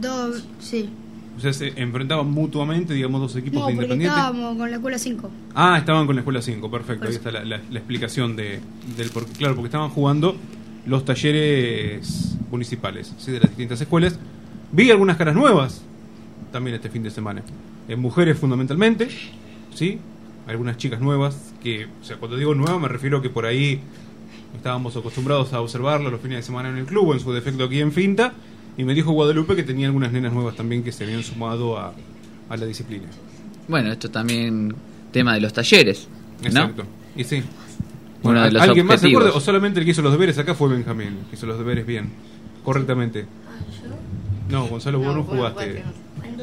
Dos, 0.00 0.44
sí. 0.60 0.88
O 1.36 1.40
sea, 1.40 1.52
se 1.52 1.68
enfrentaban 1.80 2.28
mutuamente, 2.30 2.94
digamos, 2.94 3.20
dos 3.20 3.36
equipos 3.36 3.60
No, 3.60 3.66
de 3.66 3.72
Independiente. 3.74 4.06
estábamos 4.16 4.56
con 4.56 4.70
la 4.70 4.76
Escuela 4.76 4.98
5. 4.98 5.30
Ah, 5.54 5.76
estaban 5.78 6.06
con 6.06 6.16
la 6.16 6.20
escuela 6.22 6.42
5, 6.42 6.70
perfecto. 6.70 7.06
Ahí 7.06 7.14
está 7.14 7.30
la, 7.30 7.44
la- 7.44 7.60
la 7.70 7.78
explicación 7.78 8.34
de, 8.34 8.58
del 8.96 9.10
por 9.10 9.24
Claro, 9.26 9.54
porque 9.54 9.66
estaban 9.68 9.90
jugando 9.90 10.36
los 10.86 11.04
talleres 11.04 12.36
municipales, 12.50 13.14
¿sí? 13.18 13.30
de 13.32 13.40
las 13.40 13.50
distintas 13.50 13.80
escuelas. 13.80 14.18
Vi 14.72 14.90
algunas 14.90 15.16
caras 15.16 15.34
nuevas 15.36 15.82
también 16.50 16.76
este 16.76 16.88
fin 16.90 17.02
de 17.02 17.10
semana. 17.10 17.42
En 17.88 18.00
mujeres 18.00 18.38
fundamentalmente, 18.38 19.08
¿sí? 19.74 19.98
Algunas 20.46 20.76
chicas 20.76 21.00
nuevas 21.00 21.52
que, 21.62 21.86
o 21.86 22.04
sea, 22.04 22.16
cuando 22.16 22.36
digo 22.36 22.54
nueva 22.54 22.78
me 22.78 22.88
refiero 22.88 23.20
que 23.20 23.30
por 23.30 23.46
ahí 23.46 23.80
estábamos 24.56 24.96
acostumbrados 24.96 25.52
a 25.52 25.60
observarlo 25.60 26.10
los 26.10 26.20
fines 26.20 26.38
de 26.38 26.42
semana 26.42 26.70
en 26.70 26.78
el 26.78 26.86
club, 26.86 27.08
o 27.08 27.14
en 27.14 27.20
su 27.20 27.32
defecto 27.32 27.64
aquí 27.64 27.80
en 27.80 27.92
Finta, 27.92 28.32
y 28.76 28.84
me 28.84 28.94
dijo 28.94 29.12
Guadalupe 29.12 29.56
que 29.56 29.62
tenía 29.62 29.86
algunas 29.86 30.12
nenas 30.12 30.32
nuevas 30.32 30.56
también 30.56 30.82
que 30.82 30.92
se 30.92 31.04
habían 31.04 31.22
sumado 31.22 31.78
a, 31.78 31.92
a 32.48 32.56
la 32.56 32.64
disciplina. 32.66 33.06
Bueno, 33.66 33.92
esto 33.92 34.10
también 34.10 34.74
tema 35.12 35.34
de 35.34 35.40
los 35.40 35.52
talleres, 35.52 36.08
¿no? 36.40 36.46
Exacto. 36.48 36.84
Y 37.16 37.24
sí. 37.24 37.42
Bueno, 38.22 38.42
de 38.42 38.52
los 38.52 38.62
¿Alguien 38.62 38.86
más 38.86 39.00
se 39.00 39.08
acuerda? 39.08 39.32
¿O 39.32 39.40
solamente 39.40 39.80
el 39.80 39.84
que 39.84 39.92
hizo 39.92 40.02
los 40.02 40.12
deberes 40.12 40.38
acá 40.38 40.54
fue 40.54 40.68
Benjamín? 40.68 41.18
Que 41.28 41.36
hizo 41.36 41.46
los 41.46 41.58
deberes 41.58 41.86
bien, 41.86 42.10
correctamente. 42.64 43.26
No, 44.48 44.66
Gonzalo, 44.66 44.98
vos 44.98 45.14
no 45.14 45.24
jugaste. 45.24 45.82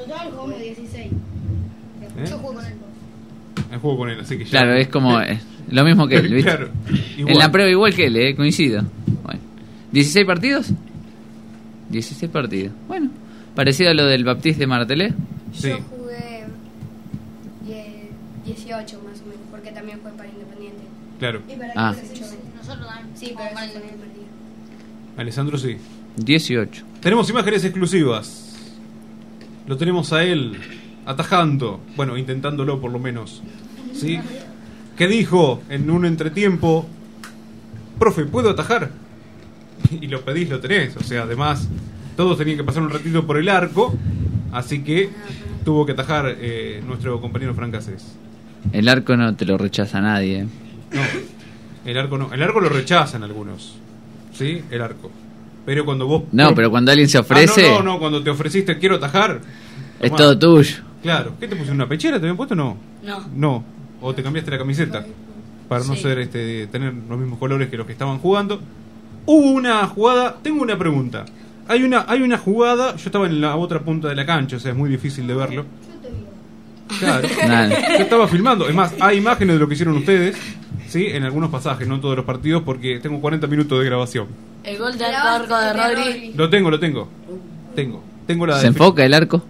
Total 0.08 0.32
jugamos 0.32 0.60
16. 0.60 1.06
¿Eh? 1.06 2.26
Yo 2.30 2.38
juego 2.38 2.56
con 2.56 2.66
él. 2.66 2.74
Con 3.82 4.10
él, 4.10 4.20
así 4.22 4.38
que 4.38 4.46
ya. 4.46 4.50
Claro, 4.52 4.74
es 4.74 4.88
como 4.88 5.20
eh, 5.22 5.40
lo 5.70 5.84
mismo 5.84 6.08
que 6.08 6.16
él, 6.16 6.34
¿viste? 6.34 6.50
Claro, 6.50 6.70
igual. 7.18 7.34
En 7.34 7.38
la 7.40 7.52
prueba 7.52 7.70
igual 7.70 7.94
que 7.94 8.06
él, 8.08 8.16
eh, 8.18 8.36
coincido. 8.36 8.84
Bueno. 9.24 9.40
¿16 9.94 10.26
partidos? 10.26 10.72
16 11.90 12.32
partidos. 12.32 12.74
Bueno, 12.88 13.10
parecido 13.54 13.92
a 13.92 13.94
lo 13.94 14.06
del 14.06 14.24
Baptiste 14.24 14.60
de 14.62 14.68
Martelé. 14.68 15.14
Sí. 15.54 15.70
Yo 15.70 15.80
jugué 15.90 16.46
die- 17.66 18.10
18 18.46 19.02
más 19.04 19.22
o 19.22 19.26
menos, 19.26 19.42
porque 19.52 19.72
también 19.72 20.00
fue 20.02 20.12
para 20.12 20.30
Independiente. 20.30 20.84
Claro. 21.20 21.42
Y 21.48 21.56
para 21.56 21.74
Ah. 21.76 21.94
Nosotros. 21.94 22.36
Sí, 23.16 23.34
pero 23.38 23.54
partido. 23.54 23.82
Alessandro 25.18 25.58
sí. 25.58 25.78
18. 26.18 26.84
Tenemos 27.02 27.30
imágenes 27.30 27.64
exclusivas. 27.64 28.55
Lo 29.68 29.78
tenemos 29.78 30.14
a 30.14 30.24
él 30.24 30.58
atajando, 31.06 31.80
bueno, 31.96 32.18
intentándolo 32.18 32.80
por 32.80 32.92
lo 32.92 33.00
menos. 33.00 33.42
¿Sí? 33.94 34.20
Que 34.98 35.08
dijo 35.08 35.62
en 35.70 35.90
un 35.90 36.06
entretiempo, 36.06 36.88
profe, 38.00 38.26
¿puedo 38.26 38.50
atajar? 38.50 38.92
Y 40.02 40.08
lo 40.08 40.22
pedís, 40.22 40.50
lo 40.50 40.60
tenés. 40.60 40.96
O 40.98 41.04
sea, 41.04 41.24
además, 41.24 41.68
todos 42.16 42.38
tenían 42.38 42.58
que 42.58 42.64
pasar 42.64 42.82
un 42.84 42.90
ratito 42.90 43.26
por 43.28 43.38
el 43.38 43.50
arco, 43.50 43.94
así 44.52 44.84
que 44.84 45.10
tuvo 45.64 45.86
que 45.86 45.92
atajar 45.92 46.36
eh, 46.40 46.82
nuestro 46.88 47.20
compañero 47.22 47.54
Francasés. 47.54 48.16
El 48.72 48.88
arco 48.88 49.16
no 49.16 49.36
te 49.36 49.46
lo 49.46 49.58
rechaza 49.58 50.02
nadie. 50.02 50.40
eh. 50.42 50.48
No, 50.92 51.02
el 51.92 51.98
arco 51.98 52.18
no. 52.18 52.34
El 52.34 52.42
arco 52.42 52.60
lo 52.62 52.70
rechazan 52.70 53.24
algunos. 53.24 53.78
¿Sí? 54.34 54.64
El 54.72 54.82
arco. 54.82 55.12
Pero 55.66 55.84
cuando 55.86 56.06
vos. 56.08 56.24
No, 56.32 56.54
pero 56.54 56.70
cuando 56.70 56.92
alguien 56.92 57.10
se 57.10 57.18
ofrece, 57.18 57.68
Ah, 57.68 57.72
no, 57.72 57.84
no, 57.84 57.94
no, 57.94 58.00
cuando 58.00 58.24
te 58.24 58.30
ofreciste 58.30 58.78
quiero 58.78 58.96
atajar. 58.96 59.42
es 60.00 60.10
tomá. 60.12 60.18
todo 60.18 60.38
tuyo. 60.40 60.76
Claro. 61.02 61.34
¿Qué 61.40 61.48
te 61.48 61.56
pusieron 61.56 61.76
una 61.78 61.88
pechera? 61.88 62.18
¿Te 62.18 62.24
habían 62.26 62.38
puesto? 62.38 62.56
No. 62.56 62.78
No. 63.04 63.26
No. 63.36 63.64
O 64.02 64.14
te 64.14 64.22
cambiaste 64.24 64.52
la 64.52 64.58
camiseta. 64.58 65.06
Para 65.68 65.84
no 65.84 65.96
Sí. 65.96 66.02
ser 66.04 66.20
este 66.20 66.68
tener 66.68 66.94
los 67.10 67.18
mismos 67.18 67.40
colores 67.40 67.70
que 67.70 67.78
los 67.78 67.86
que 67.88 67.94
estaban 67.94 68.20
jugando. 68.20 68.60
Hubo 69.26 69.52
una 69.52 69.86
jugada. 69.88 70.36
Tengo 70.44 70.62
una 70.62 70.78
pregunta. 70.78 71.26
Hay 71.68 71.84
una, 71.84 72.06
hay 72.08 72.22
una 72.22 72.38
jugada. 72.38 72.96
Yo 72.96 73.06
estaba 73.08 73.26
en 73.26 73.42
la 73.42 73.56
otra 73.56 73.80
punta 73.82 74.08
de 74.10 74.16
la 74.16 74.26
cancha, 74.26 74.58
o 74.58 74.60
sea, 74.60 74.72
es 74.72 74.78
muy 74.78 74.90
difícil 74.90 75.26
de 75.26 75.34
verlo. 75.34 75.66
Claro. 77.00 77.28
Yo 77.98 78.04
estaba 78.04 78.28
filmando. 78.28 78.68
Es 78.70 78.76
más, 78.76 78.94
hay 79.00 79.18
imágenes 79.18 79.56
de 79.56 79.60
lo 79.60 79.68
que 79.68 79.74
hicieron 79.74 79.98
ustedes. 79.98 80.38
Sí, 80.96 81.08
en 81.08 81.24
algunos 81.24 81.50
pasajes, 81.50 81.86
no 81.90 81.96
en 81.96 82.02
todos 82.02 82.16
los 82.16 82.24
partidos, 82.24 82.64
porque 82.64 83.00
tengo 83.02 83.20
40 83.20 83.48
minutos 83.48 83.78
de 83.80 83.84
grabación. 83.84 84.28
El 84.64 84.78
gol 84.78 84.98
de 84.98 85.04
arco 85.04 85.58
de 85.58 85.74
Rodri. 85.74 86.34
Lo 86.36 86.50
tengo, 86.50 86.70
lo 86.72 86.80
tengo. 86.80 87.10
Tengo. 87.76 88.02
Tengo 88.26 88.46
la 88.46 88.62
¿Se 88.62 88.68
enfoca 88.68 89.04
el 89.04 89.14
arco? 89.14 89.44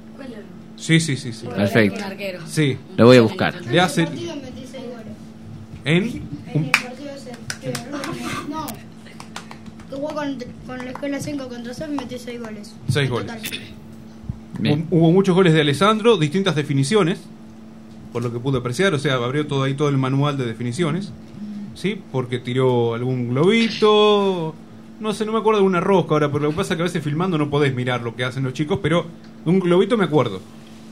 Sí, 0.76 1.00
sí, 1.00 1.16
sí, 1.16 1.32
sí. 1.34 1.46
Perfecto. 1.46 2.04
arquero. 2.04 2.40
Sí. 2.48 2.78
Lo 2.98 3.06
voy 3.06 3.18
a 3.18 3.22
buscar. 3.22 3.62
Le 3.64 3.80
hace 3.80 4.02
En 4.02 4.08
el 4.08 4.14
partido 4.16 4.36
metí 4.38 4.66
6 4.72 4.84
goles. 4.90 5.06
en 5.86 6.04
En 6.56 6.64
el 6.66 6.72
partido 6.72 7.10
ese. 7.16 7.32
que 7.62 7.74
No. 8.50 8.66
Jugó 9.92 10.08
con, 10.16 10.38
con 10.66 10.78
la 10.80 10.92
escuela 10.92 11.20
5 11.20 11.48
contra 11.48 11.74
6 11.76 11.90
metí 11.92 12.18
6 12.18 12.40
goles. 12.42 12.76
Seis 12.90 13.06
En 13.08 13.14
goles. 13.14 13.28
total. 13.28 13.42
Bien. 14.60 14.88
Hubo 14.90 15.12
muchos 15.12 15.36
goles 15.36 15.54
de 15.54 15.62
Alessandro, 15.62 16.18
distintas 16.18 16.56
definiciones, 16.56 17.20
por 18.12 18.24
lo 18.24 18.34
que 18.34 18.40
pude 18.40 18.58
apreciar, 18.58 18.96
o 18.96 19.00
sea, 19.00 19.14
abrió 19.14 19.46
todo 19.46 19.62
ahí 19.64 19.76
todo 19.76 19.90
el 19.90 19.98
manual 19.98 20.38
de 20.40 20.46
definiciones, 20.46 21.12
¿sí? 21.76 22.02
Porque 22.12 22.40
tiró 22.40 22.96
algún 22.96 23.30
globito, 23.30 24.56
no 25.00 25.14
sé, 25.14 25.26
no 25.26 25.34
me 25.34 25.40
acuerdo 25.40 25.62
de 25.62 25.68
una 25.68 25.82
rosca 25.82 26.14
ahora, 26.14 26.32
pero 26.32 26.46
lo 26.46 26.50
que 26.52 26.58
pasa 26.58 26.74
es 26.74 26.78
que 26.78 26.84
a 26.84 26.86
veces 26.86 27.04
filmando 27.04 27.38
no 27.38 27.50
podés 27.50 27.76
mirar 27.76 28.02
lo 28.02 28.16
que 28.16 28.24
hacen 28.24 28.44
los 28.44 28.54
chicos, 28.54 28.80
pero 28.82 29.06
de 29.44 29.52
un 29.52 29.60
globito 29.60 29.98
me 29.98 30.06
acuerdo. 30.06 30.40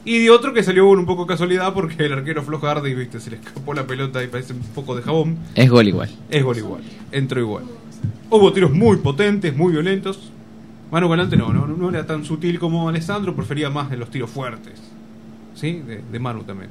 Y 0.06 0.20
de 0.20 0.30
otro 0.30 0.54
que 0.54 0.64
salió 0.64 0.90
un 0.90 1.06
poco 1.06 1.26
casualidad 1.26 1.74
porque 1.74 2.06
el 2.06 2.12
arquero 2.12 2.44
flojo 2.44 2.68
y 2.86 2.94
viste, 2.94 3.22
se 3.22 3.32
le 3.32 3.38
escapó 3.38 3.74
la 3.74 3.88
pelota 3.88 4.22
y 4.22 4.28
parece 4.28 4.52
un 4.52 4.60
poco 4.60 4.96
de 4.96 5.02
jabón. 5.02 5.38
Es 5.56 5.70
gol 5.70 5.88
igual. 5.88 6.10
Es 6.30 6.44
gol 6.44 6.58
igual, 6.58 6.84
entró 7.12 7.40
igual. 7.40 7.64
Hubo 8.30 8.52
tiros 8.52 8.72
muy 8.72 8.98
potentes, 8.98 9.56
muy 9.56 9.72
violentos. 9.72 10.32
Manu 10.92 11.08
Galante 11.08 11.38
no, 11.38 11.54
no, 11.54 11.66
no 11.66 11.90
era 11.90 12.06
tan 12.06 12.26
sutil 12.26 12.60
como 12.60 12.90
Alessandro, 12.90 13.34
prefería 13.36 13.70
más 13.70 13.90
de 13.90 13.98
los 13.98 14.10
tiros 14.10 14.30
fuertes. 14.30 14.74
¿Sí? 15.56 15.82
De, 15.88 16.02
de 16.12 16.20
Manu 16.20 16.44
también. 16.44 16.70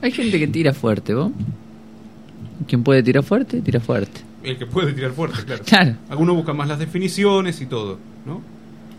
Hay 0.00 0.10
gente 0.10 0.38
que 0.38 0.46
tira 0.48 0.72
fuerte, 0.72 1.12
¿vos? 1.12 1.32
Quien 2.66 2.82
puede 2.82 3.02
tirar 3.02 3.22
fuerte, 3.22 3.60
tira 3.60 3.80
fuerte. 3.80 4.20
el 4.42 4.56
que 4.56 4.66
puede 4.66 4.92
tirar 4.92 5.12
fuerte, 5.12 5.44
claro. 5.44 5.62
Claro. 5.66 5.96
Algunos 6.08 6.36
buscan 6.36 6.56
más 6.56 6.68
las 6.68 6.78
definiciones 6.78 7.60
y 7.60 7.66
todo, 7.66 7.98
¿no? 8.26 8.42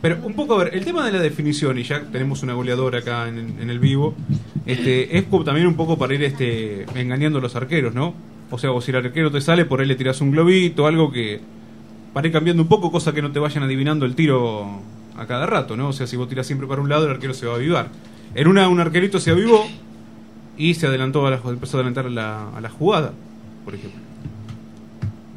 Pero 0.02 0.18
un 0.24 0.34
poco, 0.34 0.56
a 0.56 0.64
ver, 0.64 0.76
el 0.76 0.84
tema 0.84 1.06
de 1.06 1.12
la 1.12 1.20
definición, 1.20 1.78
y 1.78 1.84
ya 1.84 2.02
tenemos 2.02 2.42
una 2.42 2.54
goleadora 2.54 3.00
acá 3.00 3.28
en, 3.28 3.58
en 3.60 3.70
el 3.70 3.80
vivo, 3.80 4.16
este, 4.66 5.16
es 5.16 5.26
también 5.46 5.68
un 5.68 5.76
poco 5.76 5.98
para 5.98 6.16
ir 6.16 6.24
este, 6.24 6.86
engañando 6.96 7.38
a 7.38 7.42
los 7.42 7.56
arqueros, 7.56 7.94
¿no? 7.94 8.16
O 8.50 8.58
sea, 8.58 8.72
o 8.72 8.82
si 8.82 8.92
el 8.92 8.98
arquero 8.98 9.32
te 9.32 9.42
sale, 9.42 9.66
por 9.66 9.80
ahí 9.80 9.88
le 9.88 9.96
tiras 9.96 10.20
un 10.22 10.32
globito, 10.32 10.88
algo 10.88 11.12
que 11.12 11.40
para 12.14 12.28
ir 12.28 12.34
cambiando 12.34 12.64
un 12.64 12.70
poco, 12.70 12.92
cosa 12.92 13.14
que 13.14 13.22
no 13.22 13.32
te 13.32 13.40
vayan 13.40 13.64
adivinando 13.64 14.06
el 14.06 14.16
tiro 14.16 14.82
a 15.16 15.26
cada 15.28 15.46
rato, 15.46 15.78
¿no? 15.78 15.90
O 15.90 15.94
sea, 15.94 16.08
si 16.08 16.18
vos 16.18 16.28
tiras 16.28 16.48
siempre 16.48 16.68
para 16.68 16.82
un 16.82 16.90
lado, 16.90 17.06
el 17.06 17.12
arquero 17.12 17.34
se 17.34 17.46
va 17.46 17.54
a 17.54 17.56
avivar. 17.56 17.90
En 18.34 18.48
una, 18.48 18.68
un 18.70 18.80
arquerito 18.80 19.20
se 19.20 19.32
avivó 19.32 19.66
y 20.58 20.74
se 20.74 20.88
adelantó 20.88 21.26
a 21.28 21.32
la, 21.32 21.42
empezó 21.46 21.78
a 21.78 21.80
adelantar 21.80 22.08
a 22.08 22.10
la, 22.10 22.50
a 22.50 22.62
la 22.62 22.70
jugada, 22.70 23.14
por 23.64 23.76
ejemplo. 23.76 24.00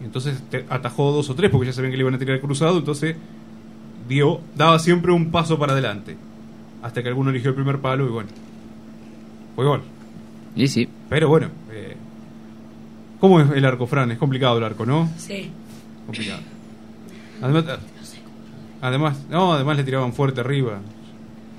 Y 0.00 0.04
entonces 0.04 0.42
te 0.50 0.64
atajó 0.68 1.12
dos 1.12 1.30
o 1.30 1.34
tres 1.34 1.50
porque 1.50 1.66
ya 1.66 1.72
sabían 1.72 1.90
que 1.90 1.96
le 1.96 2.02
iban 2.02 2.14
a 2.14 2.18
tirar 2.18 2.40
cruzado, 2.40 2.78
entonces 2.78 3.16
dio, 4.08 4.40
daba 4.54 4.78
siempre 4.78 5.12
un 5.12 5.30
paso 5.30 5.58
para 5.58 5.72
adelante. 5.72 6.16
Hasta 6.82 7.02
que 7.02 7.08
alguno 7.08 7.30
eligió 7.30 7.50
el 7.50 7.56
primer 7.56 7.78
palo 7.80 8.06
y 8.06 8.10
bueno, 8.10 8.28
fue 9.54 9.64
gol. 9.64 9.82
Y 10.54 10.68
sí. 10.68 10.88
Pero 11.08 11.28
bueno, 11.28 11.48
eh, 11.72 11.96
¿cómo 13.20 13.40
es 13.40 13.50
el 13.50 13.64
arco, 13.64 13.86
Fran? 13.86 14.10
Es 14.10 14.18
complicado 14.18 14.58
el 14.58 14.64
arco, 14.64 14.84
¿no? 14.84 15.08
Sí. 15.16 15.50
Complicado. 16.06 16.42
Además, 17.40 17.64
además, 18.80 19.18
no, 19.30 19.54
además 19.54 19.76
le 19.76 19.84
tiraban 19.84 20.12
fuerte 20.12 20.40
arriba. 20.40 20.80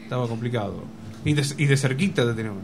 Estaba 0.03 0.27
complicado. 0.27 0.83
Y 1.25 1.33
de, 1.33 1.43
y 1.57 1.65
de 1.65 1.77
cerquita 1.77 2.25
te 2.25 2.33
tiraban. 2.33 2.61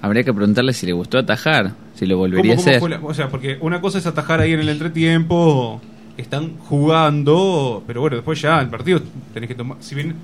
Habría 0.00 0.22
que 0.22 0.32
preguntarle 0.32 0.72
si 0.72 0.86
le 0.86 0.92
gustó 0.92 1.18
atajar, 1.18 1.72
si 1.94 2.06
lo 2.06 2.16
volvería 2.18 2.54
¿Cómo- 2.56 2.62
a 2.62 2.64
cómo 2.78 2.86
hacer. 2.86 3.00
la- 3.02 3.06
o 3.06 3.14
sea, 3.14 3.28
porque 3.28 3.58
una 3.60 3.80
cosa 3.80 3.98
es 3.98 4.06
atajar 4.06 4.40
ahí 4.40 4.52
en 4.52 4.60
el 4.60 4.68
entretiempo, 4.68 5.80
están 6.16 6.56
jugando, 6.58 7.82
pero 7.86 8.00
bueno, 8.00 8.16
después 8.16 8.40
ya 8.40 8.60
el 8.60 8.68
partido 8.68 9.00
tenés 9.34 9.48
que 9.48 9.54
tomar, 9.54 9.78
si 9.80 9.94
bien 9.94 10.14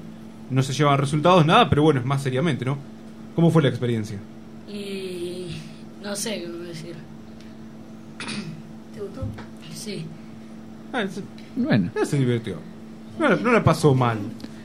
no 0.50 0.62
se 0.62 0.72
llevan 0.72 0.98
resultados, 0.98 1.44
nada, 1.46 1.68
pero 1.68 1.82
bueno, 1.82 2.00
es 2.00 2.06
más 2.06 2.22
seriamente, 2.22 2.64
¿no? 2.64 2.78
¿Cómo 3.34 3.50
fue 3.50 3.62
la 3.62 3.68
experiencia? 3.68 4.18
Y 4.68 5.56
no 6.02 6.14
sé 6.14 6.40
qué 6.40 6.48
voy 6.48 6.66
a 6.66 6.68
decir. 6.68 6.94
¿Te 8.94 9.00
gustó? 9.00 9.26
Sí. 9.74 10.04
Bueno. 11.56 11.90
Se 12.04 12.16
divirtió. 12.18 12.56
No, 13.18 13.34
no 13.36 13.52
la 13.52 13.62
pasó 13.64 13.94
mal. 13.94 14.18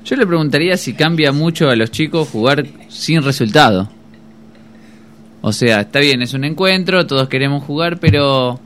Yo 0.06 0.15
le 0.15 0.26
preguntaría 0.27 0.77
si 0.77 0.94
cambia 0.94 1.31
mucho 1.31 1.69
a 1.69 1.76
los 1.76 1.90
chicos 1.91 2.30
jugar 2.30 2.65
sin 2.88 3.22
resultado. 3.23 3.90
O 5.41 5.51
sea, 5.53 5.81
está 5.81 5.99
bien, 5.99 6.21
es 6.21 6.33
un 6.33 6.43
encuentro, 6.43 7.07
todos 7.07 7.29
queremos 7.29 7.63
jugar, 7.63 7.97
pero 7.99 8.59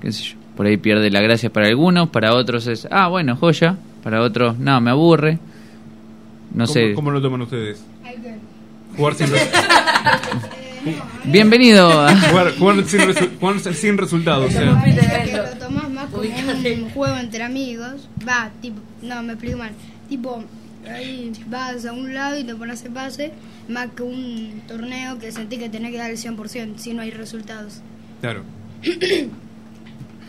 qué 0.00 0.12
sé 0.12 0.22
yo, 0.22 0.34
por 0.56 0.66
ahí 0.66 0.76
pierde 0.76 1.10
la 1.10 1.20
gracia 1.22 1.50
para 1.50 1.68
algunos, 1.68 2.10
para 2.10 2.34
otros 2.34 2.66
es, 2.66 2.86
ah, 2.90 3.08
bueno, 3.08 3.34
joya, 3.36 3.76
para 4.02 4.20
otros, 4.20 4.58
no, 4.58 4.80
me 4.80 4.90
aburre. 4.90 5.38
No 6.52 6.64
¿Cómo, 6.66 6.72
sé. 6.74 6.92
¿Cómo 6.94 7.10
lo 7.10 7.20
toman 7.22 7.42
ustedes? 7.42 7.82
Jugar 8.96 9.14
sin, 9.14 9.26
resu- 9.26 9.50
Bienvenido 11.24 11.88
a... 11.90 12.14
jugar, 12.14 12.52
jugar 12.58 12.84
sin, 12.84 13.00
resu- 13.00 13.30
jugar 13.40 13.58
sin 13.74 13.98
resultados. 13.98 14.46
O 14.46 14.50
sea, 14.50 14.84
que 15.24 15.32
lo 15.32 15.44
tomás 15.58 15.90
más 15.90 16.10
como 16.10 16.22
un 16.22 16.90
juego 16.90 17.16
entre 17.16 17.42
amigos. 17.42 18.08
Va, 18.28 18.50
tipo, 18.60 18.78
no, 19.02 19.22
me 19.22 19.32
explico 19.32 19.56
mal. 19.58 19.70
Tipo, 20.08 20.44
ahí 20.90 21.32
vas 21.48 21.84
a 21.86 21.92
un 21.92 22.14
lado 22.14 22.38
y 22.38 22.44
te 22.44 22.54
pones 22.54 22.84
el 22.84 22.92
pase, 22.92 23.32
más 23.68 23.88
que 23.96 24.02
un 24.02 24.62
torneo 24.68 25.18
que 25.18 25.32
sentís 25.32 25.58
que 25.58 25.68
tenés 25.68 25.90
que 25.92 25.98
dar 25.98 26.10
el 26.10 26.16
100% 26.18 26.76
si 26.76 26.94
no 26.94 27.02
hay 27.02 27.10
resultados. 27.10 27.80
claro. 28.20 28.42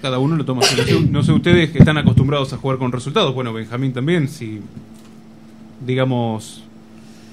Cada 0.02 0.19
uno 0.19 0.36
lo 0.36 0.45
toma. 0.45 0.61
No 0.61 0.84
sé, 0.84 1.02
no 1.02 1.23
sé 1.23 1.32
ustedes 1.32 1.72
que 1.72 1.80
están 1.80 1.98
acostumbrados 1.98 2.53
a 2.53 2.57
jugar 2.57 2.77
con 2.77 2.91
resultados. 2.91 3.34
Bueno, 3.34 3.53
Benjamín 3.53 3.91
también, 3.91 4.27
si 4.27 4.61
digamos 5.84 6.64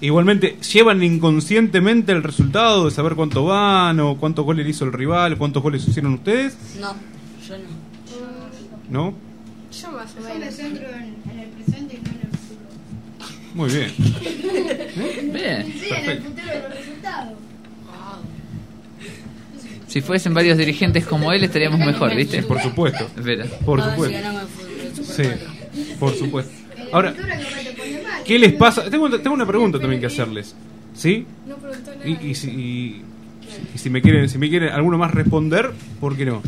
igualmente 0.01 0.57
llevan 0.73 1.03
inconscientemente 1.03 2.13
el 2.13 2.23
resultado 2.23 2.87
de 2.87 2.91
saber 2.91 3.15
cuánto 3.15 3.45
van 3.45 4.01
o 4.01 4.17
cuántos 4.17 4.45
goles 4.45 4.67
hizo 4.67 4.85
el 4.85 4.93
rival, 4.93 5.37
cuántos 5.39 5.63
goles 5.63 5.87
hicieron 5.87 6.15
ustedes, 6.15 6.57
No, 6.81 6.95
yo 7.47 7.57
no. 7.59 7.65
¿no? 9.11 9.15
Yo 9.81 9.93
más 9.93 10.15
o 10.17 10.21
menos. 10.23 10.39
me 10.39 10.51
centro 10.53 10.89
en, 10.89 11.31
en 11.31 11.39
el 11.39 11.49
presente 11.51 11.95
y 11.95 12.05
no 12.05 12.11
en. 12.11 12.12
Muy 13.55 13.71
bien. 13.71 13.91
Bien. 15.33 15.75
Sí, 15.79 15.89
en 15.91 16.11
el 16.11 16.23
futuro 16.23 16.47
de 16.47 16.61
los 16.63 16.71
resultados. 16.75 17.33
Si 19.89 20.01
fuesen 20.01 20.33
varios 20.33 20.57
dirigentes 20.57 21.05
como 21.07 21.33
él, 21.33 21.45
estaríamos 21.45 21.81
mejor, 21.81 22.15
¿viste? 22.15 22.43
Por 22.43 22.61
supuesto. 22.63 23.07
Espera. 23.17 23.45
Por 23.65 23.81
A 23.81 23.95
ver 23.95 23.95
si 23.95 24.97
supuesto. 24.97 25.13
Sí, 25.23 25.23
por 25.99 26.15
supuesto. 26.15 26.53
Ahora, 26.93 27.15
¿qué 28.25 28.39
les 28.39 28.53
pasa? 28.55 28.89
Tengo, 28.89 29.11
tengo 29.21 29.35
una 29.35 29.47
pregunta 29.47 29.79
también 29.79 30.01
que 30.01 30.07
hacerles. 30.07 30.55
¿Sí? 30.95 31.27
No 31.47 31.57
preguntó 31.57 31.91
nada. 31.95 32.09
Y, 32.09 32.31
y 32.31 32.35
si, 32.35 32.51
y- 32.51 33.03
y 33.75 33.79
si 33.79 33.91
me 33.91 34.01
quieren, 34.01 34.29
si 34.31 34.39
me 34.39 34.49
quieren 34.49 34.71
alguno 34.71 34.97
más 34.97 35.11
responder, 35.13 35.73
¿por 36.01 36.17
qué 36.17 36.25
no? 36.25 36.43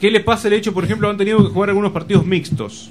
¿Qué 0.00 0.10
les 0.10 0.22
pasa 0.22 0.48
el 0.48 0.54
hecho, 0.54 0.72
por 0.72 0.84
ejemplo, 0.84 1.08
han 1.10 1.16
tenido 1.18 1.38
que 1.38 1.50
jugar 1.52 1.68
algunos 1.70 1.92
partidos 1.92 2.24
mixtos? 2.26 2.90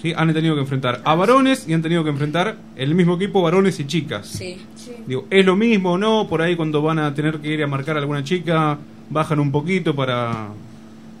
¿Sí? 0.00 0.12
Han 0.16 0.32
tenido 0.32 0.54
que 0.54 0.60
enfrentar 0.60 1.02
a 1.04 1.14
varones 1.16 1.68
y 1.68 1.74
han 1.74 1.82
tenido 1.82 2.04
que 2.04 2.10
enfrentar 2.10 2.56
el 2.76 2.94
mismo 2.94 3.16
equipo 3.16 3.42
varones 3.42 3.80
y 3.80 3.86
chicas. 3.86 4.28
Sí. 4.28 4.64
sí. 4.76 4.92
Digo, 5.06 5.26
¿es 5.28 5.44
lo 5.44 5.56
mismo 5.56 5.92
o 5.92 5.98
no? 5.98 6.28
Por 6.28 6.40
ahí 6.40 6.54
cuando 6.54 6.82
van 6.82 7.00
a 7.00 7.12
tener 7.14 7.38
que 7.40 7.48
ir 7.48 7.62
a 7.64 7.66
marcar 7.66 7.96
a 7.96 8.00
alguna 8.00 8.22
chica, 8.22 8.78
bajan 9.10 9.40
un 9.40 9.50
poquito 9.50 9.96
para, 9.96 10.48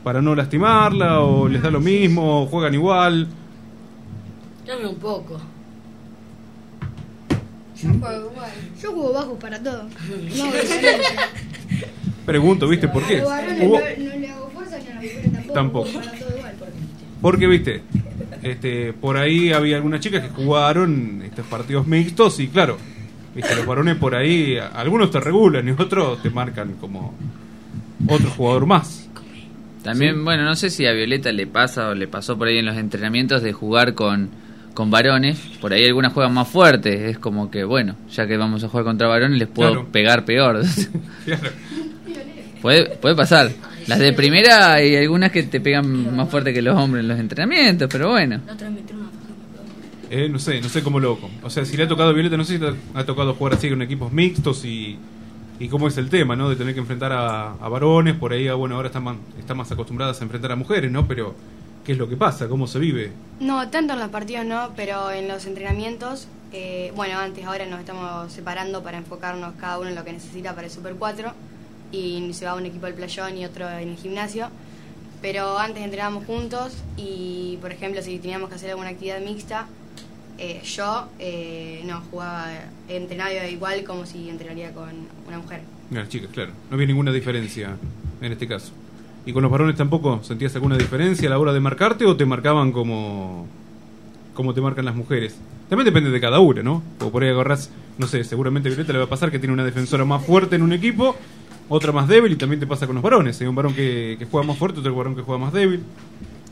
para 0.04 0.22
no 0.22 0.34
lastimarla, 0.34 1.20
o 1.20 1.48
les 1.48 1.60
da 1.60 1.70
lo 1.70 1.80
mismo, 1.80 2.42
o 2.42 2.46
juegan 2.46 2.74
igual. 2.74 3.26
Dame 4.66 4.86
un 4.86 4.96
poco. 4.96 5.40
Yo 7.82 7.88
juego 8.00 8.30
igual. 8.32 8.50
Yo 8.80 8.92
juego 8.92 9.12
bajo 9.12 9.38
para 9.38 9.62
todo. 9.62 9.88
No. 10.36 10.50
Pregunto, 12.26 12.68
¿viste 12.68 12.88
por 12.88 13.06
qué? 13.06 13.22
no, 13.22 13.28
no 13.28 14.18
le 14.18 14.28
hago 14.30 14.50
fuerza 14.50 14.78
ni 14.78 14.88
a 14.88 14.94
las 14.94 15.02
mujeres 15.02 15.32
tampoco. 15.32 15.54
Tampoco. 15.54 15.92
Para 15.92 16.12
todo 16.12 16.36
igual. 16.36 16.54
Porque, 17.22 17.46
viste, 17.46 17.82
este, 18.42 18.92
por 18.92 19.16
ahí 19.16 19.52
había 19.52 19.76
algunas 19.76 20.00
chicas 20.00 20.22
que 20.22 20.28
jugaron 20.30 21.22
estos 21.24 21.46
partidos 21.46 21.86
mixtos 21.86 22.38
y 22.40 22.48
claro, 22.48 22.76
viste, 23.34 23.54
los 23.56 23.66
varones 23.66 23.96
por 23.96 24.14
ahí, 24.14 24.56
algunos 24.74 25.10
te 25.10 25.20
regulan 25.20 25.66
y 25.68 25.70
otros 25.72 26.22
te 26.22 26.30
marcan 26.30 26.72
como 26.80 27.14
otro 28.06 28.30
jugador 28.30 28.66
más. 28.66 29.08
También, 29.82 30.24
bueno, 30.24 30.44
no 30.44 30.54
sé 30.56 30.70
si 30.70 30.86
a 30.86 30.92
Violeta 30.92 31.32
le 31.32 31.46
pasa 31.46 31.88
o 31.88 31.94
le 31.94 32.08
pasó 32.08 32.36
por 32.36 32.48
ahí 32.48 32.58
en 32.58 32.66
los 32.66 32.76
entrenamientos 32.76 33.42
de 33.42 33.52
jugar 33.52 33.94
con, 33.94 34.28
con 34.74 34.90
varones. 34.90 35.38
Por 35.60 35.72
ahí 35.72 35.86
algunas 35.86 36.12
juegan 36.12 36.34
más 36.34 36.48
fuerte. 36.48 37.08
Es 37.10 37.18
como 37.18 37.50
que, 37.50 37.64
bueno, 37.64 37.94
ya 38.10 38.26
que 38.26 38.36
vamos 38.36 38.62
a 38.64 38.68
jugar 38.68 38.84
contra 38.84 39.08
varones, 39.08 39.38
les 39.38 39.48
puedo 39.48 39.70
Claro. 39.70 39.88
pegar 39.90 40.24
peor. 40.24 40.60
Claro. 41.24 41.50
puede, 42.60 42.96
puede 42.96 43.14
pasar. 43.14 43.50
Las 43.88 43.98
de 44.00 44.12
primera 44.12 44.74
hay 44.74 44.94
algunas 44.96 45.32
que 45.32 45.44
te 45.44 45.60
pegan 45.60 46.14
más 46.14 46.28
fuerte 46.28 46.52
que 46.52 46.60
los 46.60 46.76
hombres 46.76 47.02
en 47.02 47.08
los 47.08 47.18
entrenamientos, 47.18 47.88
pero 47.90 48.10
bueno. 48.10 48.38
Eh, 50.10 50.28
no 50.28 50.38
sé, 50.38 50.60
no 50.60 50.68
sé 50.68 50.82
cómo 50.82 51.00
loco. 51.00 51.30
O 51.42 51.48
sea, 51.48 51.64
si 51.64 51.74
le 51.76 51.84
ha 51.84 51.88
tocado 51.88 52.10
a 52.10 52.12
Violeta, 52.12 52.36
no 52.36 52.44
sé 52.44 52.54
si 52.54 52.58
te 52.60 52.70
ha 52.94 53.04
tocado 53.04 53.32
jugar 53.32 53.54
así 53.54 53.70
con 53.70 53.80
equipos 53.80 54.12
mixtos 54.12 54.64
y, 54.66 54.98
y 55.58 55.68
cómo 55.68 55.88
es 55.88 55.96
el 55.96 56.10
tema, 56.10 56.36
¿no? 56.36 56.50
De 56.50 56.56
tener 56.56 56.74
que 56.74 56.80
enfrentar 56.80 57.12
a, 57.12 57.52
a 57.54 57.68
varones, 57.70 58.14
por 58.16 58.32
ahí, 58.32 58.46
ah, 58.46 58.54
bueno, 58.54 58.76
ahora 58.76 58.88
están 58.88 59.04
más, 59.04 59.16
están 59.38 59.56
más 59.56 59.72
acostumbradas 59.72 60.20
a 60.20 60.24
enfrentar 60.24 60.52
a 60.52 60.56
mujeres, 60.56 60.90
¿no? 60.92 61.08
Pero, 61.08 61.34
¿qué 61.86 61.92
es 61.92 61.98
lo 61.98 62.10
que 62.10 62.16
pasa? 62.16 62.46
¿Cómo 62.46 62.66
se 62.66 62.78
vive? 62.78 63.10
No, 63.40 63.68
tanto 63.70 63.94
en 63.94 64.00
los 64.00 64.10
partidos 64.10 64.44
no, 64.44 64.70
pero 64.76 65.10
en 65.10 65.28
los 65.28 65.46
entrenamientos, 65.46 66.28
eh, 66.52 66.92
bueno, 66.94 67.18
antes 67.18 67.44
ahora 67.46 67.64
nos 67.64 67.80
estamos 67.80 68.30
separando 68.32 68.82
para 68.82 68.98
enfocarnos 68.98 69.54
cada 69.58 69.78
uno 69.78 69.88
en 69.88 69.94
lo 69.94 70.04
que 70.04 70.12
necesita 70.12 70.54
para 70.54 70.66
el 70.66 70.72
Super 70.72 70.94
4 70.94 71.32
y 71.92 72.32
se 72.32 72.44
va 72.44 72.54
un 72.54 72.66
equipo 72.66 72.86
al 72.86 72.94
playón 72.94 73.36
y 73.36 73.44
otro 73.44 73.68
en 73.68 73.90
el 73.90 73.96
gimnasio. 73.96 74.48
Pero 75.20 75.58
antes 75.58 75.82
entrenábamos 75.82 76.24
juntos 76.26 76.76
y, 76.96 77.58
por 77.60 77.72
ejemplo, 77.72 78.02
si 78.02 78.18
teníamos 78.18 78.48
que 78.48 78.54
hacer 78.54 78.70
alguna 78.70 78.90
actividad 78.90 79.20
mixta, 79.20 79.66
eh, 80.38 80.60
yo 80.62 81.08
eh, 81.18 81.82
no 81.84 82.00
jugaba, 82.10 82.46
entrenaba 82.88 83.46
igual 83.48 83.82
como 83.82 84.06
si 84.06 84.28
entrenaría 84.28 84.72
con 84.72 84.90
una 85.26 85.38
mujer. 85.38 85.62
Las 85.90 86.08
chicas, 86.08 86.30
claro. 86.32 86.52
No 86.70 86.74
había 86.74 86.86
ninguna 86.86 87.10
diferencia 87.10 87.76
en 88.20 88.32
este 88.32 88.46
caso. 88.46 88.72
¿Y 89.26 89.32
con 89.32 89.42
los 89.42 89.50
varones 89.50 89.76
tampoco 89.76 90.22
sentías 90.22 90.54
alguna 90.54 90.76
diferencia 90.76 91.28
a 91.28 91.30
la 91.30 91.38
hora 91.38 91.52
de 91.52 91.60
marcarte 91.60 92.06
o 92.06 92.16
te 92.16 92.24
marcaban 92.24 92.72
como, 92.72 93.46
como 94.34 94.54
te 94.54 94.60
marcan 94.60 94.84
las 94.84 94.94
mujeres? 94.94 95.36
También 95.68 95.84
depende 95.84 96.10
de 96.10 96.20
cada 96.20 96.38
una, 96.40 96.62
¿no? 96.62 96.82
O 97.00 97.10
por 97.10 97.22
ahí 97.22 97.30
agarrás, 97.30 97.70
no 97.98 98.06
sé, 98.06 98.24
seguramente 98.24 98.68
a 98.68 98.70
Violeta 98.70 98.92
le 98.92 99.00
va 99.00 99.04
a 99.04 99.08
pasar 99.08 99.30
que 99.30 99.38
tiene 99.38 99.52
una 99.52 99.64
defensora 99.64 100.04
más 100.04 100.24
fuerte 100.24 100.56
en 100.56 100.62
un 100.62 100.72
equipo, 100.72 101.14
otra 101.68 101.92
más 101.92 102.08
débil 102.08 102.32
y 102.32 102.36
también 102.36 102.60
te 102.60 102.66
pasa 102.66 102.86
con 102.86 102.94
los 102.94 103.02
varones. 103.02 103.40
Hay 103.40 103.46
un 103.46 103.54
varón 103.54 103.74
que, 103.74 104.16
que 104.18 104.24
juega 104.26 104.46
más 104.46 104.56
fuerte, 104.58 104.80
otro 104.80 104.94
varón 104.94 105.14
que 105.14 105.22
juega 105.22 105.38
más 105.40 105.52
débil. 105.52 105.80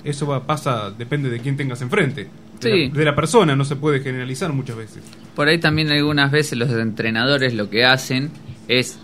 Eso 0.05 0.27
va, 0.27 0.47
pasa, 0.47 0.91
depende 0.91 1.31
de 1.31 1.41
quién 1.41 1.57
tengas 1.57 1.81
enfrente. 1.83 2.25
De, 2.25 2.29
Sí. 2.61 2.89
la, 2.89 2.99
de 2.99 3.05
la 3.05 3.15
persona, 3.15 3.55
no 3.57 3.65
se 3.65 3.77
puede 3.77 4.01
generalizar 4.01 4.53
muchas 4.53 4.77
veces. 4.77 5.03
Por 5.35 5.49
ahí 5.49 5.59
también 5.59 5.91
algunas 5.91 6.31
veces 6.31 6.57
los 6.59 6.71
entrenadores 6.71 7.53
lo 7.55 7.69
que 7.69 7.85
hacen 7.85 8.31
es 8.69 8.99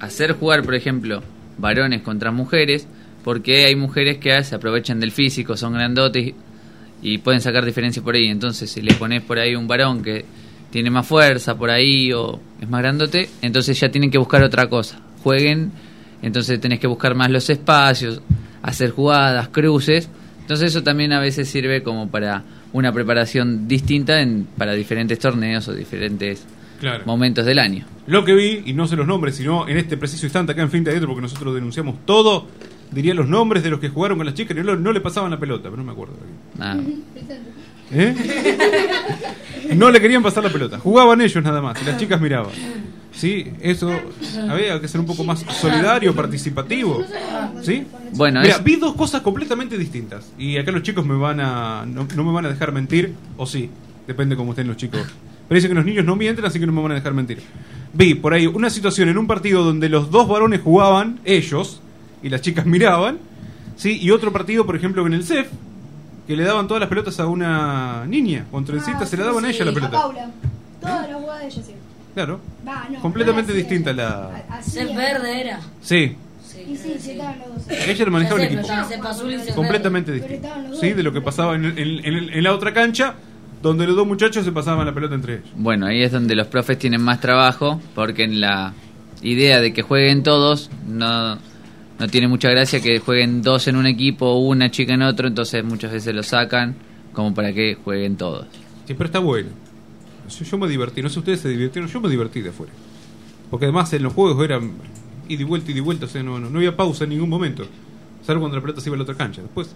hacer 0.00 0.32
jugar, 0.34 0.62
por 0.62 0.74
ejemplo, 0.74 1.22
varones 1.58 2.02
contra 2.02 2.30
mujeres, 2.30 2.86
porque 3.24 3.64
hay 3.66 3.76
mujeres 3.76 4.18
que 4.18 4.42
se 4.44 4.54
aprovechan 4.54 5.00
del 5.00 5.12
físico, 5.12 5.56
son 5.56 5.74
grandotes 5.74 6.34
y 7.02 7.18
pueden 7.18 7.40
sacar 7.40 7.64
diferencias 7.64 8.04
por 8.04 8.14
ahí. 8.14 8.26
Entonces, 8.28 8.70
si 8.70 8.82
le 8.82 8.92
pones 8.94 9.22
por 9.22 9.38
ahí 9.38 9.54
un 9.54 9.66
varón 9.68 10.02
que 10.02 10.24
tiene 10.70 10.90
más 10.90 11.06
fuerza 11.06 11.56
por 11.56 11.70
ahí 11.70 12.12
o 12.12 12.38
es 12.60 12.68
más 12.68 12.82
grandote, 12.82 13.28
entonces 13.42 13.78
ya 13.80 13.90
tienen 13.90 14.10
que 14.10 14.18
buscar 14.18 14.42
otra 14.42 14.68
cosa. 14.68 15.00
Jueguen, 15.22 15.72
entonces 16.22 16.60
tenés 16.60 16.80
que 16.80 16.86
buscar 16.86 17.14
más 17.14 17.30
los 17.30 17.48
espacios, 17.50 18.20
hacer 18.62 18.90
jugadas, 18.90 19.48
cruces. 19.48 20.08
Entonces 20.40 20.70
eso 20.70 20.82
también 20.82 21.12
a 21.12 21.20
veces 21.20 21.48
sirve 21.48 21.82
como 21.82 22.08
para 22.10 22.42
una 22.72 22.92
preparación 22.92 23.66
distinta 23.68 24.20
en, 24.20 24.46
para 24.56 24.72
diferentes 24.74 25.18
torneos 25.18 25.66
o 25.68 25.72
diferentes 25.74 26.44
Claro. 26.80 27.02
momentos 27.04 27.44
del 27.44 27.58
año. 27.58 27.84
Lo 28.06 28.24
que 28.24 28.32
vi, 28.34 28.62
y 28.64 28.72
no 28.72 28.86
sé 28.86 28.96
los 28.96 29.06
nombres, 29.06 29.36
sino 29.36 29.68
en 29.68 29.76
este 29.76 29.98
preciso 29.98 30.24
instante 30.24 30.52
acá 30.52 30.62
en 30.62 30.70
Fin 30.70 30.82
de 30.82 30.90
Adentro, 30.90 31.08
porque 31.10 31.20
nosotros 31.20 31.54
denunciamos 31.54 31.96
todo, 32.06 32.46
diría 32.90 33.12
los 33.12 33.28
nombres 33.28 33.62
de 33.62 33.68
los 33.68 33.80
que 33.80 33.90
jugaron 33.90 34.16
con 34.16 34.24
las 34.24 34.34
chicas, 34.34 34.56
y 34.56 34.60
no, 34.62 34.74
no 34.76 34.90
le 34.90 35.00
pasaban 35.02 35.30
la 35.30 35.38
pelota, 35.38 35.64
pero 35.64 35.76
no 35.76 35.84
me 35.84 35.92
acuerdo. 35.92 36.14
Ah. 36.58 36.78
¿Eh? 37.92 38.14
No 39.76 39.90
le 39.90 40.00
querían 40.00 40.22
pasar 40.22 40.42
la 40.42 40.50
pelota, 40.50 40.78
jugaban 40.78 41.20
ellos 41.20 41.44
nada 41.44 41.60
más, 41.60 41.80
y 41.82 41.84
las 41.84 41.98
chicas 41.98 42.18
miraban. 42.20 42.50
Sí, 43.12 43.52
eso 43.60 43.90
había 44.48 44.80
que 44.80 44.86
ser 44.88 45.00
un 45.00 45.06
poco 45.06 45.24
más 45.24 45.40
solidario, 45.60 46.14
participativo. 46.14 47.02
¿Sí? 47.62 47.84
Bueno, 48.14 48.40
Mira, 48.40 48.56
es- 48.56 48.64
vi 48.64 48.76
dos 48.76 48.94
cosas 48.94 49.20
completamente 49.22 49.76
distintas. 49.76 50.30
Y 50.38 50.56
acá 50.56 50.70
los 50.70 50.82
chicos 50.82 51.04
me 51.04 51.16
van 51.16 51.40
a. 51.40 51.84
No, 51.86 52.06
no 52.14 52.24
me 52.24 52.32
van 52.32 52.46
a 52.46 52.48
dejar 52.50 52.72
mentir, 52.72 53.14
o 53.36 53.46
sí, 53.46 53.68
depende 54.06 54.36
cómo 54.36 54.52
estén 54.52 54.68
los 54.68 54.76
chicos. 54.76 55.00
Pero 55.48 55.56
dicen 55.56 55.70
que 55.70 55.74
los 55.74 55.84
niños 55.84 56.04
no 56.04 56.14
mienten, 56.16 56.44
así 56.44 56.60
que 56.60 56.66
no 56.66 56.72
me 56.72 56.80
van 56.82 56.92
a 56.92 56.94
dejar 56.94 57.12
mentir. 57.12 57.40
Vi 57.92 58.14
por 58.14 58.32
ahí 58.32 58.46
una 58.46 58.70
situación 58.70 59.08
en 59.08 59.18
un 59.18 59.26
partido 59.26 59.64
donde 59.64 59.88
los 59.88 60.10
dos 60.12 60.28
varones 60.28 60.60
jugaban, 60.62 61.18
ellos, 61.24 61.80
y 62.22 62.28
las 62.28 62.40
chicas 62.40 62.64
miraban. 62.66 63.18
¿sí? 63.76 63.98
Y 64.00 64.12
otro 64.12 64.32
partido, 64.32 64.64
por 64.64 64.76
ejemplo, 64.76 65.04
en 65.06 65.14
el 65.14 65.24
CEF, 65.24 65.48
que 66.28 66.36
le 66.36 66.44
daban 66.44 66.68
todas 66.68 66.80
las 66.80 66.88
pelotas 66.88 67.18
a 67.18 67.26
una 67.26 68.06
niña. 68.06 68.46
Con 68.52 68.64
trencita 68.64 69.04
se 69.04 69.16
le 69.16 69.24
daban 69.24 69.44
a 69.44 69.50
ella 69.50 69.64
la 69.64 69.70
A 69.72 69.74
pelota. 69.74 69.90
Paula. 70.00 70.30
Todas 70.80 71.08
las 71.10 71.20
jugadas 71.20 71.40
de 71.40 71.46
ella 71.48 71.62
sí. 71.66 71.72
Claro. 72.14 72.40
Va, 72.66 72.88
no, 72.90 73.00
Completamente 73.00 73.52
distinta 73.52 73.92
la. 73.92 74.60
Ser 74.62 74.88
verde 74.94 75.40
era. 75.40 75.60
Sí, 75.80 76.16
Y 76.68 76.76
sí, 76.76 76.96
sí, 76.98 77.10
estaban 77.12 77.38
los 77.38 77.66
dos. 77.66 77.78
ella 77.86 78.04
le 78.04 78.10
manejaba 78.10 78.40
el 78.42 78.46
equipo. 78.46 78.68
Completamente 79.54 80.12
distinto. 80.12 80.48
Sí, 80.80 80.92
de 80.92 81.02
lo 81.02 81.12
que 81.12 81.20
pasaba 81.20 81.54
en, 81.54 81.64
en- 81.64 81.78
en- 82.04 82.30
en 82.32 82.42
la 82.44 82.52
otra 82.54 82.72
cancha, 82.74 83.14
donde 83.62 83.86
los 83.86 83.96
dos 83.96 84.06
muchachos 84.06 84.44
se 84.44 84.52
pasaban 84.52 84.86
la 84.86 84.94
pelota 84.94 85.14
entre 85.14 85.34
ellos. 85.34 85.48
Bueno, 85.54 85.86
ahí 85.86 86.02
es 86.02 86.12
donde 86.12 86.34
los 86.34 86.46
profes 86.48 86.78
tienen 86.78 87.02
más 87.02 87.20
trabajo, 87.20 87.80
porque 87.94 88.24
en 88.24 88.40
la 88.40 88.72
idea 89.22 89.60
de 89.60 89.72
que 89.72 89.82
jueguen 89.82 90.22
todos, 90.22 90.70
no, 90.88 91.36
no 91.36 92.08
tiene 92.10 92.26
mucha 92.28 92.48
gracia 92.50 92.80
que 92.80 92.98
jueguen 92.98 93.42
dos 93.42 93.68
en 93.68 93.76
un 93.76 93.86
equipo, 93.86 94.34
una 94.38 94.70
chica 94.70 94.94
en 94.94 95.02
otro, 95.02 95.28
entonces 95.28 95.62
muchas 95.64 95.92
veces 95.92 96.14
lo 96.14 96.22
sacan 96.22 96.74
como 97.12 97.34
para 97.34 97.52
que 97.52 97.74
jueguen 97.84 98.16
todos. 98.16 98.46
Sí, 98.86 98.94
pero 98.94 99.04
está 99.06 99.18
bueno. 99.18 99.50
Yo, 100.30 100.44
yo 100.44 100.58
me 100.58 100.68
divertí, 100.68 101.02
no 101.02 101.08
sé 101.08 101.18
ustedes 101.18 101.40
se 101.40 101.48
divirtieron, 101.48 101.90
yo 101.90 102.00
me 102.00 102.08
divertí 102.08 102.40
de 102.40 102.50
afuera. 102.50 102.72
Porque 103.50 103.66
además 103.66 103.92
en 103.92 104.02
los 104.02 104.12
juegos 104.12 104.42
eran 104.44 104.72
ida 105.28 105.42
y 105.42 105.44
vuelta, 105.44 105.70
ida 105.70 105.78
y 105.78 105.82
vuelta, 105.82 106.06
o 106.06 106.08
sea, 106.08 106.22
no, 106.22 106.38
no, 106.38 106.50
no 106.50 106.58
había 106.58 106.76
pausa 106.76 107.04
en 107.04 107.10
ningún 107.10 107.28
momento. 107.28 107.64
Salvo 108.24 108.40
cuando 108.40 108.56
la 108.56 108.62
pelota 108.62 108.80
se 108.80 108.88
iba 108.88 108.94
a 108.94 108.98
la 108.98 109.02
otra 109.02 109.14
cancha. 109.16 109.42
Después 109.42 109.74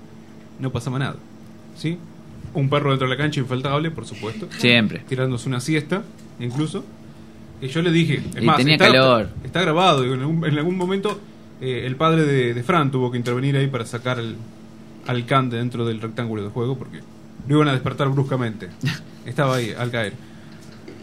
no 0.58 0.70
pasaba 0.70 0.98
nada. 0.98 1.16
¿Sí? 1.76 1.98
Un 2.52 2.68
perro 2.68 2.90
dentro 2.90 3.08
de 3.08 3.14
la 3.14 3.20
cancha 3.20 3.40
infaltable, 3.40 3.90
por 3.90 4.06
supuesto. 4.06 4.48
Siempre. 4.58 5.00
Tirándose 5.08 5.48
una 5.48 5.60
siesta, 5.60 6.04
incluso. 6.38 6.84
Que 7.60 7.68
yo 7.68 7.82
le 7.82 7.90
dije, 7.90 8.22
es 8.34 8.42
Y 8.42 8.46
más, 8.46 8.56
tenía 8.58 8.74
está, 8.74 8.86
calor. 8.86 9.28
está 9.44 9.60
grabado, 9.62 10.04
en, 10.04 10.20
algún, 10.20 10.44
en 10.44 10.58
algún 10.58 10.76
momento 10.76 11.20
eh, 11.60 11.84
el 11.86 11.96
padre 11.96 12.24
de, 12.24 12.52
de 12.54 12.62
Fran 12.62 12.90
tuvo 12.90 13.10
que 13.10 13.16
intervenir 13.16 13.56
ahí 13.56 13.68
para 13.68 13.86
sacar 13.86 14.18
al, 14.18 15.26
de 15.50 15.56
dentro 15.56 15.86
del 15.86 16.00
rectángulo 16.00 16.42
de 16.42 16.50
juego 16.50 16.76
porque 16.76 17.00
lo 17.48 17.56
iban 17.56 17.68
a 17.68 17.72
despertar 17.72 18.08
bruscamente. 18.08 18.68
Estaba 19.26 19.56
ahí 19.56 19.72
al 19.76 19.90
caer. 19.90 20.12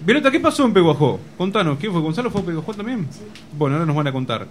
Violeta, 0.04 0.32
¿qué 0.32 0.40
pasó 0.40 0.66
en 0.66 0.74
Peguajó? 0.74 1.20
Contanos, 1.38 1.78
¿quién 1.80 1.92
fue? 1.92 2.02
¿Gonzalo 2.02 2.32
fue 2.32 2.42
a 2.42 2.46
Peguajó 2.46 2.74
también? 2.74 3.08
Bueno, 3.58 3.76
ahora 3.76 3.86
nos 3.86 3.96
van 3.96 4.08
a 4.08 4.12
contar. 4.12 4.48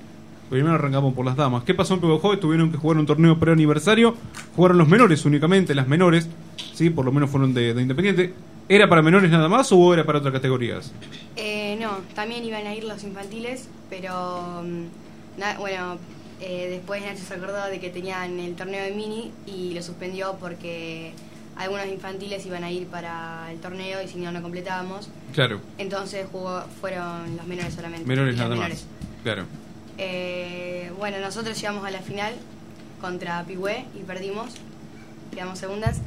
Primero 0.48 0.74
arrancamos 0.74 1.14
por 1.14 1.24
las 1.24 1.36
damas. 1.36 1.64
¿Qué 1.64 1.74
pasó 1.74 1.94
en 1.94 2.00
Peguajó? 2.00 2.38
Tuvieron 2.38 2.70
que 2.70 2.76
jugar 2.78 2.98
un 2.98 3.06
torneo 3.06 3.38
preaniversario. 3.38 4.14
Jugaron 4.54 4.78
los 4.78 4.88
menores 4.88 5.24
únicamente, 5.24 5.74
las 5.74 5.88
menores. 5.88 6.28
Sí, 6.74 6.90
por 6.90 7.04
lo 7.04 7.12
menos 7.12 7.30
fueron 7.30 7.52
de, 7.54 7.74
de 7.74 7.82
Independiente. 7.82 8.32
¿Era 8.68 8.88
para 8.88 9.02
menores 9.02 9.30
nada 9.30 9.48
más 9.48 9.72
o 9.72 9.92
era 9.92 10.04
para 10.04 10.18
otras 10.18 10.32
categorías? 10.32 10.92
Eh, 11.36 11.76
no, 11.80 11.98
también 12.14 12.44
iban 12.44 12.66
a 12.66 12.74
ir 12.74 12.84
los 12.84 13.02
infantiles, 13.02 13.68
pero 13.88 14.62
mm, 14.62 15.40
na- 15.40 15.58
bueno, 15.58 15.98
eh, 16.40 16.68
después 16.70 17.02
Nacho 17.02 17.22
se 17.26 17.34
acordó 17.34 17.66
de 17.66 17.80
que 17.80 17.90
tenían 17.90 18.38
el 18.38 18.54
torneo 18.54 18.84
de 18.84 18.92
mini 18.92 19.32
y 19.46 19.74
lo 19.74 19.82
suspendió 19.82 20.36
porque 20.40 21.12
algunos 21.56 21.86
infantiles 21.86 22.44
iban 22.46 22.64
a 22.64 22.70
ir 22.70 22.86
para 22.86 23.50
el 23.52 23.58
torneo 23.60 24.02
y 24.02 24.08
si 24.08 24.18
no, 24.18 24.32
no 24.32 24.40
completábamos. 24.42 25.08
Claro, 25.32 25.60
Entonces 25.78 26.26
jugó, 26.30 26.62
fueron 26.80 27.36
los 27.36 27.46
menores 27.46 27.74
solamente. 27.74 28.06
menores 28.06 28.36
nada 28.36 28.50
menores. 28.50 28.84
más. 28.84 29.22
Claro. 29.22 29.44
Eh, 29.98 30.90
bueno, 30.98 31.18
nosotros 31.20 31.60
llegamos 31.60 31.84
a 31.84 31.90
la 31.90 32.00
final 32.00 32.32
contra 33.00 33.44
Pigüé 33.44 33.84
y 33.98 34.02
perdimos, 34.02 34.52
quedamos 35.34 35.58
segundas 35.58 36.00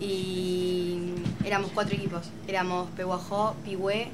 y 0.00 0.98
éramos 1.44 1.70
cuatro 1.74 1.94
equipos, 1.96 2.30
éramos 2.46 2.88
Peguajó, 2.96 3.54
Pigüé, 3.64 4.08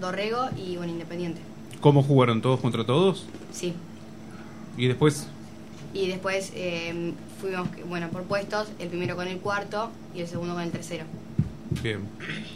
Dorrego 0.00 0.48
y 0.56 0.76
bueno, 0.76 0.92
Independiente. 0.92 1.40
¿Cómo 1.80 2.02
jugaron 2.02 2.42
todos 2.42 2.60
contra 2.60 2.84
todos? 2.84 3.26
Sí. 3.52 3.74
Y 4.76 4.86
después, 4.88 5.28
Y 5.94 6.08
después 6.08 6.52
eh, 6.54 7.12
fuimos, 7.40 7.68
bueno, 7.88 8.08
por 8.08 8.22
puestos, 8.24 8.68
el 8.78 8.88
primero 8.88 9.16
con 9.16 9.26
el 9.28 9.38
cuarto 9.38 9.90
y 10.14 10.20
el 10.20 10.28
segundo 10.28 10.54
con 10.54 10.62
el 10.62 10.70
tercero. 10.70 11.04
bien. 11.82 12.00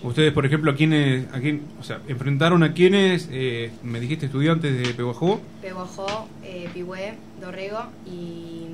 Ustedes, 0.02 0.32
por 0.32 0.44
ejemplo, 0.46 0.70
¿a 0.72 0.74
quiénes, 0.74 1.26
a 1.32 1.38
quién, 1.40 1.62
o 1.80 1.84
sea, 1.84 2.00
enfrentaron 2.08 2.62
a 2.62 2.72
quiénes, 2.72 3.28
eh, 3.30 3.70
me 3.82 4.00
dijiste 4.00 4.26
estudiantes 4.26 4.76
de 4.76 4.94
Peguajó? 4.94 5.40
Peguajó, 5.60 6.28
eh, 6.42 6.68
Pigüé, 6.74 7.14
Dorrego 7.40 7.84
y, 8.06 8.66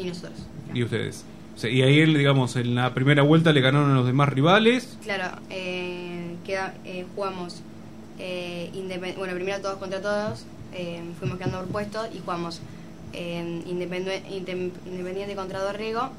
y 0.00 0.04
nosotros. 0.04 0.32
y 0.74 0.82
ustedes. 0.82 1.24
O 1.54 1.58
sea, 1.58 1.70
y 1.70 1.82
ahí, 1.82 2.04
digamos, 2.14 2.56
en 2.56 2.74
la 2.74 2.94
primera 2.94 3.22
vuelta 3.22 3.52
le 3.52 3.60
ganaron 3.60 3.90
a 3.90 3.94
los 3.94 4.06
demás 4.06 4.28
rivales. 4.30 4.96
Claro, 5.02 5.36
eh, 5.50 6.34
queda- 6.46 6.74
eh, 6.84 7.04
jugamos, 7.14 7.60
eh, 8.18 8.70
bueno, 9.18 9.34
primero 9.34 9.60
todos 9.60 9.76
contra 9.76 10.00
todos, 10.00 10.44
eh, 10.74 11.02
fuimos 11.18 11.36
quedando 11.38 11.58
por 11.60 11.68
puestos 11.68 12.08
y 12.14 12.20
jugamos 12.20 12.60
eh, 13.12 13.62
indem- 13.66 14.70
Independiente 14.86 15.34
contra 15.34 15.60
Dorrego 15.60 16.10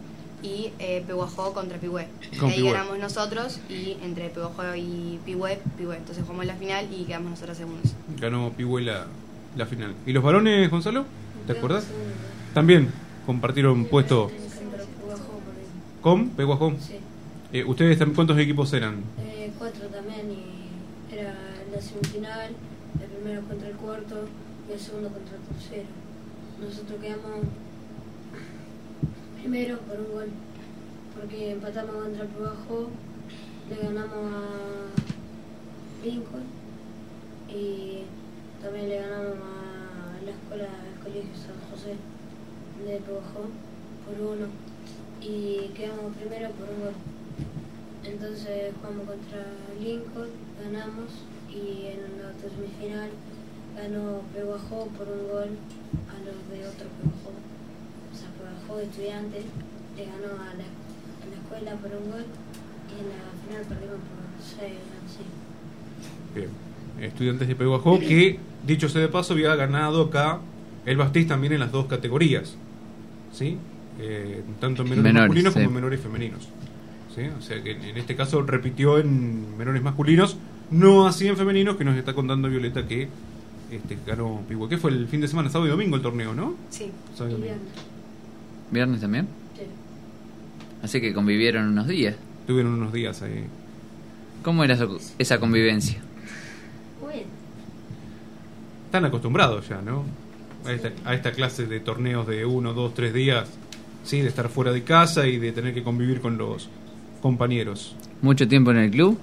y 0.42 0.72
eh, 0.80 1.04
Peguajó 1.08 1.54
contra 1.54 1.78
Pigüé. 1.78 2.08
Con 2.40 2.50
Y 2.50 2.52
ahí 2.52 2.58
Pigüé. 2.58 2.74
ganamos 2.74 3.00
nosotros 3.00 3.60
y 3.70 3.98
entre 4.04 4.30
Peguajó 4.30 4.76
y 4.76 5.20
Pigüé, 5.26 5.60
Pigüé. 5.78 5.98
Entonces 5.98 6.24
jugamos 6.24 6.46
la 6.46 6.56
final 6.56 6.88
y 6.94 7.06
quedamos 7.06 7.32
nosotros 7.32 7.58
segundos. 7.58 7.94
Ganó 8.20 8.52
Pigüe 8.56 8.82
la, 8.82 9.08
la 9.56 9.66
final. 9.66 9.94
¿Y 10.06 10.12
los 10.12 10.24
varones, 10.24 10.70
Gonzalo? 10.70 11.06
¿Te 11.48 11.54
acuerdas? 11.54 11.86
También 12.54 12.90
compartieron 13.26 13.86
puesto 13.86 14.30
con 16.02 16.30
Peguajó. 16.30 16.74
Sí. 16.80 16.96
Eh, 17.54 17.64
¿Ustedes 17.64 17.98
también 17.98 18.16
cuántos 18.16 18.38
equipos 18.40 18.74
eran? 18.74 18.96
Eh, 19.26 19.52
cuatro 19.58 19.88
también 19.88 20.30
y 20.32 21.14
era 21.16 21.34
la 21.74 21.82
semifinal, 21.82 22.50
el 23.02 23.08
primero 23.10 23.42
contra 23.48 23.70
el 23.70 23.76
cuarto 23.76 24.26
y 24.70 24.74
el 24.74 24.80
segundo 24.80 25.10
contra 25.10 25.36
el 25.38 25.42
tercero. 25.44 25.88
Nosotros 26.64 27.02
quedamos 27.02 27.42
primero 29.38 29.80
por 29.80 30.00
un 30.00 30.12
gol, 30.14 30.30
porque 31.14 31.52
empatamos 31.52 31.96
contra 31.96 32.26
Bajo, 32.40 32.88
le 33.70 33.76
ganamos 33.76 34.32
a 34.32 36.06
Lincoln 36.06 36.44
y 37.50 38.04
también 38.64 38.88
le 38.88 38.96
ganamos 39.02 39.38
a 39.40 40.26
la 40.26 40.32
escuela 40.32 40.64
del 40.64 41.04
colegio 41.04 41.36
San 41.36 41.60
José 41.70 41.98
de 42.86 43.00
Bajo 43.00 43.50
por 44.06 44.26
uno 44.26 44.48
y 45.22 45.68
quedamos 45.76 46.16
primero 46.16 46.50
por 46.52 46.70
un 46.70 46.80
gol. 46.80 46.96
Entonces 48.06 48.74
jugamos 48.80 49.08
contra 49.08 49.48
Lincoln, 49.82 50.30
ganamos 50.64 51.12
y 51.50 51.88
en 51.88 52.24
la 52.24 52.32
semifinal 52.40 53.10
ganó 53.76 54.22
Peguajó 54.34 54.88
por 54.98 55.08
un 55.10 55.28
gol 55.28 55.58
los 56.26 56.38
de 56.50 56.68
otro 56.68 56.88
Peguajó. 56.98 57.32
O 57.32 58.16
sea, 58.16 58.30
Peguajó 58.38 58.78
de 58.78 58.84
estudiantes 58.86 59.44
le 59.98 60.06
ganó 60.06 60.42
a 60.42 60.54
la, 60.56 60.66
a 60.66 61.26
la 61.30 61.36
escuela 61.38 61.72
por 61.82 61.92
un 61.92 62.12
gol 62.12 62.26
y 62.26 63.00
en 63.00 63.08
la 63.10 63.34
final 63.46 63.64
perdimos 63.68 63.98
por 63.98 64.60
6 64.60 64.74
sí. 65.08 65.24
Bien. 66.36 66.50
Estudiantes 67.02 67.48
de 67.48 67.56
Peguajó, 67.56 68.00
que, 68.00 68.40
dicho 68.66 68.88
sea 68.88 69.02
de 69.02 69.08
paso, 69.08 69.34
había 69.34 69.56
ganado 69.56 70.04
acá 70.04 70.40
el 70.86 70.98
Bastiz 70.98 71.28
también 71.28 71.54
en 71.54 71.60
las 71.60 71.72
dos 71.72 71.88
categorías. 71.88 72.56
¿Sí? 73.32 73.58
Eh, 74.00 74.44
tanto 74.60 74.84
en 74.84 74.90
menores, 74.90 75.14
Menores, 75.14 75.28
masculinos 75.30 75.54
como 75.54 75.64
sí. 75.64 75.68
en 75.68 75.74
menores 75.76 76.00
femeninos. 76.02 76.48
¿Sí? 77.16 77.22
O 77.38 77.42
sea 77.42 77.62
que 77.62 77.72
en 77.72 77.98
este 77.98 78.16
caso 78.16 78.42
repitió 78.42 78.98
en 79.00 79.58
menores 79.58 79.82
masculinos, 79.84 80.38
no 80.72 81.06
así 81.08 81.28
en 81.28 81.38
femeninos, 81.38 81.78
que 81.78 81.84
nos 81.84 81.96
está 81.98 82.14
contando 82.14 82.50
Violeta 82.50 82.88
que 82.88 83.08
este, 83.72 83.98
ganó 84.06 84.42
Pihue. 84.48 84.70
¿Qué 84.70 84.78
fue 84.78 84.92
el 84.92 85.08
fin 85.08 85.22
de 85.22 85.28
semana? 85.28 85.50
Sábado 85.50 85.68
y 85.68 85.72
domingo 85.72 85.96
el 85.96 86.02
torneo, 86.02 86.34
¿no? 86.34 86.56
Sí. 86.70 86.90
Sábado 87.16 87.38
y 87.38 87.40
domingo. 87.42 87.60
¿Viernes 88.72 89.02
también? 89.02 89.28
Sí. 89.56 89.64
Así 90.82 91.00
que 91.02 91.14
convivieron 91.14 91.68
unos 91.68 91.88
días. 91.88 92.16
Tuvieron 92.48 92.74
unos 92.74 92.92
días 92.94 93.22
ahí. 93.22 93.46
¿Cómo 94.44 94.64
era 94.64 94.74
eso- 94.76 94.98
esa 95.18 95.40
convivencia? 95.40 96.00
Bueno, 97.02 97.22
Están 98.86 99.06
acostumbrados 99.06 99.68
ya, 99.70 99.82
¿no? 99.82 100.04
A 100.66 100.72
esta, 100.72 100.92
a 101.06 101.14
esta 101.16 101.32
clase 101.32 101.66
de 101.66 101.80
torneos 101.80 102.28
de 102.28 102.46
uno, 102.46 102.74
dos, 102.74 102.94
tres 102.94 103.14
días, 103.14 103.50
sí, 104.04 104.22
de 104.22 104.28
estar 104.28 104.50
fuera 104.50 104.72
de 104.72 104.84
casa 104.84 105.26
y 105.28 105.38
de 105.40 105.52
tener 105.52 105.74
que 105.74 105.84
convivir 105.84 106.22
con 106.22 106.38
los 106.38 106.70
compañeros. 107.22 107.96
¿Mucho 108.22 108.48
tiempo 108.48 108.72
en 108.72 108.78
el 108.78 108.92
club? 108.92 109.18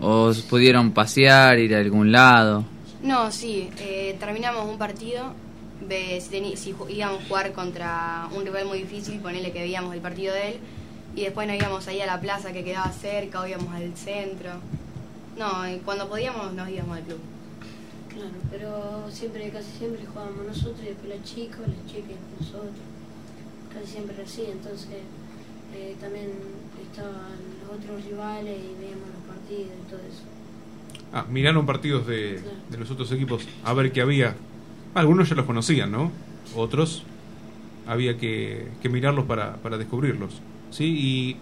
¿O 0.00 0.32
pudieron 0.50 0.92
pasear, 0.92 1.58
ir 1.58 1.74
a 1.74 1.78
algún 1.78 2.10
lado? 2.12 2.64
No, 3.02 3.30
sí, 3.30 3.70
eh, 3.78 4.16
terminamos 4.18 4.66
un 4.66 4.78
partido, 4.78 5.32
ve- 5.86 6.20
si, 6.20 6.56
si 6.56 6.74
íbamos 6.88 7.22
a 7.22 7.26
jugar 7.28 7.52
contra 7.52 8.28
un 8.34 8.44
rival 8.44 8.66
muy 8.66 8.78
difícil, 8.78 9.20
ponele 9.20 9.52
que 9.52 9.60
veíamos 9.60 9.94
el 9.94 10.00
partido 10.00 10.34
de 10.34 10.48
él, 10.52 10.60
y 11.14 11.22
después 11.22 11.46
nos 11.46 11.56
íbamos 11.56 11.86
ahí 11.88 12.00
a 12.00 12.06
la 12.06 12.20
plaza 12.20 12.52
que 12.52 12.64
quedaba 12.64 12.90
cerca, 12.92 13.40
o 13.40 13.46
íbamos 13.46 13.72
al 13.74 13.96
centro. 13.96 14.50
No, 15.38 15.68
y 15.68 15.78
cuando 15.78 16.08
podíamos 16.08 16.52
nos 16.54 16.68
íbamos 16.68 16.98
al 16.98 17.04
club. 17.04 17.20
claro, 18.08 18.34
pero 18.50 19.10
siempre, 19.12 19.48
casi 19.50 19.70
siempre 19.78 20.04
jugábamos 20.06 20.46
nosotros 20.46 20.80
y 20.82 20.86
después 20.88 21.08
los 21.08 21.22
chicos, 21.24 21.60
las 21.60 21.86
chicas 21.86 22.18
nosotros. 22.40 22.74
Casi 23.72 23.86
siempre 23.92 24.22
así, 24.22 24.44
entonces 24.50 25.02
eh, 25.74 25.94
también 26.00 26.30
estaban 26.90 27.38
los 27.62 27.78
otros 27.78 28.04
rivales 28.04 28.58
y 28.58 28.74
veíamos 28.82 29.08
los 29.14 29.24
partidos 29.36 29.70
y 29.86 29.90
todo 29.90 30.00
eso. 30.00 30.24
Ah, 31.12 31.24
miraron 31.30 31.64
partidos 31.66 32.06
de, 32.06 32.40
de 32.70 32.78
los 32.78 32.90
otros 32.90 33.10
equipos 33.12 33.42
a 33.64 33.72
ver 33.72 33.92
qué 33.92 34.00
había. 34.02 34.34
Algunos 34.94 35.28
ya 35.28 35.34
los 35.36 35.46
conocían, 35.46 35.90
¿no? 35.90 36.10
Otros 36.56 37.02
había 37.86 38.18
que, 38.18 38.68
que 38.82 38.88
mirarlos 38.88 39.24
para, 39.26 39.56
para 39.56 39.78
descubrirlos. 39.78 40.40
¿Sí? 40.70 40.84
Y 40.84 41.36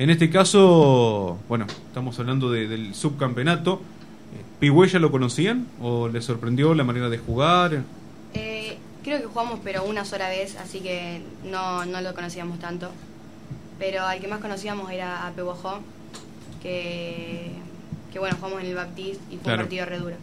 en 0.00 0.08
este 0.10 0.30
caso, 0.30 1.38
bueno, 1.48 1.66
estamos 1.88 2.18
hablando 2.18 2.50
de- 2.50 2.66
del 2.68 2.94
subcampeonato. 2.94 3.82
Eh, 4.34 4.42
¿Pihue 4.60 4.88
ya 4.88 4.98
lo 4.98 5.10
conocían? 5.10 5.66
¿O 5.82 6.08
les 6.08 6.24
sorprendió 6.24 6.72
la 6.74 6.84
manera 6.84 7.10
de 7.10 7.18
jugar? 7.18 7.82
Eh, 8.32 8.78
creo 9.04 9.20
que 9.20 9.26
jugamos 9.26 9.60
pero 9.62 9.84
una 9.84 10.06
sola 10.06 10.30
vez, 10.30 10.56
así 10.56 10.80
que 10.80 11.20
no, 11.44 11.84
no 11.84 12.00
lo 12.00 12.14
conocíamos 12.14 12.58
tanto. 12.60 12.90
Pero 13.78 14.04
al 14.06 14.20
que 14.20 14.28
más 14.28 14.40
conocíamos 14.40 14.90
era 14.90 15.26
a 15.26 15.32
que, 16.62 17.50
que 18.12 18.18
bueno, 18.18 18.36
jugamos 18.36 18.60
en 18.60 18.66
el 18.68 18.74
Baptist 18.74 19.20
y 19.30 19.34
fue 19.36 19.42
Claro. 19.44 19.58
un 19.58 19.64
partido 19.64 19.86
re 19.86 19.98
duro. 19.98 20.16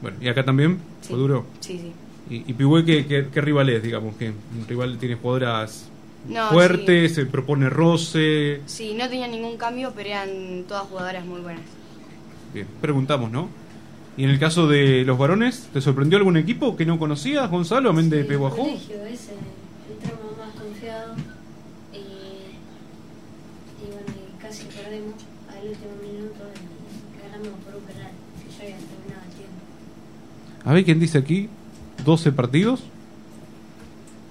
Bueno, 0.00 0.16
¿y 0.20 0.28
acá 0.28 0.44
también? 0.44 0.78
Sí. 1.00 1.08
¿Fue 1.10 1.18
duro? 1.18 1.44
Sí, 1.60 1.78
sí. 1.78 1.92
¿Y, 2.34 2.50
y 2.50 2.54
Pihue 2.54 2.84
qué, 2.84 3.06
qué, 3.06 3.26
qué 3.32 3.40
rival 3.40 3.68
es, 3.68 3.82
digamos? 3.82 4.16
que 4.16 4.28
¿Un 4.30 4.66
rival 4.68 4.96
tiene 4.98 5.16
jugadoras 5.16 5.88
No, 6.28 6.50
fuertes, 6.50 7.14
se 7.14 7.26
propone 7.26 7.68
roce? 7.68 8.60
Sí, 8.66 8.94
no 8.94 9.08
tenía 9.08 9.26
ningún 9.28 9.56
cambio, 9.56 9.92
pero 9.94 10.08
eran 10.08 10.64
todas 10.68 10.84
jugadoras 10.84 11.24
muy 11.24 11.40
buenas. 11.40 11.62
Bien, 12.54 12.66
preguntamos, 12.80 13.30
¿no? 13.30 13.48
Y 14.16 14.24
en 14.24 14.30
el 14.30 14.38
caso 14.38 14.68
de 14.68 15.04
los 15.04 15.16
varones, 15.18 15.68
¿te 15.72 15.80
sorprendió 15.80 16.18
algún 16.18 16.36
equipo 16.36 16.76
que 16.76 16.84
no 16.84 16.98
conocías, 16.98 17.50
Gonzalo, 17.50 17.90
amén 17.90 18.10
de 18.10 18.24
Pehuajó? 18.24 18.56
colegio 18.58 18.96
ese, 19.06 19.32
entramos 19.90 20.36
más 20.38 20.54
confiados 20.54 21.16
y, 21.94 21.96
y 21.96 23.90
bueno, 23.90 24.06
y 24.12 24.42
casi 24.42 24.64
perdimos 24.66 25.14
al 25.48 25.66
último 25.66 25.92
minuto 26.02 26.44
y 26.54 27.22
ganamos 27.22 27.58
por 27.64 27.74
un 27.76 27.82
penal, 27.84 28.12
que 28.36 28.50
ya 28.52 28.62
había 28.64 28.76
terminado 28.76 29.22
el 29.24 29.32
tiempo. 29.32 29.62
A 30.64 30.72
ver 30.72 30.84
quién 30.84 31.00
dice 31.00 31.18
aquí, 31.18 31.48
12 32.04 32.32
partidos. 32.32 32.82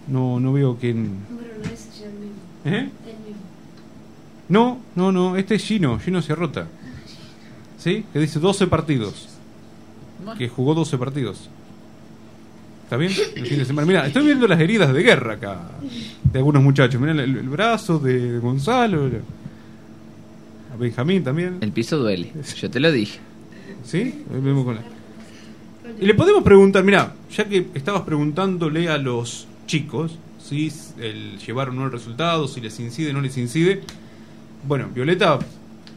No, 0.08 0.40
no 0.40 0.54
veo 0.54 0.78
quién... 0.80 1.12
Bueno, 1.30 1.48
ese 1.66 1.90
es 1.90 2.02
el 2.02 2.14
mismo. 2.14 2.36
¿Eh? 2.66 2.90
El 3.06 3.18
mismo. 3.26 3.42
No, 4.50 4.80
no, 4.96 5.12
no, 5.12 5.36
este 5.38 5.56
es 5.56 5.64
Gino, 5.64 6.00
Gino 6.00 6.22
Sierrota. 6.22 6.68
¿Sí? 7.78 8.06
Que 8.14 8.20
dice 8.20 8.40
12 8.40 8.68
partidos. 8.68 9.30
Que 10.38 10.50
jugó 10.50 10.74
12 10.76 10.98
partidos. 10.98 11.50
¿Está 12.84 12.98
bien? 12.98 13.12
El 13.36 13.46
fin 13.48 13.58
de 13.60 13.66
semana. 13.66 13.88
Mira, 13.88 14.08
estoy 14.08 14.26
viendo 14.26 14.48
las 14.48 14.60
heridas 14.60 14.94
de 14.94 15.02
guerra 15.02 15.36
acá. 15.36 15.62
De 16.32 16.40
algunos 16.40 16.62
muchachos. 16.62 17.00
Mira 17.00 17.14
el, 17.14 17.20
el 17.20 17.50
brazo 17.50 17.98
de 18.00 18.38
Gonzalo. 18.40 19.10
A 20.74 20.78
Benjamín 20.78 21.24
también. 21.24 21.58
El 21.62 21.72
piso 21.72 21.98
duele, 21.98 22.32
yo 22.58 22.70
te 22.70 22.80
lo 22.80 22.92
dije. 22.92 23.20
¿Sí? 23.86 24.24
Vemos 24.32 24.66
con 24.66 24.76
la- 24.76 24.82
Y 26.00 26.06
le 26.06 26.14
podemos 26.14 26.44
preguntar, 26.44 26.84
mira, 26.84 27.14
ya 27.36 27.46
que 27.48 27.68
estabas 27.74 28.02
preguntándole 28.02 28.90
a 28.90 28.98
los 28.98 29.48
chicos 29.68 30.18
si 30.44 30.72
el 31.00 31.38
llevaron 31.40 31.78
o 31.78 31.82
no 31.82 31.86
el 31.86 31.92
resultado, 31.92 32.48
si 32.48 32.60
les 32.62 32.80
incide 32.80 33.12
o 33.12 33.14
no 33.14 33.22
les 33.22 33.38
incide. 33.38 33.82
Bueno, 34.68 34.88
Violeta 34.94 35.40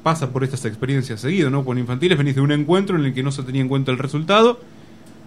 pasa 0.02 0.30
por 0.30 0.44
estas 0.44 0.64
experiencias 0.66 1.20
seguido, 1.20 1.50
¿no? 1.50 1.64
Con 1.64 1.78
infantiles 1.78 2.18
venís 2.18 2.34
de 2.34 2.40
un 2.42 2.52
encuentro 2.52 2.96
en 2.98 3.04
el 3.06 3.14
que 3.14 3.22
no 3.22 3.32
se 3.32 3.42
tenía 3.42 3.62
en 3.62 3.68
cuenta 3.68 3.90
el 3.90 3.98
resultado 3.98 4.60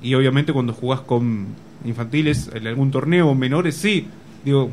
y 0.01 0.13
obviamente 0.13 0.53
cuando 0.53 0.73
jugás 0.73 1.01
con 1.01 1.47
infantiles 1.83 2.49
en 2.53 2.67
algún 2.67 2.91
torneo 2.91 3.33
menores, 3.33 3.75
sí. 3.75 4.07
Digo, 4.45 4.69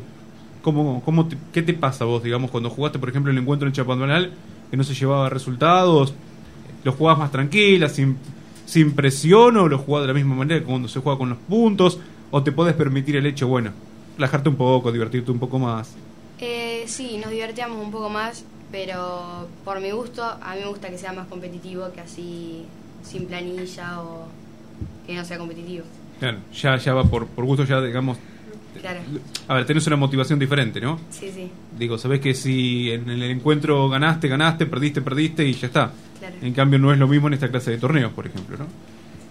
¿cómo, 0.61 1.01
cómo 1.03 1.27
te- 1.27 1.37
¿qué 1.51 1.63
te 1.63 1.73
pasa 1.73 2.05
vos, 2.05 2.23
digamos, 2.23 2.51
cuando 2.51 2.69
jugaste, 2.69 2.99
por 2.99 3.09
ejemplo, 3.09 3.31
el 3.31 3.37
encuentro 3.37 3.67
en 3.67 3.73
Chapadmalal 3.73 4.31
que 4.69 4.77
no 4.77 4.83
se 4.83 4.93
llevaba 4.93 5.29
resultados? 5.29 6.13
¿Lo 6.83 6.91
jugabas 6.91 7.19
más 7.19 7.31
tranquila, 7.31 7.89
sin, 7.89 8.15
sin 8.65 8.93
presión 8.93 9.57
o 9.57 9.67
lo 9.67 9.77
jugabas 9.77 10.07
de 10.07 10.13
la 10.13 10.17
misma 10.17 10.35
manera 10.35 10.59
que 10.59 10.65
cuando 10.65 10.87
se 10.87 10.99
juega 10.99 11.17
con 11.17 11.29
los 11.29 11.37
puntos? 11.37 11.99
¿O 12.31 12.43
te 12.43 12.51
podés 12.51 12.73
permitir 12.75 13.15
el 13.15 13.25
hecho, 13.25 13.47
bueno, 13.47 13.71
relajarte 14.17 14.49
un 14.49 14.55
poco, 14.55 14.91
divertirte 14.91 15.31
un 15.31 15.39
poco 15.39 15.59
más? 15.59 15.93
Eh, 16.39 16.83
sí, 16.87 17.17
nos 17.17 17.31
divertíamos 17.31 17.83
un 17.83 17.91
poco 17.91 18.09
más, 18.09 18.43
pero 18.71 19.47
por 19.63 19.79
mi 19.79 19.91
gusto, 19.91 20.23
a 20.23 20.55
mí 20.55 20.61
me 20.61 20.67
gusta 20.67 20.89
que 20.89 20.97
sea 20.97 21.13
más 21.13 21.27
competitivo 21.27 21.91
que 21.93 22.01
así 22.01 22.65
sin 23.03 23.25
planilla 23.25 24.01
o 24.01 24.27
que 25.05 25.15
no 25.15 25.23
sea 25.23 25.37
competitivo. 25.37 25.85
Claro, 26.19 26.39
ya, 26.53 26.77
ya 26.77 26.93
va 26.93 27.03
por, 27.03 27.27
por 27.27 27.45
gusto, 27.45 27.63
ya 27.63 27.81
digamos. 27.81 28.17
Claro. 28.81 28.99
A 29.47 29.53
ver, 29.55 29.65
tenés 29.65 29.87
una 29.87 29.95
motivación 29.95 30.37
diferente, 30.37 30.81
¿no? 30.81 30.99
Sí, 31.09 31.31
sí. 31.33 31.49
Digo, 31.77 31.97
sabés 31.97 32.19
que 32.19 32.33
si 32.33 32.91
en 32.91 33.09
el 33.09 33.23
encuentro 33.23 33.87
ganaste, 33.89 34.27
ganaste, 34.27 34.65
perdiste, 34.65 35.01
perdiste 35.01 35.45
y 35.45 35.53
ya 35.53 35.67
está. 35.67 35.93
Claro. 36.31 36.45
En 36.45 36.53
cambio, 36.53 36.79
no 36.79 36.91
es 36.91 36.99
lo 36.99 37.07
mismo 37.07 37.27
en 37.27 37.33
esta 37.33 37.49
clase 37.49 37.71
de 37.71 37.77
torneos, 37.77 38.11
por 38.13 38.27
ejemplo, 38.27 38.57
¿no? 38.57 38.65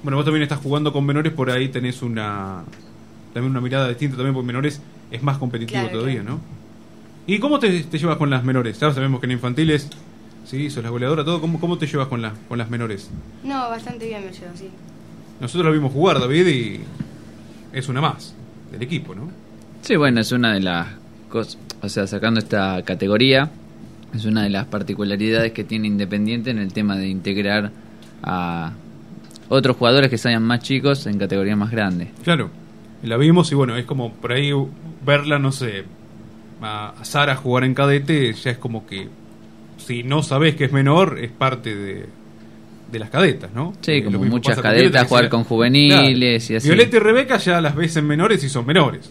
Bueno, 0.03 0.16
vos 0.16 0.25
también 0.25 0.43
estás 0.43 0.59
jugando 0.61 0.93
con 0.93 1.05
menores, 1.07 1.33
por 1.33 1.51
ahí 1.51 1.69
tenés 1.69 2.03
una 2.03 2.62
también 3.33 3.51
una 3.51 3.61
mirada 3.61 3.89
distinta 3.89 4.16
también, 4.16 4.33
porque 4.35 4.47
menores 4.47 4.81
es 5.11 5.23
más 5.23 5.39
competitivo 5.39 5.81
Claro, 5.81 5.99
todavía, 5.99 6.21
claro. 6.23 6.37
¿no? 6.37 6.41
¿Y 7.27 7.39
cómo 7.39 7.59
te, 7.59 7.83
te 7.83 7.99
llevas 7.99 8.16
con 8.16 8.31
las 8.31 8.45
menores? 8.45 8.79
Ya 8.79 8.93
sabemos 8.93 9.19
que 9.21 9.27
en 9.27 9.33
infantiles, 9.33 9.89
sí, 10.45 10.71
sos 10.71 10.85
la 10.85 10.91
goleadora, 10.91 11.25
todo. 11.25 11.41
¿Cómo, 11.41 11.59
cómo 11.59 11.79
te 11.79 11.87
llevas 11.87 12.09
con, 12.09 12.23
las 12.23 12.35
con 12.49 12.59
las 12.59 12.71
menores? 12.71 13.11
No, 13.43 13.69
bastante 13.71 14.07
bien 14.07 14.25
me 14.25 14.31
llevo, 14.31 14.53
sí. 14.55 14.69
Nosotros 15.41 15.66
la 15.66 15.73
vimos 15.73 15.93
jugar, 15.93 16.21
David, 16.21 16.47
y 16.47 16.81
es 17.73 17.89
una 17.89 18.01
más 18.01 18.35
del 18.71 18.83
equipo, 18.83 19.15
¿no? 19.15 19.31
Sí, 19.83 19.97
bueno, 19.97 20.21
es 20.21 20.31
una 20.33 20.53
de 20.55 20.61
las 20.61 20.87
cosas, 21.29 21.59
o 21.83 21.89
sea, 21.89 22.07
sacando 22.07 22.39
esta 22.41 22.83
categoría, 22.85 23.51
es 24.15 24.24
una 24.24 24.43
de 24.43 24.51
las 24.51 24.66
particularidades 24.66 25.53
que 25.53 25.65
tiene 25.65 25.89
Independiente 25.89 26.51
en 26.51 26.59
el 26.59 26.73
tema 26.73 26.97
de 26.97 27.09
integrar 27.09 27.70
a 28.23 28.73
otros 29.49 29.77
jugadores 29.77 30.09
que 30.11 30.19
sean 30.19 30.43
más 30.43 30.61
chicos 30.61 31.07
en 31.07 31.19
categorías 31.19 31.57
más 31.59 31.70
grandes. 31.70 32.09
Claro, 32.23 32.51
la 33.03 33.16
vimos 33.16 33.51
y 33.53 33.55
bueno, 33.55 33.77
es 33.77 33.85
como 33.85 34.12
por 34.12 34.32
ahí 34.32 34.51
verla, 35.05 35.39
no 35.39 35.53
sé, 35.53 35.85
a, 36.62 36.95
Sara 37.03 37.36
jugar 37.36 37.65
en 37.65 37.74
cadete, 37.74 38.32
ya 38.32 38.51
es 38.53 38.59
como 38.59 38.86
que 38.86 39.09
si 39.77 40.03
no 40.03 40.23
sabes 40.23 40.55
que 40.57 40.65
es 40.65 40.73
menor, 40.73 41.19
es 41.20 41.31
parte 41.31 41.74
de, 41.74 42.07
de 42.91 42.99
las 42.99 43.11
cadetas, 43.11 43.51
¿no? 43.55 43.74
Sí, 43.82 43.93
Eh, 43.93 44.05
como 44.05 44.20
muchas 44.24 44.55
con 44.55 44.62
cadetas, 44.62 45.07
jugar 45.09 45.24
sea- 45.24 45.31
con 45.31 45.45
juveniles 45.45 46.51
y 46.51 46.57
así. 46.57 46.66
Violeta 46.69 46.97
y 46.97 47.01
Rebeca 47.01 47.36
ya 47.36 47.61
las 47.61 47.74
ves 47.77 47.97
en 47.97 48.07
menores 48.07 48.43
y 48.45 48.49
son 48.49 48.65
menores, 48.65 49.11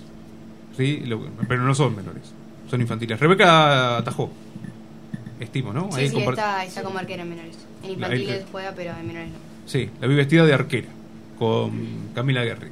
¿sí? 0.76 1.04
Lo- 1.06 1.28
pero 1.48 1.62
no 1.64 1.76
son 1.76 1.96
menores, 1.96 2.24
son 2.72 2.82
infantiles. 2.82 3.20
Rebeca 3.20 3.98
atajó, 3.98 4.32
estimo, 5.44 5.74
¿no? 5.74 5.90
Sí, 5.92 6.02
Ahí 6.02 6.10
sí, 6.10 6.16
compar- 6.16 6.34
está, 6.34 6.66
está 6.66 6.84
como 6.84 6.98
arquera 7.00 7.24
en 7.24 7.30
menores. 7.30 7.58
En 7.84 7.90
La- 7.90 7.94
infantiles 8.08 8.40
ahí- 8.42 8.46
juega, 8.52 8.74
pero 8.76 8.92
en 9.00 9.08
menores 9.08 9.30
no. 9.30 9.36
Sí, 9.66 9.90
la 10.02 10.08
vi 10.08 10.16
vestida 10.16 10.46
de 10.46 10.54
arquera, 10.54 10.88
con 11.40 11.72
Camila 12.16 12.44
Guerri, 12.44 12.70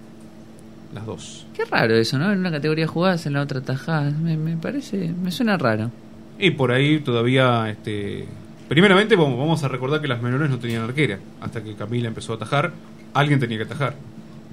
las 0.94 1.06
dos. 1.06 1.48
Qué 1.56 1.66
raro 1.66 1.96
eso, 1.96 2.18
¿no? 2.18 2.32
En 2.32 2.40
una 2.40 2.52
categoría 2.52 2.88
jugás, 2.88 3.26
en 3.26 3.34
la 3.34 3.42
otra 3.42 3.62
tajás. 3.62 4.14
Me, 4.18 4.36
me 4.38 4.58
parece, 4.58 5.14
me 5.22 5.32
suena 5.32 5.58
raro. 5.58 5.92
Y 6.40 6.52
por 6.52 6.72
ahí 6.72 7.00
todavía, 7.00 7.70
este, 7.70 8.26
primeramente 8.68 9.16
vamos, 9.16 9.38
vamos 9.38 9.64
a 9.64 9.68
recordar 9.68 10.02
que 10.02 10.08
las 10.08 10.22
menores 10.22 10.50
no 10.50 10.60
tenían 10.60 10.82
arquera. 10.84 11.20
Hasta 11.40 11.64
que 11.64 11.76
Camila 11.76 12.08
empezó 12.08 12.34
a 12.34 12.36
atajar, 12.38 12.72
alguien 13.14 13.40
tenía 13.40 13.58
que 13.58 13.64
atajar. 13.66 13.94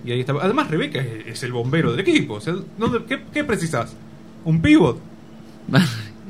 Y 0.04 0.12
ahí 0.12 0.20
estaba. 0.20 0.44
Además, 0.44 0.70
Rebeca 0.70 1.00
es, 1.00 1.26
es 1.26 1.42
el 1.42 1.52
bombero 1.52 1.90
del 1.90 2.00
equipo. 2.00 2.34
O 2.34 2.40
sea, 2.40 2.54
¿dónde- 2.78 3.04
qué, 3.08 3.20
qué 3.32 3.42
precisas? 3.42 3.96
¿Un 4.44 4.62
pivot? 4.62 5.00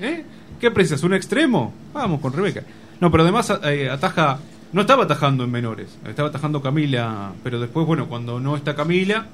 ¿Eh? 0.00 0.24
¿Qué 0.60 0.70
precisas? 0.70 1.02
¿Un 1.02 1.14
extremo? 1.14 1.72
Vamos 1.92 2.20
con 2.20 2.32
Rebeca. 2.32 2.62
No, 3.00 3.10
pero 3.10 3.22
además 3.22 3.52
eh, 3.64 3.88
ataja 3.90 4.38
no 4.72 4.82
estaba 4.82 5.04
atajando 5.04 5.44
en 5.44 5.50
menores, 5.50 5.88
estaba 6.06 6.28
atajando 6.28 6.60
Camila, 6.60 7.32
pero 7.42 7.58
después, 7.58 7.86
bueno, 7.86 8.06
cuando 8.08 8.38
no 8.38 8.54
está 8.56 8.74
Camila, 8.74 9.26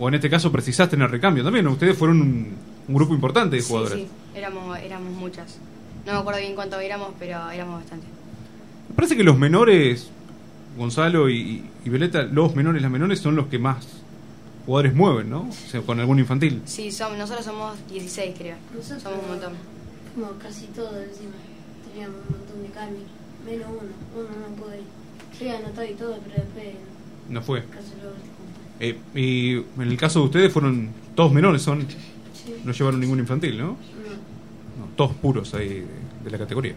o 0.00 0.08
en 0.08 0.14
este 0.14 0.28
caso 0.28 0.50
precisaste 0.50 0.96
en 0.96 1.02
el 1.02 1.10
recambio 1.10 1.44
también, 1.44 1.64
¿no? 1.64 1.70
ustedes 1.72 1.96
fueron 1.96 2.20
un, 2.20 2.56
un 2.88 2.94
grupo 2.94 3.14
importante 3.14 3.54
de 3.56 3.62
Sí, 3.62 3.68
jugadoras. 3.68 3.98
sí, 3.98 4.08
éramos, 4.34 4.76
éramos 4.78 5.12
muchas. 5.12 5.58
No 6.06 6.12
me 6.14 6.18
acuerdo 6.18 6.40
bien 6.40 6.54
cuánto 6.56 6.80
éramos, 6.80 7.10
pero 7.20 7.50
éramos 7.50 7.80
bastante. 7.82 8.06
Me 8.88 8.94
parece 8.96 9.16
que 9.16 9.22
los 9.22 9.38
menores, 9.38 10.10
Gonzalo 10.76 11.28
y, 11.30 11.62
y 11.84 11.88
Violeta, 11.88 12.22
los 12.22 12.56
menores, 12.56 12.82
las 12.82 12.90
menores 12.90 13.20
son 13.20 13.36
los 13.36 13.46
que 13.46 13.58
más 13.60 13.86
jugadores 14.66 14.94
mueven, 14.94 15.30
¿no? 15.30 15.42
O 15.48 15.52
sea, 15.52 15.82
con 15.82 16.00
algún 16.00 16.18
infantil. 16.18 16.62
Sí, 16.64 16.88
som- 16.88 17.16
nosotros 17.16 17.44
somos 17.44 17.76
16, 17.90 18.34
creo. 18.36 18.56
Somos 18.82 19.04
un 19.22 19.28
montón. 19.28 19.52
Fuimos 20.14 20.32
casi 20.42 20.66
todos 20.68 20.94
encima. 20.94 21.32
Teníamos 21.90 22.16
un 22.28 22.38
montón 22.38 22.62
de 22.62 22.68
cambios. 22.70 23.02
Menos 23.44 23.66
uno. 23.68 23.90
Uno 24.16 24.48
no 24.48 24.56
pudo 24.56 24.74
ir. 24.74 24.82
Sí, 25.38 25.48
anotado 25.48 25.84
y 25.84 25.94
todo, 25.94 26.18
pero 26.24 26.42
después 26.44 26.74
No 27.28 27.42
fue. 27.42 27.64
casi 27.64 27.90
lo 28.02 28.10
último. 28.10 28.34
Eh, 28.80 28.98
y 29.14 29.54
en 29.82 29.88
el 29.90 29.96
caso 29.96 30.20
de 30.20 30.24
ustedes 30.26 30.52
fueron 30.52 30.90
todos 31.14 31.32
menores, 31.32 31.62
son 31.62 31.82
Sí. 32.34 32.54
no 32.64 32.72
llevaron 32.72 33.00
ningún 33.00 33.18
infantil, 33.20 33.56
¿no? 33.58 33.64
No. 33.68 33.74
No, 33.74 34.92
todos 34.96 35.14
puros 35.14 35.54
ahí 35.54 35.68
de, 35.68 35.86
de 36.24 36.30
la 36.30 36.38
categoría. 36.38 36.74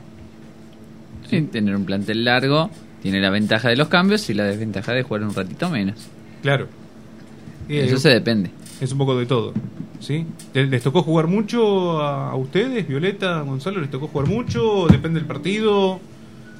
Sí, 1.30 1.42
tener 1.44 1.76
un 1.76 1.86
plantel 1.86 2.24
largo 2.24 2.70
tiene 3.02 3.20
la 3.20 3.30
ventaja 3.30 3.70
de 3.70 3.76
los 3.76 3.88
cambios 3.90 4.30
y 4.30 4.34
la 4.34 4.44
desventaja 4.46 4.94
de 4.94 5.04
jugar 5.04 5.24
un 5.24 5.34
ratito 5.34 5.70
menos. 5.70 6.08
Claro. 6.42 6.68
Eso 7.68 7.98
se 7.98 8.10
depende. 8.10 8.50
Es 8.80 8.92
un 8.92 9.00
poco 9.00 9.18
de 9.18 9.26
todo, 9.26 9.54
¿sí? 10.00 10.26
¿Les 10.54 10.84
tocó 10.84 11.02
jugar 11.02 11.28
mucho 11.28 12.00
a, 12.00 12.36
ustedes, 12.36 12.88
Violeta, 12.88 13.42
Gonzalo? 13.42 13.82
¿Les 13.82 13.90
tocó 13.90 14.08
jugar 14.08 14.28
mucho? 14.28 14.88
¿Depende 14.88 15.20
del 15.20 15.28
partido? 15.28 16.00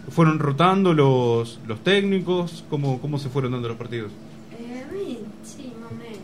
¿Fueron 0.10 0.40
rotando 0.40 0.94
los, 0.94 1.60
los 1.68 1.84
técnicos? 1.84 2.64
¿Cómo, 2.70 3.00
¿Cómo 3.02 3.20
se 3.20 3.30
fueron 3.30 3.52
dando 3.52 3.68
los 3.68 3.78
partidos? 3.78 4.12
Eh, 4.52 4.84
a 4.84 4.92
mí, 4.92 5.20
sí, 5.44 5.74
más 5.80 5.92
o 5.92 5.96
menos. 5.96 6.18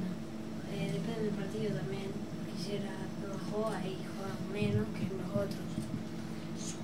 Eh, 0.74 0.92
depende 0.94 1.30
del 1.30 1.36
partido 1.36 1.76
también. 1.78 2.10
Quisiera 2.58 2.90
que 3.20 3.28
bajó, 3.28 3.70
ahí 3.76 3.98
juegan 4.18 4.52
menos 4.52 4.88
que 4.98 5.04
los 5.14 5.30
otros. 5.30 5.68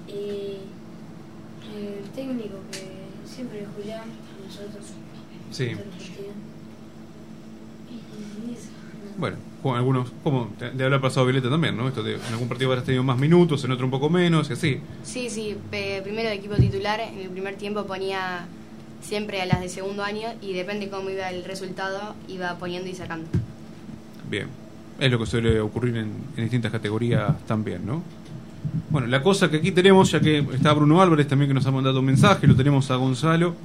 Y 0.07 0.59
eh, 1.73 2.03
el 2.03 2.09
técnico 2.11 2.57
que 2.71 2.85
siempre 3.25 3.61
es 3.61 3.67
Julián, 3.75 4.09
nosotros. 4.45 4.85
Sí 5.49 5.69
los 5.69 5.79
partidos. 5.79 6.35
Y 7.89 8.53
eso. 8.53 8.69
Bueno, 9.19 9.35
con 9.61 9.75
algunos, 9.75 10.09
como 10.23 10.49
te- 10.57 10.71
de 10.71 10.85
haber 10.85 11.01
pasado 11.01 11.25
Violeta 11.25 11.49
también, 11.49 11.75
¿no? 11.75 11.87
Esto 11.89 12.01
de, 12.03 12.15
en 12.15 12.21
algún 12.31 12.47
partido 12.47 12.69
habrás 12.71 12.85
tenido 12.85 13.03
más 13.03 13.17
minutos, 13.17 13.63
en 13.65 13.71
otro 13.71 13.85
un 13.85 13.91
poco 13.91 14.09
menos, 14.09 14.49
y 14.49 14.53
así. 14.53 14.79
Sí, 15.03 15.29
sí, 15.29 15.57
primero 15.69 16.29
el 16.29 16.37
equipo 16.39 16.55
titular, 16.55 16.99
en 17.01 17.19
el 17.19 17.29
primer 17.29 17.55
tiempo 17.55 17.85
ponía 17.85 18.45
siempre 19.01 19.41
a 19.41 19.45
las 19.45 19.59
de 19.61 19.69
segundo 19.69 20.03
año 20.03 20.29
y 20.41 20.53
depende 20.53 20.89
cómo 20.89 21.09
iba 21.09 21.29
el 21.29 21.43
resultado, 21.43 22.15
iba 22.27 22.55
poniendo 22.57 22.89
y 22.89 22.95
sacando. 22.95 23.27
Bien. 24.29 24.47
Es 24.99 25.09
lo 25.11 25.17
que 25.19 25.25
suele 25.25 25.59
ocurrir 25.61 25.95
en, 25.97 26.11
en 26.35 26.43
distintas 26.43 26.71
categorías 26.71 27.37
también, 27.45 27.85
¿no? 27.85 28.03
Bueno, 28.89 29.07
la 29.07 29.21
cosa 29.23 29.49
que 29.49 29.57
aquí 29.57 29.71
tenemos, 29.71 30.11
ya 30.11 30.19
que 30.19 30.39
está 30.53 30.73
Bruno 30.73 31.01
Álvarez 31.01 31.27
también 31.27 31.47
que 31.49 31.53
nos 31.53 31.65
ha 31.65 31.71
mandado 31.71 31.99
un 31.99 32.05
mensaje, 32.05 32.45
lo 32.47 32.55
tenemos 32.55 32.91
a 32.91 32.95
Gonzalo, 32.97 33.55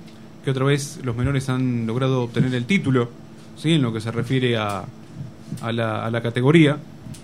que 0.45 0.51
otra 0.53 0.65
vez 0.65 1.01
los 1.03 1.17
menores 1.17 1.49
han 1.49 1.87
logrado 1.87 2.23
obtener 2.23 2.55
el 2.55 2.65
título, 2.67 3.09
¿sí? 3.57 3.73
En 3.73 3.83
lo 3.83 3.93
que 3.93 4.01
se 4.01 4.13
refiere 4.13 4.57
a, 4.57 4.85
a, 5.61 5.73
la, 5.73 6.05
a 6.05 6.11
la 6.11 6.23
categoría, 6.23 6.79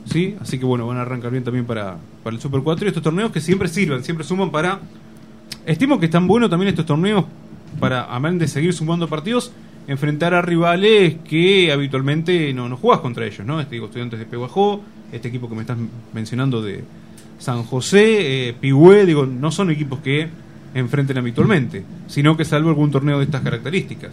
¿sí? 0.07 0.37
Así 0.41 0.59
que 0.59 0.65
bueno, 0.65 0.87
van 0.87 0.99
a 0.99 1.03
arrancar 1.03 1.31
bien 1.31 1.45
también 1.45 1.65
para, 1.65 1.97
para 2.23 2.35
el 2.37 2.43
Super 2.43 2.61
4 2.63 2.85
y 2.85 2.89
estos 2.89 3.03
torneos 3.03 3.31
que 3.33 3.41
siempre 3.41 3.69
sirven, 3.69 4.03
siempre 4.05 4.25
suman 4.25 4.51
para... 4.51 4.81
Estimo 5.67 6.01
que 6.01 6.07
están 6.07 6.27
buenos 6.27 6.49
también 6.49 6.69
estos 6.71 6.87
torneos 6.87 7.25
para, 7.79 8.05
además 8.11 8.39
de 8.39 8.49
seguir 8.49 8.73
sumando 8.73 9.09
partidos, 9.09 9.53
enfrentar 9.87 10.35
a 10.35 10.43
rivales 10.43 11.17
que 11.29 11.73
habitualmente 11.73 12.53
no, 12.55 12.69
no 12.69 12.77
jugás 12.77 13.01
contra 13.01 13.27
ellos, 13.27 13.47
¿no? 13.47 13.61
Este, 13.61 13.77
digo, 13.77 13.87
estudiantes 13.87 14.19
de 14.19 14.27
Peguajó, 14.27 14.83
este 15.13 15.29
equipo 15.29 15.49
que 15.49 15.55
me 15.55 15.63
estás 15.63 15.79
mencionando 16.13 16.63
de 16.63 16.85
San 17.39 17.63
José, 17.65 18.49
eh, 18.51 18.55
digo, 18.61 19.27
no 19.27 19.51
son 19.51 19.71
equipos 19.71 20.01
que 20.01 20.29
enfrenten 20.75 21.19
habitualmente, 21.19 21.85
sino 22.07 22.37
que 22.37 22.45
salvo 22.45 22.69
algún 22.69 22.91
torneo 22.91 23.19
de 23.19 23.25
estas 23.25 23.43
características, 23.43 24.13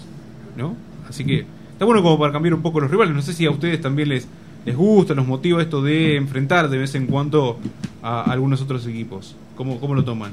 ¿no? 0.55 0.75
Así 1.07 1.23
que 1.23 1.45
está 1.77 1.85
bueno 1.85 2.01
como 2.01 2.17
para 2.17 2.33
cambiar 2.33 2.55
un 2.55 2.63
poco 2.63 2.79
los 2.79 2.89
rivales. 2.89 3.13
No 3.13 3.21
sé 3.21 3.33
si 3.33 3.45
a 3.45 3.51
ustedes 3.51 3.79
también 3.79 4.09
les, 4.09 4.27
les 4.65 4.75
gusta, 4.75 5.13
los 5.13 5.27
motiva 5.27 5.61
esto 5.61 5.79
de 5.83 6.15
enfrentar 6.15 6.69
de 6.69 6.79
vez 6.79 6.95
en 6.95 7.05
cuando 7.05 7.59
a 8.01 8.23
algunos 8.23 8.63
otros 8.63 8.87
equipos. 8.87 9.35
¿Cómo, 9.55 9.79
cómo 9.79 9.93
lo 9.93 10.03
toman? 10.03 10.31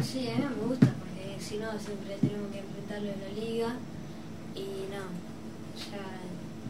Sí, 0.00 0.28
a 0.28 0.38
mí 0.38 0.44
me 0.44 0.68
gusta 0.68 0.86
porque 0.86 1.42
si 1.42 1.56
no 1.56 1.72
siempre 1.76 2.16
tenemos 2.20 2.52
que 2.52 2.60
enfrentarlo 2.60 3.08
en 3.10 3.20
la 3.20 3.44
liga 3.44 3.76
y 4.54 4.86
no, 4.94 5.02
ya 5.90 6.06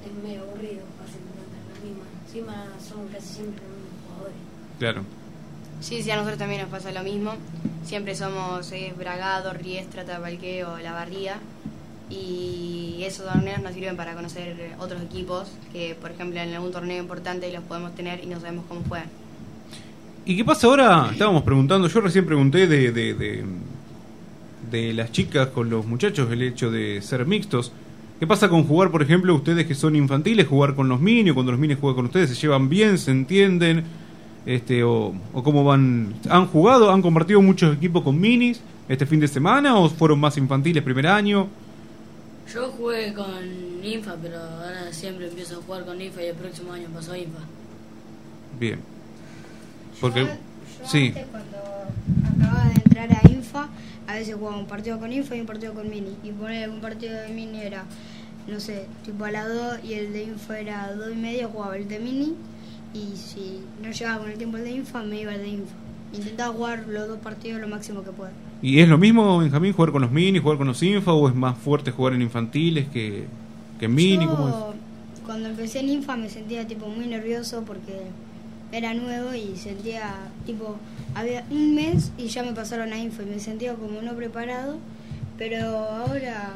es 0.07 0.25
medio 0.25 0.45
aburrido 0.45 0.81
enfrentar 1.05 1.61
lo 1.69 1.87
mismo. 1.87 2.03
Encima 2.25 2.65
son 2.81 3.07
casi 3.09 3.35
siempre 3.35 3.63
los 3.69 3.77
mismos 3.77 4.01
jugadores. 4.09 4.37
Claro. 4.79 5.03
Sí, 5.83 6.03
sí, 6.03 6.11
a 6.11 6.17
nosotros 6.17 6.39
también 6.39 6.63
nos 6.63 6.71
pasa 6.71 6.91
lo 6.91 7.03
mismo. 7.03 7.35
Siempre 7.85 8.15
somos 8.15 8.73
eh, 8.73 8.95
Bragado, 8.97 9.53
Riestra, 9.53 10.07
Tapalqueo, 10.07 10.79
La 10.79 10.93
Barría. 10.93 11.39
Y 12.11 13.03
esos 13.05 13.25
torneos 13.25 13.63
nos 13.63 13.73
sirven 13.73 13.97
para 13.97 14.15
conocer 14.15 14.75
otros 14.79 15.01
equipos 15.03 15.53
que, 15.73 15.97
por 16.01 16.11
ejemplo, 16.11 16.41
en 16.41 16.53
algún 16.55 16.73
torneo 16.73 17.01
importante 17.01 17.51
los 17.53 17.63
podemos 17.65 17.95
tener 17.95 18.23
y 18.23 18.27
no 18.27 18.41
sabemos 18.41 18.65
cómo 18.69 18.83
juegan. 18.89 19.09
¿Y 20.27 20.37
qué 20.37 20.45
pasa 20.45 20.67
ahora? 20.67 21.09
Estábamos 21.13 21.43
preguntando, 21.43 21.89
yo 21.89 22.01
recién 22.01 22.27
pregunté 22.27 22.67
de, 22.67 22.93
de, 22.93 23.15
de, 23.15 23.45
de 24.71 24.93
las 24.93 25.13
chicas 25.13 25.49
con 25.49 25.71
los 25.71 25.87
muchachos, 25.87 26.31
el 26.31 26.43
hecho 26.43 26.71
de 26.71 27.01
ser 27.01 27.25
mixtos. 27.27 27.73
¿Qué 28.19 28.27
pasa 28.27 28.51
con 28.51 28.65
jugar, 28.65 28.91
por 28.91 29.03
ejemplo, 29.03 29.35
ustedes 29.35 29.67
que 29.67 29.75
son 29.75 29.97
infantiles, 29.97 30.47
jugar 30.47 30.75
con 30.75 30.89
los 30.89 31.01
mini, 31.01 31.31
o 31.31 31.35
cuando 31.35 31.53
los 31.53 31.61
mini 31.61 31.75
juegan 31.75 31.97
con 31.97 32.05
ustedes, 32.07 32.29
se 32.29 32.37
llevan 32.37 32.69
bien, 32.69 32.99
se 32.99 33.13
entienden? 33.13 33.85
Este, 34.45 34.83
o, 34.85 35.15
o 35.33 35.43
cómo 35.43 35.65
van? 35.65 36.15
¿Han 36.29 36.47
jugado? 36.47 36.91
¿Han 36.91 37.03
compartido 37.03 37.41
muchos 37.41 37.75
equipos 37.77 38.03
con 38.03 38.21
minis 38.21 38.61
este 38.89 39.07
fin 39.07 39.21
de 39.21 39.29
semana 39.29 39.77
o 39.77 39.89
fueron 39.89 40.21
más 40.21 40.37
infantiles 40.37 40.83
primer 40.83 41.07
año? 41.07 41.49
Yo 42.53 42.69
jugué 42.73 43.15
con 43.15 43.85
Infa, 43.85 44.17
pero 44.21 44.39
ahora 44.39 44.93
siempre 44.93 45.29
empiezo 45.29 45.59
a 45.59 45.63
jugar 45.63 45.85
con 45.85 46.01
Infa 46.01 46.23
y 46.23 46.27
el 46.27 46.35
próximo 46.35 46.73
año 46.73 46.89
paso 46.89 47.13
a 47.13 47.19
Infa. 47.19 47.41
Bien. 48.59 48.81
Porque, 50.01 50.25
Yo 50.25 50.29
sí, 50.87 51.09
antes, 51.09 51.27
cuando 51.31 51.59
acababa 52.35 52.69
de 52.69 52.75
entrar 52.75 53.13
a 53.13 53.31
Infa, 53.31 53.69
a 54.07 54.15
veces 54.15 54.35
jugaba 54.35 54.57
un 54.59 54.67
partido 54.67 54.99
con 54.99 55.13
Infa 55.13 55.37
y 55.37 55.41
un 55.41 55.47
partido 55.47 55.75
con 55.75 55.89
Mini. 55.89 56.17
Y 56.25 56.33
poner 56.33 56.69
un 56.69 56.81
partido 56.81 57.21
de 57.21 57.29
Mini 57.29 57.63
era, 57.63 57.85
no 58.49 58.59
sé, 58.59 58.87
tipo 59.05 59.25
a 59.25 59.31
las 59.31 59.49
2 59.49 59.85
y 59.85 59.95
el 59.95 60.13
de 60.13 60.25
Infa 60.25 60.59
era 60.59 60.85
a 60.85 60.95
2 60.95 61.13
y 61.13 61.17
media, 61.17 61.49
jugaba 61.49 61.77
el 61.77 61.87
de 61.87 61.99
Mini. 62.01 62.35
Y 62.93 63.17
si 63.17 63.61
no 63.83 63.93
llegaba 63.93 64.23
con 64.23 64.31
el 64.31 64.39
tiempo 64.39 64.57
el 64.57 64.65
de 64.65 64.71
Infa, 64.73 65.03
me 65.03 65.21
iba 65.21 65.35
el 65.35 65.43
de 65.43 65.49
Infa. 65.49 65.75
Intentaba 66.13 66.53
jugar 66.53 66.87
los 66.89 67.07
dos 67.07 67.19
partidos 67.21 67.61
lo 67.61 67.69
máximo 67.69 68.03
que 68.03 68.11
pueda. 68.11 68.33
¿Y 68.63 68.81
es 68.81 68.89
lo 68.89 68.99
mismo, 68.99 69.39
Benjamín, 69.39 69.73
jugar 69.73 69.93
con 69.93 70.03
los 70.03 70.11
mini, 70.11 70.39
jugar 70.39 70.59
con 70.59 70.67
los 70.67 70.83
infa 70.83 71.13
o 71.13 71.29
es 71.29 71.35
más 71.35 71.57
fuerte 71.57 71.91
jugar 71.91 72.13
en 72.15 72.23
infantiles 72.23 72.89
que, 72.89 73.25
que 73.79 73.87
en 73.87 73.95
mini? 73.95 74.27
¿Cómo 74.27 74.49
es? 74.49 74.55
Yo, 74.55 74.75
cuando 75.31 75.49
empecé 75.49 75.79
en 75.79 75.91
Infa 75.91 76.17
me 76.17 76.29
sentía 76.29 76.67
tipo 76.67 76.89
muy 76.89 77.07
nervioso 77.07 77.63
porque 77.65 78.03
era 78.73 78.95
nuevo 78.95 79.33
y 79.33 79.57
sentía 79.57 80.13
tipo 80.45 80.77
había 81.15 81.45
un 81.51 81.75
mes 81.75 82.11
y 82.19 82.27
ya 82.27 82.43
me 82.43 82.53
pasaron 82.53 82.93
a 82.93 82.99
Infa 82.99 83.23
y 83.23 83.27
me 83.27 83.39
sentía 83.39 83.75
como 83.75 84.03
no 84.03 84.15
preparado, 84.15 84.79
pero 85.39 85.79
ahora 85.79 86.55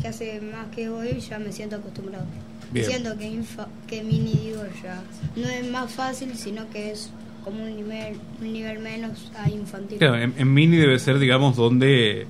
que 0.00 0.08
hace 0.08 0.40
más 0.40 0.68
que 0.74 0.88
voy 0.88 1.20
ya 1.20 1.38
me 1.38 1.52
siento 1.52 1.76
acostumbrado. 1.76 2.24
Bien. 2.72 2.86
siento 2.86 3.16
que 3.18 3.28
Infa, 3.28 3.68
que 3.86 4.02
mini 4.02 4.32
digo 4.32 4.62
ya 4.82 5.02
no 5.36 5.46
es 5.46 5.70
más 5.70 5.92
fácil, 5.92 6.34
sino 6.34 6.68
que 6.70 6.92
es 6.92 7.10
como 7.44 7.62
un 7.62 7.76
nivel 7.76 8.16
un 8.40 8.52
nivel 8.52 8.78
menos 8.80 9.30
a 9.36 9.48
infantil. 9.50 9.98
Claro, 9.98 10.16
en, 10.16 10.34
en 10.36 10.52
mini 10.52 10.76
debe 10.76 10.98
ser, 10.98 11.18
digamos, 11.18 11.56
donde 11.56 12.26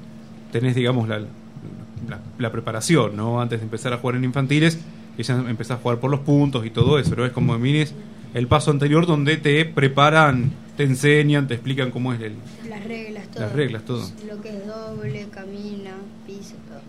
tenés, 0.52 0.74
digamos, 0.74 1.08
la, 1.08 1.20
la, 1.20 2.20
la 2.38 2.52
preparación, 2.52 3.16
¿no? 3.16 3.40
Antes 3.40 3.60
de 3.60 3.64
empezar 3.64 3.92
a 3.92 3.98
jugar 3.98 4.16
en 4.16 4.24
infantiles, 4.24 4.78
y 5.16 5.22
ya 5.22 5.34
empezás 5.48 5.78
a 5.78 5.80
jugar 5.80 6.00
por 6.00 6.10
los 6.10 6.20
puntos 6.20 6.66
y 6.66 6.70
todo 6.70 6.98
eso, 6.98 7.14
¿no? 7.16 7.24
Es 7.24 7.32
como 7.32 7.54
en 7.54 7.62
mini 7.62 7.78
es 7.78 7.94
el 8.34 8.48
paso 8.48 8.72
anterior 8.72 9.06
donde 9.06 9.36
te 9.36 9.64
preparan, 9.64 10.50
te 10.76 10.82
enseñan, 10.82 11.46
te 11.46 11.54
explican 11.54 11.92
cómo 11.92 12.12
es 12.12 12.20
el... 12.20 12.34
Las 12.68 12.82
reglas, 12.84 13.28
todo. 13.28 13.40
Las 13.44 13.52
reglas, 13.52 13.84
todo. 13.84 14.10
Lo 14.28 14.40
que 14.42 14.48
es 14.48 14.66
doble, 14.66 15.26
camina, 15.30 15.92
piso, 16.26 16.56
todo. 16.68 16.80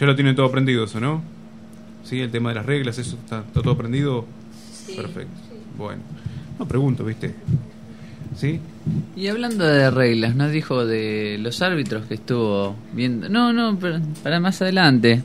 Ya 0.00 0.06
lo 0.06 0.16
tienen 0.16 0.34
todo 0.34 0.46
aprendido 0.46 0.84
eso, 0.84 0.98
¿no? 0.98 1.22
Sí, 2.02 2.20
el 2.20 2.32
tema 2.32 2.48
de 2.48 2.56
las 2.56 2.66
reglas, 2.66 2.98
eso 2.98 3.16
está, 3.22 3.38
está 3.46 3.62
todo 3.62 3.70
aprendido. 3.70 4.26
Sí. 4.84 4.96
Perfecto. 4.96 5.30
Bueno, 5.78 6.02
no 6.58 6.66
pregunto, 6.66 7.04
¿viste? 7.04 7.34
¿Sí? 8.36 8.60
Y 9.16 9.28
hablando 9.28 9.64
de 9.64 9.90
reglas, 9.90 10.34
nos 10.34 10.50
dijo 10.50 10.84
de 10.84 11.38
los 11.40 11.62
árbitros 11.62 12.06
que 12.06 12.14
estuvo 12.14 12.74
viendo. 12.92 13.28
No, 13.28 13.52
no, 13.52 13.78
para 14.22 14.40
más 14.40 14.60
adelante. 14.60 15.22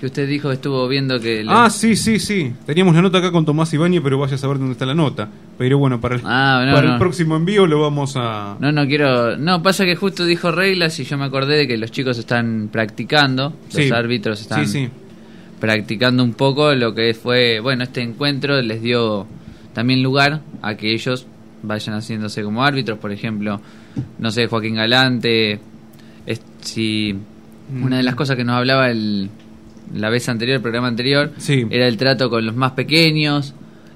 Que 0.00 0.06
usted 0.06 0.26
dijo 0.26 0.48
que 0.48 0.54
estuvo 0.54 0.88
viendo 0.88 1.20
que. 1.20 1.44
Ah, 1.46 1.68
sí, 1.68 1.94
sí, 1.94 2.18
sí. 2.18 2.52
Teníamos 2.64 2.94
la 2.94 3.02
nota 3.02 3.18
acá 3.18 3.30
con 3.30 3.44
Tomás 3.44 3.72
Ibáñez, 3.74 4.00
pero 4.02 4.18
vaya 4.18 4.34
a 4.34 4.38
saber 4.38 4.58
dónde 4.58 4.72
está 4.72 4.86
la 4.86 4.94
nota. 4.94 5.28
Pero 5.58 5.76
bueno, 5.78 6.00
para 6.00 6.16
el, 6.16 6.22
Ah, 6.24 6.64
no, 6.66 6.72
para 6.74 6.86
el 6.86 6.92
no. 6.94 6.98
próximo 6.98 7.36
envío 7.36 7.66
lo 7.66 7.80
vamos 7.82 8.14
a... 8.16 8.56
No, 8.60 8.72
no 8.72 8.86
quiero. 8.86 9.36
No, 9.36 9.62
pasa 9.62 9.84
que 9.84 9.96
justo 9.96 10.24
dijo 10.24 10.50
reglas 10.52 10.98
y 11.00 11.04
yo 11.04 11.18
me 11.18 11.26
acordé 11.26 11.58
de 11.58 11.68
que 11.68 11.76
los 11.76 11.90
chicos 11.92 12.16
están 12.18 12.70
practicando, 12.72 13.52
Sí. 13.68 13.88
los 13.88 13.92
árbitros 13.98 14.40
están 14.40 14.66
Sí, 14.66 14.84
sí. 14.86 14.88
practicando 15.60 16.24
un 16.24 16.32
poco 16.32 16.74
lo 16.74 16.94
que 16.94 17.12
fue. 17.12 17.60
Bueno, 17.60 17.84
este 17.84 18.00
encuentro 18.00 18.60
les 18.62 18.80
dio 18.80 19.26
también 19.72 20.02
lugar 20.02 20.40
a 20.62 20.74
que 20.76 20.92
ellos 20.92 21.26
vayan 21.62 21.94
haciéndose 21.96 22.42
como 22.42 22.64
árbitros, 22.64 22.98
por 22.98 23.12
ejemplo, 23.12 23.60
no 24.18 24.30
sé, 24.30 24.46
Joaquín 24.46 24.74
Galante. 24.76 25.60
es- 26.26 26.42
si 26.60 27.14
una 27.82 27.96
de 27.98 28.02
las 28.02 28.14
cosas 28.14 28.36
que 28.36 28.44
nos 28.44 28.56
hablaba 28.56 28.90
el, 28.90 29.30
la 29.94 30.10
vez 30.10 30.28
anterior, 30.28 30.56
el 30.56 30.62
programa 30.62 30.88
anterior, 30.88 31.32
era 31.70 31.86
el 31.86 31.96
trato 31.96 32.28
con 32.30 32.44
los 32.46 32.54
más 32.56 32.72
pequeños. 32.72 33.54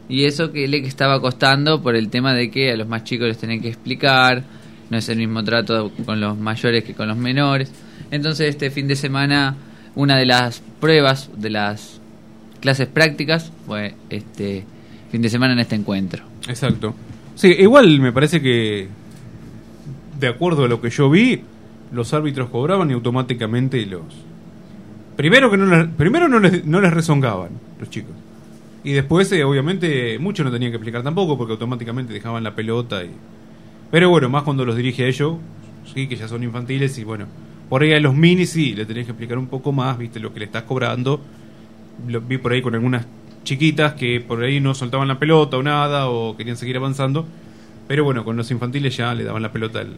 Y 0.09 0.25
eso 0.25 0.53
que 0.53 0.69
le 0.69 0.79
estaba 0.79 1.21
costando 1.21 1.83
por 1.83 1.97
el 1.97 2.09
tema 2.11 2.35
de 2.35 2.51
que 2.51 2.71
a 2.73 2.77
los 2.77 2.87
más 2.89 3.05
chicos 3.05 3.27
les 3.29 3.39
tienen 3.39 3.61
que 3.63 3.69
explicar, 3.69 4.43
no 4.91 4.99
es 4.99 5.09
el 5.09 5.17
mismo 5.19 5.43
trato 5.43 5.91
con 6.05 6.21
los 6.21 6.37
mayores 6.39 6.85
que 6.85 6.93
con 6.95 7.09
los 7.09 7.17
menores. 7.17 7.73
Entonces 8.11 8.51
este 8.51 8.71
fin 8.71 8.87
de 8.87 8.97
semana 8.97 9.57
una 9.95 10.17
de 10.19 10.27
las 10.27 10.61
pruebas 10.81 11.31
de 11.37 11.51
las 11.51 12.01
clases 12.61 12.87
prácticas 12.87 13.51
fue 13.67 13.95
este 14.11 14.65
fin 15.15 15.23
de 15.23 15.29
semana 15.29 15.53
en 15.53 15.61
este 15.61 15.77
encuentro. 15.77 16.25
Exacto. 16.49 16.93
Sí, 17.37 17.47
igual 17.57 18.01
me 18.01 18.11
parece 18.11 18.43
que, 18.43 18.89
de 20.19 20.27
acuerdo 20.27 20.65
a 20.65 20.69
lo 20.69 20.81
que 20.81 20.91
yo 20.91 21.09
vi, 21.09 21.41
los 21.93 22.13
árbitros 22.13 22.51
cobraban 22.51 22.91
y 22.91 22.95
automáticamente 22.95 23.87
los... 23.87 24.03
Primero 25.15 25.53
que 25.53 25.57
no 25.57 25.67
les, 25.67 25.87
primero 25.91 26.29
no 26.29 26.41
les, 26.41 26.65
no 26.65 26.81
les 26.81 26.93
rezongaban 26.93 27.51
los 27.79 27.91
chicos. 27.91 28.11
Y 28.83 28.91
después, 28.91 29.31
eh, 29.31 29.45
obviamente, 29.45 30.19
muchos 30.19 30.45
no 30.45 30.51
tenían 30.51 30.73
que 30.73 30.79
explicar 30.79 31.05
tampoco 31.05 31.39
porque 31.39 31.53
automáticamente 31.53 32.13
dejaban 32.13 32.43
la 32.43 32.57
pelota. 32.57 33.05
y 33.05 33.11
Pero 33.93 34.11
bueno, 34.11 34.29
más 34.29 34.43
cuando 34.43 34.65
los 34.65 34.75
dirige 34.75 35.05
a 35.05 35.07
ellos, 35.07 35.37
sí, 35.95 36.09
que 36.09 36.17
ya 36.17 36.27
son 36.27 36.43
infantiles 36.43 36.99
y 36.99 37.05
bueno, 37.05 37.27
por 37.69 37.83
ahí 37.83 37.93
a 37.93 38.01
los 38.01 38.17
minis 38.17 38.51
sí, 38.51 38.75
le 38.75 38.85
tenés 38.85 39.05
que 39.05 39.13
explicar 39.13 39.39
un 39.39 39.47
poco 39.47 39.71
más, 39.71 39.97
viste, 39.97 40.19
lo 40.19 40.35
que 40.35 40.41
le 40.41 40.47
estás 40.47 40.65
cobrando. 40.65 41.21
Lo 42.09 42.21
vi 42.21 42.37
por 42.37 42.51
ahí 42.51 42.61
con 42.61 42.75
algunas 42.75 43.07
chiquitas 43.45 43.95
que 43.95 44.21
por 44.21 44.43
ahí 44.43 44.61
no 44.61 44.75
soltaban 44.75 45.09
la 45.09 45.19
pelota 45.19 45.57
o 45.57 45.63
nada 45.63 46.09
o 46.09 46.37
querían 46.37 46.57
seguir 46.57 46.77
avanzando. 46.77 47.27
Pero 47.87 48.05
bueno, 48.05 48.25
con 48.25 48.37
los 48.37 48.51
infantiles 48.51 48.97
ya 48.97 49.15
le 49.15 49.25
daban 49.25 49.43
la 49.43 49.53
pelota 49.53 49.81
al, 49.81 49.97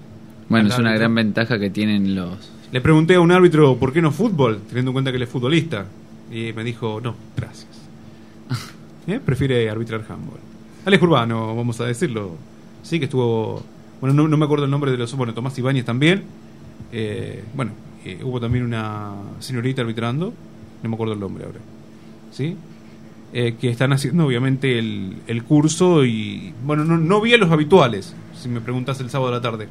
Bueno, 0.49 0.67
al 0.67 0.73
es 0.73 0.79
una 0.79 0.91
árbitro. 0.91 1.01
gran 1.01 1.15
ventaja 1.15 1.59
que 1.59 1.71
tienen 1.71 2.15
los... 2.15 2.51
Le 2.73 2.81
pregunté 2.81 3.15
a 3.15 3.21
un 3.21 3.31
árbitro 3.31 3.77
por 3.77 3.93
qué 3.93 4.03
no 4.03 4.11
fútbol, 4.11 4.61
teniendo 4.69 4.91
en 4.91 4.93
cuenta 4.95 5.11
que 5.13 5.17
él 5.19 5.23
es 5.23 5.29
futbolista. 5.29 5.87
Y 6.33 6.53
me 6.53 6.65
dijo, 6.65 7.01
no, 7.01 7.15
gracias. 7.37 7.69
¿Eh? 9.07 9.21
Prefiere 9.25 9.71
arbitrar 9.71 10.01
handball. 10.09 10.41
Alex 10.85 11.03
Urbano, 11.03 11.55
vamos 11.57 11.81
a 11.81 11.85
decirlo. 11.85 12.33
Sí, 12.83 12.99
que 12.99 13.05
estuvo. 13.05 13.63
Bueno, 14.01 14.15
no, 14.15 14.29
no 14.29 14.37
me 14.37 14.45
acuerdo 14.45 14.65
el 14.65 14.71
nombre 14.71 14.91
de 14.91 14.99
los. 14.99 15.15
Bueno, 15.15 15.33
Tomás 15.35 15.57
Ibáñez 15.59 15.85
también. 15.85 16.25
Eh, 16.93 17.45
bueno, 17.55 17.73
eh, 18.05 18.21
hubo 18.23 18.41
también 18.41 18.65
una 18.65 19.13
señorita 19.39 19.83
arbitrando. 19.83 20.33
No 20.83 20.89
me 20.89 20.95
acuerdo 20.95 21.15
el 21.15 21.21
nombre 21.21 21.45
ahora. 21.45 21.59
¿Sí? 22.33 22.57
Eh, 23.39 23.55
que 23.61 23.69
están 23.69 23.93
haciendo 23.93 24.25
obviamente 24.25 24.79
el, 24.79 25.19
el 25.27 25.45
curso 25.45 26.07
y. 26.07 26.55
Bueno, 26.65 26.85
no, 26.85 26.97
no 26.97 27.21
vi 27.21 27.35
a 27.35 27.37
los 27.37 27.51
habituales, 27.51 28.15
si 28.35 28.49
me 28.49 28.63
preguntas 28.63 28.99
el 29.01 29.11
sábado 29.11 29.29
a 29.31 29.35
la 29.37 29.43
tarde. 29.43 29.69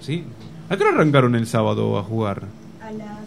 ¿Sí? 0.00 0.22
¿A 0.68 0.76
qué 0.76 0.84
hora 0.84 0.92
arrancaron 0.94 1.34
el 1.34 1.48
sábado 1.48 1.98
a 1.98 2.04
jugar? 2.04 2.44
A 2.80 2.92
las 2.92 3.18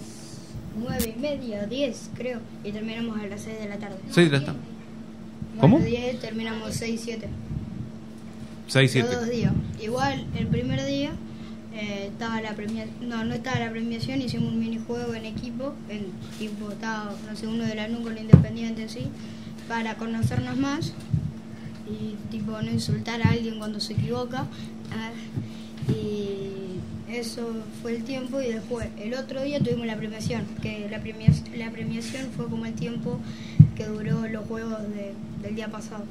nueve 0.79 1.13
y 1.17 1.19
media, 1.19 1.65
10 1.65 2.11
creo, 2.15 2.39
y 2.63 2.71
terminamos 2.71 3.19
a 3.19 3.27
las 3.27 3.41
6 3.41 3.59
de 3.59 3.67
la 3.67 3.77
tarde. 3.77 3.97
Seis 4.09 4.31
de 4.31 4.39
la 4.39 4.45
tarde. 4.45 4.59
¿Cómo? 5.59 5.79
10 5.79 6.17
terminamos 6.21 6.73
6, 6.73 7.01
7. 7.03 7.27
6, 8.67 8.95
Los 8.95 9.09
7. 9.09 9.15
dos 9.17 9.29
días. 9.29 9.51
Igual, 9.83 10.27
el 10.37 10.47
primer 10.47 10.85
día 10.85 11.11
eh, 11.73 12.09
estaba 12.13 12.39
la 12.41 12.53
premiación, 12.53 13.09
no, 13.09 13.25
no 13.25 13.33
estaba 13.33 13.59
la 13.59 13.71
premiación, 13.71 14.21
hicimos 14.21 14.53
un 14.53 14.61
minijuego 14.61 15.13
en 15.13 15.25
equipo, 15.25 15.73
en 15.89 16.05
tipo, 16.39 16.71
estaba, 16.71 17.13
no 17.29 17.35
sé, 17.35 17.47
uno 17.47 17.65
de 17.65 17.75
la 17.75 17.89
NU 17.89 18.01
con 18.01 18.15
la 18.15 18.21
Independiente, 18.21 18.85
así, 18.85 19.07
para 19.67 19.95
conocernos 19.95 20.57
más 20.57 20.93
y 21.89 22.15
tipo 22.31 22.51
no 22.61 22.69
insultar 22.71 23.21
a 23.21 23.29
alguien 23.31 23.57
cuando 23.59 23.79
se 23.79 23.93
equivoca. 23.93 24.45
Y 25.89 26.79
eso 27.13 27.47
fue 27.81 27.95
el 27.95 28.03
tiempo 28.03 28.41
y 28.41 28.47
después 28.47 28.87
el 28.99 29.13
otro 29.13 29.41
día 29.43 29.59
tuvimos 29.59 29.87
la 29.87 29.95
premiación, 29.95 30.43
que 30.61 30.87
la, 30.89 31.01
premia- 31.01 31.31
la 31.55 31.71
premiación 31.71 32.27
fue 32.35 32.47
como 32.47 32.65
el 32.65 32.73
tiempo 32.73 33.19
que 33.75 33.85
duró 33.85 34.27
los 34.27 34.45
juegos 34.47 34.81
de- 34.93 35.13
del 35.41 35.55
día 35.55 35.69
pasado. 35.69 36.03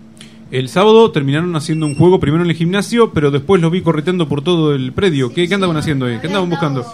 El 0.50 0.68
sábado 0.68 1.10
terminaron 1.10 1.54
haciendo 1.56 1.86
un 1.86 1.96
juego 1.96 2.20
primero 2.20 2.44
en 2.44 2.50
el 2.50 2.56
gimnasio, 2.56 3.12
pero 3.12 3.30
después 3.30 3.60
los 3.60 3.70
vi 3.72 3.82
correteando 3.82 4.28
por 4.28 4.42
todo 4.42 4.74
el 4.74 4.92
predio. 4.92 5.32
¿Qué, 5.32 5.48
qué 5.48 5.54
andaban 5.54 5.76
haciendo 5.76 6.06
ahí? 6.06 6.18
¿Qué 6.20 6.28
andaban 6.28 6.48
buscando? 6.48 6.86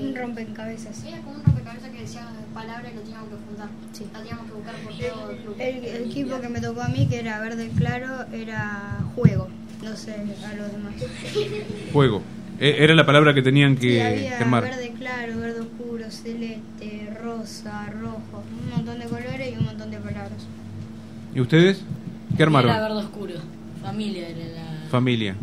Un 0.00 0.14
rompecabezas. 0.14 1.02
Era 1.04 1.18
como 1.18 1.32
un 1.36 1.42
rompecabezas 1.44 1.90
que 1.90 2.00
decía 2.02 2.28
palabras 2.54 2.92
y 2.92 2.96
lo 2.96 3.02
teníamos 3.02 3.28
que 3.30 3.34
juntar. 3.48 3.68
Sí. 3.92 4.04
Lo 4.12 4.18
teníamos 4.20 4.46
que 4.46 4.52
buscar 4.52 4.74
por 4.76 4.92
todo 4.94 5.30
el 5.32 5.36
club. 5.38 5.54
El, 5.58 5.84
el 5.84 6.04
equipo 6.08 6.40
que 6.40 6.48
me 6.48 6.60
tocó 6.60 6.82
a 6.82 6.88
mí, 6.88 7.08
que 7.08 7.18
era 7.34 7.40
verde 7.40 7.70
claro, 7.76 8.24
era 8.32 8.98
juego. 9.14 9.48
No 9.82 9.96
sé 9.96 10.12
a 10.14 10.54
los 10.54 10.72
demás. 10.72 10.94
Juego. 11.92 12.22
E- 12.60 12.76
Era 12.84 12.94
la 12.94 13.04
palabra 13.04 13.34
que 13.34 13.42
tenían 13.42 13.76
que, 13.76 13.94
Sí, 13.94 14.00
había 14.00 14.38
que 14.38 14.44
armar. 14.44 14.62
verde 14.64 14.92
claro, 14.98 15.38
verde 15.38 15.60
oscuro, 15.60 16.04
celeste, 16.10 17.10
rosa, 17.22 17.86
rojo. 18.00 18.42
Un 18.64 18.70
montón 18.70 18.98
de 19.00 19.04
colores 19.06 19.52
y 19.52 19.58
un 19.58 19.64
montón 19.64 19.90
de 19.90 19.98
palabras. 19.98 20.46
¿Y 21.34 21.40
ustedes? 21.40 21.82
¿Qué 22.36 22.42
armaron? 22.44 22.70
Era 22.70 22.80
verde 22.88 22.98
oscuro. 22.98 23.34
Familia 23.82 24.28
era 24.28 24.38
la. 24.54 24.88
Familia. 24.90 25.34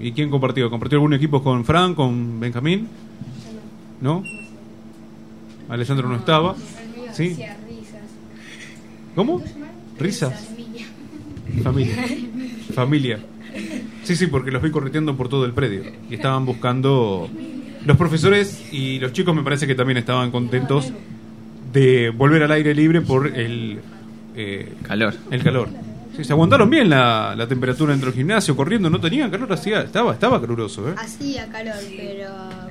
¿Y 0.00 0.12
quién 0.12 0.30
compartió? 0.30 0.68
¿Compartió 0.68 0.96
algún 0.96 1.14
equipo 1.14 1.42
con 1.42 1.64
Fran, 1.64 1.94
con 1.94 2.40
Benjamín? 2.40 2.88
¿No? 4.00 4.24
Alessandro 5.68 6.08
no 6.08 6.16
estaba. 6.16 6.56
¿Sí? 7.12 7.30
Hacía 7.32 7.56
risas. 7.68 8.00
¿Cómo? 9.14 9.42
Risas. 9.98 10.48
Familia. 11.62 12.04
Familia. 12.74 13.18
Sí, 14.04 14.16
sí, 14.16 14.26
porque 14.26 14.50
los 14.50 14.62
vi 14.62 14.70
correteando 14.70 15.16
por 15.16 15.28
todo 15.28 15.44
el 15.44 15.52
predio. 15.52 15.82
Y 16.10 16.14
estaban 16.14 16.44
buscando. 16.46 17.28
Los 17.84 17.96
profesores 17.96 18.72
y 18.72 18.98
los 19.00 19.12
chicos 19.12 19.34
me 19.34 19.42
parece 19.42 19.66
que 19.66 19.74
también 19.74 19.98
estaban 19.98 20.30
contentos 20.30 20.92
de 21.72 22.10
volver 22.10 22.42
al 22.44 22.52
aire 22.52 22.74
libre 22.74 23.00
por 23.00 23.26
el 23.26 23.80
eh, 24.36 24.72
calor. 24.82 25.14
El 25.30 25.42
calor. 25.42 25.68
Sí, 26.16 26.24
se 26.24 26.32
aguantaron 26.32 26.68
bien 26.68 26.90
la, 26.90 27.34
la 27.36 27.48
temperatura 27.48 27.92
dentro 27.92 28.10
del 28.10 28.16
gimnasio, 28.16 28.54
corriendo, 28.54 28.90
no 28.90 29.00
tenían 29.00 29.30
calor, 29.30 29.50
hacía, 29.50 29.80
estaba, 29.80 30.12
estaba 30.12 30.38
caluroso, 30.40 30.90
¿eh? 30.90 30.94
Hacía 30.98 31.48
calor, 31.48 31.74
pero 31.96 32.28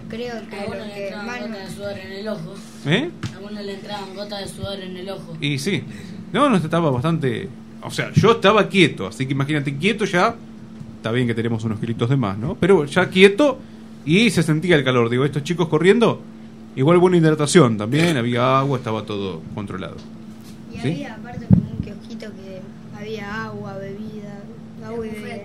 creo 0.10 0.34
que 0.48 0.60
A 0.60 0.66
lo 0.66 0.68
uno 0.68 0.86
le 0.86 0.94
que 0.94 1.08
entraban 1.08 1.26
más 1.26 1.42
gotas 1.42 1.68
de 1.68 1.76
sudor 1.76 1.98
en 1.98 2.12
el 2.12 2.28
ojo. 2.28 2.54
¿Eh? 2.86 3.10
A 3.36 3.40
uno 3.40 3.62
le 3.62 3.74
entraban 3.74 4.16
gotas 4.16 4.40
de 4.42 4.48
sudor 4.48 4.80
en 4.80 4.98
el 4.98 5.10
ojo. 5.10 5.38
Y 5.42 5.58
sí. 5.58 5.84
No, 6.32 6.50
no, 6.50 6.58
estaba 6.58 6.92
bastante... 6.92 7.50
O 7.84 7.92
sea, 7.92 8.12
yo 8.14 8.32
estaba 8.34 8.68
quieto, 8.70 9.08
así 9.08 9.26
que 9.26 9.34
imagínate, 9.34 9.76
quieto 9.78 10.06
ya... 10.06 10.36
Está 10.98 11.12
bien 11.12 11.26
que 11.26 11.34
tenemos 11.34 11.64
unos 11.64 11.80
kilitos 11.80 12.08
de 12.10 12.16
más, 12.16 12.38
¿no? 12.38 12.56
Pero 12.60 12.86
ya 12.86 13.10
quieto 13.10 13.58
y 14.06 14.30
se 14.30 14.44
sentía 14.44 14.76
el 14.76 14.84
calor. 14.84 15.10
Digo, 15.10 15.26
estos 15.26 15.44
chicos 15.44 15.68
corriendo, 15.68 16.22
igual 16.76 17.00
buena 17.00 17.18
hidratación 17.18 17.76
también, 17.76 18.18
había 18.18 18.60
agua, 18.60 18.78
estaba 18.78 19.04
todo 19.04 19.42
controlado. 19.56 19.96
Y 20.72 20.78
¿Sí? 20.80 20.88
había 20.90 21.16
aparte 21.16 21.48
como 21.48 21.64
un 21.72 21.78
kiosquito 21.84 22.28
que 22.36 22.62
había 22.96 23.46
agua, 23.46 23.78
bebida, 23.80 24.44
agua 24.86 25.08
y 25.08 25.10
bebida. 25.10 25.36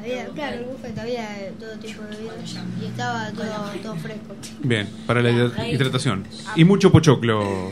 Había, 0.00 0.26
claro, 0.28 0.58
el 0.58 0.64
buffet, 0.66 0.98
había 0.98 1.28
todo 1.58 1.72
tipo 1.80 2.02
de 2.02 2.16
bebidas 2.16 2.56
y 2.80 2.84
estaba 2.86 3.30
todo, 3.32 3.44
todo 3.82 3.96
fresco. 3.96 4.34
Bien, 4.62 4.88
para 5.06 5.20
la 5.20 5.30
hidra- 5.32 5.68
hidratación. 5.68 6.24
Y 6.54 6.64
mucho 6.64 6.92
pochoclo. 6.92 7.70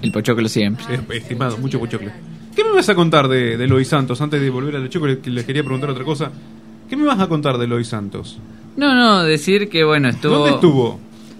El 0.00 0.12
pochoclo 0.12 0.48
siempre. 0.48 1.00
Estimado, 1.16 1.58
mucho 1.58 1.80
pochoclo. 1.80 2.10
¿Qué 2.54 2.64
me 2.64 2.70
vas 2.72 2.88
a 2.88 2.94
contar 2.94 3.28
de, 3.28 3.56
de 3.56 3.66
Lois 3.66 3.88
Santos? 3.88 4.20
Antes 4.20 4.40
de 4.40 4.50
volver 4.50 4.76
al 4.76 4.88
choco, 4.88 5.06
le, 5.06 5.18
le 5.24 5.44
quería 5.44 5.62
preguntar 5.62 5.90
otra 5.90 6.04
cosa. 6.04 6.30
¿Qué 6.88 6.96
me 6.96 7.04
vas 7.04 7.20
a 7.20 7.28
contar 7.28 7.58
de 7.58 7.66
Lois 7.66 7.86
Santos? 7.88 8.38
No, 8.76 8.94
no, 8.94 9.22
decir 9.22 9.68
que 9.68 9.84
bueno, 9.84 10.08
estuvo... 10.08 10.34
¿Dónde 10.38 10.50
estuvo? 10.54 10.98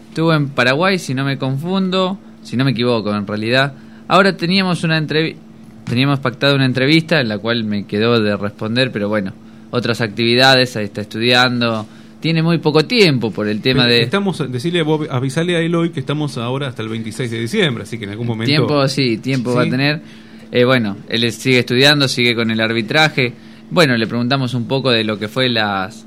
Estuvo 0.08 0.32
en 0.32 0.48
Paraguay, 0.50 0.98
si 0.98 1.14
no 1.14 1.24
me 1.24 1.38
confundo, 1.38 2.18
si 2.42 2.56
no 2.56 2.64
me 2.64 2.72
equivoco 2.72 3.14
en 3.14 3.26
realidad. 3.26 3.74
Ahora 4.08 4.36
teníamos 4.36 4.82
una 4.84 4.98
entrevista, 4.98 5.40
teníamos 5.84 6.18
pactado 6.20 6.54
una 6.56 6.66
entrevista 6.66 7.20
en 7.20 7.28
la 7.28 7.38
cual 7.38 7.64
me 7.64 7.84
quedó 7.86 8.20
de 8.20 8.36
responder, 8.36 8.90
pero 8.92 9.08
bueno, 9.08 9.32
otras 9.70 10.00
actividades, 10.00 10.76
ahí 10.76 10.84
está 10.86 11.00
estudiando, 11.00 11.86
tiene 12.20 12.42
muy 12.42 12.58
poco 12.58 12.84
tiempo 12.84 13.30
por 13.30 13.46
el 13.48 13.60
tema 13.60 13.86
de... 13.86 14.02
Estamos, 14.02 14.50
decirle, 14.50 14.80
a 14.80 14.84
Bob- 14.84 15.08
avisale 15.10 15.56
a 15.56 15.60
Eloy 15.60 15.90
que 15.90 16.00
estamos 16.00 16.38
ahora 16.38 16.68
hasta 16.68 16.82
el 16.82 16.88
26 16.88 17.30
de 17.30 17.40
diciembre, 17.40 17.84
así 17.84 17.98
que 17.98 18.04
en 18.04 18.10
algún 18.10 18.26
momento... 18.26 18.48
Tiempo, 18.50 18.88
sí, 18.88 19.18
tiempo 19.18 19.54
va 19.54 19.62
a 19.62 19.68
tener. 19.70 20.00
Eh, 20.52 20.64
bueno, 20.64 20.96
él 21.08 21.30
sigue 21.32 21.60
estudiando, 21.60 22.08
sigue 22.08 22.34
con 22.34 22.50
el 22.50 22.60
arbitraje. 22.60 23.32
Bueno, 23.70 23.96
le 23.96 24.06
preguntamos 24.06 24.54
un 24.54 24.66
poco 24.66 24.90
de 24.90 25.04
lo 25.04 25.18
que 25.18 25.28
fue 25.28 25.48
las 25.48 26.04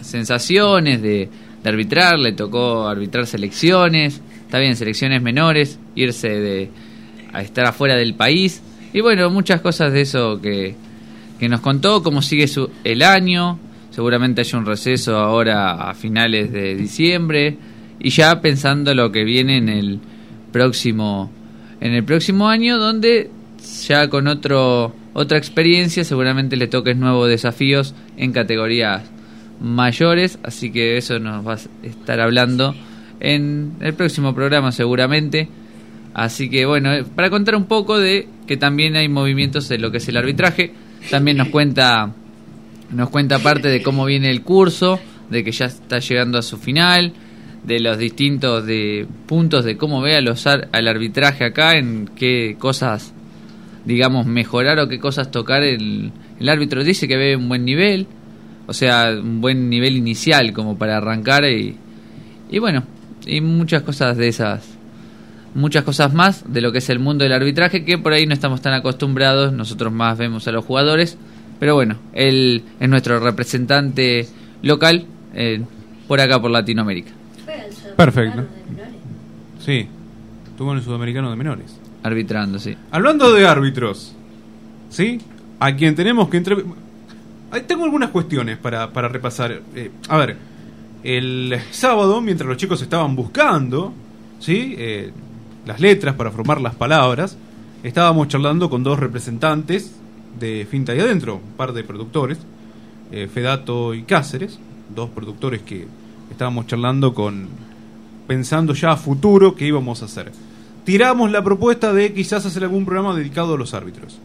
sensaciones 0.00 1.00
de, 1.00 1.28
de 1.62 1.68
arbitrar. 1.68 2.18
Le 2.18 2.32
tocó 2.32 2.88
arbitrar 2.88 3.26
selecciones, 3.26 4.20
está 4.40 4.58
bien, 4.58 4.76
selecciones 4.76 5.22
menores, 5.22 5.78
irse 5.94 6.28
de 6.28 6.70
a 7.32 7.42
estar 7.42 7.66
afuera 7.66 7.96
del 7.96 8.14
país. 8.14 8.62
Y 8.92 9.00
bueno, 9.00 9.28
muchas 9.28 9.60
cosas 9.60 9.92
de 9.92 10.02
eso 10.02 10.40
que, 10.40 10.76
que 11.38 11.48
nos 11.48 11.60
contó 11.60 12.02
cómo 12.02 12.22
sigue 12.22 12.46
su, 12.46 12.70
el 12.84 13.02
año. 13.02 13.58
Seguramente 13.90 14.42
hay 14.42 14.48
un 14.54 14.66
receso 14.66 15.16
ahora 15.16 15.90
a 15.90 15.94
finales 15.94 16.52
de 16.52 16.74
diciembre 16.74 17.56
y 18.00 18.10
ya 18.10 18.40
pensando 18.40 18.94
lo 18.94 19.12
que 19.12 19.24
viene 19.24 19.58
en 19.58 19.68
el 19.68 20.00
próximo 20.52 21.30
en 21.80 21.92
el 21.92 22.04
próximo 22.04 22.48
año 22.48 22.78
donde 22.78 23.30
ya 23.86 24.08
con 24.08 24.28
otro 24.28 24.94
otra 25.12 25.38
experiencia 25.38 26.04
seguramente 26.04 26.56
le 26.56 26.66
toques 26.66 26.96
nuevos 26.96 27.28
desafíos 27.28 27.94
en 28.16 28.32
categorías 28.32 29.02
mayores, 29.60 30.38
así 30.42 30.70
que 30.72 30.96
eso 30.96 31.18
nos 31.18 31.46
va 31.46 31.54
a 31.54 31.86
estar 31.86 32.20
hablando 32.20 32.74
en 33.20 33.74
el 33.80 33.94
próximo 33.94 34.34
programa 34.34 34.72
seguramente. 34.72 35.48
Así 36.12 36.48
que 36.50 36.66
bueno, 36.66 36.92
eh, 36.92 37.04
para 37.04 37.30
contar 37.30 37.56
un 37.56 37.66
poco 37.66 37.98
de 37.98 38.28
que 38.46 38.56
también 38.56 38.96
hay 38.96 39.08
movimientos 39.08 39.70
en 39.70 39.82
lo 39.82 39.90
que 39.90 39.98
es 39.98 40.08
el 40.08 40.16
arbitraje, 40.16 40.72
también 41.10 41.36
nos 41.36 41.48
cuenta 41.48 42.12
nos 42.90 43.10
cuenta 43.10 43.38
parte 43.38 43.68
de 43.68 43.82
cómo 43.82 44.04
viene 44.04 44.30
el 44.30 44.42
curso, 44.42 45.00
de 45.30 45.42
que 45.42 45.52
ya 45.52 45.66
está 45.66 45.98
llegando 45.98 46.38
a 46.38 46.42
su 46.42 46.58
final, 46.58 47.12
de 47.64 47.80
los 47.80 47.98
distintos 47.98 48.66
de 48.66 49.06
puntos 49.26 49.64
de 49.64 49.76
cómo 49.76 50.02
ve 50.02 50.20
los 50.20 50.46
al 50.46 50.88
arbitraje 50.88 51.44
acá, 51.44 51.76
en 51.76 52.10
qué 52.14 52.56
cosas 52.58 53.13
digamos 53.84 54.26
mejorar 54.26 54.78
o 54.78 54.88
qué 54.88 54.98
cosas 54.98 55.30
tocar 55.30 55.62
el, 55.62 56.12
el 56.38 56.48
árbitro 56.48 56.84
dice 56.84 57.06
que 57.08 57.16
ve 57.16 57.36
un 57.36 57.48
buen 57.48 57.64
nivel, 57.64 58.06
o 58.66 58.72
sea, 58.72 59.10
un 59.10 59.40
buen 59.40 59.68
nivel 59.68 59.96
inicial 59.96 60.52
como 60.52 60.78
para 60.78 60.96
arrancar 60.96 61.44
y, 61.44 61.76
y 62.50 62.58
bueno, 62.58 62.84
y 63.26 63.40
muchas 63.40 63.82
cosas 63.82 64.16
de 64.16 64.28
esas 64.28 64.74
muchas 65.54 65.84
cosas 65.84 66.12
más 66.12 66.52
de 66.52 66.60
lo 66.60 66.72
que 66.72 66.78
es 66.78 66.90
el 66.90 66.98
mundo 66.98 67.22
del 67.22 67.32
arbitraje 67.32 67.84
que 67.84 67.96
por 67.96 68.12
ahí 68.12 68.26
no 68.26 68.34
estamos 68.34 68.60
tan 68.60 68.72
acostumbrados, 68.74 69.52
nosotros 69.52 69.92
más 69.92 70.18
vemos 70.18 70.48
a 70.48 70.52
los 70.52 70.64
jugadores, 70.64 71.16
pero 71.60 71.74
bueno, 71.74 71.96
él 72.12 72.64
es 72.80 72.88
nuestro 72.88 73.20
representante 73.20 74.26
local 74.62 75.06
eh, 75.34 75.62
por 76.08 76.20
acá 76.20 76.40
por 76.40 76.50
Latinoamérica. 76.50 77.12
Perfecto. 77.96 78.44
Sí, 79.60 79.86
estuvo 80.50 80.72
en 80.72 80.78
el 80.78 80.84
sudamericano 80.84 81.30
de 81.30 81.36
menores. 81.36 81.83
Arbitrando, 82.04 82.58
sí. 82.58 82.76
Hablando 82.90 83.32
de 83.32 83.46
árbitros, 83.46 84.14
¿sí? 84.90 85.18
A 85.58 85.74
quien 85.74 85.94
tenemos 85.94 86.28
que 86.28 86.36
entre... 86.36 86.56
Ahí 87.50 87.62
Tengo 87.66 87.84
algunas 87.84 88.10
cuestiones 88.10 88.58
para, 88.58 88.92
para 88.92 89.08
repasar. 89.08 89.62
Eh, 89.74 89.90
a 90.08 90.18
ver, 90.18 90.36
el 91.02 91.58
sábado, 91.70 92.20
mientras 92.20 92.46
los 92.46 92.58
chicos 92.58 92.82
estaban 92.82 93.16
buscando, 93.16 93.94
¿sí? 94.38 94.74
Eh, 94.76 95.12
las 95.64 95.80
letras 95.80 96.14
para 96.14 96.30
formar 96.30 96.60
las 96.60 96.74
palabras, 96.74 97.38
estábamos 97.82 98.28
charlando 98.28 98.68
con 98.68 98.82
dos 98.82 98.98
representantes 98.98 99.96
de 100.38 100.66
Finta 100.70 100.94
y 100.94 101.00
Adentro, 101.00 101.36
un 101.36 101.56
par 101.56 101.72
de 101.72 101.84
productores, 101.84 102.38
eh, 103.12 103.28
Fedato 103.32 103.94
y 103.94 104.02
Cáceres, 104.02 104.58
dos 104.94 105.08
productores 105.08 105.62
que 105.62 105.86
estábamos 106.30 106.66
charlando 106.66 107.14
con, 107.14 107.48
pensando 108.26 108.74
ya 108.74 108.92
a 108.92 108.96
futuro 108.98 109.54
qué 109.54 109.66
íbamos 109.66 110.02
a 110.02 110.04
hacer. 110.04 110.32
Tiramos 110.84 111.32
la 111.32 111.42
propuesta 111.42 111.94
de 111.94 112.12
quizás 112.12 112.44
hacer 112.44 112.62
algún 112.62 112.84
programa 112.84 113.16
dedicado 113.16 113.54
a 113.54 113.58
los 113.58 113.72
árbitros. 113.72 114.18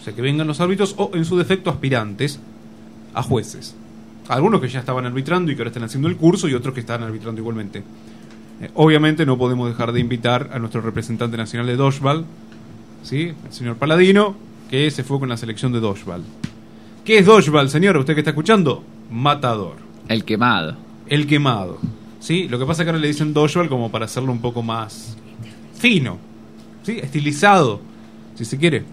O 0.00 0.04
sea, 0.04 0.14
que 0.14 0.22
vengan 0.22 0.46
los 0.46 0.60
árbitros 0.60 0.94
o 0.96 1.10
en 1.14 1.24
su 1.24 1.36
defecto 1.36 1.70
aspirantes 1.70 2.38
a 3.14 3.22
jueces. 3.22 3.74
Algunos 4.28 4.60
que 4.60 4.68
ya 4.68 4.78
estaban 4.78 5.06
arbitrando 5.06 5.50
y 5.50 5.56
que 5.56 5.62
ahora 5.62 5.70
están 5.70 5.84
haciendo 5.84 6.08
el 6.08 6.16
curso 6.16 6.48
y 6.48 6.54
otros 6.54 6.72
que 6.72 6.80
están 6.80 7.02
arbitrando 7.02 7.40
igualmente. 7.40 7.82
Eh, 8.60 8.70
obviamente 8.74 9.26
no 9.26 9.36
podemos 9.36 9.68
dejar 9.68 9.92
de 9.92 10.00
invitar 10.00 10.50
a 10.52 10.58
nuestro 10.60 10.80
representante 10.80 11.36
nacional 11.36 11.66
de 11.66 11.76
Dodgeball, 11.76 12.24
¿sí? 13.02 13.32
el 13.44 13.52
señor 13.52 13.76
Paladino, 13.76 14.36
que 14.70 14.90
se 14.92 15.02
fue 15.02 15.18
con 15.18 15.28
la 15.28 15.36
selección 15.36 15.72
de 15.72 15.80
Dodgeball. 15.80 16.22
¿Qué 17.04 17.18
es 17.18 17.26
Dodgeball, 17.26 17.68
señor? 17.68 17.96
¿Usted 17.96 18.14
que 18.14 18.20
está 18.20 18.30
escuchando? 18.30 18.84
Matador. 19.10 19.76
El 20.08 20.24
quemado. 20.24 20.76
El 21.08 21.26
quemado. 21.26 21.78
¿Sí? 22.20 22.48
Lo 22.48 22.58
que 22.58 22.64
pasa 22.64 22.82
es 22.82 22.86
que 22.86 22.90
ahora 22.90 23.00
le 23.00 23.08
dicen 23.08 23.34
Dodgeball 23.34 23.68
como 23.68 23.90
para 23.90 24.04
hacerlo 24.04 24.32
un 24.32 24.40
poco 24.40 24.62
más 24.62 25.16
fino, 25.76 26.18
¿sí? 26.82 26.98
estilizado, 26.98 27.80
si 28.34 28.44
se 28.44 28.58
quiere. 28.58 28.84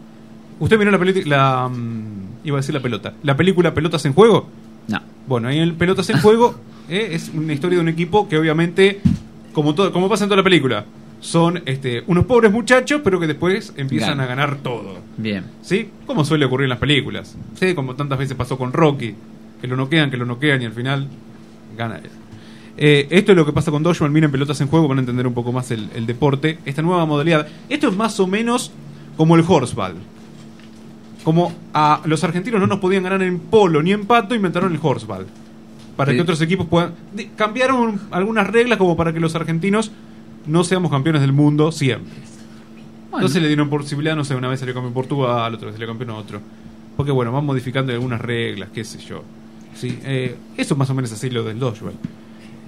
¿Usted 0.59 0.77
miró 0.77 0.91
la 0.91 0.99
película, 0.99 1.37
la, 1.37 1.67
mm, 1.67 2.45
iba 2.45 2.57
a 2.57 2.61
decir 2.61 2.75
la 2.75 2.81
pelota, 2.81 3.13
la 3.23 3.35
película 3.35 3.73
Pelotas 3.73 4.05
en 4.05 4.13
Juego? 4.13 4.47
No. 4.87 5.01
Bueno, 5.27 5.47
ahí 5.47 5.59
en 5.59 5.75
Pelotas 5.75 6.09
en 6.09 6.19
Juego 6.19 6.55
eh, 6.89 7.09
es 7.11 7.31
una 7.33 7.53
historia 7.53 7.77
de 7.77 7.81
un 7.81 7.89
equipo 7.89 8.27
que 8.27 8.37
obviamente, 8.37 9.01
como, 9.53 9.73
todo, 9.73 9.91
como 9.91 10.09
pasa 10.09 10.25
en 10.25 10.29
toda 10.29 10.37
la 10.37 10.43
película, 10.43 10.85
son 11.19 11.61
este, 11.65 12.03
unos 12.07 12.25
pobres 12.25 12.51
muchachos, 12.51 13.01
pero 13.03 13.19
que 13.19 13.27
después 13.27 13.73
empiezan 13.77 14.19
a 14.19 14.25
ganar 14.25 14.57
todo. 14.57 14.97
Bien. 15.17 15.45
¿Sí? 15.61 15.89
Como 16.07 16.25
suele 16.25 16.45
ocurrir 16.45 16.65
en 16.65 16.71
las 16.71 16.79
películas. 16.79 17.37
¿Sí? 17.59 17.75
Como 17.75 17.95
tantas 17.95 18.17
veces 18.17 18.35
pasó 18.35 18.57
con 18.57 18.73
Rocky, 18.73 19.15
que 19.61 19.67
lo 19.67 19.75
noquean, 19.75 20.09
que 20.09 20.17
lo 20.17 20.25
noquean 20.25 20.61
y 20.61 20.65
al 20.65 20.73
final 20.73 21.07
gana 21.77 21.97
él. 21.97 22.09
Eh, 22.77 23.07
esto 23.09 23.31
es 23.33 23.37
lo 23.37 23.45
que 23.45 23.51
pasa 23.53 23.69
con 23.71 23.83
Dodgeball. 23.83 24.11
Miren 24.11 24.31
pelotas 24.31 24.59
en 24.61 24.67
juego, 24.67 24.87
van 24.87 24.97
a 24.97 25.01
entender 25.01 25.27
un 25.27 25.33
poco 25.33 25.51
más 25.51 25.69
el, 25.71 25.89
el 25.95 26.05
deporte. 26.05 26.59
Esta 26.65 26.81
nueva 26.81 27.05
modalidad. 27.05 27.47
Esto 27.69 27.89
es 27.89 27.95
más 27.95 28.19
o 28.19 28.27
menos 28.27 28.71
como 29.17 29.35
el 29.35 29.43
horseball. 29.47 29.95
Como 31.23 31.53
a 31.73 32.01
los 32.05 32.23
argentinos 32.23 32.59
no 32.59 32.67
nos 32.67 32.79
podían 32.79 33.03
ganar 33.03 33.21
en 33.21 33.37
polo 33.39 33.83
ni 33.83 33.91
en 33.91 34.05
pato, 34.05 34.33
inventaron 34.33 34.73
el 34.73 34.79
horseball. 34.81 35.27
Para 35.95 36.11
Sí. 36.11 36.15
que 36.17 36.21
otros 36.23 36.41
equipos 36.41 36.65
puedan. 36.67 36.93
de- 37.13 37.29
cambiaron 37.35 37.99
algunas 38.11 38.47
reglas 38.47 38.77
como 38.79 38.95
para 38.97 39.13
que 39.13 39.19
los 39.19 39.35
argentinos 39.35 39.91
no 40.47 40.63
seamos 40.63 40.89
campeones 40.89 41.21
del 41.21 41.33
mundo 41.33 41.71
siempre. 41.71 42.11
Entonces 43.13 43.41
le 43.41 43.49
dieron 43.49 43.69
posibilidad, 43.69 44.15
no 44.15 44.23
sé, 44.23 44.33
una 44.35 44.47
vez 44.47 44.61
salió 44.61 44.73
campeón 44.73 44.93
Portugal, 44.93 45.53
otra 45.53 45.67
vez 45.67 45.75
salió 45.75 45.87
campeón 45.87 46.11
otro. 46.11 46.39
Porque 46.95 47.11
bueno, 47.11 47.31
van 47.31 47.45
modificando 47.45 47.91
algunas 47.91 48.21
reglas, 48.21 48.69
qué 48.73 48.83
sé 48.83 48.99
yo. 48.99 49.21
Sí, 49.75 49.99
eh, 50.03 50.35
eso 50.57 50.75
más 50.75 50.89
o 50.89 50.95
menos 50.95 51.11
así 51.11 51.29
lo 51.29 51.43
del 51.43 51.59
dodgeball. 51.59 51.93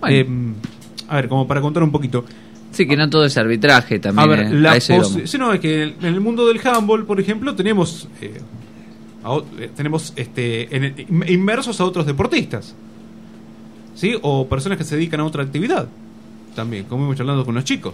Bueno. 0.09 0.15
Eh, 0.17 1.05
a 1.09 1.15
ver, 1.17 1.27
como 1.27 1.47
para 1.47 1.61
contar 1.61 1.83
un 1.83 1.91
poquito. 1.91 2.25
Sí, 2.71 2.87
que 2.87 2.95
no 2.97 3.09
todo 3.09 3.25
es 3.25 3.37
arbitraje 3.37 3.99
también. 3.99 4.23
A 4.23 4.27
ver, 4.35 4.39
eh, 4.47 4.49
la 4.59 4.71
a 4.73 4.79
sí, 4.81 4.93
no, 5.37 5.53
es 5.53 5.59
que 5.59 5.83
en 5.83 6.05
el 6.05 6.19
mundo 6.21 6.47
del 6.47 6.59
handball, 6.65 7.05
por 7.05 7.19
ejemplo, 7.19 7.53
tenemos 7.55 8.07
eh, 8.19 8.39
a 9.23 9.37
eh, 9.59 9.69
tenemos 9.75 10.11
este 10.15 10.75
en 10.75 10.83
el- 10.83 11.29
inmersos 11.31 11.79
a 11.79 11.85
otros 11.85 12.05
deportistas. 12.05 12.75
¿Sí? 13.95 14.15
O 14.23 14.47
personas 14.47 14.77
que 14.77 14.83
se 14.83 14.95
dedican 14.95 15.19
a 15.19 15.25
otra 15.25 15.43
actividad. 15.43 15.87
También, 16.55 16.85
como 16.85 17.05
hemos 17.05 17.19
hablando 17.19 17.45
con 17.45 17.53
los 17.55 17.63
chicos. 17.63 17.93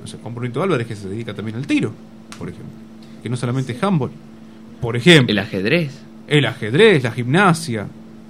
No 0.00 0.06
sé, 0.06 0.18
con 0.18 0.34
Brunito 0.34 0.62
Álvarez 0.62 0.86
que 0.86 0.94
se 0.94 1.08
dedica 1.08 1.32
también 1.34 1.56
al 1.56 1.66
tiro, 1.66 1.92
por 2.38 2.48
ejemplo. 2.48 2.70
Que 3.22 3.28
no 3.30 3.36
solamente 3.36 3.72
es 3.72 3.82
handball. 3.82 4.10
Por 4.80 4.94
ejemplo. 4.96 5.32
El 5.32 5.38
ajedrez. 5.38 6.02
El 6.28 6.44
ajedrez, 6.44 7.02
la 7.02 7.12
gimnasia. 7.12 7.86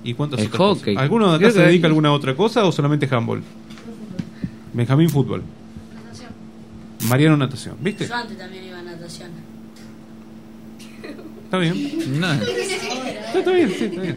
¿Y 0.06 0.14
cuántas 0.14 0.40
El 0.40 0.46
otras 0.46 0.58
hockey. 0.58 0.94
cosas? 0.94 1.02
¿Alguno 1.02 1.26
de 1.30 1.36
acá 1.36 1.38
Creo 1.50 1.50
se 1.52 1.60
dedica 1.68 1.86
a 1.86 1.88
alguna 1.88 2.12
otra 2.12 2.34
cosa 2.36 2.64
o 2.64 2.72
solamente 2.72 3.08
handball? 3.10 3.42
Benjamín 4.72 5.10
fútbol. 5.10 5.42
Mariano 7.08 7.36
natación, 7.36 7.76
¿viste? 7.80 8.06
Yo 8.06 8.14
antes 8.14 8.38
también 8.38 8.64
iba 8.64 8.78
a 8.78 8.82
natación. 8.82 9.30
Está 11.44 11.58
bien. 11.58 12.20
No. 12.20 12.32
Está, 12.32 13.38
está 13.38 13.50
bien, 13.52 13.70
sí, 13.78 13.84
está 13.84 14.00
bien. 14.00 14.16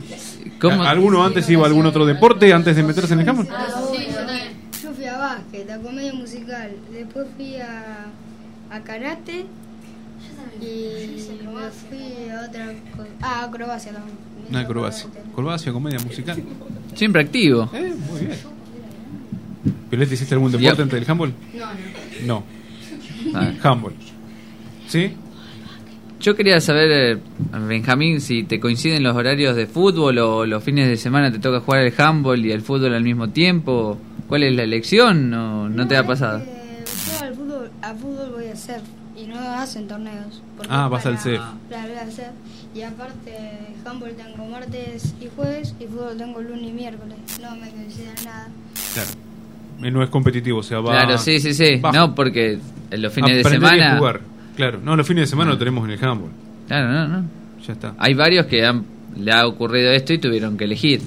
¿Cómo? 0.59 0.83
¿Alguno 0.83 1.23
antes 1.23 1.49
iba 1.49 1.63
a 1.63 1.67
algún 1.67 1.85
otro 1.85 2.05
deporte 2.05 2.51
antes 2.53 2.75
de 2.75 2.83
meterse 2.83 3.13
en 3.13 3.19
el 3.21 3.29
handball? 3.29 3.47
Ah, 3.51 3.67
sí, 3.91 4.07
yo 4.09 4.15
también. 4.15 4.47
Yo 4.81 4.91
fui 4.93 5.05
a 5.05 5.17
básquet, 5.17 5.69
a 5.69 5.79
comedia 5.79 6.13
musical. 6.13 6.71
Después 6.91 7.27
fui 7.35 7.55
a, 7.57 8.05
a 8.71 8.79
karate. 8.83 9.45
Y 10.61 10.65
me 11.45 11.69
fui 11.69 12.29
a 12.29 12.45
otra 12.49 12.65
cosa. 12.95 13.09
Ah, 13.21 13.43
acrobacia 13.45 13.93
también. 13.93 14.17
Una 14.49 14.61
acrobacia. 14.61 15.07
Acrobacia, 15.31 15.71
comedia 15.71 15.99
musical. 15.99 16.41
Siempre 16.95 17.21
activo. 17.21 17.69
Eh, 17.73 17.93
muy 18.09 18.21
bien. 18.21 18.38
¿Violeta 19.89 20.13
hiciste 20.13 20.34
algún 20.35 20.51
deporte 20.51 20.81
antes 20.81 20.99
del 20.99 21.09
handball? 21.09 21.34
No, 21.53 21.65
no. 22.26 22.43
No. 23.34 23.39
Ah. 23.39 23.51
Handball. 23.63 23.93
¿Sí? 24.88 25.13
Yo 26.19 26.35
quería 26.35 26.59
saber, 26.59 26.91
eh, 26.91 27.17
Benjamín, 27.67 28.19
si 28.21 28.43
te 28.43 28.59
coinciden 28.59 29.03
los 29.03 29.15
horarios 29.15 29.55
de 29.55 29.67
fútbol 29.67 30.17
o 30.19 30.45
los 30.45 30.63
fines 30.63 30.88
de 30.89 30.97
semana 30.97 31.31
te 31.31 31.39
toca 31.39 31.61
jugar 31.61 31.84
el 31.84 31.93
handball 31.97 32.45
y 32.45 32.51
el 32.51 32.61
fútbol 32.61 32.93
al 32.93 33.03
mismo 33.03 33.30
tiempo. 33.30 33.97
¿Cuál 34.27 34.43
es 34.43 34.55
la 34.55 34.63
elección? 34.63 35.30
¿No, 35.30 35.69
no 35.69 35.88
te 35.88 35.95
ha 35.97 36.05
pasado? 36.05 36.39
Eh, 36.39 36.84
yo 37.19 37.26
al 37.26 37.34
fútbol, 37.35 37.71
a 37.81 37.93
fútbol 37.93 38.31
voy 38.35 38.47
a 38.47 38.53
hacer. 38.53 38.81
Y 39.15 39.27
no 39.27 39.38
hacen 39.39 39.88
torneos. 39.88 40.41
porque 40.55 40.71
Ah, 40.73 40.88
vas 40.88 41.05
al 41.05 41.17
CEF. 41.19 41.41
Claro, 41.67 41.88
voy 41.89 41.97
a 41.97 42.01
hacer. 42.03 42.31
Y 42.75 42.81
aparte, 42.83 43.31
handball 43.83 44.11
tengo 44.13 44.45
martes 44.49 45.15
y 45.19 45.27
jueves. 45.35 45.75
Y 45.79 45.85
fútbol 45.85 46.17
tengo 46.17 46.41
lunes 46.41 46.69
y 46.69 46.71
miércoles. 46.71 47.17
No 47.41 47.55
me 47.55 47.69
coinciden 47.71 48.13
nada. 48.23 48.49
Claro. 48.93 49.09
No 49.79 50.03
es 50.03 50.09
competitivo, 50.09 50.59
o 50.59 50.63
sea, 50.63 50.79
va. 50.79 50.91
Claro, 50.91 51.17
sí, 51.17 51.39
sí, 51.39 51.53
sí. 51.53 51.77
bajo. 51.77 51.95
No, 51.95 52.13
porque 52.15 52.59
los 52.91 53.13
fines 53.13 53.35
de 53.35 53.41
y 53.41 53.43
semana... 53.53 53.97
jugar. 53.97 54.21
Claro, 54.55 54.79
no, 54.83 54.95
los 54.95 55.07
fines 55.07 55.23
de 55.23 55.27
semana 55.27 55.51
Ah. 55.51 55.53
lo 55.53 55.59
tenemos 55.59 55.85
en 55.85 55.91
el 55.91 56.03
handball. 56.03 56.31
Claro, 56.67 56.91
no, 56.91 57.07
no. 57.07 57.25
Ya 57.65 57.73
está. 57.73 57.95
Hay 57.97 58.13
varios 58.13 58.45
que 58.45 58.65
han, 58.65 58.83
le 59.17 59.31
ha 59.31 59.47
ocurrido 59.47 59.91
esto 59.91 60.13
y 60.13 60.17
tuvieron 60.17 60.57
que 60.57 60.65
elegir. 60.65 61.01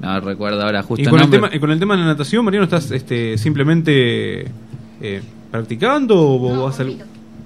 No 0.00 0.20
recuerdo 0.20 0.62
ahora 0.62 0.82
justo 0.82 1.02
Y 1.02 1.06
con 1.06 1.20
el, 1.20 1.30
tema, 1.30 1.50
y 1.52 1.58
con 1.58 1.70
el 1.70 1.78
tema 1.78 1.96
de 1.96 2.02
la 2.02 2.06
natación, 2.08 2.44
Mariano, 2.44 2.64
¿estás 2.64 2.90
este, 2.90 3.36
simplemente 3.36 4.42
eh, 5.00 5.22
practicando 5.50 6.14
o 6.20 6.64
vas 6.64 6.78
a 6.80 6.84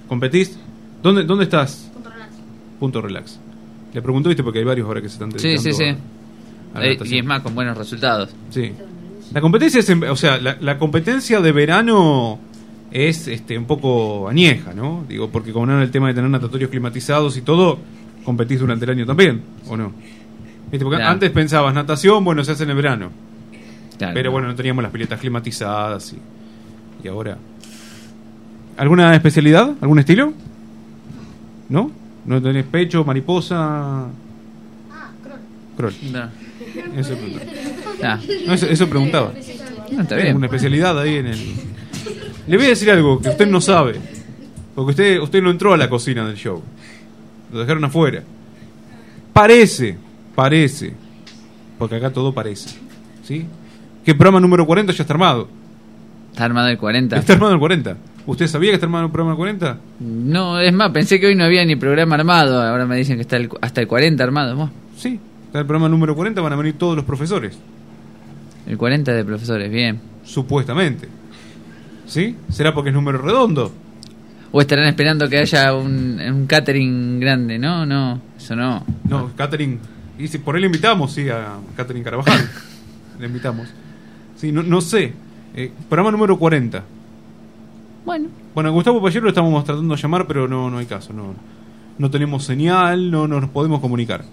competís? 0.07 0.59
¿Dónde, 1.01 1.23
¿Dónde 1.23 1.45
estás? 1.45 1.89
Punto 2.83 2.99
relax. 3.01 3.39
Le 3.93 4.01
pregunto, 4.01 4.27
viste, 4.27 4.43
porque 4.43 4.59
hay 4.59 4.65
varios 4.65 4.85
ahora 4.85 5.01
que 5.01 5.07
se 5.07 5.13
están 5.13 5.31
Sí, 5.31 5.47
dedicando 5.47 5.61
sí, 5.71 5.73
sí. 5.73 5.83
a- 5.85 6.77
a 6.77 6.79
la 6.81 6.85
Eh, 6.85 6.93
natación. 6.95 7.15
y 7.15 7.19
es 7.19 7.25
más, 7.25 7.41
con 7.41 7.55
buenos 7.55 7.77
resultados. 7.77 8.35
Sí. 8.49 8.73
La 9.33 9.39
competencia 9.39 9.79
es, 9.79 9.89
o 9.89 10.15
sea, 10.17 10.37
la, 10.37 10.57
la 10.59 10.77
competencia 10.77 11.39
de 11.39 11.51
verano 11.53 12.39
es 12.91 13.29
este 13.29 13.57
un 13.57 13.63
poco 13.63 14.27
añeja, 14.27 14.73
¿no? 14.73 15.05
Digo, 15.07 15.29
porque 15.29 15.53
como 15.53 15.65
no 15.67 15.75
era 15.75 15.83
el 15.83 15.91
tema 15.91 16.09
de 16.09 16.13
tener 16.13 16.29
natatorios 16.29 16.69
climatizados 16.69 17.37
y 17.37 17.41
todo, 17.41 17.79
competís 18.25 18.59
durante 18.59 18.83
el 18.83 18.91
año 18.91 19.05
también, 19.05 19.41
¿o 19.69 19.77
no? 19.77 19.93
¿Viste? 20.69 20.83
Porque 20.83 20.97
Claro. 20.97 21.11
antes 21.13 21.31
pensabas, 21.31 21.73
natación, 21.73 22.21
bueno, 22.25 22.43
se 22.43 22.51
hace 22.51 22.63
en 22.65 22.71
el 22.71 22.75
verano. 22.75 23.11
Claro. 23.97 24.13
Pero 24.13 24.29
bueno, 24.31 24.49
no 24.49 24.55
teníamos 24.55 24.83
las 24.83 24.91
piletas 24.91 25.21
climatizadas 25.21 26.11
y, 26.13 26.17
y 27.05 27.07
ahora. 27.07 27.37
¿Alguna 28.75 29.15
especialidad? 29.15 29.71
¿Algún 29.79 29.99
estilo? 29.99 30.33
¿No? 31.69 32.02
¿No 32.25 32.41
tenés 32.41 32.65
pecho, 32.65 33.03
mariposa? 33.03 34.07
Crawl. 35.75 35.93
No. 36.11 36.29
Eso 36.97 37.15
preguntaba. 37.15 37.51
Ah. 38.03 38.19
No, 38.45 38.53
eso, 38.53 38.67
eso 38.67 38.89
preguntaba. 38.89 39.33
No, 39.91 40.01
está 40.01 40.15
¿Hay 40.15 40.23
bien. 40.23 40.35
Una 40.35 40.47
especialidad 40.47 40.99
ahí 40.99 41.17
en 41.17 41.27
el. 41.27 41.39
Le 42.47 42.57
voy 42.57 42.65
a 42.65 42.69
decir 42.69 42.89
algo 42.91 43.19
que 43.19 43.29
usted 43.29 43.47
no 43.47 43.61
sabe. 43.61 43.99
Porque 44.75 44.91
usted, 44.91 45.19
usted 45.19 45.41
no 45.41 45.51
entró 45.51 45.73
a 45.73 45.77
la 45.77 45.89
cocina 45.89 46.25
del 46.27 46.35
show. 46.35 46.61
Lo 47.51 47.59
dejaron 47.59 47.83
afuera. 47.85 48.23
Parece, 49.31 49.97
parece. 50.35 50.93
Porque 51.77 51.95
acá 51.95 52.11
todo 52.11 52.33
parece. 52.33 52.69
¿Sí? 53.23 53.45
Que 54.03 54.11
el 54.11 54.17
programa 54.17 54.39
número 54.39 54.65
40 54.65 54.91
ya 54.93 55.03
está 55.03 55.13
armado. 55.13 55.47
Está 56.31 56.45
armado 56.45 56.67
el 56.69 56.77
40. 56.77 57.17
Está 57.17 57.33
armado 57.33 57.53
el 57.53 57.59
40. 57.59 57.97
¿Usted 58.25 58.47
sabía 58.47 58.69
que 58.71 58.75
está 58.75 58.85
armado 58.85 59.05
el 59.05 59.11
programa 59.11 59.35
40? 59.35 59.77
No, 59.99 60.59
es 60.59 60.71
más, 60.73 60.91
pensé 60.91 61.19
que 61.19 61.27
hoy 61.27 61.35
no 61.35 61.43
había 61.43 61.65
ni 61.65 61.75
programa 61.75 62.15
armado. 62.15 62.61
Ahora 62.61 62.85
me 62.85 62.95
dicen 62.95 63.15
que 63.17 63.21
está 63.21 63.35
el- 63.37 63.49
hasta 63.61 63.81
el 63.81 63.87
40 63.87 64.23
armado. 64.23 64.55
Vos. 64.55 64.69
Sí. 64.97 65.19
Está 65.47 65.59
el 65.59 65.65
programa 65.65 65.89
número 65.89 66.15
40, 66.15 66.41
van 66.41 66.53
a 66.53 66.55
venir 66.55 66.75
todos 66.77 66.95
los 66.95 67.05
profesores. 67.05 67.57
El 68.65 68.77
40 68.77 69.11
de 69.13 69.25
profesores, 69.25 69.69
bien. 69.69 69.99
Supuestamente. 70.23 71.07
¿Sí? 72.07 72.35
¿Será 72.49 72.73
porque 72.73 72.89
es 72.89 72.95
número 72.95 73.17
redondo? 73.19 73.71
O 74.51 74.61
estarán 74.61 74.85
esperando 74.87 75.27
que 75.29 75.37
haya 75.39 75.73
un, 75.73 76.19
un 76.19 76.45
catering 76.47 77.19
grande, 77.19 77.57
¿no? 77.59 77.85
No, 77.85 78.21
eso 78.37 78.55
no. 78.55 78.85
No, 79.09 79.31
Catherine. 79.35 79.79
Y 80.17 80.27
si 80.27 80.37
por 80.37 80.55
él 80.55 80.61
le 80.61 80.67
invitamos, 80.67 81.11
sí, 81.11 81.27
a 81.29 81.55
Catherine 81.75 82.03
Carvajal. 82.05 82.49
le 83.19 83.25
invitamos. 83.27 83.67
Sí, 84.37 84.51
no, 84.51 84.63
no 84.63 84.79
sé. 84.79 85.11
Eh, 85.55 85.71
programa 85.89 86.11
número 86.11 86.37
40. 86.37 86.83
Bueno. 88.05 88.29
Bueno, 88.53 88.69
a 88.69 88.71
Gustavo 88.73 89.01
Payero 89.01 89.23
lo 89.23 89.29
estamos 89.29 89.63
tratando 89.63 89.95
de 89.95 90.01
llamar, 90.01 90.27
pero 90.27 90.47
no, 90.47 90.69
no 90.69 90.77
hay 90.77 90.85
caso. 90.85 91.13
No, 91.13 91.33
no 91.97 92.09
tenemos 92.09 92.43
señal, 92.43 93.09
no, 93.09 93.27
no 93.27 93.39
nos 93.41 93.49
podemos 93.49 93.79
comunicar. 93.79 94.23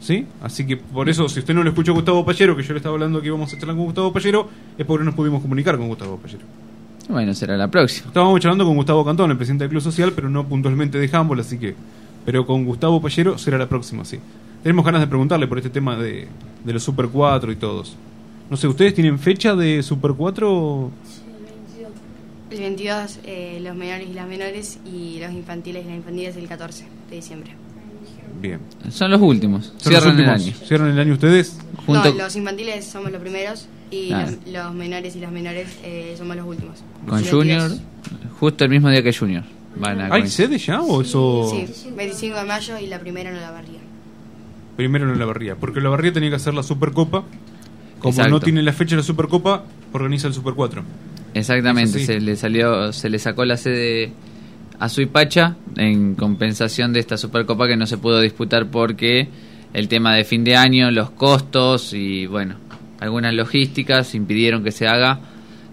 ¿Sí? 0.00 0.26
Así 0.42 0.66
que 0.66 0.76
por 0.76 1.08
eso, 1.08 1.28
si 1.28 1.40
usted 1.40 1.54
no 1.54 1.62
lo 1.62 1.70
escuchó 1.70 1.92
a 1.92 1.94
Gustavo 1.94 2.24
Payero, 2.24 2.56
que 2.56 2.62
yo 2.62 2.74
le 2.74 2.78
estaba 2.78 2.94
hablando 2.94 3.20
que 3.20 3.28
íbamos 3.28 3.52
a 3.52 3.58
charlar 3.58 3.76
con 3.76 3.86
Gustavo 3.86 4.12
Payero, 4.12 4.48
es 4.76 4.84
porque 4.86 5.00
no 5.00 5.06
nos 5.06 5.14
pudimos 5.14 5.42
comunicar 5.42 5.76
con 5.78 5.88
Gustavo 5.88 6.16
Payero. 6.18 6.44
Bueno, 7.08 7.34
será 7.34 7.56
la 7.56 7.68
próxima. 7.68 8.08
Estábamos 8.08 8.40
charlando 8.40 8.64
con 8.64 8.76
Gustavo 8.76 9.04
Cantón, 9.04 9.30
el 9.30 9.36
presidente 9.36 9.64
del 9.64 9.70
Club 9.70 9.82
Social, 9.82 10.12
pero 10.14 10.28
no 10.28 10.46
puntualmente 10.46 10.98
de 10.98 11.18
Humboldt, 11.18 11.40
así 11.40 11.58
que. 11.58 11.74
Pero 12.24 12.44
con 12.44 12.64
Gustavo 12.64 13.00
Payero 13.00 13.38
será 13.38 13.58
la 13.58 13.68
próxima, 13.68 14.04
sí. 14.04 14.18
Tenemos 14.62 14.84
ganas 14.84 15.00
de 15.00 15.06
preguntarle 15.06 15.46
por 15.46 15.58
este 15.58 15.70
tema 15.70 15.96
de, 15.96 16.26
de 16.64 16.72
los 16.72 16.82
Super 16.82 17.06
4 17.08 17.52
y 17.52 17.56
todos. 17.56 17.96
No 18.50 18.56
sé, 18.56 18.68
¿ustedes 18.68 18.94
tienen 18.94 19.18
fecha 19.18 19.54
de 19.54 19.82
Super 19.82 20.12
4? 20.12 20.90
El 22.56 22.62
22 22.62 23.18
eh, 23.24 23.60
los 23.62 23.76
menores 23.76 24.08
y 24.08 24.12
las 24.14 24.26
menores 24.28 24.78
y 24.86 25.18
los 25.20 25.30
infantiles 25.32 25.84
y 25.84 25.88
las 25.88 25.96
infantiles 25.96 26.36
el 26.36 26.48
14 26.48 26.86
de 27.10 27.16
diciembre. 27.16 27.52
Bien. 28.40 28.60
Son 28.90 29.10
los 29.10 29.20
últimos. 29.20 29.72
Son 29.78 29.92
los 29.92 30.02
Cierran 30.02 30.18
el 30.20 30.28
últimos. 30.28 30.42
año. 30.58 30.66
¿Cierran 30.66 30.88
el 30.90 30.98
año 30.98 31.12
ustedes? 31.14 31.58
Junto 31.84 32.10
No, 32.10 32.14
los 32.16 32.36
infantiles 32.36 32.84
somos 32.86 33.10
los 33.12 33.20
primeros 33.20 33.68
y 33.90 34.12
Ah. 34.12 34.26
los, 34.46 34.52
los 34.52 34.74
menores 34.74 35.14
y 35.16 35.20
las 35.20 35.30
menores 35.32 35.68
eh, 35.84 36.14
somos 36.16 36.36
los 36.36 36.46
últimos. 36.46 36.78
con 37.06 37.20
Los 37.20 37.30
Junior, 37.30 37.60
22. 37.68 37.80
justo 38.40 38.64
el 38.64 38.70
mismo 38.70 38.88
día 38.90 39.02
que 39.02 39.12
Junior. 39.12 39.44
Van 39.76 40.00
a 40.00 40.14
¿Hay 40.14 40.26
sede 40.28 40.56
ya 40.58 40.80
o 40.80 41.02
eso? 41.02 41.48
Sí, 41.50 41.90
25 41.94 42.38
de 42.38 42.44
mayo 42.44 42.78
y 42.78 42.86
la 42.86 42.98
primera 42.98 43.30
no 43.30 43.38
la 43.40 43.50
barría. 43.50 43.80
Primero 44.76 45.12
en 45.12 45.18
la 45.18 45.24
barría. 45.26 45.56
Porque 45.56 45.80
la 45.82 45.90
barría 45.90 46.12
tenía 46.12 46.30
que 46.30 46.36
hacer 46.36 46.54
la 46.54 46.62
Supercopa. 46.62 47.24
Como 47.98 48.10
Exacto. 48.12 48.30
no 48.30 48.40
tiene 48.40 48.62
la 48.62 48.72
fecha 48.72 48.90
de 48.90 48.96
la 48.98 49.02
Supercopa, 49.02 49.64
organiza 49.92 50.28
el 50.28 50.34
Super 50.34 50.54
4. 50.54 50.82
Exactamente, 51.36 51.98
sí. 51.98 52.06
se 52.06 52.20
le 52.20 52.34
salió, 52.34 52.92
se 52.92 53.10
le 53.10 53.18
sacó 53.18 53.44
la 53.44 53.58
sede 53.58 54.10
a 54.78 54.88
Suipacha 54.88 55.56
en 55.76 56.14
compensación 56.14 56.94
de 56.94 57.00
esta 57.00 57.18
Supercopa 57.18 57.66
que 57.66 57.76
no 57.76 57.86
se 57.86 57.98
pudo 57.98 58.20
disputar 58.20 58.70
porque 58.70 59.28
el 59.74 59.88
tema 59.88 60.14
de 60.14 60.24
fin 60.24 60.44
de 60.44 60.56
año, 60.56 60.90
los 60.90 61.10
costos 61.10 61.92
y 61.92 62.26
bueno, 62.26 62.56
algunas 63.00 63.34
logísticas 63.34 64.14
impidieron 64.14 64.64
que 64.64 64.72
se 64.72 64.86
haga 64.86 65.20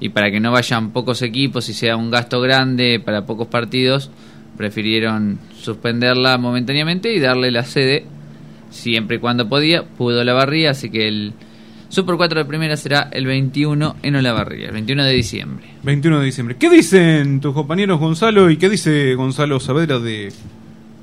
y 0.02 0.10
para 0.10 0.31
que 0.31 0.41
no 0.41 0.52
vayan 0.52 0.91
pocos 0.91 1.22
equipos 1.22 1.69
y 1.69 1.73
sea 1.73 1.95
un 1.95 2.11
gasto 2.11 2.41
grande 2.41 2.99
para 2.99 3.26
pocos 3.26 3.48
partidos, 3.48 4.11
prefirieron 4.57 5.40
suspenderla 5.61 6.38
momentáneamente 6.38 7.14
y 7.14 7.22
darle 7.22 7.52
la 7.52 7.64
sede 7.64 8.06
siempre 8.69 9.15
y 9.15 9.19
cuando 9.19 9.48
podía, 9.48 9.84
pudo 9.84 10.26
la 10.26 10.34
barría, 10.34 10.72
así 10.72 10.90
que 10.90 11.07
el 11.07 11.34
Super 11.93 12.15
4 12.15 12.39
de 12.39 12.45
primera 12.45 12.75
será 12.75 13.09
el 13.11 13.27
21 13.27 13.97
en 14.01 14.15
Olavarría, 14.15 14.65
el 14.65 14.73
21 14.73 15.03
de 15.03 15.11
diciembre. 15.11 15.67
21 15.83 16.21
de 16.21 16.25
diciembre. 16.25 16.55
¿Qué 16.57 16.67
dicen 16.67 17.39
tus 17.39 17.53
compañeros 17.53 17.99
Gonzalo 17.99 18.49
y 18.49 18.57
qué 18.57 18.67
dice 18.67 19.13
Gonzalo 19.13 19.59
Saavedra 19.59 19.99
de 19.99 20.33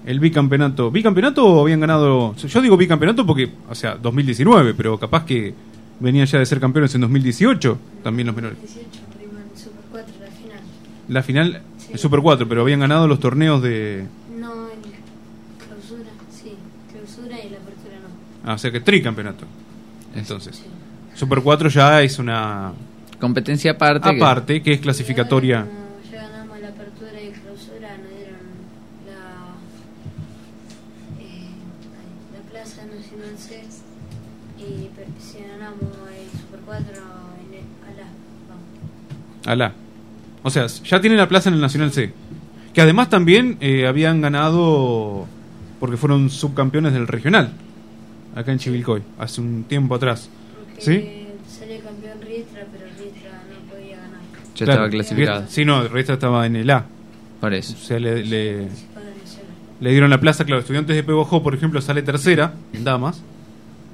el 0.04 0.18
bicampeonato? 0.18 0.90
¿Bicampeonato 0.90 1.46
o 1.46 1.62
habían 1.62 1.78
ganado? 1.78 2.34
Yo 2.34 2.60
digo 2.60 2.76
bicampeonato 2.76 3.24
porque, 3.24 3.52
o 3.68 3.74
sea, 3.76 3.94
2019, 3.94 4.74
pero 4.74 4.98
capaz 4.98 5.24
que 5.24 5.54
venían 6.00 6.26
ya 6.26 6.40
de 6.40 6.46
ser 6.46 6.58
campeones 6.58 6.92
en 6.96 7.02
2018, 7.02 7.78
también 8.02 8.26
los 8.26 8.34
menores. 8.34 8.58
18 8.58 8.88
primer 9.16 9.44
Super 9.54 9.84
4 9.92 10.14
la 10.20 10.30
final. 10.32 10.60
La 11.06 11.22
final, 11.22 11.62
el 11.92 11.98
Super 12.00 12.18
4, 12.18 12.48
pero 12.48 12.62
habían 12.62 12.80
ganado 12.80 13.06
los 13.06 13.20
torneos 13.20 13.62
de... 13.62 14.06
No, 14.36 14.68
en 14.68 14.80
clausura, 15.68 16.10
sí. 16.32 16.54
Clausura 16.90 17.38
y 17.38 17.48
la 17.48 17.58
apertura 17.58 17.94
no. 18.02 18.50
Ah, 18.50 18.54
o 18.54 18.58
sea 18.58 18.72
que 18.72 18.80
tricampeonato. 18.80 19.46
Entonces, 20.16 20.64
Super 21.20 21.42
4 21.42 21.68
ya 21.68 22.00
es 22.00 22.18
una... 22.18 22.72
Competencia 23.20 23.72
aparte. 23.72 24.08
que- 24.10 24.16
Aparte, 24.16 24.62
que 24.62 24.72
es 24.72 24.80
clasificatoria. 24.80 25.60
No, 25.60 26.10
ya 26.10 26.22
ganamos 26.26 26.58
la 26.60 26.68
apertura 26.68 27.20
y 27.20 27.28
clausura, 27.32 27.88
nos 27.98 28.08
dieron 28.08 28.40
la, 29.06 29.20
eh, 31.22 31.50
la 32.32 32.50
Plaza 32.50 32.82
Nacional 32.86 33.36
C 33.36 33.62
y 34.58 34.88
per- 34.96 35.06
si 35.20 35.38
ganamos 35.46 35.82
el 36.16 36.40
Super 36.40 36.60
4 36.64 36.84
en 36.86 37.54
el, 37.58 37.64
vamos. 38.48 38.64
Alá. 39.46 39.72
O 40.42 40.48
sea, 40.48 40.66
ya 40.68 41.00
tienen 41.02 41.18
la 41.18 41.28
plaza 41.28 41.50
en 41.50 41.56
el 41.56 41.60
Nacional 41.60 41.92
C. 41.92 42.14
Que 42.72 42.80
además 42.80 43.10
también 43.10 43.58
eh, 43.60 43.86
habían 43.86 44.22
ganado 44.22 45.26
porque 45.80 45.98
fueron 45.98 46.30
subcampeones 46.30 46.94
del 46.94 47.06
regional. 47.06 47.52
Acá 48.34 48.52
en 48.52 48.58
Chivilcoy, 48.58 49.02
hace 49.18 49.42
un 49.42 49.64
tiempo 49.64 49.94
atrás. 49.96 50.30
¿Sí? 50.80 50.92
Eh, 50.92 51.26
salió 51.48 51.80
campeón 51.80 52.20
Riestra, 52.22 52.66
pero 52.72 52.86
Riestra 52.98 53.42
no 53.50 53.72
podía 53.72 53.96
ganar. 53.96 54.20
Ya 54.56 54.64
estaba 54.64 54.88
clasificado. 54.88 55.44
Sí, 55.48 55.64
no, 55.64 55.86
Riestra 55.88 56.14
estaba 56.14 56.46
en 56.46 56.56
el 56.56 56.70
A. 56.70 56.86
Por 57.40 57.54
eso. 57.54 57.74
O 57.74 57.84
sea, 57.84 57.98
le, 57.98 58.24
le, 58.24 58.68
le 59.80 59.90
dieron 59.90 60.10
la 60.10 60.20
plaza, 60.20 60.44
claro, 60.44 60.60
Estudiantes 60.60 60.94
de 60.96 61.02
Pebojó, 61.02 61.42
por 61.42 61.54
ejemplo, 61.54 61.80
sale 61.80 62.02
tercera 62.02 62.54
en 62.72 62.84
Damas. 62.84 63.22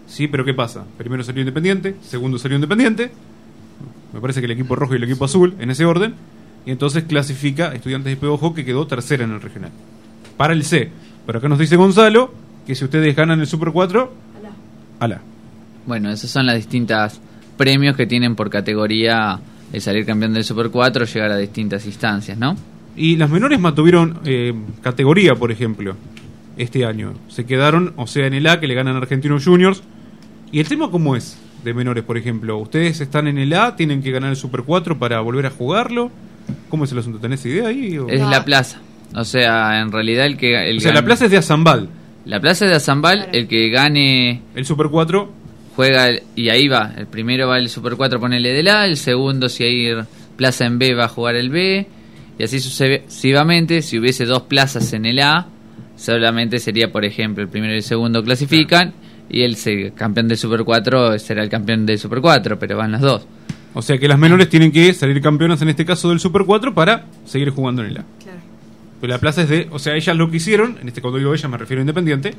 Sí, 0.06 0.28
pero 0.28 0.44
¿qué 0.44 0.54
pasa? 0.54 0.84
Primero 0.98 1.22
salió 1.24 1.40
Independiente, 1.42 1.96
segundo 2.02 2.38
salió 2.38 2.56
Independiente. 2.56 3.10
Me 4.12 4.20
parece 4.20 4.40
que 4.40 4.46
el 4.46 4.52
equipo 4.52 4.74
rojo 4.76 4.94
y 4.94 4.96
el 4.96 5.04
equipo 5.04 5.24
azul, 5.24 5.54
en 5.58 5.70
ese 5.70 5.84
orden. 5.84 6.14
Y 6.64 6.70
entonces 6.72 7.04
clasifica 7.04 7.72
Estudiantes 7.74 8.10
de 8.10 8.16
Pebojó, 8.16 8.54
que 8.54 8.64
quedó 8.64 8.86
tercera 8.86 9.24
en 9.24 9.32
el 9.32 9.40
regional. 9.40 9.70
Para 10.36 10.52
el 10.52 10.64
C. 10.64 10.90
Pero 11.26 11.38
acá 11.38 11.48
nos 11.48 11.58
dice 11.58 11.76
Gonzalo 11.76 12.32
que 12.66 12.74
si 12.74 12.84
ustedes 12.84 13.14
ganan 13.14 13.40
el 13.40 13.46
Super 13.46 13.70
4, 13.70 14.12
ala. 14.98 15.20
Bueno, 15.86 16.10
esos 16.10 16.30
son 16.30 16.46
las 16.46 16.56
distintas 16.56 17.20
premios 17.56 17.96
que 17.96 18.06
tienen 18.06 18.34
por 18.36 18.50
categoría 18.50 19.38
el 19.72 19.80
salir 19.80 20.04
campeón 20.06 20.32
del 20.34 20.44
Super 20.44 20.70
4, 20.70 21.04
llegar 21.06 21.30
a 21.32 21.36
distintas 21.36 21.86
instancias, 21.86 22.38
¿no? 22.38 22.56
Y 22.96 23.16
las 23.16 23.28
menores 23.30 23.58
mantuvieron 23.60 24.20
eh, 24.24 24.54
categoría, 24.82 25.34
por 25.34 25.50
ejemplo, 25.52 25.96
este 26.56 26.86
año. 26.86 27.14
Se 27.28 27.44
quedaron, 27.44 27.92
o 27.96 28.06
sea, 28.06 28.26
en 28.26 28.34
el 28.34 28.46
A, 28.46 28.58
que 28.60 28.66
le 28.66 28.74
ganan 28.74 28.94
a 28.94 28.98
Argentinos 28.98 29.44
Juniors. 29.44 29.82
¿Y 30.52 30.60
el 30.60 30.68
tema 30.68 30.90
cómo 30.90 31.16
es 31.16 31.36
de 31.64 31.74
menores, 31.74 32.04
por 32.04 32.16
ejemplo? 32.16 32.56
¿Ustedes 32.58 33.00
están 33.00 33.26
en 33.26 33.38
el 33.38 33.52
A, 33.54 33.76
tienen 33.76 34.02
que 34.02 34.10
ganar 34.12 34.30
el 34.30 34.36
Super 34.36 34.62
4 34.62 34.98
para 34.98 35.20
volver 35.20 35.46
a 35.46 35.50
jugarlo? 35.50 36.10
¿Cómo 36.68 36.84
es 36.84 36.92
el 36.92 36.98
asunto? 36.98 37.18
¿Tenés 37.18 37.44
idea 37.44 37.68
ahí? 37.68 37.98
o- 37.98 38.08
Es 38.08 38.20
la 38.22 38.44
plaza. 38.44 38.80
O 39.14 39.24
sea, 39.24 39.80
en 39.80 39.90
realidad 39.92 40.26
el 40.26 40.36
que... 40.36 40.70
El 40.70 40.78
O 40.78 40.80
sea, 40.80 40.92
la 40.94 41.04
plaza 41.04 41.24
es 41.26 41.30
de 41.30 41.36
Azambal. 41.38 41.88
La 42.24 42.40
plaza 42.40 42.64
es 42.64 42.70
de 42.70 42.76
Azambal, 42.76 43.28
el 43.32 43.46
que 43.48 43.68
gane... 43.70 44.42
El 44.54 44.64
Super 44.64 44.86
4 44.88 45.30
juega 45.76 46.08
el- 46.08 46.22
y 46.34 46.48
ahí 46.48 46.66
va. 46.66 46.92
El 46.96 47.06
primero 47.06 47.46
va 47.48 47.58
el 47.58 47.68
Super 47.68 47.94
4, 47.94 48.18
ponele 48.18 48.52
del 48.52 48.66
A. 48.68 48.86
El 48.86 48.96
segundo, 48.96 49.48
si 49.48 49.62
hay 49.64 49.92
plaza 50.36 50.64
en 50.66 50.78
B, 50.78 50.94
va 50.94 51.04
a 51.04 51.08
jugar 51.08 51.36
el 51.36 51.50
B. 51.50 51.86
Y 52.38 52.42
así 52.42 52.58
sucesivamente. 52.60 53.82
Si 53.82 53.98
hubiese 53.98 54.24
dos 54.24 54.42
plazas 54.42 54.92
en 54.92 55.06
el 55.06 55.20
A, 55.20 55.46
solamente 55.96 56.58
sería, 56.58 56.90
por 56.90 57.04
ejemplo, 57.04 57.42
el 57.42 57.48
primero 57.48 57.72
y 57.74 57.76
el 57.76 57.82
segundo 57.82 58.22
clasifican 58.24 58.92
y 59.28 59.42
el 59.42 59.56
campeón 59.94 60.28
del 60.28 60.36
Super 60.38 60.62
4 60.64 61.18
será 61.18 61.42
el 61.42 61.48
campeón 61.48 61.86
del 61.86 61.98
Super 61.98 62.20
4, 62.20 62.58
pero 62.58 62.76
van 62.76 62.92
los 62.92 63.00
dos. 63.00 63.26
O 63.74 63.82
sea 63.82 63.98
que 63.98 64.08
las 64.08 64.18
menores 64.18 64.48
tienen 64.48 64.72
que 64.72 64.92
salir 64.94 65.20
campeonas 65.20 65.60
en 65.62 65.68
este 65.68 65.84
caso 65.84 66.08
del 66.08 66.20
Super 66.20 66.42
4 66.46 66.72
para 66.74 67.04
seguir 67.26 67.50
jugando 67.50 67.82
en 67.82 67.88
el 67.90 67.98
A. 67.98 68.04
Claro. 68.22 68.38
Pero 69.00 69.12
la 69.12 69.18
plaza 69.18 69.42
es 69.42 69.48
de, 69.50 69.68
o 69.70 69.78
sea, 69.78 69.94
ellas 69.94 70.16
lo 70.16 70.30
que 70.30 70.38
hicieron, 70.38 70.78
en 70.80 70.88
este 70.88 71.02
cuando 71.02 71.18
digo 71.18 71.34
ella 71.34 71.48
me 71.48 71.58
refiero 71.58 71.80
a 71.80 71.82
Independiente, 71.82 72.34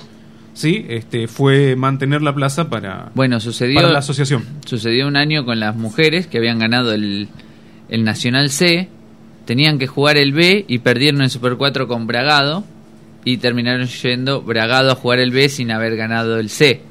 sí, 0.57 0.85
este 0.89 1.27
fue 1.27 1.75
mantener 1.75 2.21
la 2.21 2.34
plaza 2.34 2.69
para 2.69 3.11
Bueno, 3.13 3.39
sucedió 3.39 3.75
para 3.75 3.91
la 3.91 3.99
asociación. 3.99 4.43
Sucedió 4.65 5.07
un 5.07 5.15
año 5.15 5.45
con 5.45 5.59
las 5.59 5.75
mujeres 5.75 6.27
que 6.27 6.39
habían 6.39 6.59
ganado 6.59 6.93
el, 6.93 7.29
el 7.89 8.03
Nacional 8.03 8.49
C, 8.49 8.89
tenían 9.45 9.77
que 9.79 9.88
jugar 9.88 10.17
el 10.17 10.34
B 10.34 10.65
y 10.67 10.79
perdieron 10.79 11.21
el 11.21 11.29
Super 11.29 11.55
4 11.55 11.88
con 11.88 12.07
Bragado 12.07 12.63
y 13.23 13.38
terminaron 13.38 13.88
yendo 13.88 14.41
Bragado 14.41 14.91
a 14.91 14.95
jugar 14.95 15.19
el 15.19 15.31
B 15.31 15.47
sin 15.49 15.71
haber 15.71 15.95
ganado 15.95 16.39
el 16.39 16.49
C 16.49 16.81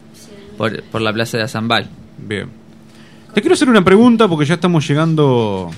por, 0.57 0.83
por 0.85 1.01
la 1.01 1.13
plaza 1.13 1.37
de 1.37 1.45
Azambal. 1.45 1.89
Bien. 2.19 2.49
Te 3.35 3.41
quiero 3.43 3.55
hacer 3.55 3.69
una 3.69 3.85
pregunta 3.85 4.29
porque 4.29 4.47
ya 4.47 4.55
estamos 4.55 4.89
llegando. 4.89 5.71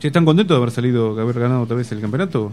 ¿Están 0.00 0.24
contentos 0.24 0.54
de 0.54 0.58
haber 0.58 0.70
salido, 0.70 1.14
de 1.14 1.22
haber 1.22 1.38
ganado 1.38 1.62
otra 1.62 1.76
vez 1.76 1.90
el 1.92 2.00
campeonato? 2.00 2.52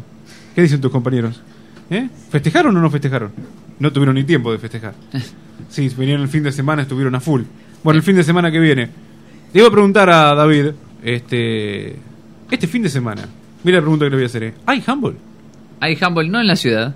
¿Qué 0.54 0.62
dicen 0.62 0.82
tus 0.82 0.92
compañeros? 0.92 1.42
¿Eh? 1.90 2.10
¿Festejaron 2.30 2.76
o 2.76 2.82
no 2.82 2.90
festejaron? 2.90 3.32
No 3.80 3.92
tuvieron 3.92 4.16
ni 4.16 4.24
tiempo 4.24 4.52
de 4.52 4.60
festejar. 4.60 4.94
Sí, 5.70 5.90
vinieron 5.98 6.22
el 6.22 6.28
fin 6.28 6.44
de 6.44 6.52
semana, 6.52 6.84
estuvieron 6.84 7.16
a 7.16 7.20
full. 7.20 7.42
Bueno, 7.84 7.98
el 7.98 8.04
fin 8.04 8.16
de 8.16 8.24
semana 8.24 8.52
que 8.52 8.60
viene. 8.60 8.90
Le 9.54 9.60
iba 9.60 9.68
a 9.68 9.72
preguntar 9.72 10.10
a 10.10 10.36
David, 10.36 10.72
este, 11.04 11.96
este 12.52 12.68
fin 12.68 12.84
de 12.84 12.90
semana. 12.90 13.24
Mira 13.64 13.78
la 13.78 13.82
pregunta 13.82 14.06
que 14.06 14.10
le 14.12 14.16
voy 14.18 14.24
a 14.24 14.28
hacer. 14.28 14.44
¿eh? 14.44 14.54
¿Hay 14.66 14.84
handball? 14.86 15.16
Hay 15.80 15.98
handball 16.00 16.30
no 16.30 16.40
en 16.40 16.48
la 16.48 16.56
ciudad, 16.56 16.96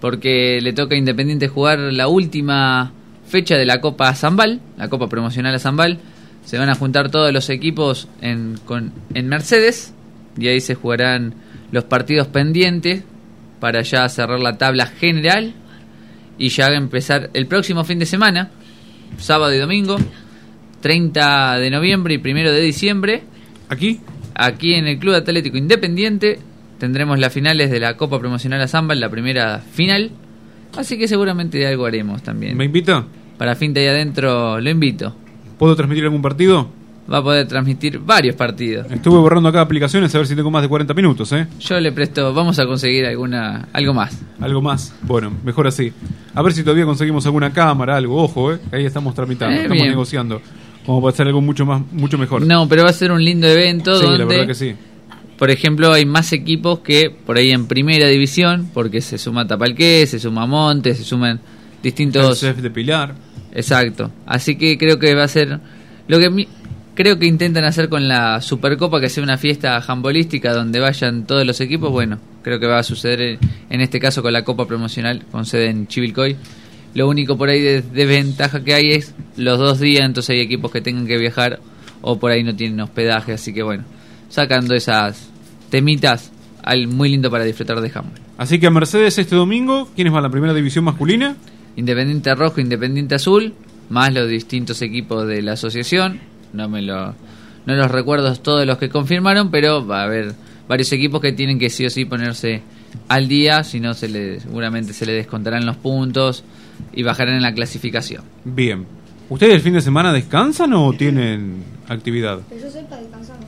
porque 0.00 0.60
le 0.62 0.72
toca 0.72 0.94
a 0.94 0.98
Independiente 0.98 1.48
jugar 1.48 1.78
la 1.78 2.08
última 2.08 2.92
fecha 3.26 3.56
de 3.56 3.66
la 3.66 3.80
Copa 3.80 4.14
Zambal, 4.14 4.60
la 4.76 4.88
Copa 4.88 5.08
Promocional 5.08 5.54
a 5.54 5.58
Zambal. 5.58 5.98
Se 6.44 6.58
van 6.58 6.68
a 6.68 6.74
juntar 6.74 7.10
todos 7.10 7.32
los 7.32 7.50
equipos 7.50 8.08
en, 8.20 8.58
con, 8.64 8.92
en 9.14 9.28
Mercedes 9.28 9.94
y 10.38 10.48
ahí 10.48 10.60
se 10.60 10.74
jugarán 10.74 11.34
los 11.72 11.84
partidos 11.84 12.26
pendientes 12.28 13.02
para 13.64 13.80
ya 13.80 14.06
cerrar 14.10 14.40
la 14.40 14.58
tabla 14.58 14.84
general 14.84 15.54
y 16.36 16.50
ya 16.50 16.66
empezar 16.66 17.30
el 17.32 17.46
próximo 17.46 17.82
fin 17.82 17.98
de 17.98 18.04
semana, 18.04 18.50
sábado 19.16 19.54
y 19.54 19.58
domingo, 19.58 19.96
30 20.82 21.60
de 21.60 21.70
noviembre 21.70 22.12
y 22.12 22.18
1 22.18 22.50
de 22.50 22.60
diciembre. 22.60 23.22
¿Aquí? 23.70 24.00
Aquí 24.34 24.74
en 24.74 24.86
el 24.86 24.98
Club 24.98 25.14
Atlético 25.14 25.56
Independiente 25.56 26.40
tendremos 26.78 27.18
las 27.18 27.32
finales 27.32 27.70
de 27.70 27.80
la 27.80 27.96
Copa 27.96 28.18
Promocional 28.18 28.60
a 28.60 28.68
Zambal, 28.68 29.00
la 29.00 29.08
primera 29.08 29.60
final. 29.60 30.10
Así 30.76 30.98
que 30.98 31.08
seguramente 31.08 31.66
algo 31.66 31.86
haremos 31.86 32.22
también. 32.22 32.58
¿Me 32.58 32.66
invita? 32.66 33.06
Para 33.38 33.54
Finta 33.54 33.80
y 33.80 33.86
Adentro 33.86 34.60
lo 34.60 34.68
invito. 34.68 35.16
¿Puedo 35.58 35.74
transmitir 35.74 36.04
algún 36.04 36.20
partido? 36.20 36.68
Va 37.12 37.18
a 37.18 37.22
poder 37.22 37.46
transmitir 37.46 37.98
varios 37.98 38.34
partidos. 38.34 38.90
Estuve 38.90 39.18
borrando 39.18 39.50
acá 39.50 39.60
aplicaciones 39.60 40.14
a 40.14 40.18
ver 40.18 40.26
si 40.26 40.34
tengo 40.34 40.50
más 40.50 40.62
de 40.62 40.68
40 40.70 40.94
minutos, 40.94 41.30
¿eh? 41.32 41.46
Yo 41.60 41.78
le 41.78 41.92
presto, 41.92 42.32
vamos 42.32 42.58
a 42.58 42.64
conseguir 42.66 43.04
alguna 43.04 43.68
algo 43.74 43.92
más. 43.92 44.18
Algo 44.40 44.62
más. 44.62 44.94
Bueno, 45.02 45.30
mejor 45.44 45.66
así. 45.66 45.92
A 46.34 46.40
ver 46.40 46.54
si 46.54 46.62
todavía 46.62 46.86
conseguimos 46.86 47.26
alguna 47.26 47.52
cámara, 47.52 47.96
algo. 47.96 48.22
Ojo, 48.22 48.54
¿eh? 48.54 48.58
Ahí 48.72 48.86
estamos 48.86 49.14
tramitando, 49.14 49.54
Eh, 49.54 49.62
estamos 49.62 49.76
bien. 49.82 49.90
negociando. 49.90 50.40
Como 50.86 51.02
para 51.02 51.12
hacer 51.12 51.26
algo 51.26 51.42
mucho 51.42 51.66
más, 51.66 51.82
mucho 51.92 52.16
mejor. 52.16 52.46
No, 52.46 52.66
pero 52.68 52.84
va 52.84 52.90
a 52.90 52.94
ser 52.94 53.12
un 53.12 53.22
lindo 53.22 53.46
evento 53.48 53.94
Sí, 53.98 54.04
la 54.04 54.10
donde, 54.12 54.24
verdad 54.24 54.46
que 54.46 54.54
sí. 54.54 54.74
por 55.38 55.50
ejemplo, 55.50 55.92
hay 55.92 56.06
más 56.06 56.32
equipos 56.32 56.78
que 56.78 57.10
por 57.10 57.36
ahí 57.36 57.50
en 57.50 57.66
primera 57.66 58.06
división, 58.08 58.70
porque 58.72 59.02
se 59.02 59.18
suma 59.18 59.46
Tapalqué, 59.46 60.06
se 60.06 60.18
suma 60.18 60.46
Monte, 60.46 60.94
se 60.94 61.04
suman 61.04 61.38
distintos... 61.82 62.42
El 62.42 62.48
CEF 62.54 62.62
de 62.62 62.70
Pilar. 62.70 63.14
Exacto. 63.52 64.10
Así 64.26 64.56
que 64.56 64.78
creo 64.78 64.98
que 64.98 65.14
va 65.14 65.24
a 65.24 65.28
ser 65.28 65.60
lo 66.08 66.18
que 66.18 66.28
mi- 66.30 66.48
creo 66.94 67.18
que 67.18 67.26
intentan 67.26 67.64
hacer 67.64 67.88
con 67.88 68.08
la 68.08 68.40
Supercopa, 68.40 69.00
que 69.00 69.08
sea 69.08 69.22
una 69.22 69.38
fiesta 69.38 69.80
jambolística 69.80 70.52
donde 70.52 70.80
vayan 70.80 71.26
todos 71.26 71.46
los 71.46 71.60
equipos. 71.60 71.90
Bueno, 71.90 72.18
creo 72.42 72.58
que 72.60 72.66
va 72.66 72.78
a 72.78 72.82
suceder 72.82 73.20
en, 73.20 73.38
en 73.70 73.80
este 73.80 74.00
caso 74.00 74.22
con 74.22 74.32
la 74.32 74.44
Copa 74.44 74.66
Promocional 74.66 75.24
con 75.30 75.44
sede 75.44 75.70
en 75.70 75.86
Chivilcoy. 75.86 76.36
Lo 76.94 77.08
único 77.08 77.36
por 77.36 77.48
ahí 77.48 77.60
de 77.60 77.82
desventaja 77.82 78.62
que 78.62 78.74
hay 78.74 78.90
es 78.90 79.14
los 79.36 79.58
dos 79.58 79.80
días, 79.80 80.04
entonces 80.04 80.30
hay 80.30 80.40
equipos 80.40 80.70
que 80.70 80.80
tengan 80.80 81.06
que 81.06 81.18
viajar 81.18 81.58
o 82.02 82.18
por 82.18 82.30
ahí 82.30 82.44
no 82.44 82.54
tienen 82.54 82.80
hospedaje, 82.80 83.32
así 83.32 83.52
que 83.52 83.62
bueno, 83.62 83.84
sacando 84.28 84.74
esas 84.74 85.30
temitas, 85.70 86.30
al 86.62 86.86
muy 86.86 87.08
lindo 87.08 87.30
para 87.30 87.44
disfrutar 87.44 87.80
de 87.80 87.88
handball. 87.88 88.20
Así 88.38 88.58
que 88.58 88.66
a 88.66 88.70
Mercedes 88.70 89.18
este 89.18 89.34
domingo, 89.34 89.88
¿quiénes 89.94 90.12
van 90.12 90.20
a 90.20 90.28
la 90.28 90.30
primera 90.30 90.54
división 90.54 90.84
masculina? 90.84 91.36
Independiente 91.76 92.34
Rojo, 92.34 92.60
Independiente 92.60 93.16
Azul, 93.16 93.54
más 93.88 94.12
los 94.12 94.28
distintos 94.28 94.80
equipos 94.82 95.26
de 95.26 95.42
la 95.42 95.52
asociación. 95.52 96.20
No 96.54 96.68
me 96.68 96.80
lo, 96.80 97.14
no 97.66 97.74
los 97.74 97.90
recuerdo 97.90 98.34
todos 98.36 98.66
los 98.66 98.78
que 98.78 98.88
confirmaron, 98.88 99.50
pero 99.50 99.86
va 99.86 100.00
a 100.00 100.04
haber 100.04 100.34
varios 100.68 100.90
equipos 100.92 101.20
que 101.20 101.32
tienen 101.32 101.58
que 101.58 101.68
sí 101.68 101.84
o 101.84 101.90
sí 101.90 102.04
ponerse 102.04 102.62
al 103.08 103.28
día, 103.28 103.64
si 103.64 103.80
no 103.80 103.92
se 103.94 104.08
le, 104.08 104.40
seguramente 104.40 104.92
se 104.92 105.04
le 105.04 105.12
descontarán 105.12 105.66
los 105.66 105.76
puntos 105.76 106.44
y 106.92 107.02
bajarán 107.02 107.34
en 107.34 107.42
la 107.42 107.52
clasificación. 107.52 108.22
Bien. 108.44 108.86
¿Ustedes 109.28 109.54
el 109.54 109.60
fin 109.60 109.74
de 109.74 109.80
semana 109.80 110.12
descansan 110.12 110.72
o 110.74 110.92
tienen 110.92 111.64
actividad? 111.88 112.40
Que 112.48 112.60
yo 112.60 112.70
sepa, 112.70 112.96
descansamos. 112.96 113.46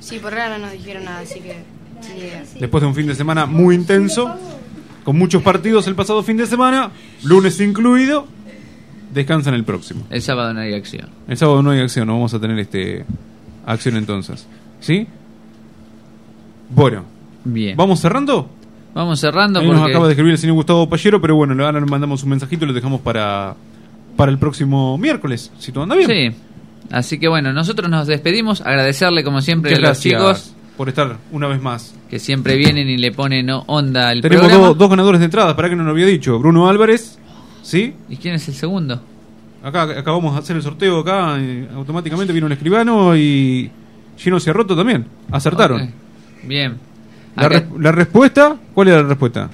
Sí, 0.00 0.18
por 0.18 0.32
ahora 0.32 0.58
no 0.58 0.66
nos 0.66 0.72
dijeron 0.72 1.04
nada, 1.04 1.20
así 1.20 1.40
que. 1.40 1.56
Después 2.58 2.80
de 2.80 2.88
un 2.88 2.94
fin 2.94 3.06
de 3.06 3.14
semana 3.14 3.44
muy 3.46 3.74
intenso, 3.74 4.34
con 5.04 5.16
muchos 5.16 5.42
partidos 5.42 5.86
el 5.86 5.94
pasado 5.94 6.22
fin 6.22 6.38
de 6.38 6.46
semana, 6.46 6.90
lunes 7.22 7.60
incluido, 7.60 8.26
descansan 9.12 9.54
el 9.54 9.64
próximo. 9.64 10.06
El 10.10 10.22
sábado 10.22 10.52
no 10.54 10.60
hay 10.60 10.74
acción. 10.74 11.08
El 11.28 11.36
sábado 11.36 11.62
no 11.62 11.70
hay 11.70 11.80
acción, 11.80 12.06
no 12.06 12.14
vamos 12.14 12.32
a 12.34 12.40
tener 12.40 12.58
este 12.58 13.04
acción 13.66 13.96
entonces. 13.96 14.46
¿Sí? 14.80 15.06
Bueno. 16.70 17.04
Bien. 17.44 17.76
¿Vamos 17.76 18.00
cerrando? 18.00 18.48
Vamos 18.94 19.20
cerrando 19.20 19.60
Ahí 19.60 19.68
nos 19.68 19.88
acaba 19.88 20.06
de 20.06 20.12
escribir 20.12 20.32
el 20.32 20.38
señor 20.38 20.56
Gustavo 20.56 20.88
Pallero, 20.88 21.20
pero 21.20 21.36
bueno, 21.36 21.52
ahora 21.64 21.78
le 21.80 21.86
mandamos 21.86 22.22
un 22.24 22.30
mensajito 22.30 22.64
y 22.64 22.68
lo 22.68 22.74
dejamos 22.74 23.00
para, 23.00 23.54
para 24.16 24.32
el 24.32 24.38
próximo 24.38 24.98
miércoles, 24.98 25.52
si 25.58 25.70
todo 25.70 25.84
anda 25.84 25.94
bien. 25.96 26.10
Sí. 26.10 26.36
Así 26.90 27.18
que 27.20 27.28
bueno, 27.28 27.52
nosotros 27.52 27.88
nos 27.88 28.08
despedimos, 28.08 28.60
agradecerle 28.62 29.22
como 29.22 29.42
siempre 29.42 29.70
Muchas 29.72 29.84
a 29.84 29.88
los 29.90 30.00
chicos 30.00 30.54
por 30.76 30.88
estar 30.88 31.18
una 31.30 31.46
vez 31.46 31.62
más. 31.62 31.94
que 32.08 32.18
siempre 32.18 32.56
vienen 32.56 32.88
y 32.88 32.96
le 32.96 33.12
ponen 33.12 33.48
onda 33.50 34.08
al 34.08 34.22
Tenemos 34.22 34.46
programa. 34.46 34.68
dos, 34.68 34.78
dos 34.78 34.90
ganadores 34.90 35.20
de 35.20 35.26
entradas, 35.26 35.54
para 35.54 35.68
que 35.68 35.76
no 35.76 35.84
lo 35.84 35.90
había 35.92 36.06
dicho. 36.06 36.38
Bruno 36.40 36.68
Álvarez, 36.68 37.18
¿sí? 37.70 37.94
¿Y 38.08 38.16
quién 38.16 38.34
es 38.34 38.48
el 38.48 38.54
segundo? 38.54 39.00
Acá 39.62 39.82
acabamos 39.82 40.34
de 40.34 40.40
hacer 40.40 40.56
el 40.56 40.62
sorteo 40.62 41.00
acá, 41.00 41.38
y 41.38 41.68
automáticamente 41.72 42.32
vino 42.32 42.46
un 42.46 42.52
escribano 42.52 43.16
y 43.16 43.70
Gino 44.16 44.40
Ciarroto 44.40 44.74
también. 44.74 45.06
Acertaron. 45.30 45.92
Bien. 46.42 46.76
La, 47.36 47.64
la 47.78 47.92
respuesta, 47.92 48.56
¿cuál 48.74 48.88
era 48.88 49.02
la 49.02 49.08
respuesta? 49.08 49.48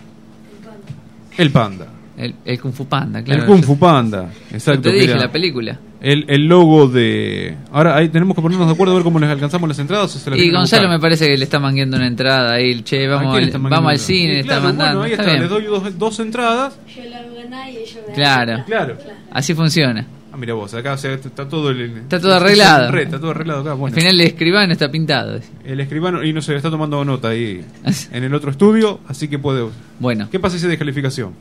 El 1.36 1.50
panda. 1.50 1.88
El, 2.16 2.34
el 2.46 2.58
Kung 2.58 2.72
Fu 2.72 2.86
Panda, 2.86 3.22
claro. 3.22 3.42
el 3.42 3.46
Kung 3.46 3.62
Fu 3.62 3.78
Panda, 3.78 4.30
exacto. 4.50 4.80
te 4.80 4.92
que 4.92 5.00
dije, 5.00 5.14
la 5.14 5.30
película. 5.30 5.78
El, 6.06 6.24
el 6.28 6.46
logo 6.46 6.86
de... 6.86 7.56
Ahora 7.72 7.96
ahí 7.96 8.08
tenemos 8.08 8.36
que 8.36 8.40
ponernos 8.40 8.68
de 8.68 8.72
acuerdo 8.74 8.92
a 8.92 8.96
ver 8.96 9.02
cómo 9.02 9.18
les 9.18 9.28
alcanzamos 9.28 9.68
las 9.68 9.76
entradas. 9.80 10.14
o 10.14 10.18
se 10.20 10.30
las 10.30 10.38
Y 10.38 10.52
Gonzalo 10.52 10.82
buscar. 10.82 10.98
me 10.98 11.00
parece 11.00 11.26
que 11.26 11.36
le 11.36 11.42
está 11.42 11.58
mangueando 11.58 11.96
una 11.96 12.06
entrada 12.06 12.52
ahí. 12.52 12.80
Che, 12.82 13.06
¿A 13.06 13.10
vamos, 13.10 13.36
al, 13.36 13.50
vamos 13.58 13.90
al 13.90 13.98
cine, 13.98 14.20
Sí, 14.20 14.26
le 14.34 14.40
está 14.40 14.52
claro, 14.52 14.62
mandando. 14.66 14.98
Bueno, 15.00 15.04
ahí 15.04 15.10
Está 15.18 15.22
está, 15.32 15.40
les 15.40 15.50
doy 15.50 15.64
dos, 15.64 15.98
dos 15.98 16.20
entradas. 16.20 16.78
Yo 16.94 17.02
la 17.10 17.22
gané 17.22 17.72
y 17.72 17.76
ellos 17.78 17.98
me 18.06 18.14
Claro. 18.14 18.64
Claro. 18.66 18.96
Así 19.32 19.52
funciona. 19.54 20.06
Ah, 20.32 20.36
mira 20.36 20.54
vos, 20.54 20.72
acá 20.74 20.92
o 20.92 20.96
sea, 20.98 21.12
está 21.14 21.48
todo 21.48 21.70
el, 21.70 21.80
Está 21.80 22.20
todo 22.20 22.34
arreglado. 22.34 22.88
Re, 22.92 23.02
Está 23.02 23.18
todo 23.18 23.32
arreglado 23.32 23.62
acá. 23.62 23.72
Bueno. 23.74 23.96
Al 23.96 24.00
final 24.00 24.20
el 24.20 24.26
escribano 24.28 24.72
está 24.72 24.88
pintado. 24.92 25.40
El 25.64 25.80
escribano, 25.80 26.22
y 26.22 26.32
no 26.32 26.40
sé, 26.40 26.54
está 26.54 26.70
tomando 26.70 27.04
nota 27.04 27.30
ahí 27.30 27.64
en 28.12 28.22
el 28.22 28.32
otro 28.32 28.52
estudio, 28.52 29.00
así 29.08 29.26
que 29.26 29.40
puede. 29.40 29.66
Bueno. 29.98 30.28
¿Qué 30.30 30.38
pasa 30.38 30.56
si 30.56 30.66
hay 30.66 30.70
descalificación? 30.70 31.32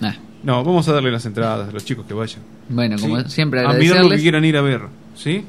Ah. 0.00 0.14
No, 0.44 0.62
vamos 0.62 0.86
a 0.88 0.92
darle 0.92 1.10
las 1.10 1.24
entradas 1.26 1.68
a 1.68 1.72
los 1.72 1.84
chicos 1.84 2.04
que 2.06 2.14
vayan. 2.14 2.40
Bueno, 2.68 2.96
como 3.00 3.20
Sí. 3.20 3.24
siempre, 3.28 3.60
A 3.64 3.72
mirar 3.72 4.04
lo 4.04 4.10
que 4.10 4.18
quieran 4.20 4.44
ir 4.44 4.56
a 4.56 4.60
ver. 4.62 4.82
¿Sí? 5.16 5.44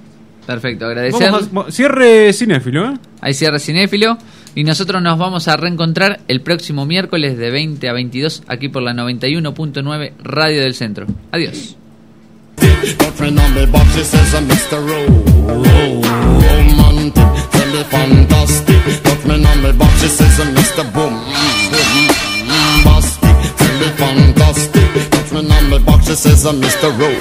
Perfecto, 0.45 0.85
agradecerles. 0.85 1.49
a- 1.55 1.71
cierre 1.71 2.31
cinéfilo, 2.33 2.91
¿eh? 2.91 2.97
Hay 3.21 3.33
cierre 3.33 3.59
cinéfilo. 3.59 4.17
Y 4.57 4.63
nosotros 4.63 5.01
nos 5.01 5.17
vamos 5.19 5.49
a 5.49 5.57
reencontrar 5.57 6.21
el 6.29 6.39
próximo 6.41 6.85
miércoles 6.85 7.37
de 7.37 7.51
20 7.51 7.89
a 7.89 7.93
22 7.93 8.43
aquí 8.47 8.69
por 8.69 8.83
la 8.83 8.93
91.9 8.93 10.13
Radio 10.23 10.61
del 10.61 10.75
Centro. 10.75 11.07
Adiós. 11.31 11.75
Bastic, 23.91 23.97
tell 23.97 24.15
me 24.15 24.31
fantastic. 24.33 25.11
Girlfriend 25.11 25.51
on 25.51 25.69
me 25.69 25.79
box, 25.79 26.07
she 26.07 26.15
says 26.15 26.45
I'm 26.45 26.61
Mr. 26.61 26.89
Ro- 26.97 27.19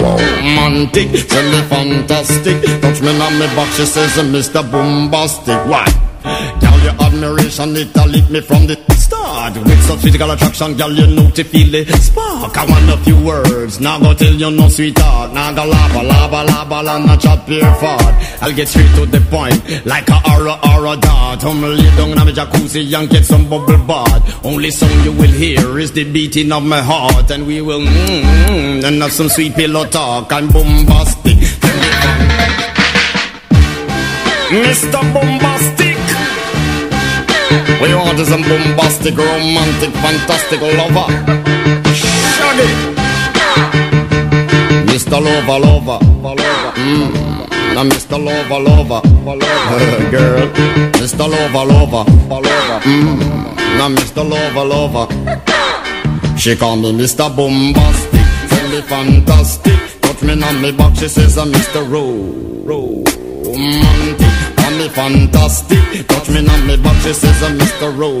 Romantic, 0.00 1.28
tell 1.28 1.44
me 1.50 1.62
fantastic. 1.68 2.62
Girlfriend 2.82 3.22
on 3.22 3.38
me 3.38 3.46
box, 3.56 3.76
she 3.76 3.86
says 3.86 4.18
I'm 4.18 4.32
Mr. 4.32 4.62
Bombastic. 4.70 5.56
Why? 5.66 5.86
Girl, 6.22 6.78
your 6.84 6.96
admiration, 7.00 7.76
it 7.76 7.96
a 7.96 8.04
lit 8.06 8.28
me 8.30 8.40
from 8.40 8.66
the 8.66 8.76
start. 8.94 9.56
With 9.56 9.82
such 9.84 10.00
physical 10.00 10.30
attraction, 10.30 10.76
girl, 10.76 10.92
you 10.92 11.06
know 11.06 11.30
to 11.30 11.44
feel 11.44 11.70
the 11.70 11.84
spark. 11.98 12.56
I 12.56 12.64
want 12.66 12.90
a 12.90 12.96
few 13.04 13.16
words, 13.24 13.80
now 13.80 13.98
go 13.98 14.12
tell 14.14 14.32
you 14.32 14.50
no 14.50 14.68
sweetheart. 14.68 15.32
Now 15.32 15.52
go 15.54 15.64
lava, 15.64 16.02
lava, 16.02 16.44
lava, 16.44 16.82
la, 16.82 16.98
not 16.98 17.20
chat 17.20 17.46
pure 17.46 17.74
fart. 17.76 18.14
I'll 18.42 18.52
get 18.52 18.68
straight 18.68 18.94
to 18.96 19.06
the 19.06 19.20
point, 19.30 19.86
like 19.86 20.08
a 20.10 20.20
aura, 20.32 20.58
aura 20.70 20.96
dart. 20.96 21.44
I'm 21.44 21.62
lay 21.62 21.90
down 21.96 22.10
in 22.10 22.16
my 22.18 22.32
jacuzzi 22.32 22.94
and 22.94 23.08
get 23.08 23.24
some 23.24 23.48
bubble 23.48 23.78
bath. 23.86 24.44
Only 24.44 24.70
song 24.70 24.92
you 25.04 25.12
will 25.12 25.32
hear 25.32 25.78
is 25.78 25.92
the 25.92 26.04
beating 26.04 26.52
of 26.52 26.64
my 26.64 26.82
heart, 26.82 27.30
and 27.30 27.46
we 27.46 27.60
will 27.62 27.80
mmm, 27.80 28.22
mm, 28.22 28.84
and 28.84 29.02
have 29.02 29.12
some 29.12 29.28
sweet 29.28 29.54
pillow 29.54 29.86
talk. 29.86 30.32
I'm 30.32 30.48
bombastic. 30.48 31.38
Mr. 34.50 35.14
Bombastic. 35.14 35.89
We 37.80 37.94
want 37.94 38.18
is 38.20 38.28
bombastic, 38.28 39.16
romantic, 39.16 39.90
fantastic 40.04 40.60
lover. 40.60 41.08
Shaggy. 41.94 42.68
Mr. 44.86 45.18
Lover, 45.18 45.58
lover, 45.58 45.98
lover. 46.22 46.72
Mm. 46.76 47.40
Now, 47.74 47.84
Mr. 47.84 48.22
Lover, 48.22 48.60
lover, 48.60 49.00
lover. 49.24 50.10
Girl. 50.10 50.46
Mr. 51.00 51.26
Lover, 51.26 51.64
lover, 51.72 52.04
lover. 52.28 52.80
Mm. 52.84 53.56
Now, 53.78 53.88
Mr. 53.88 54.28
Lover, 54.28 54.64
lover. 54.64 56.36
She 56.36 56.56
call 56.56 56.76
me 56.76 56.92
Mr. 56.92 57.34
Bombastic, 57.34 58.26
tell 58.50 58.68
me 58.68 58.82
fantastic. 58.82 60.00
Touch 60.02 60.22
me 60.22 60.42
on 60.42 60.60
me 60.60 60.72
back, 60.72 60.96
she 60.96 61.08
says 61.08 61.38
I'm 61.38 61.50
Mr. 61.50 61.90
Ro, 61.90 63.04
romantic. 63.44 64.29
Me 64.80 64.88
fantastic, 64.88 66.08
touch 66.08 66.30
me 66.30 66.38
on 66.38 66.66
me 66.66 66.74
back, 66.78 66.96
she 67.02 67.12
says 67.12 67.42
I'm 67.42 67.58
Mr. 67.58 67.98
Ro, 67.98 68.12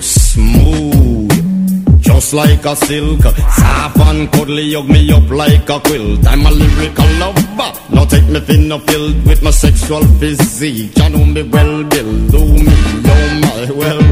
smooth. 0.00 2.02
Just 2.02 2.34
like 2.34 2.64
a 2.64 2.74
silk, 2.74 3.22
soft 3.22 3.96
and 3.96 4.28
cuddly, 4.32 4.74
hug 4.74 4.88
me 4.88 5.12
up 5.12 5.30
like 5.30 5.70
a 5.70 5.78
quilt. 5.78 6.26
I'm 6.26 6.44
a 6.46 6.50
lyrical 6.50 7.06
lover. 7.20 7.72
Now 7.94 8.06
take 8.06 8.28
me 8.28 8.40
thin 8.40 8.76
filled 8.80 9.24
with 9.24 9.40
my 9.44 9.52
sexual 9.52 10.02
physique. 10.18 10.98
You 10.98 11.08
know 11.10 11.24
me 11.24 11.42
well, 11.44 11.84
Bill. 11.84 12.12
Do 12.32 12.44
me, 12.66 12.76
oh 13.06 13.40
my, 13.42 13.70
well, 13.70 14.02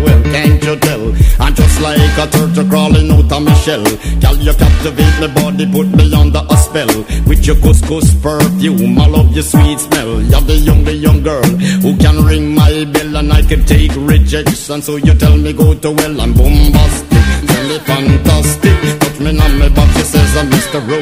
like 2.16 2.28
a 2.28 2.30
turtle 2.30 2.68
crawling 2.68 3.10
out 3.10 3.32
of 3.32 3.42
my 3.42 3.54
shell. 3.54 3.84
Girl, 4.20 4.36
you 4.36 4.54
captivate 4.54 5.20
my 5.20 5.28
body, 5.34 5.66
put 5.70 5.88
me 5.88 6.14
under 6.14 6.42
a 6.48 6.56
spell. 6.56 6.88
With 7.26 7.46
your 7.46 7.56
couscous 7.56 8.14
perfume, 8.22 8.98
I 8.98 9.06
love 9.06 9.32
your 9.32 9.42
sweet 9.42 9.80
smell. 9.80 10.22
You're 10.22 10.40
the 10.42 10.56
young, 10.56 10.84
the 10.84 10.94
young 10.94 11.22
girl 11.22 11.42
who 11.82 11.96
can 11.96 12.24
ring 12.24 12.54
my 12.54 12.84
bell 12.92 13.16
and 13.16 13.32
I 13.32 13.42
can 13.42 13.64
take 13.64 13.92
rejection. 13.96 14.82
So 14.82 14.96
you 14.96 15.14
tell 15.14 15.36
me 15.36 15.52
go 15.52 15.74
to 15.74 15.90
well, 15.90 16.20
I'm 16.20 16.34
bombastic. 16.34 17.08
Tell 17.48 17.68
me 17.68 17.78
fantastic. 17.78 19.00
Touch 19.00 19.20
me 19.20 19.30
on 19.30 19.58
my 19.58 19.68
back, 19.70 19.90
she 19.96 20.02
says 20.02 20.36
I'm 20.36 20.50
Mr. 20.50 20.80
Ro. 20.88 20.98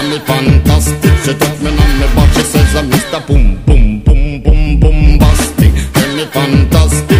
Me 0.08 0.18
fantastic. 0.20 1.16
She 1.24 1.34
touch 1.34 1.60
me 1.60 1.68
on 1.68 1.98
my 2.00 2.06
back, 2.14 2.32
she 2.34 2.42
says 2.42 2.76
I'm 2.76 2.90
Mr. 2.90 3.26
Boom, 3.26 3.62
boom, 3.66 4.00
boom, 4.00 4.40
boom, 4.40 4.80
bombastic. 4.80 5.72
Tell 5.92 6.16
me 6.16 6.24
fantastic. 6.26 7.17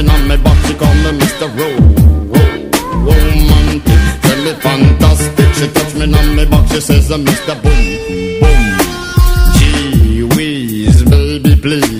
Me 0.00 0.08
on 0.08 0.28
my 0.28 0.36
back, 0.36 0.56
she 0.66 0.74
call 0.74 0.94
me 0.94 1.10
Mr. 1.20 1.46
Ro. 1.58 1.68
Ro- 2.32 2.60
Romantic. 3.04 4.00
Tell 4.22 4.40
me 4.44 4.52
fantastic. 4.54 5.54
She 5.56 5.68
touch 5.74 5.94
me 5.94 6.04
on 6.04 6.36
my 6.36 6.44
back, 6.46 6.66
she 6.70 6.80
says 6.80 7.10
uh, 7.10 7.14
I'm 7.16 7.24
Mr. 7.26 7.54
Boom, 7.62 7.84
boom. 8.40 8.64
Gee 9.58 10.22
whiz, 10.22 11.02
baby, 11.04 11.54
please 11.56 11.99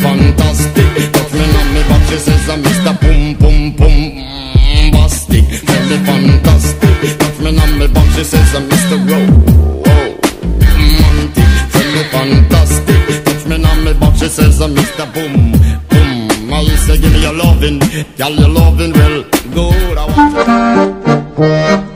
fantastic. 0.00 1.12
Touch 1.12 1.32
me 1.32 1.44
on 1.60 1.68
me 1.74 1.82
back, 1.88 2.02
she 2.08 2.16
says 2.16 2.48
I'm 2.48 2.62
Mr. 2.62 2.92
Pum 3.02 3.20
Pum 3.40 3.58
Pum 3.78 3.96
Bastic. 4.94 5.44
Tell 5.68 5.84
me 5.90 5.96
fantastic. 6.08 7.18
Touch 7.18 7.38
me 7.40 7.50
on 7.58 7.78
me 7.78 7.86
back, 7.88 8.08
she 8.14 8.24
says 8.24 8.54
I'm 8.54 8.64
Mr. 8.68 8.96
Ro. 9.08 9.20
Romantic. 10.76 11.50
Tell 11.72 11.88
me 11.94 12.02
fantastic. 12.14 13.24
Touch 13.24 13.44
me 13.46 13.56
on 13.64 13.78
me 13.84 13.92
back, 14.00 14.14
she 14.16 14.28
says 14.28 14.60
I'm 14.60 14.74
Mr. 14.74 15.06
Boom 15.14 15.52
Boom. 15.90 16.52
I 16.52 16.64
say 16.84 16.98
give 16.98 17.12
me 17.12 17.22
your 17.22 17.34
loving, 17.34 17.78
girl, 18.18 18.34
your 18.34 18.48
loving 18.48 18.92
well 18.92 19.24
good. 19.54 19.98
I 19.98 20.04
want 21.36 21.89